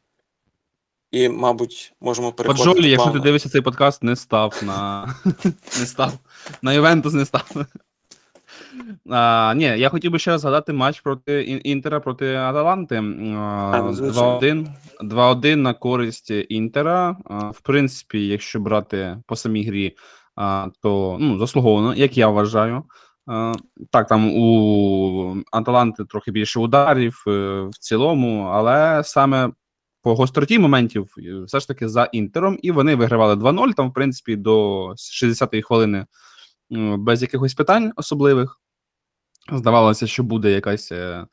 І, 1.11 1.28
мабуть, 1.28 1.93
можемо 2.01 2.32
переходити. 2.32 2.68
Поджолі, 2.68 2.91
якщо 2.91 3.11
ти 3.11 3.18
дивишся 3.18 3.49
цей 3.49 3.61
подкаст, 3.61 4.03
не 4.03 4.16
став 4.16 4.61
на. 4.62 5.14
не 5.78 5.87
став. 5.87 6.12
На 6.62 6.72
Ювентус 6.72 7.12
не 7.12 7.24
став. 7.24 7.66
А, 9.11 9.55
ні, 9.57 9.65
я 9.65 9.89
хотів 9.89 10.13
би 10.13 10.19
ще 10.19 10.39
згадати 10.39 10.73
матч 10.73 11.01
проти 11.01 11.43
Інтера 11.43 12.01
проти 12.01 12.35
Аталанти. 12.35 12.97
А, 12.97 13.01
ну, 13.03 13.91
2-1. 13.91 14.67
2-1 15.01 15.57
на 15.57 15.75
користь 15.75 16.31
Інтера. 16.31 17.17
А, 17.25 17.39
в 17.39 17.61
принципі, 17.61 18.27
якщо 18.27 18.61
брати 18.61 19.19
по 19.27 19.37
самій 19.37 19.65
грі, 19.65 19.97
а, 20.37 20.69
то 20.83 21.17
ну, 21.21 21.39
заслуговано, 21.39 21.95
як 21.95 22.19
я 22.19 22.29
вважаю. 22.29 22.83
А, 23.27 23.53
так, 23.91 24.09
там 24.09 24.31
у 24.37 25.37
Аталанти 25.53 26.05
трохи 26.05 26.31
більше 26.31 26.61
ударів 26.61 27.25
е, 27.27 27.31
в 27.63 27.79
цілому, 27.81 28.43
але 28.43 29.03
саме 29.05 29.51
по 30.03 30.15
гостроті 30.15 30.59
моментів 30.59 31.15
е, 31.19 31.45
все 31.47 31.61
ж 31.61 31.69
таки 31.69 31.89
за 31.89 32.05
інтером, 32.05 32.59
і 32.63 32.71
вони 32.71 32.95
вигравали 32.95 33.35
2-0. 33.35 33.75
Там, 33.75 33.91
в 33.91 33.93
принципі, 33.93 34.37
до 34.37 34.89
60-ї 34.89 35.63
хвилини 35.63 36.07
без 36.71 37.23
якихось 37.23 37.55
питань 37.55 37.93
особливих. 37.97 38.61
Здавалося, 39.53 40.07
що 40.07 40.23
буде 40.23 40.51
якась 40.51 40.93
е, 40.93 41.27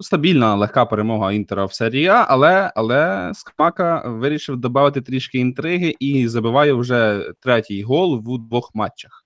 стабільна, 0.00 0.54
легка 0.54 0.84
перемога 0.84 1.32
інтера 1.32 1.64
в 1.64 1.72
серії 1.72 2.06
А, 2.06 2.26
але, 2.28 2.72
але 2.76 3.30
Скмака 3.34 4.02
вирішив 4.06 4.56
додати 4.56 5.00
трішки 5.00 5.38
інтриги 5.38 5.94
і 6.00 6.28
забиває 6.28 6.72
вже 6.72 7.30
третій 7.40 7.82
гол 7.82 8.18
в 8.18 8.48
двох 8.48 8.74
матчах. 8.74 9.24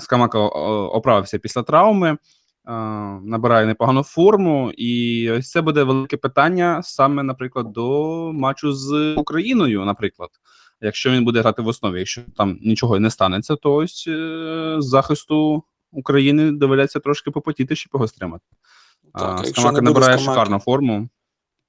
Скамака 0.00 0.38
оправився 0.38 1.38
після 1.38 1.62
травми, 1.62 2.16
набирає 3.22 3.66
непогану 3.66 4.02
форму, 4.02 4.72
і 4.76 5.30
ось 5.30 5.50
це 5.50 5.60
буде 5.60 5.82
велике 5.82 6.16
питання 6.16 6.82
саме, 6.82 7.22
наприклад, 7.22 7.72
до 7.72 8.32
матчу 8.32 8.72
з 8.72 9.14
Україною, 9.14 9.84
наприклад. 9.84 10.30
Якщо 10.82 11.10
він 11.10 11.24
буде 11.24 11.40
грати 11.40 11.62
в 11.62 11.66
основі. 11.66 11.98
Якщо 11.98 12.22
там 12.36 12.58
нічого 12.62 13.00
не 13.00 13.10
станеться, 13.10 13.56
то 13.56 13.74
ось 13.74 14.04
е, 14.08 14.76
захисту 14.78 15.62
України 15.92 16.52
доведеться 16.52 17.00
трошки 17.00 17.30
попотіти, 17.30 17.76
щоб 17.76 17.90
його 17.94 18.08
стримати. 18.08 18.44
Так, 19.14 19.40
а, 19.40 19.44
Скамака 19.44 19.80
не 19.80 19.80
набирає 19.80 20.16
Скамаки- 20.16 20.24
шикарну 20.24 20.58
форму. 20.58 21.08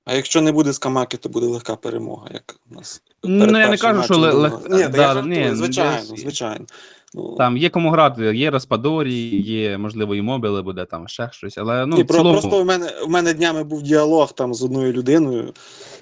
А 0.06 0.14
якщо 0.14 0.42
не 0.42 0.52
буде 0.52 0.74
скамаки, 0.74 1.18
то 1.18 1.30
буде 1.30 1.46
легка 1.48 1.76
перемога, 1.76 2.28
як 2.34 2.56
у 2.72 2.76
нас. 2.76 3.02
Ну, 3.24 3.60
я 3.60 3.70
не 3.70 3.78
кажу, 3.78 4.04
що 4.04 4.18
матчем 4.20 4.40
лег- 4.40 4.78
Ні, 4.78 4.88
да, 4.88 5.22
ні, 5.22 5.56
звичайно, 5.56 6.10
десь- 6.10 6.22
звичайно. 6.22 6.66
Ну, 7.14 7.36
Там 7.38 7.58
є 7.58 7.70
кому 7.70 7.90
грати, 7.92 8.36
є 8.36 8.52
Распадорі, 8.52 9.14
є, 9.42 9.78
можливо, 9.78 10.16
і 10.16 10.22
мобіли 10.22 10.62
буде 10.62 10.86
там 10.86 11.08
ще 11.08 11.30
щось. 11.32 11.58
Але 11.58 11.86
ну, 11.86 11.96
Ні, 11.96 12.04
в 12.04 12.08
цілому, 12.08 12.32
просто 12.32 12.64
в 12.64 12.66
мене, 12.66 12.92
в 13.06 13.10
мене 13.10 13.34
днями 13.34 13.64
був 13.64 13.84
діалог 13.84 14.34
там 14.34 14.54
з 14.54 14.64
одною 14.64 14.94
людиною. 14.94 15.54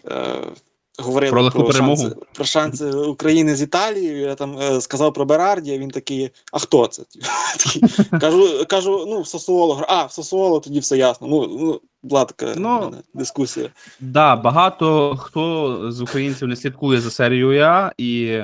Е, 0.07 0.37
говорили 1.01 1.31
Про 1.31 1.51
про 1.51 1.63
перемогу? 1.63 1.97
шанси, 2.01 2.15
про 2.33 2.45
шанси 2.45 2.85
України 2.91 3.55
з 3.55 3.61
Італією. 3.61 4.17
Я 4.21 4.35
там 4.35 4.57
е, 4.59 4.81
сказав 4.81 5.13
про 5.13 5.25
Берарді, 5.25 5.73
а 5.73 5.77
він 5.77 5.89
такий, 5.89 6.29
а 6.51 6.59
хто 6.59 6.87
це? 6.87 7.03
Кажу, 8.21 8.65
кажу, 8.69 9.05
ну, 9.09 9.21
в 9.21 9.27
Сосуоло, 9.27 9.75
гра- 9.75 9.85
а, 9.89 10.05
в 10.05 10.11
Сосуоло 10.11 10.59
тоді 10.59 10.79
все 10.79 10.97
ясно. 10.97 11.27
Ну, 11.27 11.57
ну 11.59 11.81
була 12.03 12.25
така 12.25 12.53
Ну, 12.57 12.79
мене 12.79 12.97
дискусія. 13.13 13.69
Да, 13.99 14.35
багато 14.35 15.15
хто 15.19 15.77
з 15.91 16.01
українців 16.01 16.47
не 16.47 16.55
слідкує 16.55 17.01
за 17.01 17.11
серією 17.11 17.61
А, 17.63 17.91
і 17.97 18.39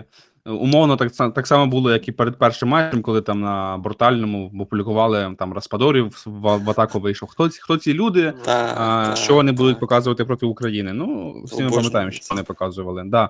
умовно 0.48 0.96
так, 0.98 1.12
так 1.34 1.48
само 1.48 1.68
було, 1.68 1.92
як 1.92 2.08
і 2.08 2.12
перед 2.12 2.38
першим 2.38 2.70
матчем, 2.70 3.02
коли 3.02 3.22
там 3.22 3.42
на 3.42 3.78
брутальному 3.78 4.52
опублікували 4.62 5.36
там 5.40 5.54
Распадорів 5.54 6.24
в, 6.26 6.58
в 6.58 6.70
атаку 6.70 7.00
вийшов. 7.00 7.30
Хто, 7.30 7.50
ці- 7.50 7.62
хто 7.62 7.78
ці 7.78 7.94
люди? 7.94 8.34
Та, 8.46 8.74
А, 8.78 9.10
та, 9.10 9.16
що 9.16 9.34
вони 9.34 9.52
будуть 9.52 9.80
показувати 9.80 10.26
проти 10.26 10.46
України? 10.46 10.94
Ну, 10.94 11.36
всі 11.46 11.64
ми 11.64 11.70
пам'ятаємо, 11.70 12.12
що 12.12 12.26
вони 12.30 12.44
показували. 12.44 13.04
Да. 13.06 13.30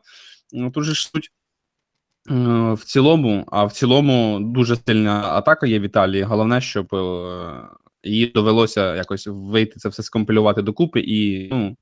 Ну, 0.54 0.72
тут 0.72 0.84
же 0.84 0.94
ж 0.94 1.10
суть 1.10 1.32
е, 2.32 2.34
в 2.74 2.80
цілому, 2.84 3.46
а 3.52 3.64
в 3.64 3.72
цілому 3.72 4.40
дуже 4.40 4.76
сильна 4.76 5.22
атака 5.24 5.68
є 5.68 5.80
в 5.80 5.84
Італії. 5.84 6.24
Головне, 6.24 6.62
щоб 6.62 6.96
е, 6.96 7.62
їй 8.04 8.26
довелося 8.26 8.96
якось 8.96 9.28
вийти 9.28 9.80
це 9.80 9.90
все 9.90 10.04
скомпілювати 10.04 10.62
докупи 10.62 11.00
і 11.00 11.50
ну, 11.52 11.78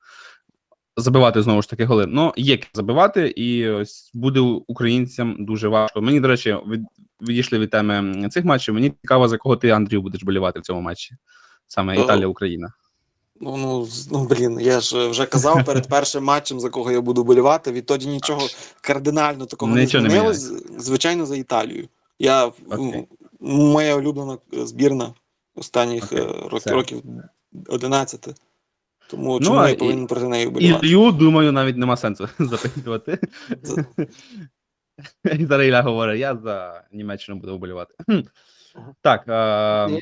забивати 0.98 1.42
знову 1.42 1.62
ж 1.62 1.70
таки 1.70 1.86
голи. 1.86 2.06
Ну, 2.08 2.34
є 2.38 2.52
як 2.52 2.62
забивати, 2.74 3.28
і 3.28 3.70
ось 3.70 4.12
буде 4.14 4.40
українцям 4.40 5.36
дуже 5.40 5.68
важко. 5.68 6.02
Мені, 6.02 6.20
до 6.20 6.28
речі, 6.28 6.58
від, 6.68 6.82
відійшли 7.22 7.60
від 7.60 7.70
теми 7.70 8.30
цих 8.30 8.46
матчів. 8.46 8.74
Мені 8.74 8.94
цікаво, 9.02 9.28
за 9.28 9.38
кого 9.38 9.56
ти, 9.56 9.70
Андрію, 9.70 10.02
будеш 10.02 10.24
болівати 10.24 10.60
в 10.60 10.64
цьому 10.64 10.82
матчі. 10.82 11.16
Саме 11.68 11.98
Е, 11.98 12.04
Італія-Україна. 12.04 12.74
Ну, 13.42 13.58
ну, 13.58 13.88
ну, 14.12 14.26
блін, 14.26 14.60
я 14.60 14.80
ж 14.80 15.08
вже 15.10 15.26
казав 15.26 15.66
перед 15.66 15.88
першим 15.88 16.24
матчем, 16.24 16.60
за 16.60 16.70
кого 16.70 16.92
я 16.92 17.02
буду 17.02 17.24
болівати. 17.24 17.72
Відтоді 17.72 18.08
нічого 18.08 18.42
кардинально 18.82 19.46
такого 19.46 19.76
Нічого 19.76 20.08
не 20.08 20.24
не. 20.24 20.34
Звичайно, 20.78 21.26
за 21.26 21.36
Італію. 21.36 21.88
Я, 22.20 22.52
ну, 22.70 23.08
моя 23.40 23.96
улюблена 23.96 24.38
збірна 24.52 25.14
останніх 25.56 26.04
Окей, 26.04 26.26
е, 26.26 26.50
рок- 26.50 26.60
все. 26.60 26.72
років 26.72 27.04
11. 27.68 28.36
Тому 29.10 29.40
Ну, 29.40 29.46
чому 29.46 29.60
а 29.60 29.68
я 29.68 29.74
і- 29.74 29.78
повинен 29.78 30.08
проти 30.08 30.28
неї 30.28 30.50
болівати? 30.50 30.88
Ілью, 30.88 31.12
думаю, 31.12 31.52
навіть 31.52 31.78
нема 31.78 31.98
сенсу 31.98 32.28
запитувати. 32.40 33.20
І 35.40 35.46
зараз 35.46 35.68
Ілля 35.68 35.82
говорить, 35.82 36.20
я 36.20 36.36
за 36.36 36.84
Німеччину 36.92 37.40
буду 37.40 37.56
вболівати. 37.56 37.96
Так. 39.02 39.24
Е, 39.28 40.02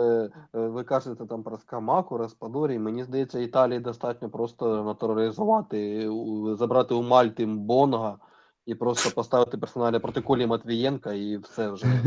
е, 0.00 0.30
Ви 0.52 0.84
кажете 0.84 1.26
там 1.26 1.42
про 1.42 1.58
Скамаку, 1.58 2.18
Распадорі. 2.18 2.78
Мені 2.78 3.04
здається, 3.04 3.38
Італії 3.38 3.80
достатньо 3.80 4.30
просто 4.30 4.84
натуралізувати, 4.84 6.10
забрати 6.58 6.94
у 6.94 7.02
Мальти 7.02 7.46
Бонга 7.46 8.18
і 8.66 8.74
просто 8.74 9.10
поставити 9.10 9.58
персоналі 9.58 9.98
проти 9.98 10.20
Колі 10.20 10.46
Матвієнка 10.46 11.12
і 11.12 11.36
все 11.36 11.70
вже. 11.70 11.86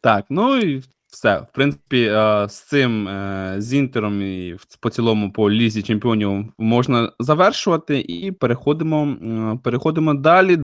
так, 0.00 0.24
ну 0.30 0.56
і 0.56 0.82
все. 1.10 1.38
В 1.38 1.52
принципі, 1.52 2.02
е, 2.02 2.46
з 2.48 2.60
цим 2.60 3.08
е, 3.08 3.54
з 3.58 3.74
Інтером 3.74 4.22
і 4.22 4.56
по 4.80 4.90
цілому 4.90 5.32
по 5.32 5.50
лізі 5.50 5.82
чемпіонів 5.82 6.52
можна 6.58 7.12
завершувати, 7.18 8.00
і 8.00 8.32
переходимо, 8.32 9.16
переходимо 9.64 10.14
далі. 10.14 10.58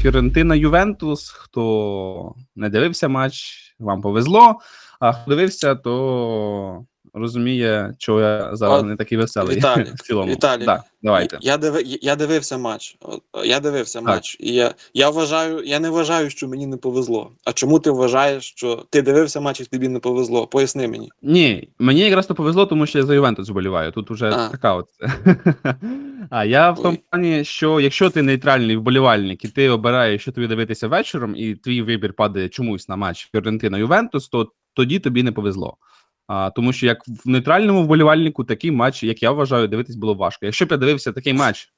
Фіорентина 0.00 0.54
Ювентус. 0.54 1.30
Хто 1.30 2.34
не 2.56 2.68
дивився 2.68 3.08
матч, 3.08 3.56
вам 3.78 4.02
повезло. 4.02 4.58
А 5.00 5.12
хто 5.12 5.30
дивився, 5.30 5.74
то 5.74 6.84
розуміє, 7.14 7.94
чого 7.98 8.20
я 8.20 8.56
зараз 8.56 8.80
От, 8.80 8.86
не 8.86 8.96
такий 8.96 9.18
веселий 9.18 9.56
Віталій, 9.56 9.86
в 9.94 10.00
цілому. 10.00 10.32
Віталій, 10.32 10.64
Так, 10.64 10.82
давайте. 11.02 11.38
Я, 11.40 11.56
диви, 11.56 11.82
я 11.84 12.16
дивився 12.16 12.58
матч. 12.58 12.96
Я 13.44 13.60
дивився 13.60 13.98
Так. 13.98 14.08
матч. 14.08 14.36
І 14.40 14.54
я, 14.54 14.74
я 14.94 15.10
вважаю, 15.10 15.62
я 15.64 15.80
не 15.80 15.90
вважаю, 15.90 16.30
що 16.30 16.48
мені 16.48 16.66
не 16.66 16.76
повезло. 16.76 17.30
А 17.44 17.52
чому 17.52 17.78
ти 17.78 17.90
вважаєш, 17.90 18.44
що 18.44 18.84
ти 18.90 19.02
дивився 19.02 19.40
матч 19.40 19.60
і 19.60 19.64
тобі 19.64 19.88
не 19.88 19.98
повезло? 19.98 20.46
Поясни 20.46 20.88
мені. 20.88 21.10
Ні, 21.22 21.68
мені 21.78 22.00
якраз 22.00 22.26
то 22.26 22.34
повезло, 22.34 22.66
тому 22.66 22.86
що 22.86 22.98
я 22.98 23.04
за 23.04 23.14
Ювентус 23.14 23.48
вболіваю. 23.48 23.92
Тут 23.92 24.10
уже 24.10 24.30
А. 24.30 24.48
така 24.48 24.74
от. 24.74 24.86
а 26.30 26.44
я 26.44 26.70
в 26.70 26.82
тому 26.82 26.98
плані, 27.10 27.44
що 27.44 27.80
якщо 27.80 28.10
ти 28.10 28.22
нейтральний 28.22 28.76
вболівальник 28.76 29.44
і 29.44 29.48
ти 29.48 29.68
обираєш, 29.68 30.22
що 30.22 30.32
тобі 30.32 30.46
дивитися 30.46 30.88
вечором, 30.88 31.36
і 31.36 31.54
твій 31.54 31.82
вибір 31.82 32.12
падає 32.12 32.48
чомусь 32.48 32.88
на 32.88 32.96
матч 32.96 33.28
Фіорентина 33.32 33.78
Ювентус, 33.78 34.28
то 34.28 34.52
тоді 34.74 34.98
тобі 34.98 35.22
не 35.22 35.32
повезло. 35.32 35.76
А, 36.32 36.50
тому 36.50 36.72
що 36.72 36.86
як 36.86 37.08
в 37.08 37.28
нейтральному 37.28 37.82
вболівальнику 37.82 38.44
такий 38.44 38.70
матч, 38.70 39.02
як 39.02 39.22
я 39.22 39.30
вважаю, 39.30 39.68
дивитись 39.68 39.96
було 39.96 40.14
важко. 40.14 40.46
Якщо 40.46 40.66
б 40.66 40.70
я 40.70 40.76
дивився 40.76 41.12
такий 41.12 41.32
матч, 41.32 41.68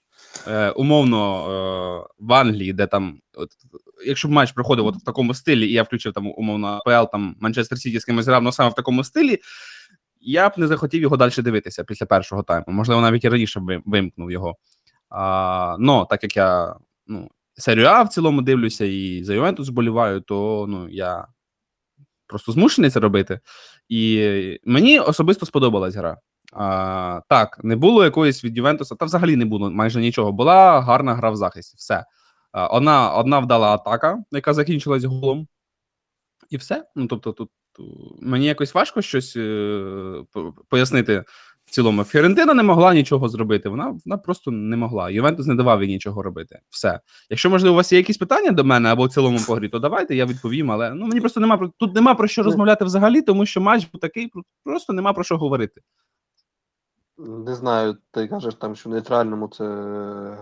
е, 0.48 0.70
умовно 0.70 1.38
е, 1.38 2.14
в 2.18 2.32
Англії, 2.32 2.72
де 2.72 2.86
там, 2.86 3.18
от, 3.34 3.48
якщо 4.06 4.28
б 4.28 4.30
матч 4.30 4.52
проходив 4.52 4.86
от 4.86 4.96
в 4.96 5.04
такому 5.04 5.34
стилі, 5.34 5.68
і 5.68 5.72
я 5.72 5.82
включив 5.82 6.12
там 6.12 6.32
умовно 6.36 6.66
АПЛ, 6.66 7.10
там 7.12 7.36
Манчестер 7.40 7.78
Сіті 7.78 8.00
з 8.00 8.04
кимось 8.04 8.26
грав, 8.26 8.42
ну 8.42 8.52
саме 8.52 8.70
в 8.70 8.74
такому 8.74 9.04
стилі, 9.04 9.38
я 10.20 10.48
б 10.48 10.52
не 10.56 10.66
захотів 10.66 11.02
його 11.02 11.16
далі 11.16 11.32
дивитися 11.38 11.84
після 11.84 12.06
першого 12.06 12.42
тайму. 12.42 12.64
Можливо, 12.68 13.00
навіть 13.00 13.24
і 13.24 13.28
раніше 13.28 13.60
б 13.60 13.82
вимкнув 13.84 14.30
його. 14.30 14.56
А, 15.10 15.76
ну, 15.78 16.06
так 16.10 16.22
як 16.22 16.36
я 16.36 16.76
ну, 17.06 17.28
серію 17.54 17.86
А 17.86 18.02
в 18.02 18.08
цілому 18.08 18.42
дивлюся 18.42 18.84
і 18.84 19.24
за 19.24 19.34
Ювентус 19.34 19.68
вболіваю, 19.68 20.20
то 20.20 20.66
ну, 20.68 20.88
я 20.88 21.26
просто 22.26 22.52
змушений 22.52 22.90
це 22.90 23.00
робити. 23.00 23.40
І 23.88 24.60
мені 24.64 24.98
особисто 24.98 25.46
сподобалась 25.46 25.94
гра. 25.94 26.16
А, 26.52 27.20
так, 27.28 27.60
не 27.64 27.76
було 27.76 28.04
якоїсь 28.04 28.44
від 28.44 28.56
Ювентуса, 28.56 28.94
та 28.94 29.04
взагалі 29.04 29.36
не 29.36 29.44
було 29.44 29.70
майже 29.70 30.00
нічого. 30.00 30.32
Була 30.32 30.80
гарна 30.80 31.14
гра 31.14 31.30
в 31.30 31.36
захисті. 31.36 31.76
Все. 31.76 32.04
А, 32.52 32.66
одна, 32.66 33.10
одна 33.10 33.38
вдала 33.38 33.74
атака, 33.74 34.18
яка 34.30 34.54
закінчилась 34.54 35.04
голом. 35.04 35.48
І 36.50 36.56
все. 36.56 36.84
Ну, 36.96 37.06
тобто, 37.06 37.32
тут 37.32 37.50
е, 37.78 37.82
мені 38.20 38.46
якось 38.46 38.74
важко 38.74 39.02
щось 39.02 39.36
е, 39.36 40.24
пояснити 40.68 41.24
цілому. 41.72 42.04
Фіорентина 42.04 42.54
не 42.54 42.62
могла 42.62 42.94
нічого 42.94 43.28
зробити. 43.28 43.68
Вона, 43.68 43.98
вона 44.04 44.18
просто 44.18 44.50
не 44.50 44.76
могла. 44.76 45.10
Ювентус 45.10 45.46
не 45.46 45.54
давав 45.54 45.82
їй 45.82 45.88
нічого 45.88 46.22
робити. 46.22 46.58
Все. 46.70 47.00
Якщо, 47.30 47.50
можливо, 47.50 47.74
у 47.74 47.76
вас 47.76 47.92
є 47.92 47.98
якісь 47.98 48.16
питання 48.18 48.50
до 48.50 48.64
мене 48.64 48.88
або 48.92 49.04
в 49.04 49.12
цілому 49.12 49.38
по 49.46 49.54
грі, 49.54 49.68
то 49.68 49.78
давайте 49.78 50.14
я 50.16 50.26
відповім. 50.26 50.70
Але 50.70 50.94
ну 50.94 51.06
мені 51.06 51.20
просто 51.20 51.40
нема 51.40 51.56
про 51.56 51.68
тут 51.68 51.94
нема 51.94 52.14
про 52.14 52.28
що 52.28 52.42
Ну. 52.42 52.46
розмовляти 52.46 52.84
взагалі, 52.84 53.22
тому 53.22 53.46
що 53.46 53.60
матч 53.60 53.88
був 53.92 54.00
такий, 54.00 54.32
просто 54.64 54.92
нема 54.92 55.12
про 55.12 55.24
що 55.24 55.36
говорити. 55.38 55.80
Не 57.18 57.54
знаю, 57.54 57.96
ти 58.10 58.28
кажеш 58.28 58.54
там, 58.54 58.74
що 58.76 58.90
в 58.90 58.92
нейтральному 58.92 59.48
це 59.48 59.64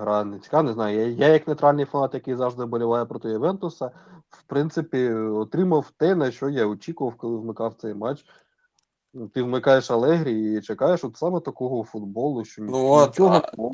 гра 0.01 0.24
не 0.24 0.39
цікава. 0.39 0.62
Не 0.62 0.72
знаю. 0.72 0.99
Я, 0.99 1.07
я 1.26 1.28
як 1.28 1.47
нейтральний 1.49 1.85
фанат, 1.85 2.14
який 2.14 2.35
завжди 2.35 2.64
боліває 2.64 3.05
проти 3.05 3.28
Ювентуса, 3.28 3.91
в 4.31 4.43
принципі, 4.47 5.11
отримав 5.12 5.93
те, 5.97 6.14
на 6.14 6.31
що 6.31 6.49
я 6.49 6.66
очікував, 6.66 7.14
коли 7.14 7.37
вмикав 7.37 7.74
цей 7.74 7.95
матч. 7.95 8.24
Ну, 9.14 9.28
Ти 9.28 9.42
вмикаєш 9.42 9.90
Алегрі 9.90 10.54
і 10.58 10.62
чекаєш 10.62 11.04
от 11.04 11.16
саме 11.16 11.40
такого 11.40 11.84
футболу, 11.84 12.44
що 12.44 12.62
Ну 12.62 12.90
от, 12.90 13.11
нічого 13.11 13.42
а- 13.58 13.70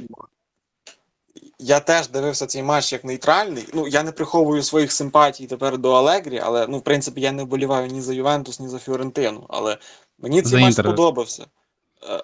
Я 1.58 1.80
теж 1.80 2.08
дивився 2.08 2.46
цей 2.46 2.62
матч 2.62 2.92
як 2.92 3.04
нейтральний. 3.04 3.68
Ну, 3.74 3.88
я 3.88 4.02
не 4.02 4.12
приховую 4.12 4.62
своїх 4.62 4.92
симпатій 4.92 5.46
тепер 5.46 5.78
до 5.78 5.92
Алегрі, 5.92 6.40
але 6.44 6.66
ну, 6.66 6.78
в 6.78 6.82
принципі, 6.82 7.20
я 7.20 7.32
не 7.32 7.42
вболіваю 7.44 7.88
ні 7.88 8.00
за 8.00 8.14
Ювентус, 8.14 8.60
ні 8.60 8.68
за 8.68 8.78
Фіорентину. 8.78 9.46
Але 9.48 9.78
мені 10.18 10.42
цей 10.42 10.50
За 10.50 10.58
матч 10.58 10.68
Інтер. 10.68 10.84
сподобався. 10.84 11.46
Е, 12.10 12.22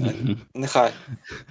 е, 0.00 0.36
Нехай, 0.54 0.92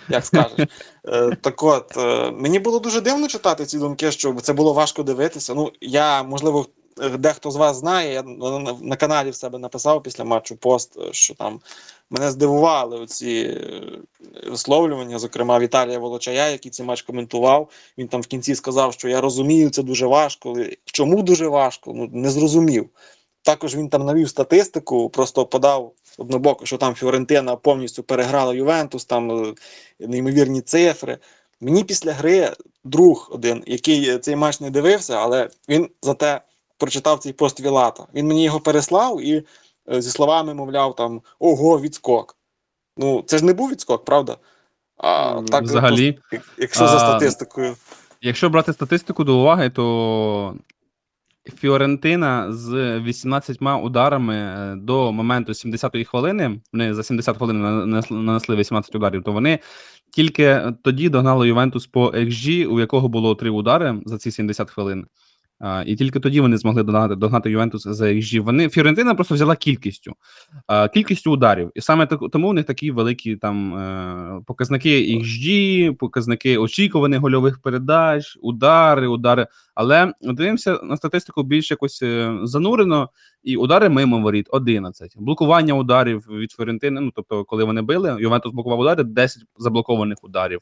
як 0.09 0.25
скажеш. 0.25 0.67
Е, 1.07 1.35
так 1.41 1.63
от, 1.63 1.97
е, 1.97 2.31
мені 2.31 2.59
було 2.59 2.79
дуже 2.79 3.01
дивно 3.01 3.27
читати 3.27 3.65
ці 3.65 3.79
думки, 3.79 4.11
що 4.11 4.33
це 4.33 4.53
було 4.53 4.73
важко 4.73 5.03
дивитися. 5.03 5.53
Ну, 5.53 5.71
я, 5.81 6.23
можливо, 6.23 6.65
е, 6.69 6.78
дехто 7.19 7.51
з 7.51 7.55
вас 7.55 7.77
знає, 7.77 8.13
я 8.13 8.23
на, 8.23 8.59
на, 8.59 8.75
на 8.81 8.95
каналі 8.95 9.29
в 9.29 9.35
себе 9.35 9.59
написав 9.59 10.03
після 10.03 10.23
матчу 10.23 10.55
пост, 10.55 10.97
що 11.11 11.33
там 11.33 11.59
мене 12.09 12.31
здивували 12.31 12.99
оці 12.99 13.57
е, 13.57 14.49
висловлювання, 14.49 15.19
зокрема 15.19 15.59
Віталія 15.59 15.99
Волочая, 15.99 16.49
який 16.49 16.71
цей 16.71 16.85
матч 16.85 17.01
коментував. 17.01 17.69
Він 17.97 18.07
там 18.07 18.21
в 18.21 18.27
кінці 18.27 18.55
сказав, 18.55 18.93
що 18.93 19.09
я 19.09 19.21
розумію, 19.21 19.69
це 19.69 19.83
дуже 19.83 20.05
важко. 20.05 20.57
Чому 20.85 21.23
дуже 21.23 21.47
важко? 21.47 21.93
Ну, 21.95 22.09
не 22.13 22.29
зрозумів. 22.29 22.89
Також 23.41 23.75
він 23.75 23.89
там 23.89 24.05
навів 24.05 24.29
статистику, 24.29 25.09
просто 25.09 25.45
подав 25.45 25.91
однобоко, 26.17 26.65
що 26.65 26.77
там 26.77 26.95
Фіорентина 26.95 27.55
повністю 27.55 28.03
переграла 28.03 28.53
Ювентус, 28.53 29.05
там 29.05 29.31
е, 29.31 29.53
неймовірні 29.99 30.61
цифри. 30.61 31.17
Мені 31.61 31.83
після 31.83 32.13
гри 32.13 32.53
друг 32.83 33.29
один, 33.31 33.63
який 33.67 34.17
цей 34.17 34.35
матч 34.35 34.59
не 34.59 34.69
дивився, 34.69 35.15
але 35.15 35.49
він 35.69 35.89
зате 36.01 36.41
прочитав 36.79 37.19
цей 37.19 37.33
пост 37.33 37.59
Вілата. 37.59 38.07
Він 38.13 38.27
мені 38.27 38.43
його 38.43 38.59
переслав 38.59 39.21
і 39.21 39.43
е, 39.91 40.01
зі 40.01 40.09
словами, 40.09 40.53
мовляв, 40.53 40.95
там 40.95 41.21
ого, 41.39 41.79
відскок. 41.79 42.35
Ну, 42.97 43.23
це 43.27 43.37
ж 43.37 43.45
не 43.45 43.53
був 43.53 43.71
відскок, 43.71 44.05
правда? 44.05 44.37
А, 44.97 45.41
так, 45.41 45.63
Взагалі, 45.63 46.19
як- 46.31 46.49
якщо 46.57 46.87
за 46.87 46.99
статистикою. 46.99 47.75
Якщо 48.21 48.49
брати 48.49 48.73
статистику 48.73 49.23
до 49.23 49.37
уваги, 49.37 49.69
то 49.69 50.55
Фіорентина 51.57 52.53
з 52.53 52.99
18 52.99 53.61
ударами 53.83 54.35
е, 54.35 54.75
до 54.75 55.11
моменту 55.11 55.51
70-ї 55.51 56.03
хвилини, 56.03 56.59
вони 56.73 56.93
за 56.93 57.03
70 57.03 57.37
хвилин 57.37 57.61
нанесли, 57.61 58.17
нанесли 58.17 58.55
18 58.55 58.95
ударів, 58.95 59.23
то 59.23 59.31
вони 59.31 59.59
тільки 60.11 60.73
тоді 60.83 61.09
догнали 61.09 61.47
Ювентус 61.47 61.87
по 61.87 62.07
XG, 62.07 62.65
у 62.65 62.79
якого 62.79 63.07
було 63.07 63.35
3 63.35 63.49
удари 63.49 64.01
за 64.05 64.17
ці 64.17 64.31
70 64.31 64.69
хвилин. 64.69 65.05
І 65.85 65.95
тільки 65.95 66.19
тоді 66.19 66.41
вони 66.41 66.57
змогли 66.57 66.83
догнати, 66.83 67.15
догнати 67.15 67.51
Ювентус 67.51 67.83
за 67.87 68.05
XG. 68.05 68.39
Вони 68.41 68.69
Фіорентина 68.69 69.15
просто 69.15 69.35
взяла 69.35 69.55
кількістю, 69.55 70.13
кількістю 70.93 71.31
ударів. 71.31 71.71
І 71.75 71.81
саме 71.81 72.05
так, 72.05 72.19
тому 72.31 72.49
у 72.49 72.53
них 72.53 72.65
такі 72.65 72.91
великі 72.91 73.35
там 73.35 73.75
е, 73.77 74.41
показники 74.45 75.19
XG, 75.19 75.95
показники 75.95 76.57
очікуваних 76.57 77.19
гольових 77.19 77.61
передач, 77.61 78.37
удари, 78.41 79.07
удари. 79.07 79.47
Але 79.75 80.13
дивимося 80.21 80.79
на 80.83 80.97
статистику 80.97 81.43
більш 81.43 81.71
якось 81.71 82.01
е, 82.01 82.39
занурено, 82.43 83.09
і 83.43 83.57
удари 83.57 83.89
мимо 83.89 84.19
воріт 84.19 84.47
11. 84.49 85.13
Блокування 85.17 85.73
ударів 85.73 86.19
від 86.19 86.51
Фіорентини. 86.51 87.01
Ну 87.01 87.11
тобто, 87.15 87.43
коли 87.43 87.63
вони 87.63 87.81
били, 87.81 88.17
Ювентус 88.19 88.53
блокував 88.53 88.79
удари, 88.79 89.03
10 89.03 89.43
заблокованих 89.57 90.17
ударів. 90.23 90.59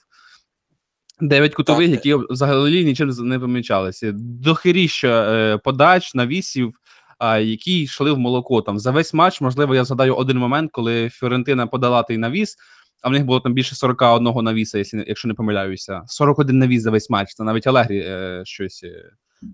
Дев'ять 1.19 1.53
кутових, 1.53 1.91
Так. 1.91 2.06
які 2.06 2.26
взагалі 2.30 2.85
нічим 2.85 3.10
не 3.10 3.39
помічалися. 3.39 4.11
Дохиріща 4.15 5.34
е, 5.34 5.57
подач, 5.57 6.14
навісів, 6.15 6.73
а, 7.19 7.38
які 7.38 7.81
йшли 7.81 8.11
в 8.11 8.18
молоко. 8.18 8.61
Там 8.61 8.80
за 8.80 8.91
весь 8.91 9.14
матч, 9.14 9.41
можливо, 9.41 9.76
я 9.76 9.84
згадаю 9.84 10.15
один 10.15 10.38
момент, 10.38 10.72
коли 10.72 11.10
Фіорентина 11.10 11.68
подала 11.68 12.03
той 12.03 12.18
навіс, 12.18 12.57
а 13.02 13.10
в 13.10 13.11
них 13.11 13.26
було 13.26 13.39
там 13.39 13.53
більше 13.53 13.76
41 13.76 14.41
навіса, 14.41 14.77
якщо, 15.07 15.27
не- 15.27 15.34
помиляюся. 15.34 16.03
41 16.07 16.60
навіс 16.60 16.81
за 16.81 16.91
весь 16.91 17.10
матч. 17.10 17.34
Це 17.34 17.44
навіть 17.44 17.68
Алегрі 17.68 17.99
е, 17.99 18.41
щось 18.45 18.84
е, 18.84 19.11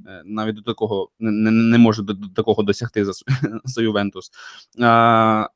е, 0.07 0.21
навіть 0.25 0.55
до 0.55 0.61
такого 0.61 1.09
не, 1.19 1.31
не, 1.31 1.51
не 1.51 1.77
може 1.77 2.03
до, 2.03 2.13
до 2.13 2.27
такого 2.27 2.63
досягти 2.63 3.05
за, 3.05 3.11
за 3.63 3.81
Ювентус. 3.81 4.31
А, 4.81 5.47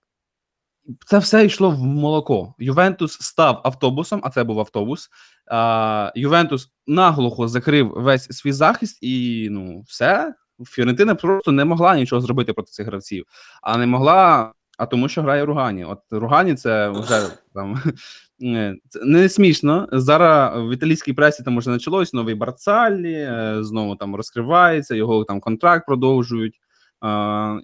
це 1.05 1.17
все 1.17 1.45
йшло 1.45 1.69
в 1.69 1.83
молоко. 1.83 2.53
Ювентус 2.59 3.17
став 3.21 3.61
автобусом, 3.63 4.21
а 4.23 4.29
це 4.29 4.43
був 4.43 4.59
автобус. 4.59 5.09
А, 5.51 6.11
Ювентус 6.15 6.69
наглухо 6.87 7.47
закрив 7.47 7.91
весь 7.95 8.37
свій 8.37 8.51
захист, 8.51 8.97
і 9.01 9.47
ну 9.51 9.83
все. 9.87 10.33
Фіорентина 10.65 11.15
просто 11.15 11.51
не 11.51 11.65
могла 11.65 11.95
нічого 11.95 12.21
зробити 12.21 12.53
проти 12.53 12.71
цих 12.71 12.87
гравців. 12.87 13.25
А 13.61 13.77
не 13.77 13.85
могла, 13.85 14.53
а 14.77 14.85
тому, 14.85 15.09
що 15.09 15.21
грає 15.21 15.45
Ругані. 15.45 15.85
От 15.85 15.99
Ругані 16.11 16.55
це 16.55 16.89
вже 16.89 17.29
там 17.53 17.81
е, 18.43 18.75
це 18.89 18.99
не 19.05 19.29
смішно. 19.29 19.89
Зараз 19.91 20.69
в 20.69 20.73
італійській 20.73 21.13
пресі 21.13 21.43
там 21.43 21.57
вже 21.57 21.71
почалось 21.71 22.13
новий 22.13 22.35
Барцаллі, 22.35 23.13
е, 23.13 23.57
знову 23.61 23.95
там 23.95 24.15
розкривається, 24.15 24.95
його 24.95 25.23
там 25.23 25.39
контракт 25.39 25.85
продовжують. 25.85 26.59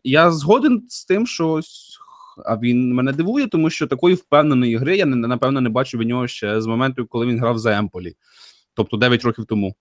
Я 0.04 0.32
згоден 0.32 0.86
з 0.90 1.06
тим, 1.06 1.28
що 1.28 1.62
а 2.46 2.58
він 2.58 2.94
мене 2.94 3.14
дивує, 3.14 3.48
тому 3.48 3.70
що 3.70 3.88
такої 3.88 4.16
впевненої 4.16 4.76
гри 4.78 4.98
я 4.98 5.06
напевно 5.06 5.62
не 5.62 5.70
бачу 5.70 5.98
від 5.98 6.08
нього 6.08 6.28
ще 6.28 6.62
з 6.62 6.66
моменту, 6.66 7.06
коли 7.06 7.26
він 7.26 7.40
грав 7.40 7.58
за 7.58 7.78
Емполі, 7.78 8.14
тобто 8.74 8.98
9 8.98 9.24
років 9.24 9.46
тому. 9.46 9.76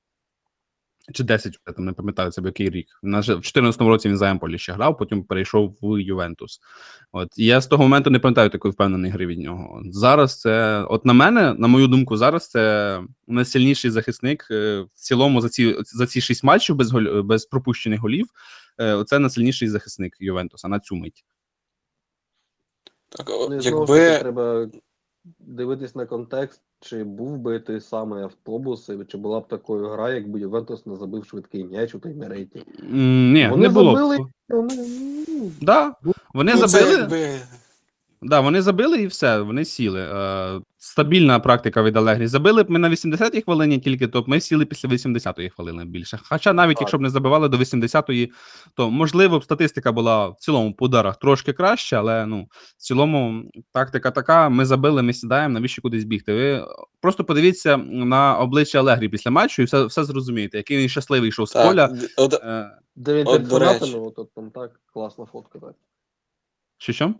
Чи 1.14 1.24
10, 1.24 1.58
я 1.66 1.72
там 1.72 1.84
не 1.84 1.92
пам'ятаю 1.92 2.30
це 2.30 2.42
в 2.42 2.44
який 2.44 2.70
рік. 2.70 2.86
На 3.02 3.20
в 3.20 3.22
14-му 3.22 3.88
році 3.88 4.08
він 4.08 4.16
за 4.16 4.30
Емполі 4.30 4.58
ще 4.58 4.72
грав, 4.72 4.98
потім 4.98 5.24
перейшов 5.24 5.76
в 5.82 5.98
Ювентус. 6.00 6.60
От 7.12 7.28
і 7.38 7.44
я 7.44 7.60
з 7.60 7.66
того 7.66 7.82
моменту 7.82 8.10
не 8.10 8.18
пам'ятаю 8.18 8.50
такої 8.50 8.72
впевненої 8.72 9.12
гри 9.12 9.26
від 9.26 9.38
нього. 9.38 9.82
Зараз 9.90 10.40
це, 10.40 10.82
от 10.82 11.04
на 11.04 11.12
мене, 11.12 11.54
на 11.54 11.68
мою 11.68 11.86
думку, 11.86 12.16
зараз 12.16 12.48
це 12.50 13.00
найсильніший 13.28 13.90
захисник 13.90 14.48
е, 14.50 14.80
в 14.80 14.88
цілому 14.94 15.40
за 15.40 15.48
ці 15.48 15.76
за 15.82 16.06
ці 16.06 16.20
шість 16.20 16.44
матчів 16.44 16.76
без 16.76 16.92
голь, 16.92 17.22
без 17.22 17.46
пропущених 17.46 18.00
голів. 18.00 18.26
е, 18.80 19.04
Це 19.06 19.18
найсильніший 19.18 19.68
захисник 19.68 20.16
Ювентуса 20.20 20.68
на 20.68 20.80
цю 20.80 20.96
мить. 20.96 21.24
Так, 23.16 23.26
Ну, 23.50 23.56
і 23.56 23.60
знову 23.60 23.86
таки, 23.86 23.98
якби 24.00 24.18
треба 24.18 24.68
дивитись 25.38 25.94
на 25.94 26.06
контекст, 26.06 26.60
чи 26.80 27.04
був 27.04 27.38
би 27.38 27.60
той 27.60 27.80
самий 27.80 28.24
автобус, 28.24 28.90
чи 29.08 29.16
була 29.16 29.40
б 29.40 29.48
такою 29.48 29.88
гра, 29.88 30.10
якби 30.10 30.40
Ювентус 30.40 30.86
не 30.86 30.96
забив 30.96 31.24
швидкий 31.24 31.64
м'яч 31.64 31.94
у 31.94 31.98
таймерейті. 31.98 32.62
Ні, 32.90 33.48
Вони 33.50 33.62
не 33.62 33.68
було. 33.68 33.92
забили, 33.96 34.18
Вони, 34.48 34.74
ну, 35.28 35.50
Да, 35.60 35.94
вони 36.34 36.54
ну, 36.54 36.68
це 36.68 36.90
якби, 36.90 37.38
Да, 38.24 38.40
вони 38.40 38.62
забили 38.62 39.02
і 39.02 39.06
все, 39.06 39.40
вони 39.40 39.64
сіли. 39.64 40.00
Е, 40.00 40.60
стабільна 40.78 41.40
практика 41.40 41.82
від 41.82 41.96
Алегрі. 41.96 42.26
Забили 42.26 42.62
б 42.62 42.70
ми 42.70 42.78
на 42.78 42.90
80-й 42.90 43.40
хвилині 43.42 43.78
тільки, 43.78 44.08
то 44.08 44.22
б 44.22 44.28
ми 44.28 44.40
сіли 44.40 44.66
після 44.66 44.88
80-ї 44.88 45.50
хвилини 45.50 45.84
більше. 45.84 46.18
Хоча 46.22 46.52
навіть 46.52 46.76
Так. 46.76 46.80
якщо 46.80 46.98
б 46.98 47.00
не 47.00 47.10
забивали 47.10 47.48
до 47.48 47.56
80-ї, 47.56 48.30
то 48.74 48.90
можливо 48.90 49.38
б 49.38 49.44
статистика 49.44 49.92
була 49.92 50.28
в 50.28 50.36
цілому 50.38 50.74
по 50.74 50.84
ударах 50.84 51.16
трошки 51.16 51.52
краще, 51.52 51.96
але 51.96 52.26
ну 52.26 52.48
в 52.78 52.82
цілому 52.82 53.50
тактика 53.72 54.10
така: 54.10 54.48
ми 54.48 54.64
забили, 54.64 55.02
ми 55.02 55.12
сідаємо, 55.12 55.54
навіщо 55.54 55.82
кудись 55.82 56.04
бігти. 56.04 56.34
Ви 56.34 56.66
просто 57.00 57.24
подивіться 57.24 57.76
на 57.76 58.36
обличчя 58.38 58.78
Алегрі 58.78 59.08
після 59.08 59.30
матчу 59.30 59.62
і 59.62 59.64
все, 59.64 59.84
все 59.84 60.04
зрозумієте, 60.04 60.56
який 60.56 60.78
він 60.78 60.88
щасливий 60.88 61.28
йшов 61.28 61.48
з 61.48 61.52
поля. 61.52 61.96
Е, 62.44 62.70
Де 62.96 63.14
він 63.14 63.24
там 64.36 64.50
так, 64.50 64.80
класна 64.92 65.26
фотка, 65.26 65.58
так. 65.58 65.74
що 66.78 66.92
що? 66.92 67.14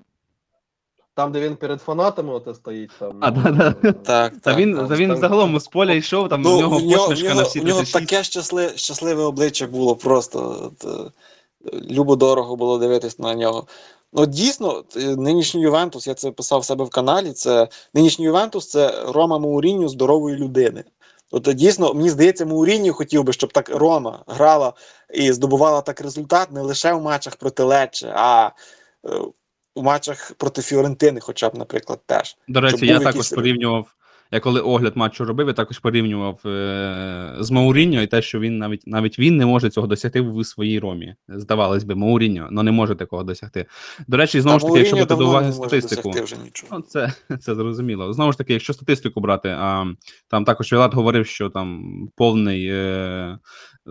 Там, 1.14 1.32
де 1.32 1.40
він 1.40 1.56
перед 1.56 1.82
фанатами 1.82 2.34
от 2.34 2.56
стоїть, 2.56 2.90
там. 2.98 3.18
А, 3.20 3.30
ну, 3.30 3.42
да-да. 3.42 3.74
е, 3.88 3.92
так, 3.92 4.32
Та 4.32 4.38
так, 4.40 4.56
він, 4.56 4.86
та 4.88 4.94
він 4.94 5.08
там- 5.10 5.18
загалом 5.18 5.60
з 5.60 5.66
поля 5.68 5.92
йшов, 5.92 6.28
там 6.28 6.42
Ну, 6.42 6.56
у 6.56 6.60
нього 6.60 6.78
в 6.78 6.82
нього, 6.82 7.04
в 7.04 7.08
посмішка 7.08 7.28
на 7.28 7.34
нього, 7.34 7.48
всі 7.48 7.60
в 7.60 7.64
нього 7.64 7.78
36. 7.80 7.92
таке 8.10 8.24
щасливе, 8.24 8.72
щасливе 8.76 9.24
обличчя 9.24 9.66
було 9.66 9.96
просто. 9.96 10.70
От, 10.80 10.84
е, 10.84 11.10
любо-дорого 11.90 12.56
було 12.56 12.78
дивитись 12.78 13.18
на 13.18 13.34
нього. 13.34 13.66
Ну, 14.12 14.26
дійсно, 14.26 14.84
нинішній 14.96 15.60
Ювентус, 15.60 16.06
я 16.06 16.14
це 16.14 16.30
писав 16.30 16.60
в 16.60 16.64
себе 16.64 16.84
в 16.84 16.90
каналі. 16.90 17.32
Це 17.32 17.68
нинішній 17.94 18.24
Ювентус 18.24 18.68
це 18.68 19.04
Рома 19.08 19.38
Мауріньо 19.38 19.88
здорової 19.88 20.36
людини. 20.36 20.84
От 21.30 21.48
е, 21.48 21.54
дійсно, 21.54 21.94
мені 21.94 22.10
здається, 22.10 22.46
Мауріньо 22.46 22.92
хотів 22.92 23.24
би, 23.24 23.32
щоб 23.32 23.52
так 23.52 23.68
Рома 23.68 24.24
грала 24.26 24.72
і 25.14 25.32
здобувала 25.32 25.80
так 25.80 26.00
результат 26.00 26.52
не 26.52 26.60
лише 26.60 26.92
в 26.92 27.02
матчах 27.02 27.36
проти 27.36 27.62
Лечче, 27.62 28.12
а 28.16 28.50
е, 29.06 29.10
у 29.74 29.82
матчах 29.82 30.32
проти 30.38 30.62
Фіорентини, 30.62 31.20
хоча 31.20 31.48
б, 31.48 31.54
наприклад, 31.58 32.00
теж. 32.06 32.36
До 32.48 32.60
речі, 32.60 32.76
щоб 32.76 32.88
я 32.88 32.98
також 32.98 33.14
якийсь- 33.14 33.30
порівнював. 33.30 33.94
Я 34.34 34.40
коли 34.40 34.60
огляд 34.60 34.96
матчу 34.96 35.24
робив, 35.24 35.46
я 35.46 35.52
також 35.52 35.78
порівнював 35.78 36.40
е- 36.46 37.36
з 37.40 37.50
Мауріньо 37.50 38.02
і 38.02 38.06
те, 38.06 38.22
що 38.22 38.40
він 38.40 38.58
навіть 38.58 38.82
навіть 38.86 39.18
він 39.18 39.36
не 39.36 39.46
може 39.46 39.70
цього 39.70 39.86
досягти 39.86 40.20
в 40.20 40.44
своїй 40.44 40.78
ромі. 40.78 41.14
Здавалось 41.28 41.84
би, 41.84 41.94
Мауріньо, 41.94 42.48
але 42.52 42.62
не 42.62 42.72
може 42.72 42.94
такого 42.94 43.22
досягти. 43.22 43.66
До 44.08 44.16
речі, 44.16 44.40
знову 44.40 44.58
ж 44.58 44.66
таки, 44.66 44.78
якщо 44.78 44.96
брати 44.96 45.14
до 45.14 45.28
уваги 45.28 45.52
статистику. 45.52 46.10
вже 46.10 46.36
нічого. 46.44 46.76
Ну, 46.76 46.80
це, 46.80 47.12
це 47.40 47.54
зрозуміло. 47.54 48.12
Знову 48.12 48.32
ж 48.32 48.38
таки, 48.38 48.52
якщо 48.52 48.72
статистику 48.72 49.20
брати, 49.20 49.48
а, 49.48 49.84
там 50.28 50.44
також 50.44 50.72
Вілат 50.72 50.94
говорив, 50.94 51.26
що 51.26 51.50
там 51.50 51.82
повний 52.16 52.66
е, 52.70 53.38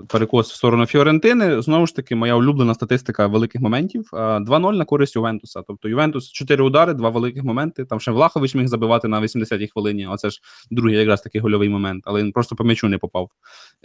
перекос 0.07 0.51
в 0.51 0.55
сторону 0.55 0.85
Фіорентини. 0.85 1.61
Знову 1.61 1.87
ж 1.87 1.95
таки, 1.95 2.15
моя 2.15 2.35
улюблена 2.35 2.73
статистика 2.73 3.27
великих 3.27 3.61
моментів. 3.61 4.09
2-0 4.13 4.75
на 4.75 4.85
користь 4.85 5.15
Ювентуса. 5.15 5.61
Тобто 5.67 5.89
Ювентус 5.89 6.31
4 6.31 6.63
удари, 6.63 6.93
2 6.93 7.09
великих 7.09 7.43
моменти. 7.43 7.85
Там 7.85 7.99
ще 7.99 8.11
Влахович 8.11 8.55
міг 8.55 8.67
забивати 8.67 9.07
на 9.07 9.21
80-й 9.21 9.67
хвилині. 9.67 10.07
Оце 10.07 10.29
ж 10.29 10.41
другий 10.71 10.97
якраз 10.97 11.21
такий 11.21 11.41
гольовий 11.41 11.69
момент, 11.69 12.03
але 12.07 12.23
він 12.23 12.31
просто 12.31 12.55
по 12.55 12.63
м'ячу 12.63 12.87
не 12.87 12.97
попав. 12.97 13.29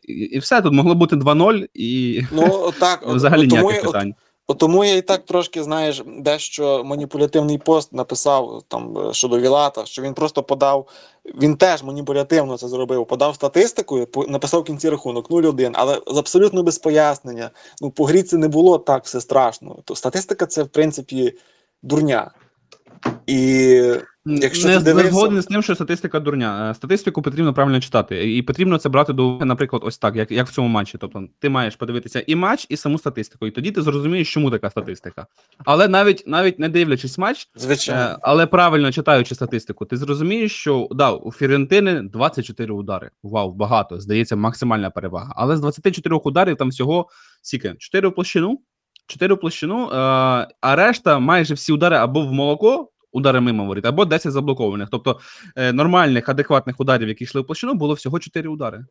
І, 0.08 0.12
і 0.12 0.38
все, 0.38 0.62
тут 0.62 0.72
могло 0.72 0.94
бути 0.94 1.16
2-0, 1.16 1.66
і 1.74 2.22
Ну, 2.32 2.72
так, 2.80 3.06
взагалі 3.06 3.42
ну, 3.42 3.48
тому 3.48 3.62
ніяких 3.62 3.86
питань. 3.86 4.08
От 4.08 4.25
тому 4.54 4.84
я 4.84 4.96
і 4.96 5.02
так 5.02 5.24
трошки, 5.24 5.62
знаєш, 5.62 6.02
дещо 6.06 6.82
маніпулятивний 6.84 7.58
пост 7.58 7.92
написав 7.92 8.62
там 8.68 8.98
е, 8.98 9.12
щодо 9.12 9.38
Вілата, 9.38 9.86
що 9.86 10.02
він 10.02 10.14
просто 10.14 10.42
подав, 10.42 10.88
він 11.24 11.56
теж 11.56 11.82
маніпулятивно 11.82 12.58
це 12.58 12.68
зробив, 12.68 13.06
подав 13.06 13.34
статистику, 13.34 14.06
написав 14.28 14.60
в 14.60 14.64
кінці 14.64 14.90
рахунок 14.90 15.30
0-1, 15.30 15.70
але 15.74 16.00
абсолютно 16.06 16.62
без 16.62 16.78
пояснення. 16.78 17.50
Ну, 17.80 17.90
по 17.90 18.04
грі 18.04 18.22
це 18.22 18.36
не 18.36 18.48
було 18.48 18.78
так 18.78 19.04
все 19.04 19.20
страшно. 19.20 19.76
То 19.84 19.94
статистика 19.94 20.46
це, 20.46 20.62
в 20.62 20.68
принципі, 20.68 21.38
дурня. 21.82 22.30
І 23.26 23.80
Якщо 24.28 24.68
не, 24.68 24.78
ти 24.78 24.78
не 24.78 24.84
дивився- 24.84 25.10
згоден 25.10 25.42
з 25.42 25.46
тим, 25.46 25.62
що 25.62 25.74
статистика 25.74 26.20
дурня. 26.20 26.70
Е, 26.70 26.74
Статистику 26.74 27.22
потрібно 27.22 27.54
правильно 27.54 27.80
читати. 27.80 28.36
І 28.36 28.42
потрібно 28.42 28.78
це 28.78 28.88
брати 28.88 29.12
до 29.12 29.26
уваги, 29.26 29.44
наприклад, 29.44 29.82
ось 29.84 29.98
так, 29.98 30.16
як, 30.16 30.30
як 30.30 30.46
в 30.46 30.52
цьому 30.52 30.68
матчі. 30.68 30.98
Тобто, 30.98 31.28
ти 31.38 31.48
маєш 31.48 31.76
подивитися 31.76 32.24
і 32.26 32.34
матч, 32.34 32.66
і 32.68 32.76
саму 32.76 32.98
статистику. 32.98 33.46
І 33.46 33.50
тоді 33.50 33.70
ти 33.70 33.82
зрозумієш, 33.82 34.32
чому 34.32 34.50
така 34.50 34.70
статистика. 34.70 35.26
Але 35.64 35.88
навіть 35.88 36.24
навіть 36.26 36.58
не 36.58 36.68
дивлячись 36.68 37.18
матч, 37.18 37.48
Звичайно. 37.54 38.02
Е, 38.02 38.18
але 38.22 38.46
правильно 38.46 38.92
читаючи 38.92 39.34
статистику, 39.34 39.84
ти 39.84 39.96
зрозумієш, 39.96 40.52
що 40.52 40.88
да, 40.90 41.10
у 41.10 41.32
Фірентини 41.32 42.02
24 42.02 42.74
удари. 42.74 43.10
Вау, 43.22 43.52
багато. 43.52 44.00
Здається, 44.00 44.36
максимальна 44.36 44.90
перевага. 44.90 45.32
Але 45.36 45.56
з 45.56 45.60
24 45.60 46.16
ударів 46.16 46.56
там 46.56 46.68
всього 46.68 47.08
скільки? 47.42 47.74
4 47.78 48.08
в 48.08 48.14
площину. 48.14 48.60
4 49.06 49.34
в 49.34 49.40
площину, 49.40 49.84
е, 49.84 49.96
а 50.60 50.76
решта 50.76 51.18
майже 51.18 51.54
всі 51.54 51.72
удари 51.72 51.96
або 51.96 52.22
в 52.22 52.32
молоко, 52.32 52.90
удари 53.12 53.40
мимо 53.40 53.64
воріт, 53.64 53.86
або 53.86 54.04
10 54.04 54.32
заблокованих. 54.32 54.88
Тобто 54.90 55.20
е, 55.56 55.72
нормальних, 55.72 56.28
адекватних 56.28 56.80
ударів, 56.80 57.08
які 57.08 57.24
йшли 57.24 57.40
в 57.40 57.46
площину, 57.46 57.74
було 57.74 57.94
всього 57.94 58.18
4 58.18 58.48
удари. 58.48 58.84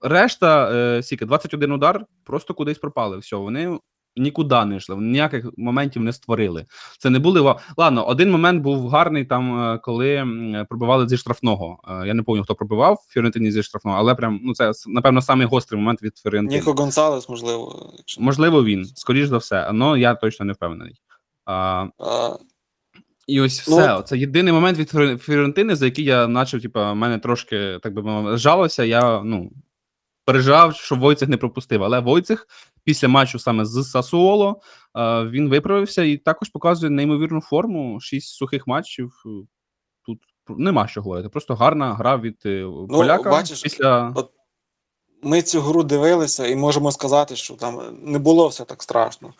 Решта, 0.00 0.70
е, 0.72 1.02
скільки, 1.02 1.26
21 1.26 1.72
удар, 1.72 2.04
просто 2.24 2.54
кудись 2.54 2.78
пропали. 2.78 3.18
Все, 3.18 3.36
вони 3.36 3.78
нікуди 4.16 4.64
не 4.64 4.76
йшли, 4.76 4.94
вони 4.94 5.08
ніяких 5.08 5.46
моментів 5.56 6.02
не 6.02 6.12
створили. 6.12 6.66
Це 6.98 7.10
не 7.10 7.18
були. 7.18 7.54
Ладно, 7.76 8.06
один 8.06 8.30
момент 8.30 8.62
був 8.62 8.88
гарний, 8.88 9.24
там, 9.24 9.62
е, 9.62 9.78
коли 9.78 10.26
пробивали 10.68 11.08
зі 11.08 11.16
штрафного. 11.16 11.78
Я 11.88 12.14
не 12.14 12.22
пам'ятаю, 12.22 12.44
хто 12.44 12.54
пробивав 12.54 12.94
в 12.94 13.12
Фіорентині 13.12 13.50
зі 13.50 13.62
штрафного, 13.62 13.98
але 13.98 14.14
прям 14.14 14.40
ну 14.42 14.54
це 14.54 14.72
напевно 14.86 15.22
самий 15.22 15.46
гострий 15.46 15.80
момент 15.80 16.02
від 16.02 16.18
Фіорентини. 16.18 16.58
Ніко 16.58 16.72
Гонсалес, 16.72 17.28
можливо. 17.28 17.92
Якщо... 17.98 18.22
Можливо, 18.22 18.64
він, 18.64 18.84
скоріш 18.84 19.28
за 19.28 19.38
все, 19.38 19.56
але 19.56 20.00
я 20.00 20.14
точно 20.14 20.46
не 20.46 20.52
впевнений. 20.52 20.94
А, 21.44 21.86
А, 21.98 22.36
і 23.28 23.40
ось 23.40 23.68
Ну, 23.68 23.76
все. 23.76 24.02
Це 24.02 24.18
єдиний 24.18 24.52
момент 24.52 24.78
від 24.78 24.94
Фіор- 24.94 25.18
Фіорентини, 25.18 25.76
за 25.76 25.84
який 25.84 26.04
я 26.04 26.26
начав, 26.26 26.62
типа, 26.62 26.94
мене 26.94 27.18
трошки, 27.18 27.78
так 27.82 27.94
би 27.94 28.02
мовити, 28.02 28.36
жалося. 28.36 28.84
Я 28.84 29.22
ну, 29.22 29.50
переживав, 30.24 30.74
що 30.74 30.96
Войцех 30.96 31.28
не 31.28 31.36
пропустив. 31.36 31.84
Але 31.84 32.00
Войцех 32.00 32.46
після 32.84 33.08
матчу 33.08 33.38
саме 33.38 33.64
з 33.64 33.84
Сасуоло 33.84 34.60
е, 34.96 35.24
він 35.24 35.48
виправився 35.48 36.02
і 36.02 36.16
також 36.16 36.48
показує 36.48 36.90
неймовірну 36.90 37.40
форму. 37.40 38.00
Шість 38.00 38.34
сухих 38.34 38.66
матчів. 38.66 39.12
Тут 40.06 40.18
нема 40.48 40.88
що 40.88 41.02
говорити. 41.02 41.28
Просто 41.28 41.54
гарна 41.54 41.94
гра 41.94 42.16
від 42.16 42.42
е, 42.46 42.66
поляка. 42.88 43.30
бачиш, 43.30 43.62
після... 43.62 44.12
от 44.16 44.30
ми 45.22 45.42
цю 45.42 45.60
гру 45.60 45.82
дивилися 45.82 46.46
і 46.46 46.56
можемо 46.56 46.92
сказати, 46.92 47.36
що 47.36 47.54
там 47.54 47.98
не 48.02 48.18
було 48.18 48.48
все 48.48 48.64
так 48.64 48.82
страшно. 48.82 49.32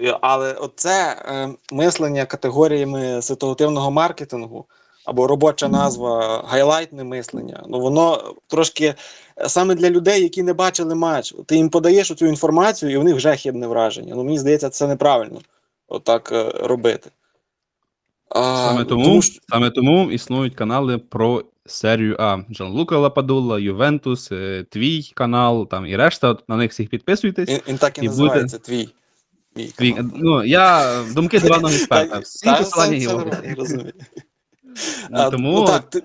І- 0.00 0.12
Але 0.20 0.52
оце 0.52 1.22
е, 1.28 1.48
мислення 1.72 2.26
категоріями 2.26 3.22
ситуативного 3.22 3.90
маркетингу 3.90 4.66
або 5.04 5.26
робоча 5.26 5.68
назва 5.68 6.44
гайлайтне 6.48 7.04
мислення. 7.04 7.62
Ну 7.68 7.80
воно 7.80 8.34
трошки 8.46 8.94
е, 9.38 9.48
саме 9.48 9.74
для 9.74 9.90
людей, 9.90 10.22
які 10.22 10.42
не 10.42 10.52
бачили 10.52 10.94
матч. 10.94 11.34
Ти 11.46 11.56
їм 11.56 11.68
подаєш 11.68 12.08
цю 12.14 12.26
інформацію, 12.26 12.92
і 12.92 12.96
у 12.96 13.02
них 13.02 13.16
вже 13.16 13.36
хибне 13.36 13.66
враження. 13.66 14.14
Ну 14.14 14.24
мені 14.24 14.38
здається, 14.38 14.70
це 14.70 14.86
неправильно 14.86 15.40
отак 15.88 16.32
е, 16.32 16.50
робити. 16.60 17.10
А, 18.28 18.56
Саме 18.56 18.84
тому, 18.84 19.22
що- 19.22 19.40
саме 19.48 19.70
тому 19.70 20.10
існують 20.10 20.54
канали 20.54 20.98
про 20.98 21.42
серію 21.66 22.16
А. 22.20 22.38
Джанлука 22.50 22.98
Лападула, 22.98 23.58
Ювентус, 23.58 24.32
е, 24.32 24.64
твій 24.70 25.12
канал, 25.14 25.68
там 25.68 25.86
і 25.86 25.96
решта. 25.96 26.28
От 26.28 26.48
На 26.48 26.56
них 26.56 26.70
всіх 26.70 26.88
підписуйтесь. 26.90 27.48
він, 27.48 27.60
він 27.68 27.78
так 27.78 27.98
і, 27.98 28.04
і 28.04 28.08
називається 28.08 28.58
твій. 28.58 28.88
Мій 29.56 29.92
канал. 29.92 30.10
ну, 30.14 30.44
я 30.44 31.04
думки 31.14 31.40
диваного 31.40 31.74
експерта. 31.74 32.18
Всі 32.18 32.46
посилання 32.46 32.98
це- 32.98 33.48
є 33.48 33.54
розумію. 33.54 33.92
Ну, 35.10 35.30
Тому 35.30 35.52
ну, 35.52 35.66
так, 35.66 35.90
ти, 35.90 36.02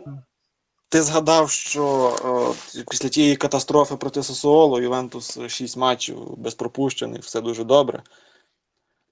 ти 0.89 1.01
згадав, 1.01 1.49
що 1.49 1.83
о, 2.23 2.53
після 2.89 3.09
тієї 3.09 3.35
катастрофи 3.35 3.95
проти 3.95 4.23
Сосуоло 4.23 4.81
Ювентус 4.81 5.39
6 5.47 5.77
матчів 5.77 6.37
без 6.37 6.55
пропущених, 6.55 7.23
все 7.23 7.41
дуже 7.41 7.63
добре. 7.63 8.03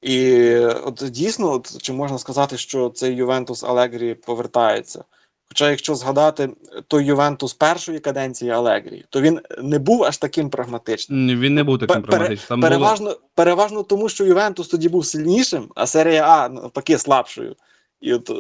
І 0.01 0.55
от 0.59 1.03
дійсно, 1.09 1.51
от, 1.51 1.81
чи 1.81 1.93
можна 1.93 2.17
сказати, 2.17 2.57
що 2.57 2.89
цей 2.89 3.15
Ювентус 3.15 3.63
Алегрі 3.63 4.13
повертається? 4.13 5.03
Хоча, 5.49 5.69
якщо 5.69 5.95
згадати 5.95 6.49
той 6.87 7.05
Ювентус 7.05 7.53
першої 7.53 7.99
каденції 7.99 8.51
Алегрі, 8.51 9.05
то 9.09 9.21
він 9.21 9.39
не 9.61 9.79
був 9.79 10.03
аж 10.03 10.17
таким 10.17 10.49
прагматичним. 10.49 11.39
він 11.39 11.53
не 11.53 11.63
був 11.63 11.79
таким 11.79 11.95
Пере- 11.95 12.07
прагматичним. 12.07 12.47
Там 12.47 12.59
було... 12.59 12.69
переважно, 12.69 13.17
переважно 13.35 13.83
тому, 13.83 14.09
що 14.09 14.25
Ювентус 14.25 14.67
тоді 14.67 14.89
був 14.89 15.05
сильнішим, 15.05 15.69
а 15.75 15.85
серія 15.85 16.27
А 16.27 16.49
навпаки 16.49 16.97
слабшою. 16.97 17.55
І 18.01 18.13
от 18.13 18.29
е, 18.29 18.33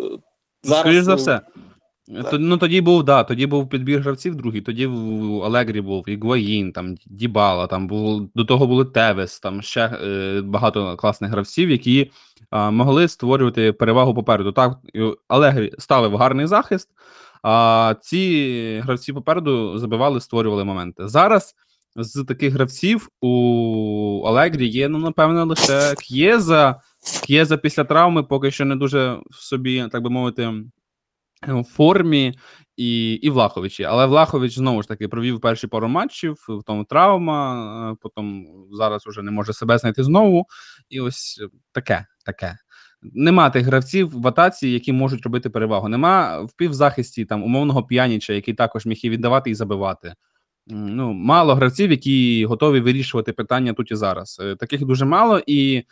зараз 0.63 0.79
Скоріш 0.79 1.03
за 1.03 1.11
е, 1.11 1.15
все. 1.15 1.41
так. 2.23 2.33
Ну 2.39 2.57
тоді 2.57 2.81
був, 2.81 3.03
да, 3.03 3.23
тоді 3.23 3.45
був 3.45 3.69
підбір 3.69 4.01
гравців 4.01 4.35
другий, 4.35 4.61
тоді 4.61 4.85
в 4.85 5.43
Алегрі 5.43 5.81
був 5.81 6.09
Ігуаїн, 6.09 6.71
там 6.71 6.95
Дібала, 7.05 7.67
там 7.67 7.87
був 7.87 8.29
до 8.35 8.45
того 8.45 8.67
були 8.67 8.85
Тевес, 8.85 9.39
там 9.39 9.61
ще 9.61 9.81
е, 9.81 10.41
багато 10.41 10.97
класних 10.97 11.31
гравців, 11.31 11.69
які 11.69 12.11
е, 12.51 12.71
могли 12.71 13.07
створювати 13.07 13.73
перевагу 13.73 14.13
попереду. 14.13 14.51
Так, 14.51 14.77
Алегрі 15.27 15.71
ставив 15.77 16.15
гарний 16.15 16.47
захист, 16.47 16.89
а 17.43 17.95
ці 18.01 18.81
гравці 18.83 19.13
попереду 19.13 19.77
забивали, 19.77 20.21
створювали 20.21 20.63
моменти. 20.63 21.07
Зараз 21.07 21.55
з 21.95 22.23
таких 22.23 22.53
гравців 22.53 23.09
у 23.21 24.23
Алегрі 24.27 24.67
є, 24.67 24.89
ну, 24.89 24.97
напевно, 24.97 25.45
лише 25.45 25.95
К'єза. 25.95 26.81
К'єза 27.23 27.57
після 27.57 27.83
травми 27.83 28.23
поки 28.23 28.51
що 28.51 28.65
не 28.65 28.75
дуже 28.75 29.19
в 29.29 29.35
собі, 29.35 29.87
так 29.91 30.03
би 30.03 30.09
мовити, 30.09 30.53
в 31.47 31.63
формі 31.63 32.33
і, 32.77 33.13
і 33.13 33.29
Влаховичі. 33.29 33.83
Але 33.83 34.05
Влахович 34.05 34.55
знову 34.55 34.81
ж 34.81 34.87
таки 34.87 35.07
провів 35.07 35.41
перші 35.41 35.67
пару 35.67 35.87
матчів, 35.87 36.45
в 36.47 36.63
тому 36.63 36.83
травма, 36.83 37.91
е, 37.91 37.95
потім 38.01 38.47
зараз 38.71 39.07
уже 39.07 39.21
не 39.21 39.31
може 39.31 39.53
себе 39.53 39.77
знайти 39.77 40.03
знову. 40.03 40.45
І 40.89 40.99
ось 40.99 41.41
таке, 41.71 42.05
таке. 42.25 42.57
Нема 43.01 43.49
тих 43.49 43.65
гравців 43.65 44.21
в 44.21 44.27
атаці, 44.27 44.69
які 44.69 44.93
можуть 44.93 45.23
робити 45.23 45.49
перевагу. 45.49 45.89
Нема 45.89 46.41
в 46.41 46.53
півзахисті 46.53 47.25
там 47.25 47.43
умовного 47.43 47.83
п'яніча, 47.83 48.33
який 48.33 48.53
також 48.53 48.85
міг 48.85 48.99
і 49.03 49.09
віддавати 49.09 49.49
і 49.49 49.55
забивати. 49.55 50.13
Ну, 50.67 51.13
мало 51.13 51.55
гравців, 51.55 51.91
які 51.91 52.45
готові 52.45 52.79
вирішувати 52.79 53.33
питання 53.33 53.73
тут 53.73 53.91
і 53.91 53.95
зараз. 53.95 54.39
Е, 54.43 54.55
Таких 54.55 54.85
дуже 54.85 55.05
мало. 55.05 55.41
І 55.47 55.83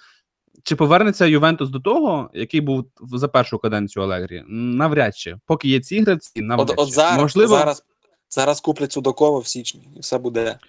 чи 0.64 0.76
повернеться 0.76 1.26
Ювентус 1.26 1.70
до 1.70 1.80
того, 1.80 2.30
який 2.34 2.62
був 2.62 2.86
за 3.14 3.28
першу 3.28 3.60
каденцію 3.60 4.04
Алегрі? 4.04 4.44
Навряд 4.48 5.18
чи. 5.18 5.36
Поки 5.46 5.70
є 5.70 5.80
ці 5.80 6.02
гравці, 6.02 6.42
навряд 6.42 6.70
От, 6.70 6.80
от 6.80 6.88
чи. 6.88 6.94
зараз, 6.94 7.22
Можливо, 7.22 7.58
зараз, 7.58 7.84
зараз 8.30 8.62
куплять 8.62 8.92
Судакова 8.92 9.40
в 9.40 9.48
січні, 9.48 9.90
і 9.96 10.00
все 10.00 10.18
буде. 10.18 10.60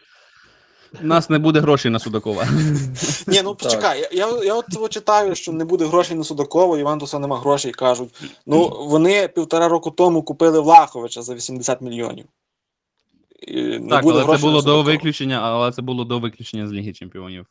у 1.03 1.07
нас 1.07 1.31
не 1.31 1.39
буде 1.39 1.61
грошей 1.61 1.91
на 1.91 1.99
Судакова. 1.99 2.49
Ні, 3.27 3.41
ну 3.45 3.55
почекай, 3.55 4.01
я, 4.01 4.09
я, 4.13 4.45
я 4.45 4.55
от 4.55 4.65
цього 4.73 4.89
читаю, 4.89 5.35
що 5.35 5.53
не 5.53 5.65
буде 5.65 5.87
грошей 5.87 6.17
на 6.17 6.25
Судакова, 6.25 6.79
Івантуса 6.79 7.19
нема 7.19 7.39
грошей, 7.39 7.73
кажуть. 7.73 8.15
Ну, 8.47 8.87
вони 8.89 9.29
півтора 9.29 9.69
року 9.69 9.91
тому 9.91 10.23
купили 10.23 10.61
Влаховича 10.61 11.23
за 11.23 11.35
80 11.35 11.81
мільйонів. 11.81 12.27
І 13.41 13.63
не 13.63 13.89
так, 13.89 14.05
буде 14.05 14.21
але 14.27 14.37
це 14.37 14.43
було 14.43 14.63
до 14.63 14.83
виключення, 14.83 15.41
але 15.43 15.73
це 15.73 15.83
було 15.83 16.05
до 16.05 16.19
виключення 16.19 16.69
з 16.69 16.73
Ліги 16.73 16.93
Чемпіонів. 16.93 17.47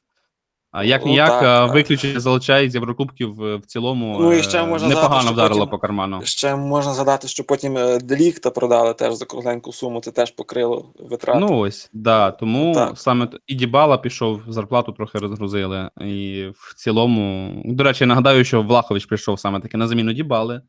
А 0.77 0.83
як 0.83 1.05
Ну, 1.05 1.11
ніяк, 1.11 1.43
а, 1.43 1.65
виключення 1.65 2.19
залучає 2.19 2.69
з 2.69 2.75
Єврокубків 2.75 3.43
е, 3.43 3.55
в 3.55 3.65
цілому 3.65 4.17
Ну, 4.19 4.33
і 4.33 4.39
е, 4.39 4.43
ще 4.43 4.63
можна 4.63 4.87
непогано 4.87 5.21
згадати, 5.21 5.33
вдарило 5.33 5.59
потім- 5.59 5.71
по 5.71 5.77
карману. 5.77 6.21
Ще 6.23 6.55
можна 6.55 6.93
згадати, 6.93 7.27
що 7.27 7.43
потім 7.43 7.77
е, 7.77 7.99
Делікта 7.99 8.51
продали 8.51 8.93
теж 8.93 9.13
за 9.13 9.25
кругленьку 9.25 9.73
суму, 9.73 10.01
це 10.01 10.11
теж 10.11 10.31
покрило 10.31 10.85
витрати. 10.99 11.39
Ну 11.39 11.57
ось, 11.57 11.89
да. 11.93 12.31
Тому 12.31 12.73
Так. 12.73 12.99
саме 12.99 13.27
і 13.47 13.55
Дібала 13.55 13.97
пішов, 13.97 14.41
зарплату 14.47 14.91
трохи 14.91 15.17
розгрузили. 15.17 15.89
І 16.01 16.47
в 16.55 16.75
цілому, 16.75 17.53
до 17.65 17.83
речі, 17.83 18.03
я 18.03 18.07
нагадаю, 18.07 18.43
що 18.43 18.61
Влахович 18.61 19.05
прийшов 19.05 19.39
саме 19.39 19.59
таки 19.59 19.77
на 19.77 19.87
заміну 19.87 20.13
Дібали. 20.13 20.61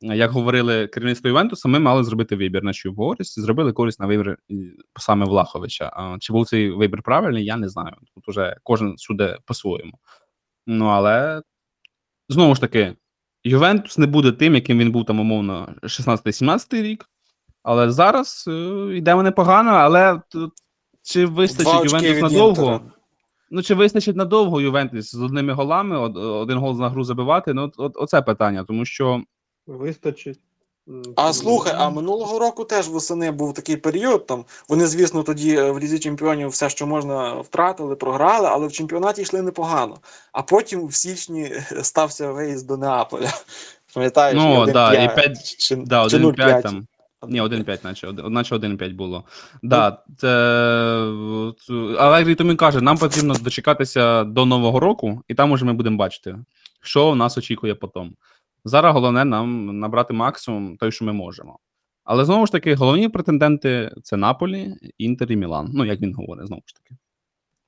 Як 0.00 0.30
говорили 0.30 0.86
керівництво 0.86 1.30
Івентуса, 1.30 1.68
ми 1.68 1.78
мали 1.78 2.04
зробити 2.04 2.36
вибір 2.36 2.62
на 2.62 2.72
чию 2.72 2.94
користь. 2.94 3.40
Зробили 3.40 3.72
користь 3.72 4.00
на 4.00 4.06
вибір 4.06 4.38
саме 4.98 5.26
Влаховича. 5.26 5.92
А 5.96 6.16
чи 6.20 6.32
був 6.32 6.46
цей 6.46 6.70
вибір 6.70 7.02
правильний, 7.02 7.44
я 7.44 7.56
не 7.56 7.68
знаю. 7.68 7.96
Тут 8.14 8.28
уже 8.28 8.56
кожен 8.62 8.96
суде 8.96 9.38
по-своєму. 9.44 9.98
Ну 10.66 10.86
але 10.86 11.42
знову 12.28 12.54
ж 12.54 12.60
таки, 12.60 12.96
Ювентус 13.44 13.98
не 13.98 14.06
буде 14.06 14.32
тим, 14.32 14.54
яким 14.54 14.78
він 14.78 14.92
був 14.92 15.04
там, 15.04 15.20
умовно, 15.20 15.74
16-17 15.82 16.82
рік. 16.82 17.06
Але 17.62 17.90
зараз 17.90 18.44
е, 18.48 18.96
йде 18.96 19.22
непогано, 19.22 19.70
але 19.70 20.20
тут 20.30 20.52
чи 21.02 21.26
вистачить 21.26 21.84
Ювентус 21.84 22.22
надовго? 22.22 22.80
Ну, 23.50 23.62
чи 23.62 23.74
вистачить 23.74 24.16
надовго 24.16 24.60
Ювентус 24.60 25.10
з 25.10 25.22
одними 25.22 25.52
голами, 25.52 25.98
один 25.98 26.58
гол 26.58 26.80
на 26.80 26.88
гру 26.88 27.04
забивати? 27.04 27.54
Ну, 27.54 27.72
от, 27.76 27.92
оце 27.96 28.22
питання, 28.22 28.64
тому 28.64 28.84
що 28.84 29.22
Вистачить. 29.66 30.40
А 31.16 31.26
ну, 31.26 31.32
слухай, 31.32 31.72
а 31.76 31.90
минулого 31.90 32.38
року 32.38 32.64
теж 32.64 32.88
восени 32.88 33.30
був 33.30 33.54
такий 33.54 33.76
період. 33.76 34.26
Там 34.26 34.44
вони, 34.68 34.86
звісно, 34.86 35.22
тоді 35.22 35.56
е, 35.56 35.70
в 35.70 35.80
лізі 35.80 35.98
чемпіонів 35.98 36.48
все, 36.48 36.68
що 36.70 36.86
можна, 36.86 37.34
втратили, 37.34 37.96
програли, 37.96 38.48
але 38.50 38.66
в 38.66 38.72
чемпіонаті 38.72 39.22
йшли 39.22 39.42
непогано. 39.42 39.96
А 40.32 40.42
потім 40.42 40.86
в 40.86 40.94
січні 40.94 41.52
стався 41.82 42.32
виїзд 42.32 42.66
до 42.66 42.76
Неаполя. 42.76 43.30
Пам'ятаєш, 43.94 44.36
Ну, 44.36 44.54
і 44.54 44.66
1-5, 44.66 44.72
да, 44.72 44.92
і 44.92 45.14
п'ять- 45.14 45.56
чи, 45.58 45.76
Да, 45.76 46.08
чи 46.08 46.16
1,5 46.16 46.36
0,5. 46.36 46.62
там. 46.62 46.86
Ні, 47.28 47.42
1,5, 47.42 47.84
наче, 47.84 48.12
наче 48.12 48.54
1,5 48.54 48.94
було. 48.94 49.24
Да, 49.62 50.02
це... 50.18 50.28
от, 51.46 51.58
Але 51.98 52.18
як 52.18 52.26
Вітамін 52.26 52.56
каже, 52.56 52.80
нам 52.80 52.98
потрібно 52.98 53.34
дочекатися 53.34 54.24
до 54.24 54.46
Нового 54.46 54.80
року, 54.80 55.22
і 55.28 55.34
там 55.34 55.52
уже 55.52 55.64
ми 55.64 55.72
будемо 55.72 55.96
бачити, 55.96 56.36
що 56.82 57.14
нас 57.14 57.38
очікує 57.38 57.74
потім. 57.74 58.14
Зараз 58.66 58.94
головне 58.94 59.24
нам 59.24 59.78
набрати 59.80 60.14
максимум 60.14 60.76
той, 60.76 60.92
що 60.92 61.04
ми 61.04 61.12
можемо. 61.12 61.58
Але 62.04 62.24
знову 62.24 62.46
ж 62.46 62.52
таки, 62.52 62.74
головні 62.74 63.08
претенденти 63.08 63.94
це 64.02 64.16
Наполі, 64.16 64.74
Інтер 64.98 65.32
і 65.32 65.36
Мілан. 65.36 65.70
Ну, 65.74 65.84
як 65.84 66.00
він 66.00 66.14
говорить, 66.14 66.46
знову 66.46 66.62
ж 66.66 66.74
таки. 66.74 66.96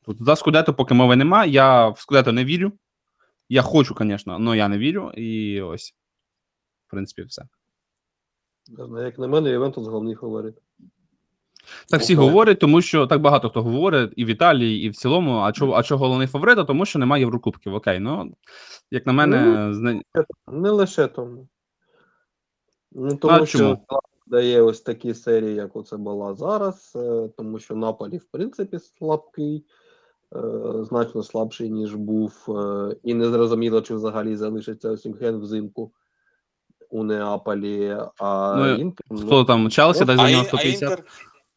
Тут 0.04 0.24
за 0.24 0.36
Скудето 0.36 0.74
поки 0.74 0.94
мови 0.94 1.16
нема. 1.16 1.44
Я 1.44 1.88
в 1.88 1.98
Скудето 1.98 2.32
не 2.32 2.44
вірю. 2.44 2.72
Я 3.48 3.62
хочу, 3.62 3.96
звісно, 4.00 4.38
але 4.40 4.56
я 4.56 4.68
не 4.68 4.78
вірю. 4.78 5.10
І 5.10 5.60
ось, 5.60 5.94
в 6.86 6.90
принципі, 6.90 7.22
все. 7.22 7.42
Як 9.02 9.18
на 9.18 9.28
мене, 9.28 9.50
Ювентус 9.50 9.86
головний 9.86 10.14
фаворит. 10.14 10.54
Так 11.90 12.00
всі 12.00 12.14
говорять, 12.14 12.58
тому 12.58 12.82
що 12.82 13.06
так 13.06 13.20
багато 13.20 13.48
хто 13.50 13.62
говорить, 13.62 14.12
і 14.16 14.24
в 14.24 14.28
Італії, 14.28 14.86
і 14.86 14.90
в 14.90 14.96
цілому. 14.96 15.38
А 15.38 15.52
чого, 15.52 15.72
а 15.74 15.82
чого 15.82 16.04
головний 16.04 16.26
фаворит? 16.26 16.58
А 16.58 16.64
тому 16.64 16.84
що 16.86 16.98
немає 16.98 17.22
Єврокубків. 17.22 17.74
Окей, 17.74 17.98
ну 17.98 18.32
як 18.90 19.06
на 19.06 19.12
мене, 19.12 19.68
зна- 19.74 20.00
Не 20.52 20.70
лише 20.70 21.06
тому. 21.06 21.48
Ну, 22.92 23.16
тому 23.16 23.34
А 23.42 23.46
що 23.46 23.58
чому? 23.58 23.80
дає 24.26 24.62
ось 24.62 24.80
такі 24.80 25.14
серії, 25.14 25.54
як 25.54 25.76
оце 25.76 25.96
була 25.96 26.34
зараз, 26.34 26.92
е, 26.96 27.28
тому 27.36 27.58
що 27.58 27.74
Наполі, 27.76 28.16
в 28.18 28.24
принципі, 28.24 28.78
слабкий, 28.78 29.64
е, 30.36 30.38
значно 30.84 31.22
слабший, 31.22 31.70
ніж 31.70 31.94
був, 31.94 32.46
е, 32.48 32.96
і 33.02 33.14
не 33.14 33.24
зрозуміло, 33.28 33.80
чи 33.80 33.94
взагалі 33.94 34.36
залишиться 34.36 34.90
Осімхен 34.90 35.38
взимку 35.40 35.92
у 36.90 37.04
Неаполі, 37.04 37.96
а 38.18 38.54
Ну, 38.58 38.74
Інтер, 38.74 39.06
хто 39.26 39.44
там 39.44 39.70
Челсі 39.70 40.04
дасть 40.04 40.18
за 40.20 40.24
А, 40.26 40.30
нього 40.30 40.42
Ін- 40.42 40.46
а 40.46 40.48
150? 40.48 41.02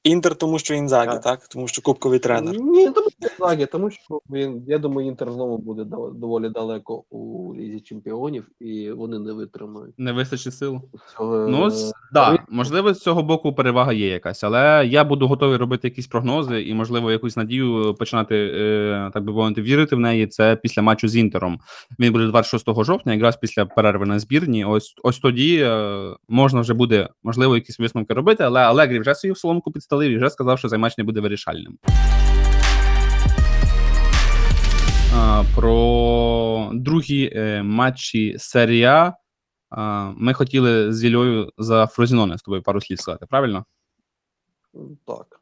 Інтер, 0.03 0.35
тому 0.35 0.59
що 0.59 0.73
Інзагі, 0.73 1.09
А. 1.09 1.17
так? 1.17 1.47
Тому 1.47 1.67
що 1.67 1.81
кубковий 1.81 2.19
тренер. 2.19 2.55
Ні, 2.55 2.89
тому 2.89 3.07
що 3.19 3.29
Інзагі, 3.39 3.65
тому 3.65 3.91
що 3.91 4.19
він, 4.29 4.63
я 4.67 4.77
думаю, 4.77 5.07
Інтер 5.07 5.31
знову 5.31 5.57
буде 5.57 5.83
доволі 6.15 6.49
далеко 6.49 7.03
у 7.09 7.55
Лізі 7.55 7.79
Чемпіонів, 7.79 8.47
і 8.59 8.91
вони 8.91 9.19
не 9.19 9.33
витримають 9.33 9.95
Не 9.97 10.11
вистачить 10.11 10.53
сил. 10.53 10.81
цього. 11.17 11.47
Ну, 11.47 11.67
е, 11.67 11.71
да, 12.13 12.43
можливо, 12.49 12.93
з 12.93 12.99
цього 12.99 13.23
боку 13.23 13.53
перевага 13.53 13.93
є 13.93 14.07
якась, 14.07 14.43
але 14.43 14.87
я 14.87 15.03
буду 15.03 15.27
готовий 15.27 15.57
робити 15.57 15.87
якісь 15.87 16.07
прогнози 16.07 16.61
і, 16.63 16.73
можливо, 16.73 17.11
якусь 17.11 17.37
надію 17.37 17.95
починати, 17.99 18.35
е, 18.55 19.11
так 19.13 19.23
би 19.23 19.33
мовити, 19.33 19.61
вірити 19.61 19.95
в 19.95 19.99
неї. 19.99 20.27
Це 20.27 20.55
після 20.55 20.81
матчу 20.81 21.07
з 21.07 21.15
Інтером. 21.15 21.59
Він 21.99 22.13
буде 22.13 22.27
26 22.27 22.83
жовтня, 22.83 23.13
якраз 23.13 23.37
після 23.37 23.65
перерви 23.65 24.05
на 24.05 24.19
збірні. 24.19 24.65
Ось 24.65 24.95
ось 25.03 25.19
тоді 25.19 25.57
е, 25.63 26.15
можна 26.27 26.61
вже 26.61 26.73
буде, 26.73 27.09
можливо, 27.23 27.55
якісь 27.55 27.79
висновки 27.79 28.13
робити, 28.13 28.43
але 28.43 28.61
Алегрі 28.61 28.99
вже 28.99 29.15
свою 29.15 29.35
соломку 29.35 29.71
підстелив 29.91 30.11
і 30.11 30.17
вже 30.17 30.29
сказав, 30.29 30.59
що 30.59 30.69
цей 30.69 30.79
матч 30.79 30.97
не 30.97 31.03
буде 31.03 31.21
вирішальним. 31.21 31.77
Про 35.55 36.69
другі 36.73 37.31
е, 37.35 37.63
матчі 37.63 38.35
серія. 38.37 39.13
Ми 40.15 40.33
хотіли 40.33 40.93
з 40.93 41.03
Іллею 41.03 41.51
за 41.57 41.87
Фрозіноне 41.87 42.37
з 42.37 42.41
тобою 42.41 42.63
пару 42.63 42.81
слів 42.81 42.99
сказати, 42.99 43.25
правильно? 43.29 43.65
Так. 45.05 45.41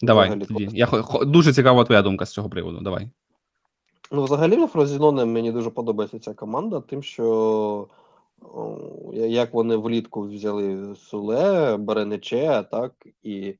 Давай 0.00 0.28
Взагалі 0.28 0.46
тоді. 0.46 0.68
Я 0.72 0.88
дуже 1.26 1.52
цікава 1.52 1.84
твоя 1.84 2.02
думка 2.02 2.26
з 2.26 2.32
цього 2.32 2.48
приводу. 2.48 2.80
Давай. 2.80 3.10
Ну, 4.12 4.24
взагалі, 4.24 4.56
на 4.56 4.66
Фрозіноне 4.66 5.24
мені 5.24 5.52
дуже 5.52 5.70
подобається 5.70 6.18
ця 6.18 6.34
команда, 6.34 6.80
тим, 6.80 7.02
що 7.02 7.88
як 9.12 9.54
вони 9.54 9.76
влітку 9.76 10.22
взяли 10.22 10.94
Суле, 10.96 11.76
Беренече, 11.76 12.64
так, 12.70 12.92
і 13.22 13.54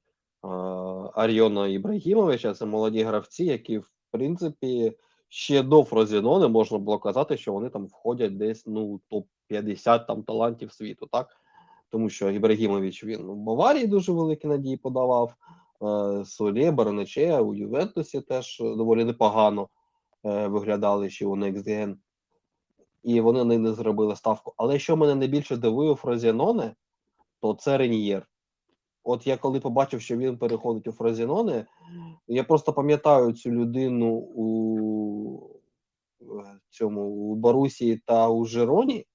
а, 0.44 1.10
Аріона 1.14 1.68
Ібрагімовича, 1.68 2.54
це 2.54 2.66
молоді 2.66 3.02
гравці, 3.02 3.44
які, 3.44 3.78
в 3.78 3.90
принципі, 4.10 4.92
ще 5.28 5.62
до 5.62 5.84
Фрозіноне 5.84 6.48
можна 6.48 6.78
було 6.78 6.98
казати, 6.98 7.36
що 7.36 7.52
вони 7.52 7.68
там 7.68 7.86
входять 7.86 8.36
десь 8.36 8.66
ну, 8.66 9.00
топ-50 9.10 10.06
там 10.06 10.22
талантів 10.22 10.72
світу, 10.72 11.08
так? 11.12 11.36
Тому 11.90 12.08
що 12.08 12.30
Ібрагімович 12.30 13.04
він 13.04 13.30
у 13.30 13.34
Баварії 13.34 13.86
дуже 13.86 14.12
великі 14.12 14.48
надії 14.48 14.76
подавав. 14.76 15.34
е, 15.82 16.24
Солє, 16.24 16.70
Беренече 16.70 17.40
у 17.40 17.54
Ювентусі 17.54 18.20
теж 18.20 18.58
доволі 18.60 19.04
непогано 19.04 19.68
е, 20.24 20.46
виглядали 20.46 21.10
ще 21.10 21.26
у 21.26 21.36
Gen. 21.36 21.96
І 23.02 23.20
вони 23.20 23.58
не 23.58 23.72
зробили 23.72 24.16
ставку. 24.16 24.54
Але 24.56 24.78
що 24.78 24.96
мене 24.96 25.14
найбільше 25.14 25.56
дивує 25.56 25.90
у 25.90 25.94
Фрозіноне, 25.94 26.74
то 27.40 27.54
це 27.54 27.78
Реньєр. 27.78 28.26
От 29.04 29.26
я 29.26 29.36
коли 29.36 29.60
побачив, 29.60 30.00
що 30.00 30.16
він 30.16 30.38
переходить 30.38 30.88
у 30.88 30.92
Фрозіноне, 30.92 31.66
я 32.26 32.44
просто 32.44 32.72
пам'ятаю 32.72 33.32
цю 33.32 33.50
людину 33.50 34.14
у 34.14 35.60
е, 36.22 36.58
цьому 36.70 37.02
у 37.02 37.34
Барусі 37.34 38.02
та 38.06 38.28
у 38.28 38.44
Жироні. 38.44 39.06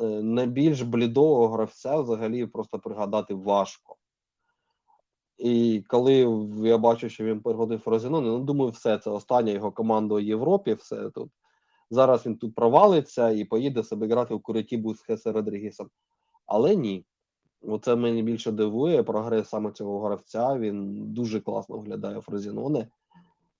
Е, 0.00 0.04
Найбільш 0.22 0.82
блідого 0.82 1.48
гравця 1.48 2.00
взагалі 2.00 2.46
просто 2.46 2.78
пригадати 2.78 3.34
важко. 3.34 3.96
І 5.38 5.84
коли 5.88 6.14
я 6.62 6.78
бачу, 6.78 7.08
що 7.08 7.24
він 7.24 7.40
переходив 7.40 7.80
Фрозіноне, 7.80 8.28
ну 8.28 8.38
думаю, 8.38 8.70
все, 8.70 8.98
це 8.98 9.10
остання 9.10 9.52
його 9.52 9.72
команда 9.72 10.14
у 10.14 10.20
Європі. 10.20 10.74
Все 10.74 11.10
тут. 11.10 11.30
Зараз 11.90 12.26
він 12.26 12.36
тут 12.36 12.54
провалиться 12.54 13.30
і 13.30 13.44
поїде 13.44 13.82
себе 13.82 14.06
грати 14.06 14.34
в 14.34 14.42
Куритібу 14.42 14.94
з 14.94 15.00
Хесе 15.00 15.32
Родрігесом. 15.32 15.90
Але 16.46 16.76
ні. 16.76 17.04
Оце 17.62 17.96
мене 17.96 18.22
більше 18.22 18.52
дивує 18.52 19.02
прогрес 19.02 19.48
саме 19.48 19.72
цього 19.72 20.00
гравця. 20.00 20.58
Він 20.58 21.06
дуже 21.12 21.40
класно 21.40 21.78
виглядає 21.78 22.18
у 22.18 22.20
Фрозіноне. 22.20 22.88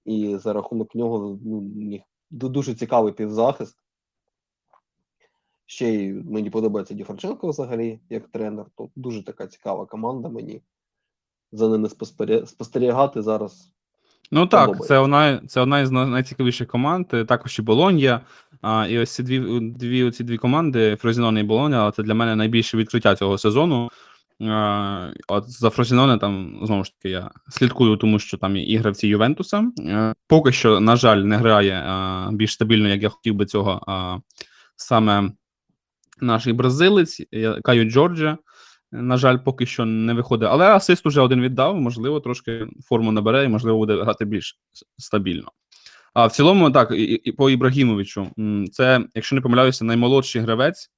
І 0.05 0.36
за 0.36 0.52
рахунок 0.52 0.94
нього 0.94 1.39
ну, 1.44 2.01
дуже 2.31 2.74
цікавий 2.74 3.12
півзахист. 3.12 3.77
Ще 5.66 5.89
й 5.89 6.12
мені 6.12 6.51
подобається 6.51 6.94
Ді 6.94 7.06
взагалі 7.43 8.01
як 8.10 8.28
тренер. 8.28 8.66
То 8.77 8.89
дуже 8.97 9.24
така 9.24 9.47
цікава 9.47 9.86
команда 9.86 10.28
мені. 10.28 10.62
За 11.52 11.68
ними 11.68 11.89
спостерігати 12.47 13.22
зараз. 13.22 13.72
Ну 14.31 14.47
так, 14.47 14.60
Подобається. 14.60 14.89
це 14.89 14.98
одна, 14.98 15.43
це 15.47 15.60
одна 15.60 15.81
із 15.81 15.90
найцікавіших 15.90 16.68
команд. 16.68 17.06
Також 17.06 17.59
і 17.59 17.62
Болонья. 17.62 18.20
А, 18.62 18.86
і 18.86 18.98
ось 18.98 19.14
ці 19.14 19.22
дві, 19.22 19.60
дві, 19.60 20.04
оці 20.04 20.24
дві 20.24 20.36
команди, 20.36 20.96
Фрозіноне 20.96 21.40
і 21.40 21.42
Болоня, 21.42 21.92
це 21.92 22.02
для 22.02 22.14
мене 22.14 22.36
найбільше 22.36 22.76
відкриття 22.76 23.16
цього 23.16 23.38
сезону. 23.38 23.90
А, 24.40 25.10
от 25.28 25.50
за 25.50 25.70
Фрозіноне 25.70 26.18
там 26.18 26.60
знову 26.62 26.84
ж 26.84 26.92
таки 26.92 27.10
я 27.10 27.30
слідкую, 27.48 27.96
тому 27.96 28.18
що 28.18 28.38
там 28.38 28.56
і 28.56 28.76
гравці 28.76 29.08
Ювентуса. 29.08 29.70
Е, 29.78 30.14
Поки 30.26 30.52
що, 30.52 30.80
на 30.80 30.96
жаль, 30.96 31.16
не 31.16 31.36
грає 31.36 31.84
а, 31.86 32.28
більш 32.32 32.52
стабільно, 32.52 32.88
як 32.88 33.02
я 33.02 33.08
хотів 33.08 33.34
би 33.34 33.46
цього. 33.46 33.84
А, 33.86 34.18
саме 34.76 35.32
наш 36.20 36.46
бразилець 36.46 37.22
Каю 37.64 37.84
Джорджа. 37.84 38.38
На 38.92 39.16
жаль, 39.16 39.38
поки 39.38 39.66
що 39.66 39.84
не 39.84 40.14
виходить. 40.14 40.48
Але 40.52 40.66
асист 40.66 41.06
уже 41.06 41.20
один 41.20 41.40
віддав, 41.40 41.76
можливо, 41.76 42.20
трошки 42.20 42.66
форму 42.84 43.12
набере 43.12 43.44
і, 43.44 43.48
можливо, 43.48 43.78
буде 43.78 44.02
грати 44.02 44.24
більш 44.24 44.58
стабільно. 44.98 45.48
А 46.14 46.26
в 46.26 46.32
цілому, 46.32 46.70
так, 46.70 46.90
і, 46.90 47.02
і 47.02 47.32
по 47.32 47.50
Ібрагімовичу, 47.50 48.30
це, 48.72 49.04
якщо 49.14 49.34
не 49.36 49.42
помиляюся, 49.42 49.84
наймолодший 49.84 50.42
гравець. 50.42 50.90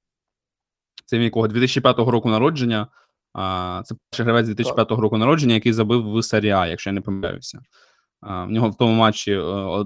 Це 1.05 1.17
він 1.17 1.23
якого 1.23 1.47
2005 1.47 1.97
року 1.97 2.29
народження. 2.29 2.87
А, 3.33 3.81
це 3.85 3.95
перший 4.09 4.23
гравець 4.23 4.45
2005 4.45 4.91
року 4.91 5.17
народження, 5.17 5.53
який 5.53 5.73
забив 5.73 6.13
в 6.13 6.23
серії 6.23 6.51
А, 6.51 6.67
якщо 6.67 6.89
я 6.89 6.93
не 6.93 7.01
помиляюся. 7.01 7.59
А, 8.21 8.43
в 8.43 8.51
нього 8.51 8.69
в 8.69 8.77
тому 8.77 8.93
матчі 8.93 9.31
е, 9.31 9.41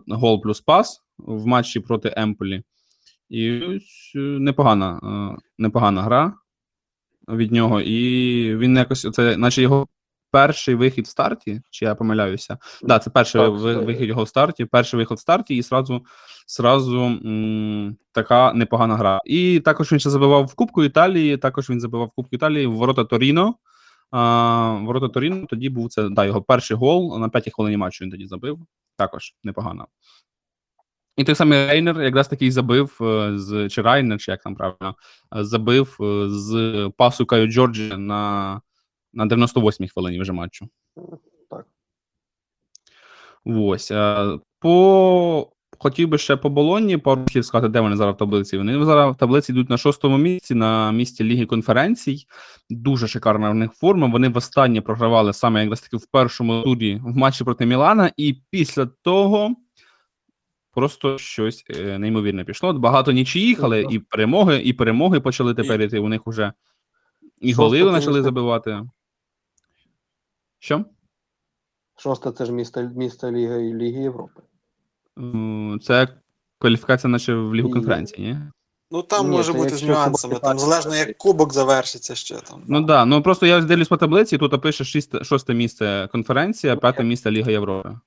гол 0.07 0.41
плюс 0.41 0.61
пас 0.61 1.01
в 1.17 1.45
матчі 1.45 1.79
проти 1.79 2.13
Емполі. 2.17 2.63
І 3.29 3.59
ось, 3.59 4.11
е, 4.15 4.19
непогана, 4.19 4.99
е, 5.03 5.41
непогана 5.57 6.01
гра 6.01 6.33
від 7.29 7.51
нього, 7.51 7.81
і 7.81 8.55
він 8.57 8.77
якось 8.77 9.11
це, 9.11 9.37
наче 9.37 9.61
його 9.61 9.87
перший 10.37 10.75
вихід 10.75 11.05
в 11.05 11.09
старті, 11.09 11.61
чи 11.69 11.85
я 11.85 11.95
помиляюся? 11.95 12.57
Да, 12.83 12.99
це 12.99 13.09
перший 13.09 13.41
Так, 13.41 13.51
ви- 13.51 13.75
вихід 13.75 14.07
його 14.07 14.23
в 14.23 14.27
старті, 14.27 14.65
перший 14.65 14.97
вихід 14.97 15.17
в 15.17 15.19
старті, 15.19 15.55
і 15.55 15.63
сразу, 15.63 16.05
сразу 16.47 17.01
м, 17.01 17.97
така 18.11 18.53
непогана 18.53 18.95
гра. 18.95 19.21
І 19.25 19.59
також 19.59 19.91
він 19.91 19.99
ще 19.99 20.09
забивав 20.09 20.45
в 20.45 20.53
Кубку 20.53 20.83
Італії, 20.83 21.37
також 21.37 21.69
він 21.69 21.79
забивав 21.79 22.07
в 22.07 22.11
Кубку 22.11 22.35
Італії 22.35 22.67
в 22.67 22.73
ворота 22.75 23.03
Торіно. 23.03 23.55
А, 24.11 24.79
ворота 24.83 25.07
Торіно 25.09 25.45
тоді 25.49 25.69
був 25.69 25.89
це 25.89 26.09
да, 26.09 26.25
його 26.25 26.41
перший 26.41 26.77
гол 26.77 27.19
на 27.19 27.29
п'ятій 27.29 27.51
хвилині 27.51 27.77
матчу 27.77 28.03
він 28.03 28.11
тоді 28.11 28.25
забив. 28.25 28.59
Також 28.97 29.33
непогано. 29.43 29.87
І 31.17 31.23
той 31.23 31.35
самий 31.35 31.67
Рейнер 31.67 32.01
якраз 32.01 32.27
таки 32.27 32.45
й 32.45 32.51
забив 32.51 32.97
е, 33.01 33.31
з 33.37 33.69
чи 33.69 33.81
Райнер, 33.81 34.19
чи 34.19 34.31
як 34.31 34.43
там 34.43 34.55
правильно, 34.55 34.95
е, 35.37 35.43
забив 35.43 35.97
е, 36.01 36.29
з 36.29 36.91
пасу 36.97 37.25
Каю 37.25 37.47
Джорджі 37.47 37.93
на, 37.97 38.61
на 39.17 39.25
98-й 39.25 39.87
хвилині 39.87 40.19
вже 40.19 40.33
матчу. 40.33 40.67
Так. 41.49 41.65
Ось. 43.45 43.91
е, 43.91 44.39
По, 44.59 45.51
хотів 45.79 46.09
би 46.09 46.17
ще 46.17 46.35
по 46.35 46.49
Болонні 46.49 46.97
пару 46.97 47.25
слів 47.31 47.45
сказати, 47.45 47.69
де 47.71 47.79
вони 47.79 47.95
зараз 47.95 48.15
в 48.15 48.17
таблиці. 48.17 48.57
Вони 48.57 48.85
зараз 48.85 49.15
в 49.15 49.17
таблиці 49.17 49.51
йдуть 49.51 49.69
на 49.69 49.77
шостому 49.77 50.17
місці, 50.17 50.55
на 50.55 50.91
місці 50.91 51.23
Ліги 51.23 51.45
конференцій. 51.45 52.25
Дуже 52.69 53.07
шикарна 53.07 53.49
в 53.49 53.55
них 53.55 53.73
форма. 53.73 54.07
Вони 54.07 54.29
востаннє 54.29 54.81
програвали 54.81 55.33
саме 55.33 55.61
якраз 55.61 55.81
таки 55.81 55.97
в 55.97 56.05
першому 56.05 56.61
турі 56.61 57.01
в 57.03 57.17
матчі 57.17 57.43
проти 57.43 57.65
Мілана, 57.65 58.11
і 58.17 58.41
після 58.49 58.85
того 58.85 59.55
просто 60.71 61.17
щось 61.17 61.63
е, 61.69 61.99
неймовірне 61.99 62.43
пішло. 62.43 62.73
Багато 62.73 63.11
нічиїх, 63.11 63.59
але 63.63 63.81
і 63.81 63.99
перемоги, 63.99 64.61
і 64.63 64.73
перемоги 64.73 65.19
почали 65.19 65.53
тепер 65.53 65.81
іти. 65.81 65.99
У 65.99 66.09
них 66.09 66.27
уже 66.27 66.53
і 67.41 67.53
голи 67.53 67.91
почали 67.91 68.21
забивати. 68.23 68.81
Що? 70.59 70.85
Шосте 71.99 72.31
це 72.31 72.45
ж 72.45 72.51
місто, 72.51 72.81
місто 72.95 73.31
Ліги, 73.31 73.73
Ліги 73.73 74.01
Європи. 74.01 74.41
Це 75.83 76.07
кваліфікація 76.59 77.11
наче 77.11 77.33
в 77.33 77.55
Лігу 77.55 77.71
конференції, 77.71 78.27
ні? 78.27 78.37
Ну 78.91 79.01
там 79.03 79.25
Ні, 79.29 79.31
може 79.31 79.51
це 79.51 79.57
бути 79.57 79.69
з 79.69 79.71
якщо 79.71 79.87
нюансами. 79.87 80.33
Кубок 80.33 80.49
Там 80.49 80.59
залежно 80.59 80.95
як 80.95 81.17
кубок 81.17 81.53
завершиться 81.53 82.15
ще 82.15 82.35
там. 82.35 82.63
Ну 82.67 82.77
так, 82.77 82.85
да. 82.87 83.05
ну 83.05 83.21
просто 83.21 83.45
я 83.45 83.61
дивлюсь 83.61 83.87
по 83.87 83.97
таблиці, 83.97 84.37
тут 84.37 84.61
пише 84.61 85.01
шосте 85.23 85.53
місце 85.53 86.09
конференція, 86.11 86.75
п'яте 86.75 87.03
місце 87.03 87.31
Ліга 87.31 87.51
Європи. 87.51 87.89
М, 87.89 87.99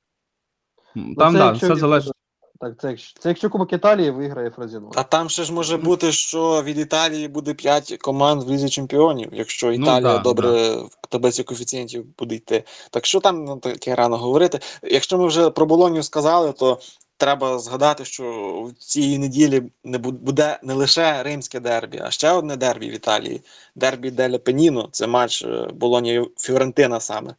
Ну, 0.95 1.15
Там, 1.15 1.33
це 1.33 1.39
так, 1.39 1.47
да, 1.47 1.51
якщо 1.51 1.67
все 1.67 1.77
залежить. 1.77 2.13
Так, 2.61 2.73
це 2.81 2.89
якщо, 2.89 3.21
це 3.21 3.29
якщо 3.29 3.51
Кубок 3.51 3.73
Італії 3.73 4.11
виграє 4.11 4.51
Фразіно. 4.51 4.91
А 4.95 5.03
там 5.03 5.29
ще 5.29 5.45
ж 5.45 5.53
може 5.53 5.77
бути, 5.77 6.13
що 6.13 6.63
від 6.63 6.79
Італії 6.79 7.29
буде 7.29 7.55
5 7.55 7.97
команд 8.01 8.43
в 8.43 8.51
Лізі 8.51 8.69
Чемпіонів, 8.69 9.29
якщо 9.33 9.73
Італія 9.73 10.01
да, 10.01 10.19
добре 10.19 10.51
в 10.73 10.91
таблиці 11.09 11.43
коефіцієнтів 11.43 12.07
буде 12.19 12.35
йти. 12.35 12.65
Так 12.91 13.07
що 13.07 13.21
там 13.21 13.45
ну, 13.45 13.57
таке 13.57 13.95
рано 13.95 14.17
говорити. 14.17 14.61
Якщо 14.83 15.19
ми 15.19 15.27
вже 15.27 15.51
про 15.51 15.67
Болонію 15.67 16.03
сказали, 16.03 16.53
то 16.53 16.79
треба 17.17 17.59
згадати, 17.59 18.05
що 18.05 18.25
в 18.71 18.85
цій 18.85 19.19
неділі 19.19 19.63
не 19.85 19.99
буде 19.99 20.59
не 20.63 20.75
лише 20.75 21.23
римське 21.23 21.61
дербі, 21.61 22.01
а 22.05 22.11
ще 22.11 22.31
одне 22.31 22.57
дербі 22.57 22.91
в 22.91 22.95
Італії. 22.95 23.41
Дербі 23.75 24.11
Деля 24.11 24.39
Пеніно. 24.39 24.89
Це 24.93 25.07
матч 25.07 25.45
Болонія 25.75 26.27
Фіорентина 26.37 27.01
саме. 27.01 27.35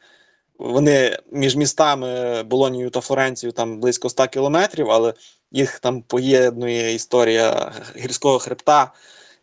Вони 0.62 1.18
між 1.32 1.56
містами 1.56 2.44
Болонією 2.44 2.90
та 2.90 3.02
Флоренцією 3.02 3.54
там 3.54 3.80
близько 3.80 4.10
100 4.10 4.28
кілометрів, 4.28 4.92
але 4.92 5.14
їх 5.52 5.80
там 5.80 6.02
поєднує 6.02 6.94
історія 6.96 7.72
гірського 7.98 8.40
хребта, 8.40 8.94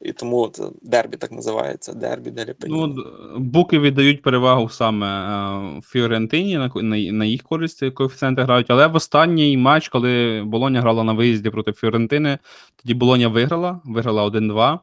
і 0.00 0.12
тому 0.12 0.52
дербі 0.82 1.16
так 1.16 1.32
називається. 1.32 1.92
Дербі 1.92 2.30
Деля 2.30 2.54
Ну, 2.66 2.96
буки 3.36 3.78
віддають 3.78 4.22
перевагу 4.22 4.68
саме 4.68 5.06
е, 5.06 5.80
Фіорентині, 5.84 6.58
на, 6.58 6.70
на, 7.12 7.24
їх 7.24 7.42
користь 7.42 7.90
коефіцієнти 7.94 8.42
грають. 8.42 8.70
Але 8.70 8.86
в 8.86 8.94
останній 8.94 9.56
матч, 9.56 9.88
коли 9.88 10.42
Болоня 10.46 10.80
грала 10.80 11.04
на 11.04 11.12
виїзді 11.12 11.50
проти 11.50 11.72
Фіорентини, 11.72 12.38
тоді 12.76 12.94
Болоня 12.94 13.28
виграла, 13.28 13.80
виграла 13.84 14.26
1-2. 14.26 14.78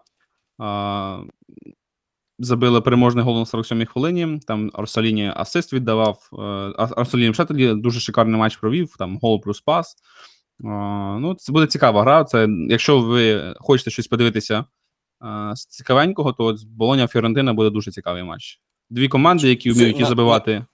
А, 0.57 1.19
забили 2.39 2.81
переможний 2.81 3.23
гол 3.23 3.37
на 3.37 3.43
47-й 3.43 3.85
хвилині. 3.85 4.39
Там 4.47 4.71
Арсаліні 4.73 5.31
асист 5.35 5.73
віддавав. 5.73 6.29
е, 6.33 6.35
Ар- 6.77 6.93
Арсаліні 6.97 7.33
ще 7.33 7.45
тоді 7.45 7.73
дуже 7.73 7.99
шикарний 7.99 8.39
матч 8.39 8.57
провів, 8.57 8.95
там 8.99 9.17
гол 9.21 9.41
плюс 9.41 9.61
пас. 9.61 9.95
Ну, 10.59 11.35
це 11.39 11.51
буде 11.51 11.67
цікава 11.67 12.01
гра. 12.01 12.23
Це, 12.23 12.47
якщо 12.69 12.99
ви 12.99 13.53
хочете 13.59 13.91
щось 13.91 14.07
подивитися 14.07 14.65
з 15.55 15.65
цікавенького, 15.65 16.33
то 16.33 16.55
Болоня 16.67 17.07
Фіорентина 17.07 17.53
буде 17.53 17.69
дуже 17.69 17.91
цікавий 17.91 18.23
матч. 18.23 18.59
Дві 18.89 19.07
команди, 19.07 19.49
які 19.49 19.71
вміють 19.71 19.99
і 19.99 20.05
забивати 20.05 20.65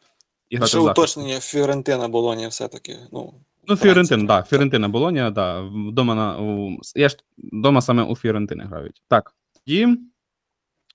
і 0.49 0.55
грати 0.57 0.69
Ще 0.69 0.79
уточнення 0.79 1.39
Фіорентина 1.39 2.07
Болонія 2.07 2.47
все-таки. 2.47 2.97
Ну, 3.11 3.33
Ну. 3.67 3.75
Фіорентина, 3.75 4.27
так, 4.27 4.47
Фіорентина, 4.49 4.88
Болоня, 4.89 5.31
да, 5.31 5.61
вдома 5.61 6.15
на 6.15 6.38
у, 6.39 6.77
я 6.95 7.09
ж 7.09 7.17
вдома 7.38 7.81
саме 7.81 8.03
у 8.03 8.15
Фіорентини 8.15 8.63
грають. 8.63 9.01
Так. 9.07 9.33
І 9.65 9.88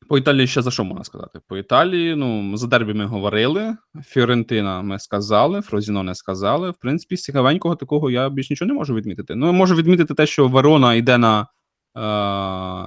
по 0.09 0.18
Італії 0.18 0.47
ще 0.47 0.62
за 0.62 0.70
що 0.70 0.85
можна 0.85 1.05
сказати? 1.05 1.40
По 1.48 1.56
Італії, 1.56 2.16
ну, 2.16 2.56
за 2.56 2.66
дербі 2.66 2.94
ми 2.94 3.06
говорили. 3.06 3.77
Фіорентина 4.05 4.82
ми 4.82 4.98
сказали, 4.98 5.60
Фрозіно 5.60 6.02
не 6.02 6.14
сказали. 6.14 6.70
В 6.70 6.77
принципі, 6.77 7.16
з 7.16 7.23
цікавенького 7.23 7.77
такого 7.77 8.10
я 8.10 8.28
більш 8.31 8.51
нічого 8.51 8.68
не 8.68 8.74
можу 8.74 8.94
відмітити. 8.94 9.35
Ну, 9.35 9.52
можу 9.52 9.74
відмітити 9.74 10.14
те, 10.14 10.27
що 10.27 10.48
Верона 10.48 10.94
йде 10.94 11.18
на, 11.18 11.40
е, 11.40 12.01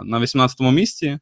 на 0.04 0.20
18-му 0.20 0.72
місці 0.72 1.08
е, 1.08 1.20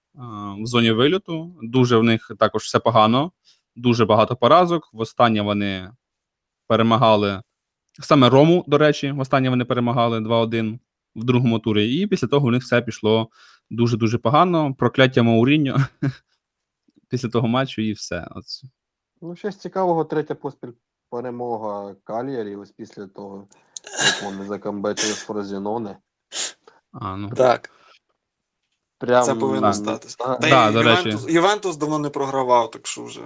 в 0.64 0.66
зоні 0.66 0.92
вильоту. 0.92 1.56
Дуже 1.62 1.98
в 1.98 2.04
них 2.04 2.32
також 2.40 2.64
все 2.64 2.80
погано, 2.80 3.32
дуже 3.76 4.06
багато 4.06 4.36
поразок. 4.36 4.90
Востаннє 4.94 5.42
вони 5.42 5.92
перемагали 6.68 7.42
Саме 8.00 8.30
Рому, 8.30 8.66
до 8.68 8.78
речі, 8.78 9.12
востаннє 9.12 9.50
вони 9.50 9.66
перемагали 9.66 10.20
2-1 10.20 10.80
в 11.16 11.24
другому 11.24 11.60
турі, 11.60 11.96
і 11.96 12.08
після 12.08 12.28
того 12.28 12.48
у 12.48 12.52
них 12.52 12.64
все 12.64 12.82
пішло 12.82 13.30
дуже-дуже 13.70 14.18
погано. 14.18 14.74
Прокляття 14.74 15.24
Мауріньо 15.24 15.78
після 17.10 17.30
того 17.30 17.48
матчу, 17.48 17.82
і 17.82 17.94
все. 17.94 18.28
От. 18.32 18.44
Ну, 19.22 19.36
щось 19.36 19.58
цікавого, 19.58 20.06
третя 20.06 20.36
поспіль 20.36 20.72
перемога 21.10 21.96
Кальярі, 22.04 22.56
ось 22.56 22.72
після 22.72 23.08
того, 23.08 23.48
як 24.06 24.24
вони 24.24 24.46
закамбетили 24.46 25.14
з 25.14 25.20
Фрозіноне. 25.20 25.98
А, 26.92 27.16
ну. 27.16 27.30
так, 27.30 27.72
Прям, 28.98 29.24
це 29.24 29.36
повинно 29.36 29.62
так. 29.62 29.76
статися. 29.76 30.18
Та 30.18 30.38
Да, 30.38 30.70
й 30.70 30.74
до 30.74 30.84
речі. 30.84 31.10
Ювентус, 31.10 31.34
Ювентус 31.34 31.78
давно 31.78 32.00
не 32.00 32.10
програвав, 32.10 32.72
так 32.72 32.88
що 32.88 33.04
вже. 33.04 33.22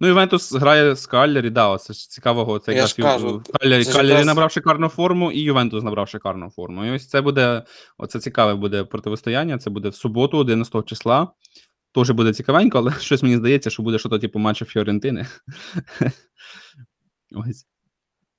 Ну, 0.00 0.08
Ювентус 0.08 0.52
грає 0.52 0.96
з 0.96 1.06
Каллері, 1.06 1.50
да, 1.50 1.78
це 1.78 1.92
ж 1.92 2.10
цікавого. 2.10 2.58
Це 2.58 2.72
Я 2.72 2.76
якраз 2.76 2.90
ж 2.90 3.02
кажу, 3.02 3.42
це 3.60 3.68
ж 3.68 3.78
якраз- 3.78 4.26
набрав 4.26 4.50
шикарну 4.50 4.88
форму, 4.88 5.32
і 5.32 5.40
Ювентус 5.40 5.84
набрав 5.84 6.08
шикарну 6.08 6.50
форму. 6.50 6.84
І 6.84 6.90
ось 6.90 7.08
це 7.08 7.20
буде, 7.20 7.62
оце 7.98 8.20
цікаве 8.20 8.54
буде 8.54 8.84
протистояння. 8.84 9.58
Це 9.58 9.70
буде 9.70 9.88
в 9.88 9.94
суботу, 9.94 10.38
11 10.38 10.82
числа. 10.82 11.28
Теж 11.94 12.10
буде 12.10 12.32
цікавенько, 12.32 12.78
але 12.78 12.92
щось 13.00 13.22
мені 13.22 13.36
здається, 13.36 13.70
що 13.70 13.82
буде 13.82 13.98
щось 13.98 14.20
типу 14.20 14.38
матчу 14.38 14.64
Фіорентини. 14.64 15.26
Ось. 17.34 17.66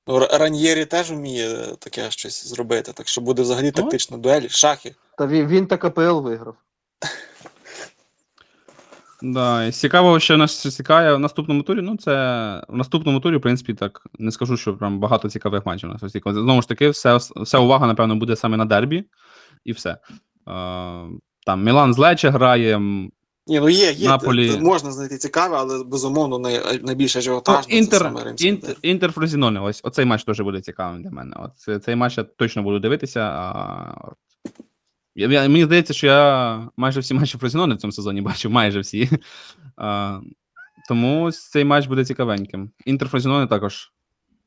Ну, 0.08 0.16
Р- 0.18 0.40
Раньєрі 0.40 0.86
теж 0.86 1.12
вміє 1.12 1.76
таке 1.80 2.12
щось 2.12 2.48
зробити, 2.48 2.94
так 2.94 3.08
що 3.08 3.22
буде 3.22 3.42
взагалі 3.42 3.72
тактична 3.72 4.18
дуель, 4.18 4.48
шахи. 4.48 4.96
Та 5.18 5.28
він, 5.28 5.48
він 5.48 5.68
так 5.68 5.86
АПЛ 5.86 6.20
виграв. 6.22 6.56
Да, 9.22 9.66
і 9.66 9.72
цікаво, 9.72 10.20
що 10.20 10.38
нас 10.38 10.60
ще 10.60 10.72
цікаве 10.72 11.16
в 11.16 11.20
наступному 11.20 11.64
турі. 11.64 11.82
Ну, 11.82 11.98
це 11.98 12.12
в 12.70 12.76
наступному 12.76 13.20
турі, 13.20 13.38
в 13.38 13.42
принципі, 13.42 13.74
так 13.74 14.08
не 14.20 14.32
скажу, 14.32 14.58
що 14.58 14.78
прям 14.78 15.00
багато 15.00 15.30
цікавих 15.30 15.66
матчів 15.66 15.90
у 15.90 15.94
нас. 15.94 16.02
Знову 16.26 16.62
ж 16.62 16.68
таки, 16.68 16.90
все, 16.90 17.20
вся 17.36 17.60
увага, 17.60 17.88
напевно, 17.88 18.16
буде 18.16 18.36
саме 18.36 18.58
на 18.58 18.66
дербі, 18.66 19.04
і 19.66 19.72
все. 19.72 19.98
Там 21.46 21.64
Мілан 21.64 21.94
з 21.94 21.98
Лече 21.98 22.30
грає. 22.30 22.80
Ні, 23.48 23.60
ну 23.60 23.70
є, 23.70 23.92
є, 23.92 24.10
Наполі- 24.10 24.62
можна 24.62 24.92
знайти 24.92 25.18
цікаве, 25.18 25.58
але 25.60 25.84
безумовно 25.84 26.40
най, 26.40 26.82
найбільше 26.84 27.22
Ну, 27.70 27.76
Інтер, 27.78 28.14
інтер, 28.38 28.76
інтер 28.82 29.12
Фрозіноне, 29.12 29.60
ось 29.60 29.82
оцей 29.84 30.06
матч 30.06 30.24
теж 30.24 30.42
буде 30.42 30.62
цікавим 30.62 31.04
для 31.04 31.10
мене. 31.10 31.36
От 31.40 31.84
цей 31.84 31.96
матч 31.96 32.18
я 32.18 32.24
точно 32.24 32.64
буду 32.64 32.80
дивитися. 32.80 33.20
А... 33.20 34.12
Я, 35.20 35.28
я, 35.28 35.50
мені 35.50 35.64
здається, 35.64 35.94
що 35.94 36.08
я 36.08 36.70
майже 36.78 37.00
всі 37.00 37.14
матчі 37.14 37.38
Фрозіноне 37.38 37.76
в 37.76 37.78
цьому 37.78 37.92
сезоні 37.92 38.22
бачив, 38.22 38.52
майже 38.52 38.80
всі. 38.80 39.10
А, 39.78 40.20
тому 40.88 41.32
цей 41.32 41.66
матч 41.66 41.88
буде 41.88 42.06
цікавеньким. 42.06 42.72
Інтер 42.86 43.08
Фрозіноне 43.10 43.48
також 43.48 43.94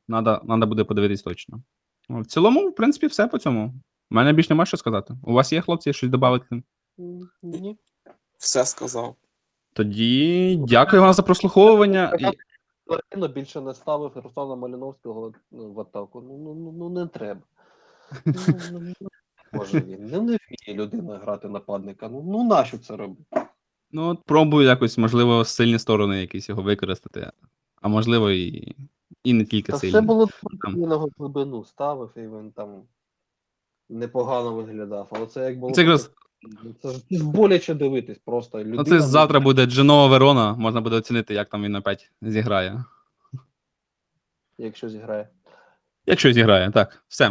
надо, 0.09 0.41
надо 0.45 0.67
буде 0.67 0.85
подивитись 0.85 1.23
точно. 1.23 1.63
В 2.09 2.27
цілому, 2.27 2.69
в 2.69 2.75
принципі, 2.75 3.07
все 3.07 3.27
по 3.27 3.39
цьому. 3.39 3.75
У 4.11 4.15
мене 4.15 4.33
більш 4.33 4.51
нема 4.51 4.67
що 4.67 4.77
сказати. 4.77 5.15
У 5.23 5.33
вас 5.33 5.53
є 5.53 5.61
хлопці 5.61 5.93
щось 5.93 6.11
додати? 6.11 6.63
Ні. 7.43 7.79
Все 8.39 8.65
сказав. 8.65 9.17
Тоді 9.73 10.57
дякую 10.69 11.03
вам 11.03 11.13
за 11.13 11.23
прослуховування. 11.23 12.19
Більше 13.35 13.61
не 13.61 13.75
ставив 13.75 14.13
Руслана 14.25 14.57
Маліновського 14.57 15.33
ну, 15.51 15.73
в 15.73 15.81
атаку. 15.81 16.21
Ну, 16.21 16.39
ну, 16.39 16.55
ну, 16.55 16.73
ну 16.73 17.01
не 17.01 17.07
треба. 17.07 17.41
Може 19.53 19.81
він. 19.81 20.07
Не 20.07 20.19
вміє 20.19 20.39
людина 20.69 21.19
грати 21.19 21.49
нападника. 21.49 22.09
Ну, 22.09 22.23
ну 22.27 22.45
нащо 22.45 22.79
це 22.79 22.97
робити? 22.97 23.43
Ну, 23.93 24.09
от 24.09 24.23
пробую 24.25 24.67
якось, 24.67 24.99
можливо, 24.99 25.45
сильні 25.45 25.79
сторони 25.79 26.21
якісь 26.21 26.49
його 26.49 26.63
використати, 26.63 27.31
а 27.81 27.89
можливо, 27.89 28.31
і, 28.31 28.77
і 29.25 29.33
не 29.33 29.45
тільки 29.45 29.73
Та 29.73 29.79
сильні. 29.79 29.93
все 29.93 30.01
було 30.01 30.25
в 30.25 31.09
глибину 31.19 31.65
ставив, 31.65 32.11
і 32.17 32.21
він 32.21 32.53
там 32.57 32.83
непогано 33.89 34.55
виглядав. 34.55 35.09
Але 35.11 35.27
це 35.27 35.45
як 35.45 35.59
було. 35.59 35.73
Це 35.73 35.81
якраз 35.83 36.11
Це 36.83 36.91
ж 36.91 37.09
це 37.09 37.17
ж 37.17 37.25
боляче 37.25 37.75
дивитись, 37.75 38.19
просто 38.19 38.59
людина. 38.59 38.77
ну, 38.77 38.85
це 38.85 39.01
завтра 39.01 39.41
буде 39.41 39.67
Дженова 39.67 40.07
Верона, 40.07 40.55
можна 40.55 40.81
буде 40.81 40.97
оцінити, 40.97 41.35
як 41.35 41.49
там 41.49 41.63
він 41.63 41.75
опять 41.77 42.11
зіграє. 42.23 42.85
Якщо 44.59 44.89
зіграє. 44.89 45.29
Якщо 46.07 46.33
зіграє, 46.33 46.71
так, 46.71 47.05
все. 47.09 47.31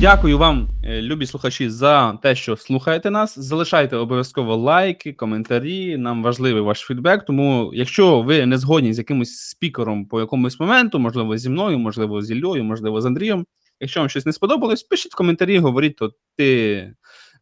Дякую 0.00 0.38
вам, 0.38 0.68
е, 0.84 1.02
любі 1.02 1.26
слухачі, 1.26 1.70
за 1.70 2.12
те, 2.22 2.34
що 2.34 2.56
слухаєте 2.56 3.10
нас. 3.10 3.38
Залишайте 3.38 3.96
обов'язково 3.96 4.56
лайки, 4.56 5.12
коментарі. 5.12 5.96
Нам 5.96 6.22
важливий 6.22 6.62
ваш 6.62 6.80
фідбек. 6.80 7.24
Тому, 7.24 7.70
якщо 7.74 8.22
ви 8.22 8.46
не 8.46 8.58
згодні 8.58 8.94
з 8.94 8.98
якимось 8.98 9.36
спікером 9.36 10.06
по 10.06 10.20
якомусь 10.20 10.60
моменту, 10.60 10.98
можливо, 10.98 11.36
зі 11.36 11.48
мною, 11.48 11.78
можливо, 11.78 12.22
з 12.22 12.30
Іллею, 12.30 12.64
можливо, 12.64 13.00
з 13.00 13.06
Андрієм. 13.06 13.46
Якщо 13.80 14.00
вам 14.00 14.08
щось 14.08 14.26
не 14.26 14.32
сподобалось, 14.32 14.82
пишіть 14.82 15.12
в 15.12 15.16
коментарі, 15.16 15.58
говоріть, 15.58 15.96
то 15.96 16.10
ти 16.36 16.92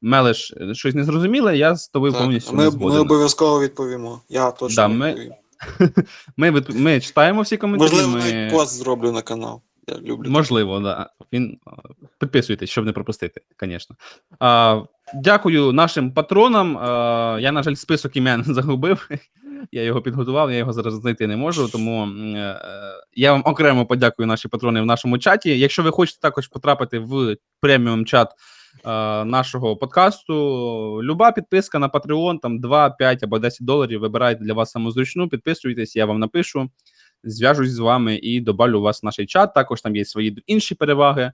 мелеш 0.03 0.55
е, 0.61 0.75
щось 0.75 0.95
незрозуміле, 0.95 1.57
я 1.59 1.77
з 1.77 1.89
тобою 1.89 2.13
Так, 2.13 2.23
повністю 2.23 2.57
ми, 2.57 2.65
не 2.65 2.71
ми 2.71 2.99
обов'язково 2.99 3.61
відповімо. 3.61 4.21
Я 4.29 4.51
точно 4.51 4.77
Да, 4.77 4.89
ми- 4.89 5.09
відповім. 5.09 5.33
Ми, 6.37 6.51
від- 6.51 6.75
ми 6.75 7.01
читаємо 7.01 7.43
всі 7.43 7.57
коментарі. 7.57 7.91
Можливо, 7.91 8.19
ми... 8.19 8.49
пост 8.53 8.75
зроблю 8.75 9.13
на 9.13 9.23
канал. 9.23 9.63
Я 9.89 9.99
люблю. 9.99 10.31
Можливо, 10.31 10.81
да. 10.81 11.11
Він 11.33 11.59
підписуйтесь, 12.19 12.71
щоб 12.71 12.87
не 12.87 12.93
пропустити, 12.93 13.41
звісно. 13.63 13.97
А, 14.41 14.83
дякую 15.15 15.73
нашим 15.73 16.13
патронам. 16.13 16.79
А, 16.79 17.39
я, 17.41 17.53
на 17.53 17.63
жаль, 17.63 17.75
список 17.75 18.17
імен 18.17 18.45
загубив. 18.47 19.09
Я 19.73 19.83
його 19.83 20.03
підготував, 20.03 20.51
я 20.51 20.57
його 20.57 20.73
зараз 20.73 20.95
знайти 20.95 21.27
не 21.27 21.37
можу. 21.37 21.69
Тому 21.69 22.07
е, 22.07 22.61
я 23.15 23.33
вам 23.33 23.43
окремо 23.45 23.87
подякую 23.87 24.27
наші 24.27 24.49
патрони 24.49 24.81
в 24.81 24.87
нашому 24.87 25.19
чаті. 25.19 25.59
Якщо 25.59 25.83
ви 25.83 25.91
хочете 25.91 26.21
також 26.21 26.49
потрапити 26.49 26.99
в 26.99 27.37
преміум 27.61 28.05
чат 28.05 28.33
е, 28.85 29.25
нашого 29.25 29.77
подкасту, 29.77 30.35
люба 31.03 31.33
підписка 31.33 31.79
на 31.79 31.89
Patreon, 31.89 32.39
там 32.41 32.61
2, 32.61 32.91
5 32.91 33.23
або 33.23 33.39
10 33.39 33.67
доларів. 33.67 34.01
Вибирайте 34.01 34.45
для 34.45 34.55
вас 34.55 34.71
самозручну, 34.71 35.29
підписуйтесь, 35.29 35.97
я 35.97 36.07
вам 36.07 36.19
напишу 36.19 36.71
зв'яжусь 37.25 37.71
з 37.71 37.79
вами 37.79 38.17
і 38.17 38.41
добавлю 38.41 38.81
вас 38.81 39.03
в 39.03 39.07
наш 39.07 39.17
чат. 39.17 39.55
Також 39.55 39.81
там 39.81 39.97
є 39.97 40.05
свої 40.05 40.43
інші 40.47 40.75
переваги. 40.75 41.33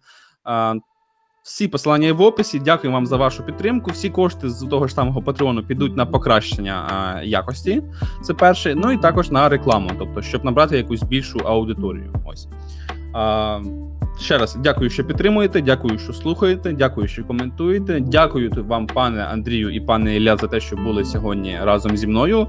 Всі 1.44 1.69
посилання 1.69 2.06
є 2.06 2.12
в 2.12 2.23
описі. 2.23 2.59
Дякую 2.59 2.93
вам 2.93 3.06
за 3.06 3.16
вашу 3.16 3.43
підтримку. 3.43 3.90
Всі 3.90 4.11
кошти 4.11 4.51
з 4.51 4.66
того 4.66 4.89
ж 4.89 4.94
самого 4.94 5.23
Патреону 5.23 5.62
підуть 5.62 5.97
на 5.97 6.06
покращення 6.06 6.89
а, 6.90 7.23
якості. 7.23 7.82
Це 8.23 8.35
перше. 8.35 8.74
Ну 8.74 8.93
і 8.93 8.98
також 8.98 9.31
на 9.31 9.48
рекламу, 9.48 9.90
тобто, 9.98 10.23
щоб 10.23 10.44
набрати 10.44 10.77
якусь 10.77 11.02
більшу 11.02 11.39
аудиторію. 11.39 12.15
Ось. 12.27 12.48
А, 13.12 13.61
ще 14.19 14.39
раз 14.39 14.57
дякую, 14.61 14.91
що 14.91 15.05
підтримуєте. 15.05 15.61
Дякую, 15.61 15.99
що 15.99 16.12
слухаєте. 16.12 16.73
Дякую, 16.73 17.09
що 17.09 17.24
коментуєте. 17.24 18.01
Дякую 18.01 18.51
вам, 18.57 18.86
пане 18.86 19.24
Андрію 19.24 19.70
і 19.70 19.81
пане 19.81 20.16
Ілля, 20.16 20.36
за 20.36 20.47
те, 20.47 20.61
що 20.61 20.77
були 20.77 21.05
сьогодні 21.05 21.59
разом 21.62 21.97
зі 21.97 22.07
мною 22.07 22.47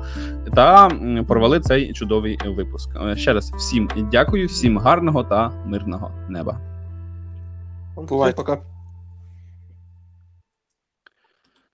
та 0.55 0.89
провели 1.27 1.59
цей 1.59 1.93
чудовий 1.93 2.39
випуск. 2.45 2.89
Е, 2.95 3.15
Ще 3.15 3.33
раз 3.33 3.51
всім 3.51 3.89
дякую, 4.11 4.47
всім 4.47 4.77
гарного 4.77 5.23
та 5.23 5.49
мирного 5.65 6.11
неба. 6.29 6.59
Бувайте. 7.95 8.35
Пока. 8.35 8.57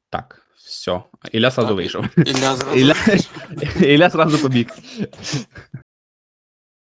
Так, 0.10 0.42
все. 0.56 1.02
Ілля 1.32 1.52
сразу 1.52 1.76
вийшов. 1.76 2.06
Ілля 2.18 2.56
зразу. 2.56 2.76
Ілля, 2.76 2.96
Ілля 3.94 4.10
сразу 4.10 4.38
побіг. 4.38 4.68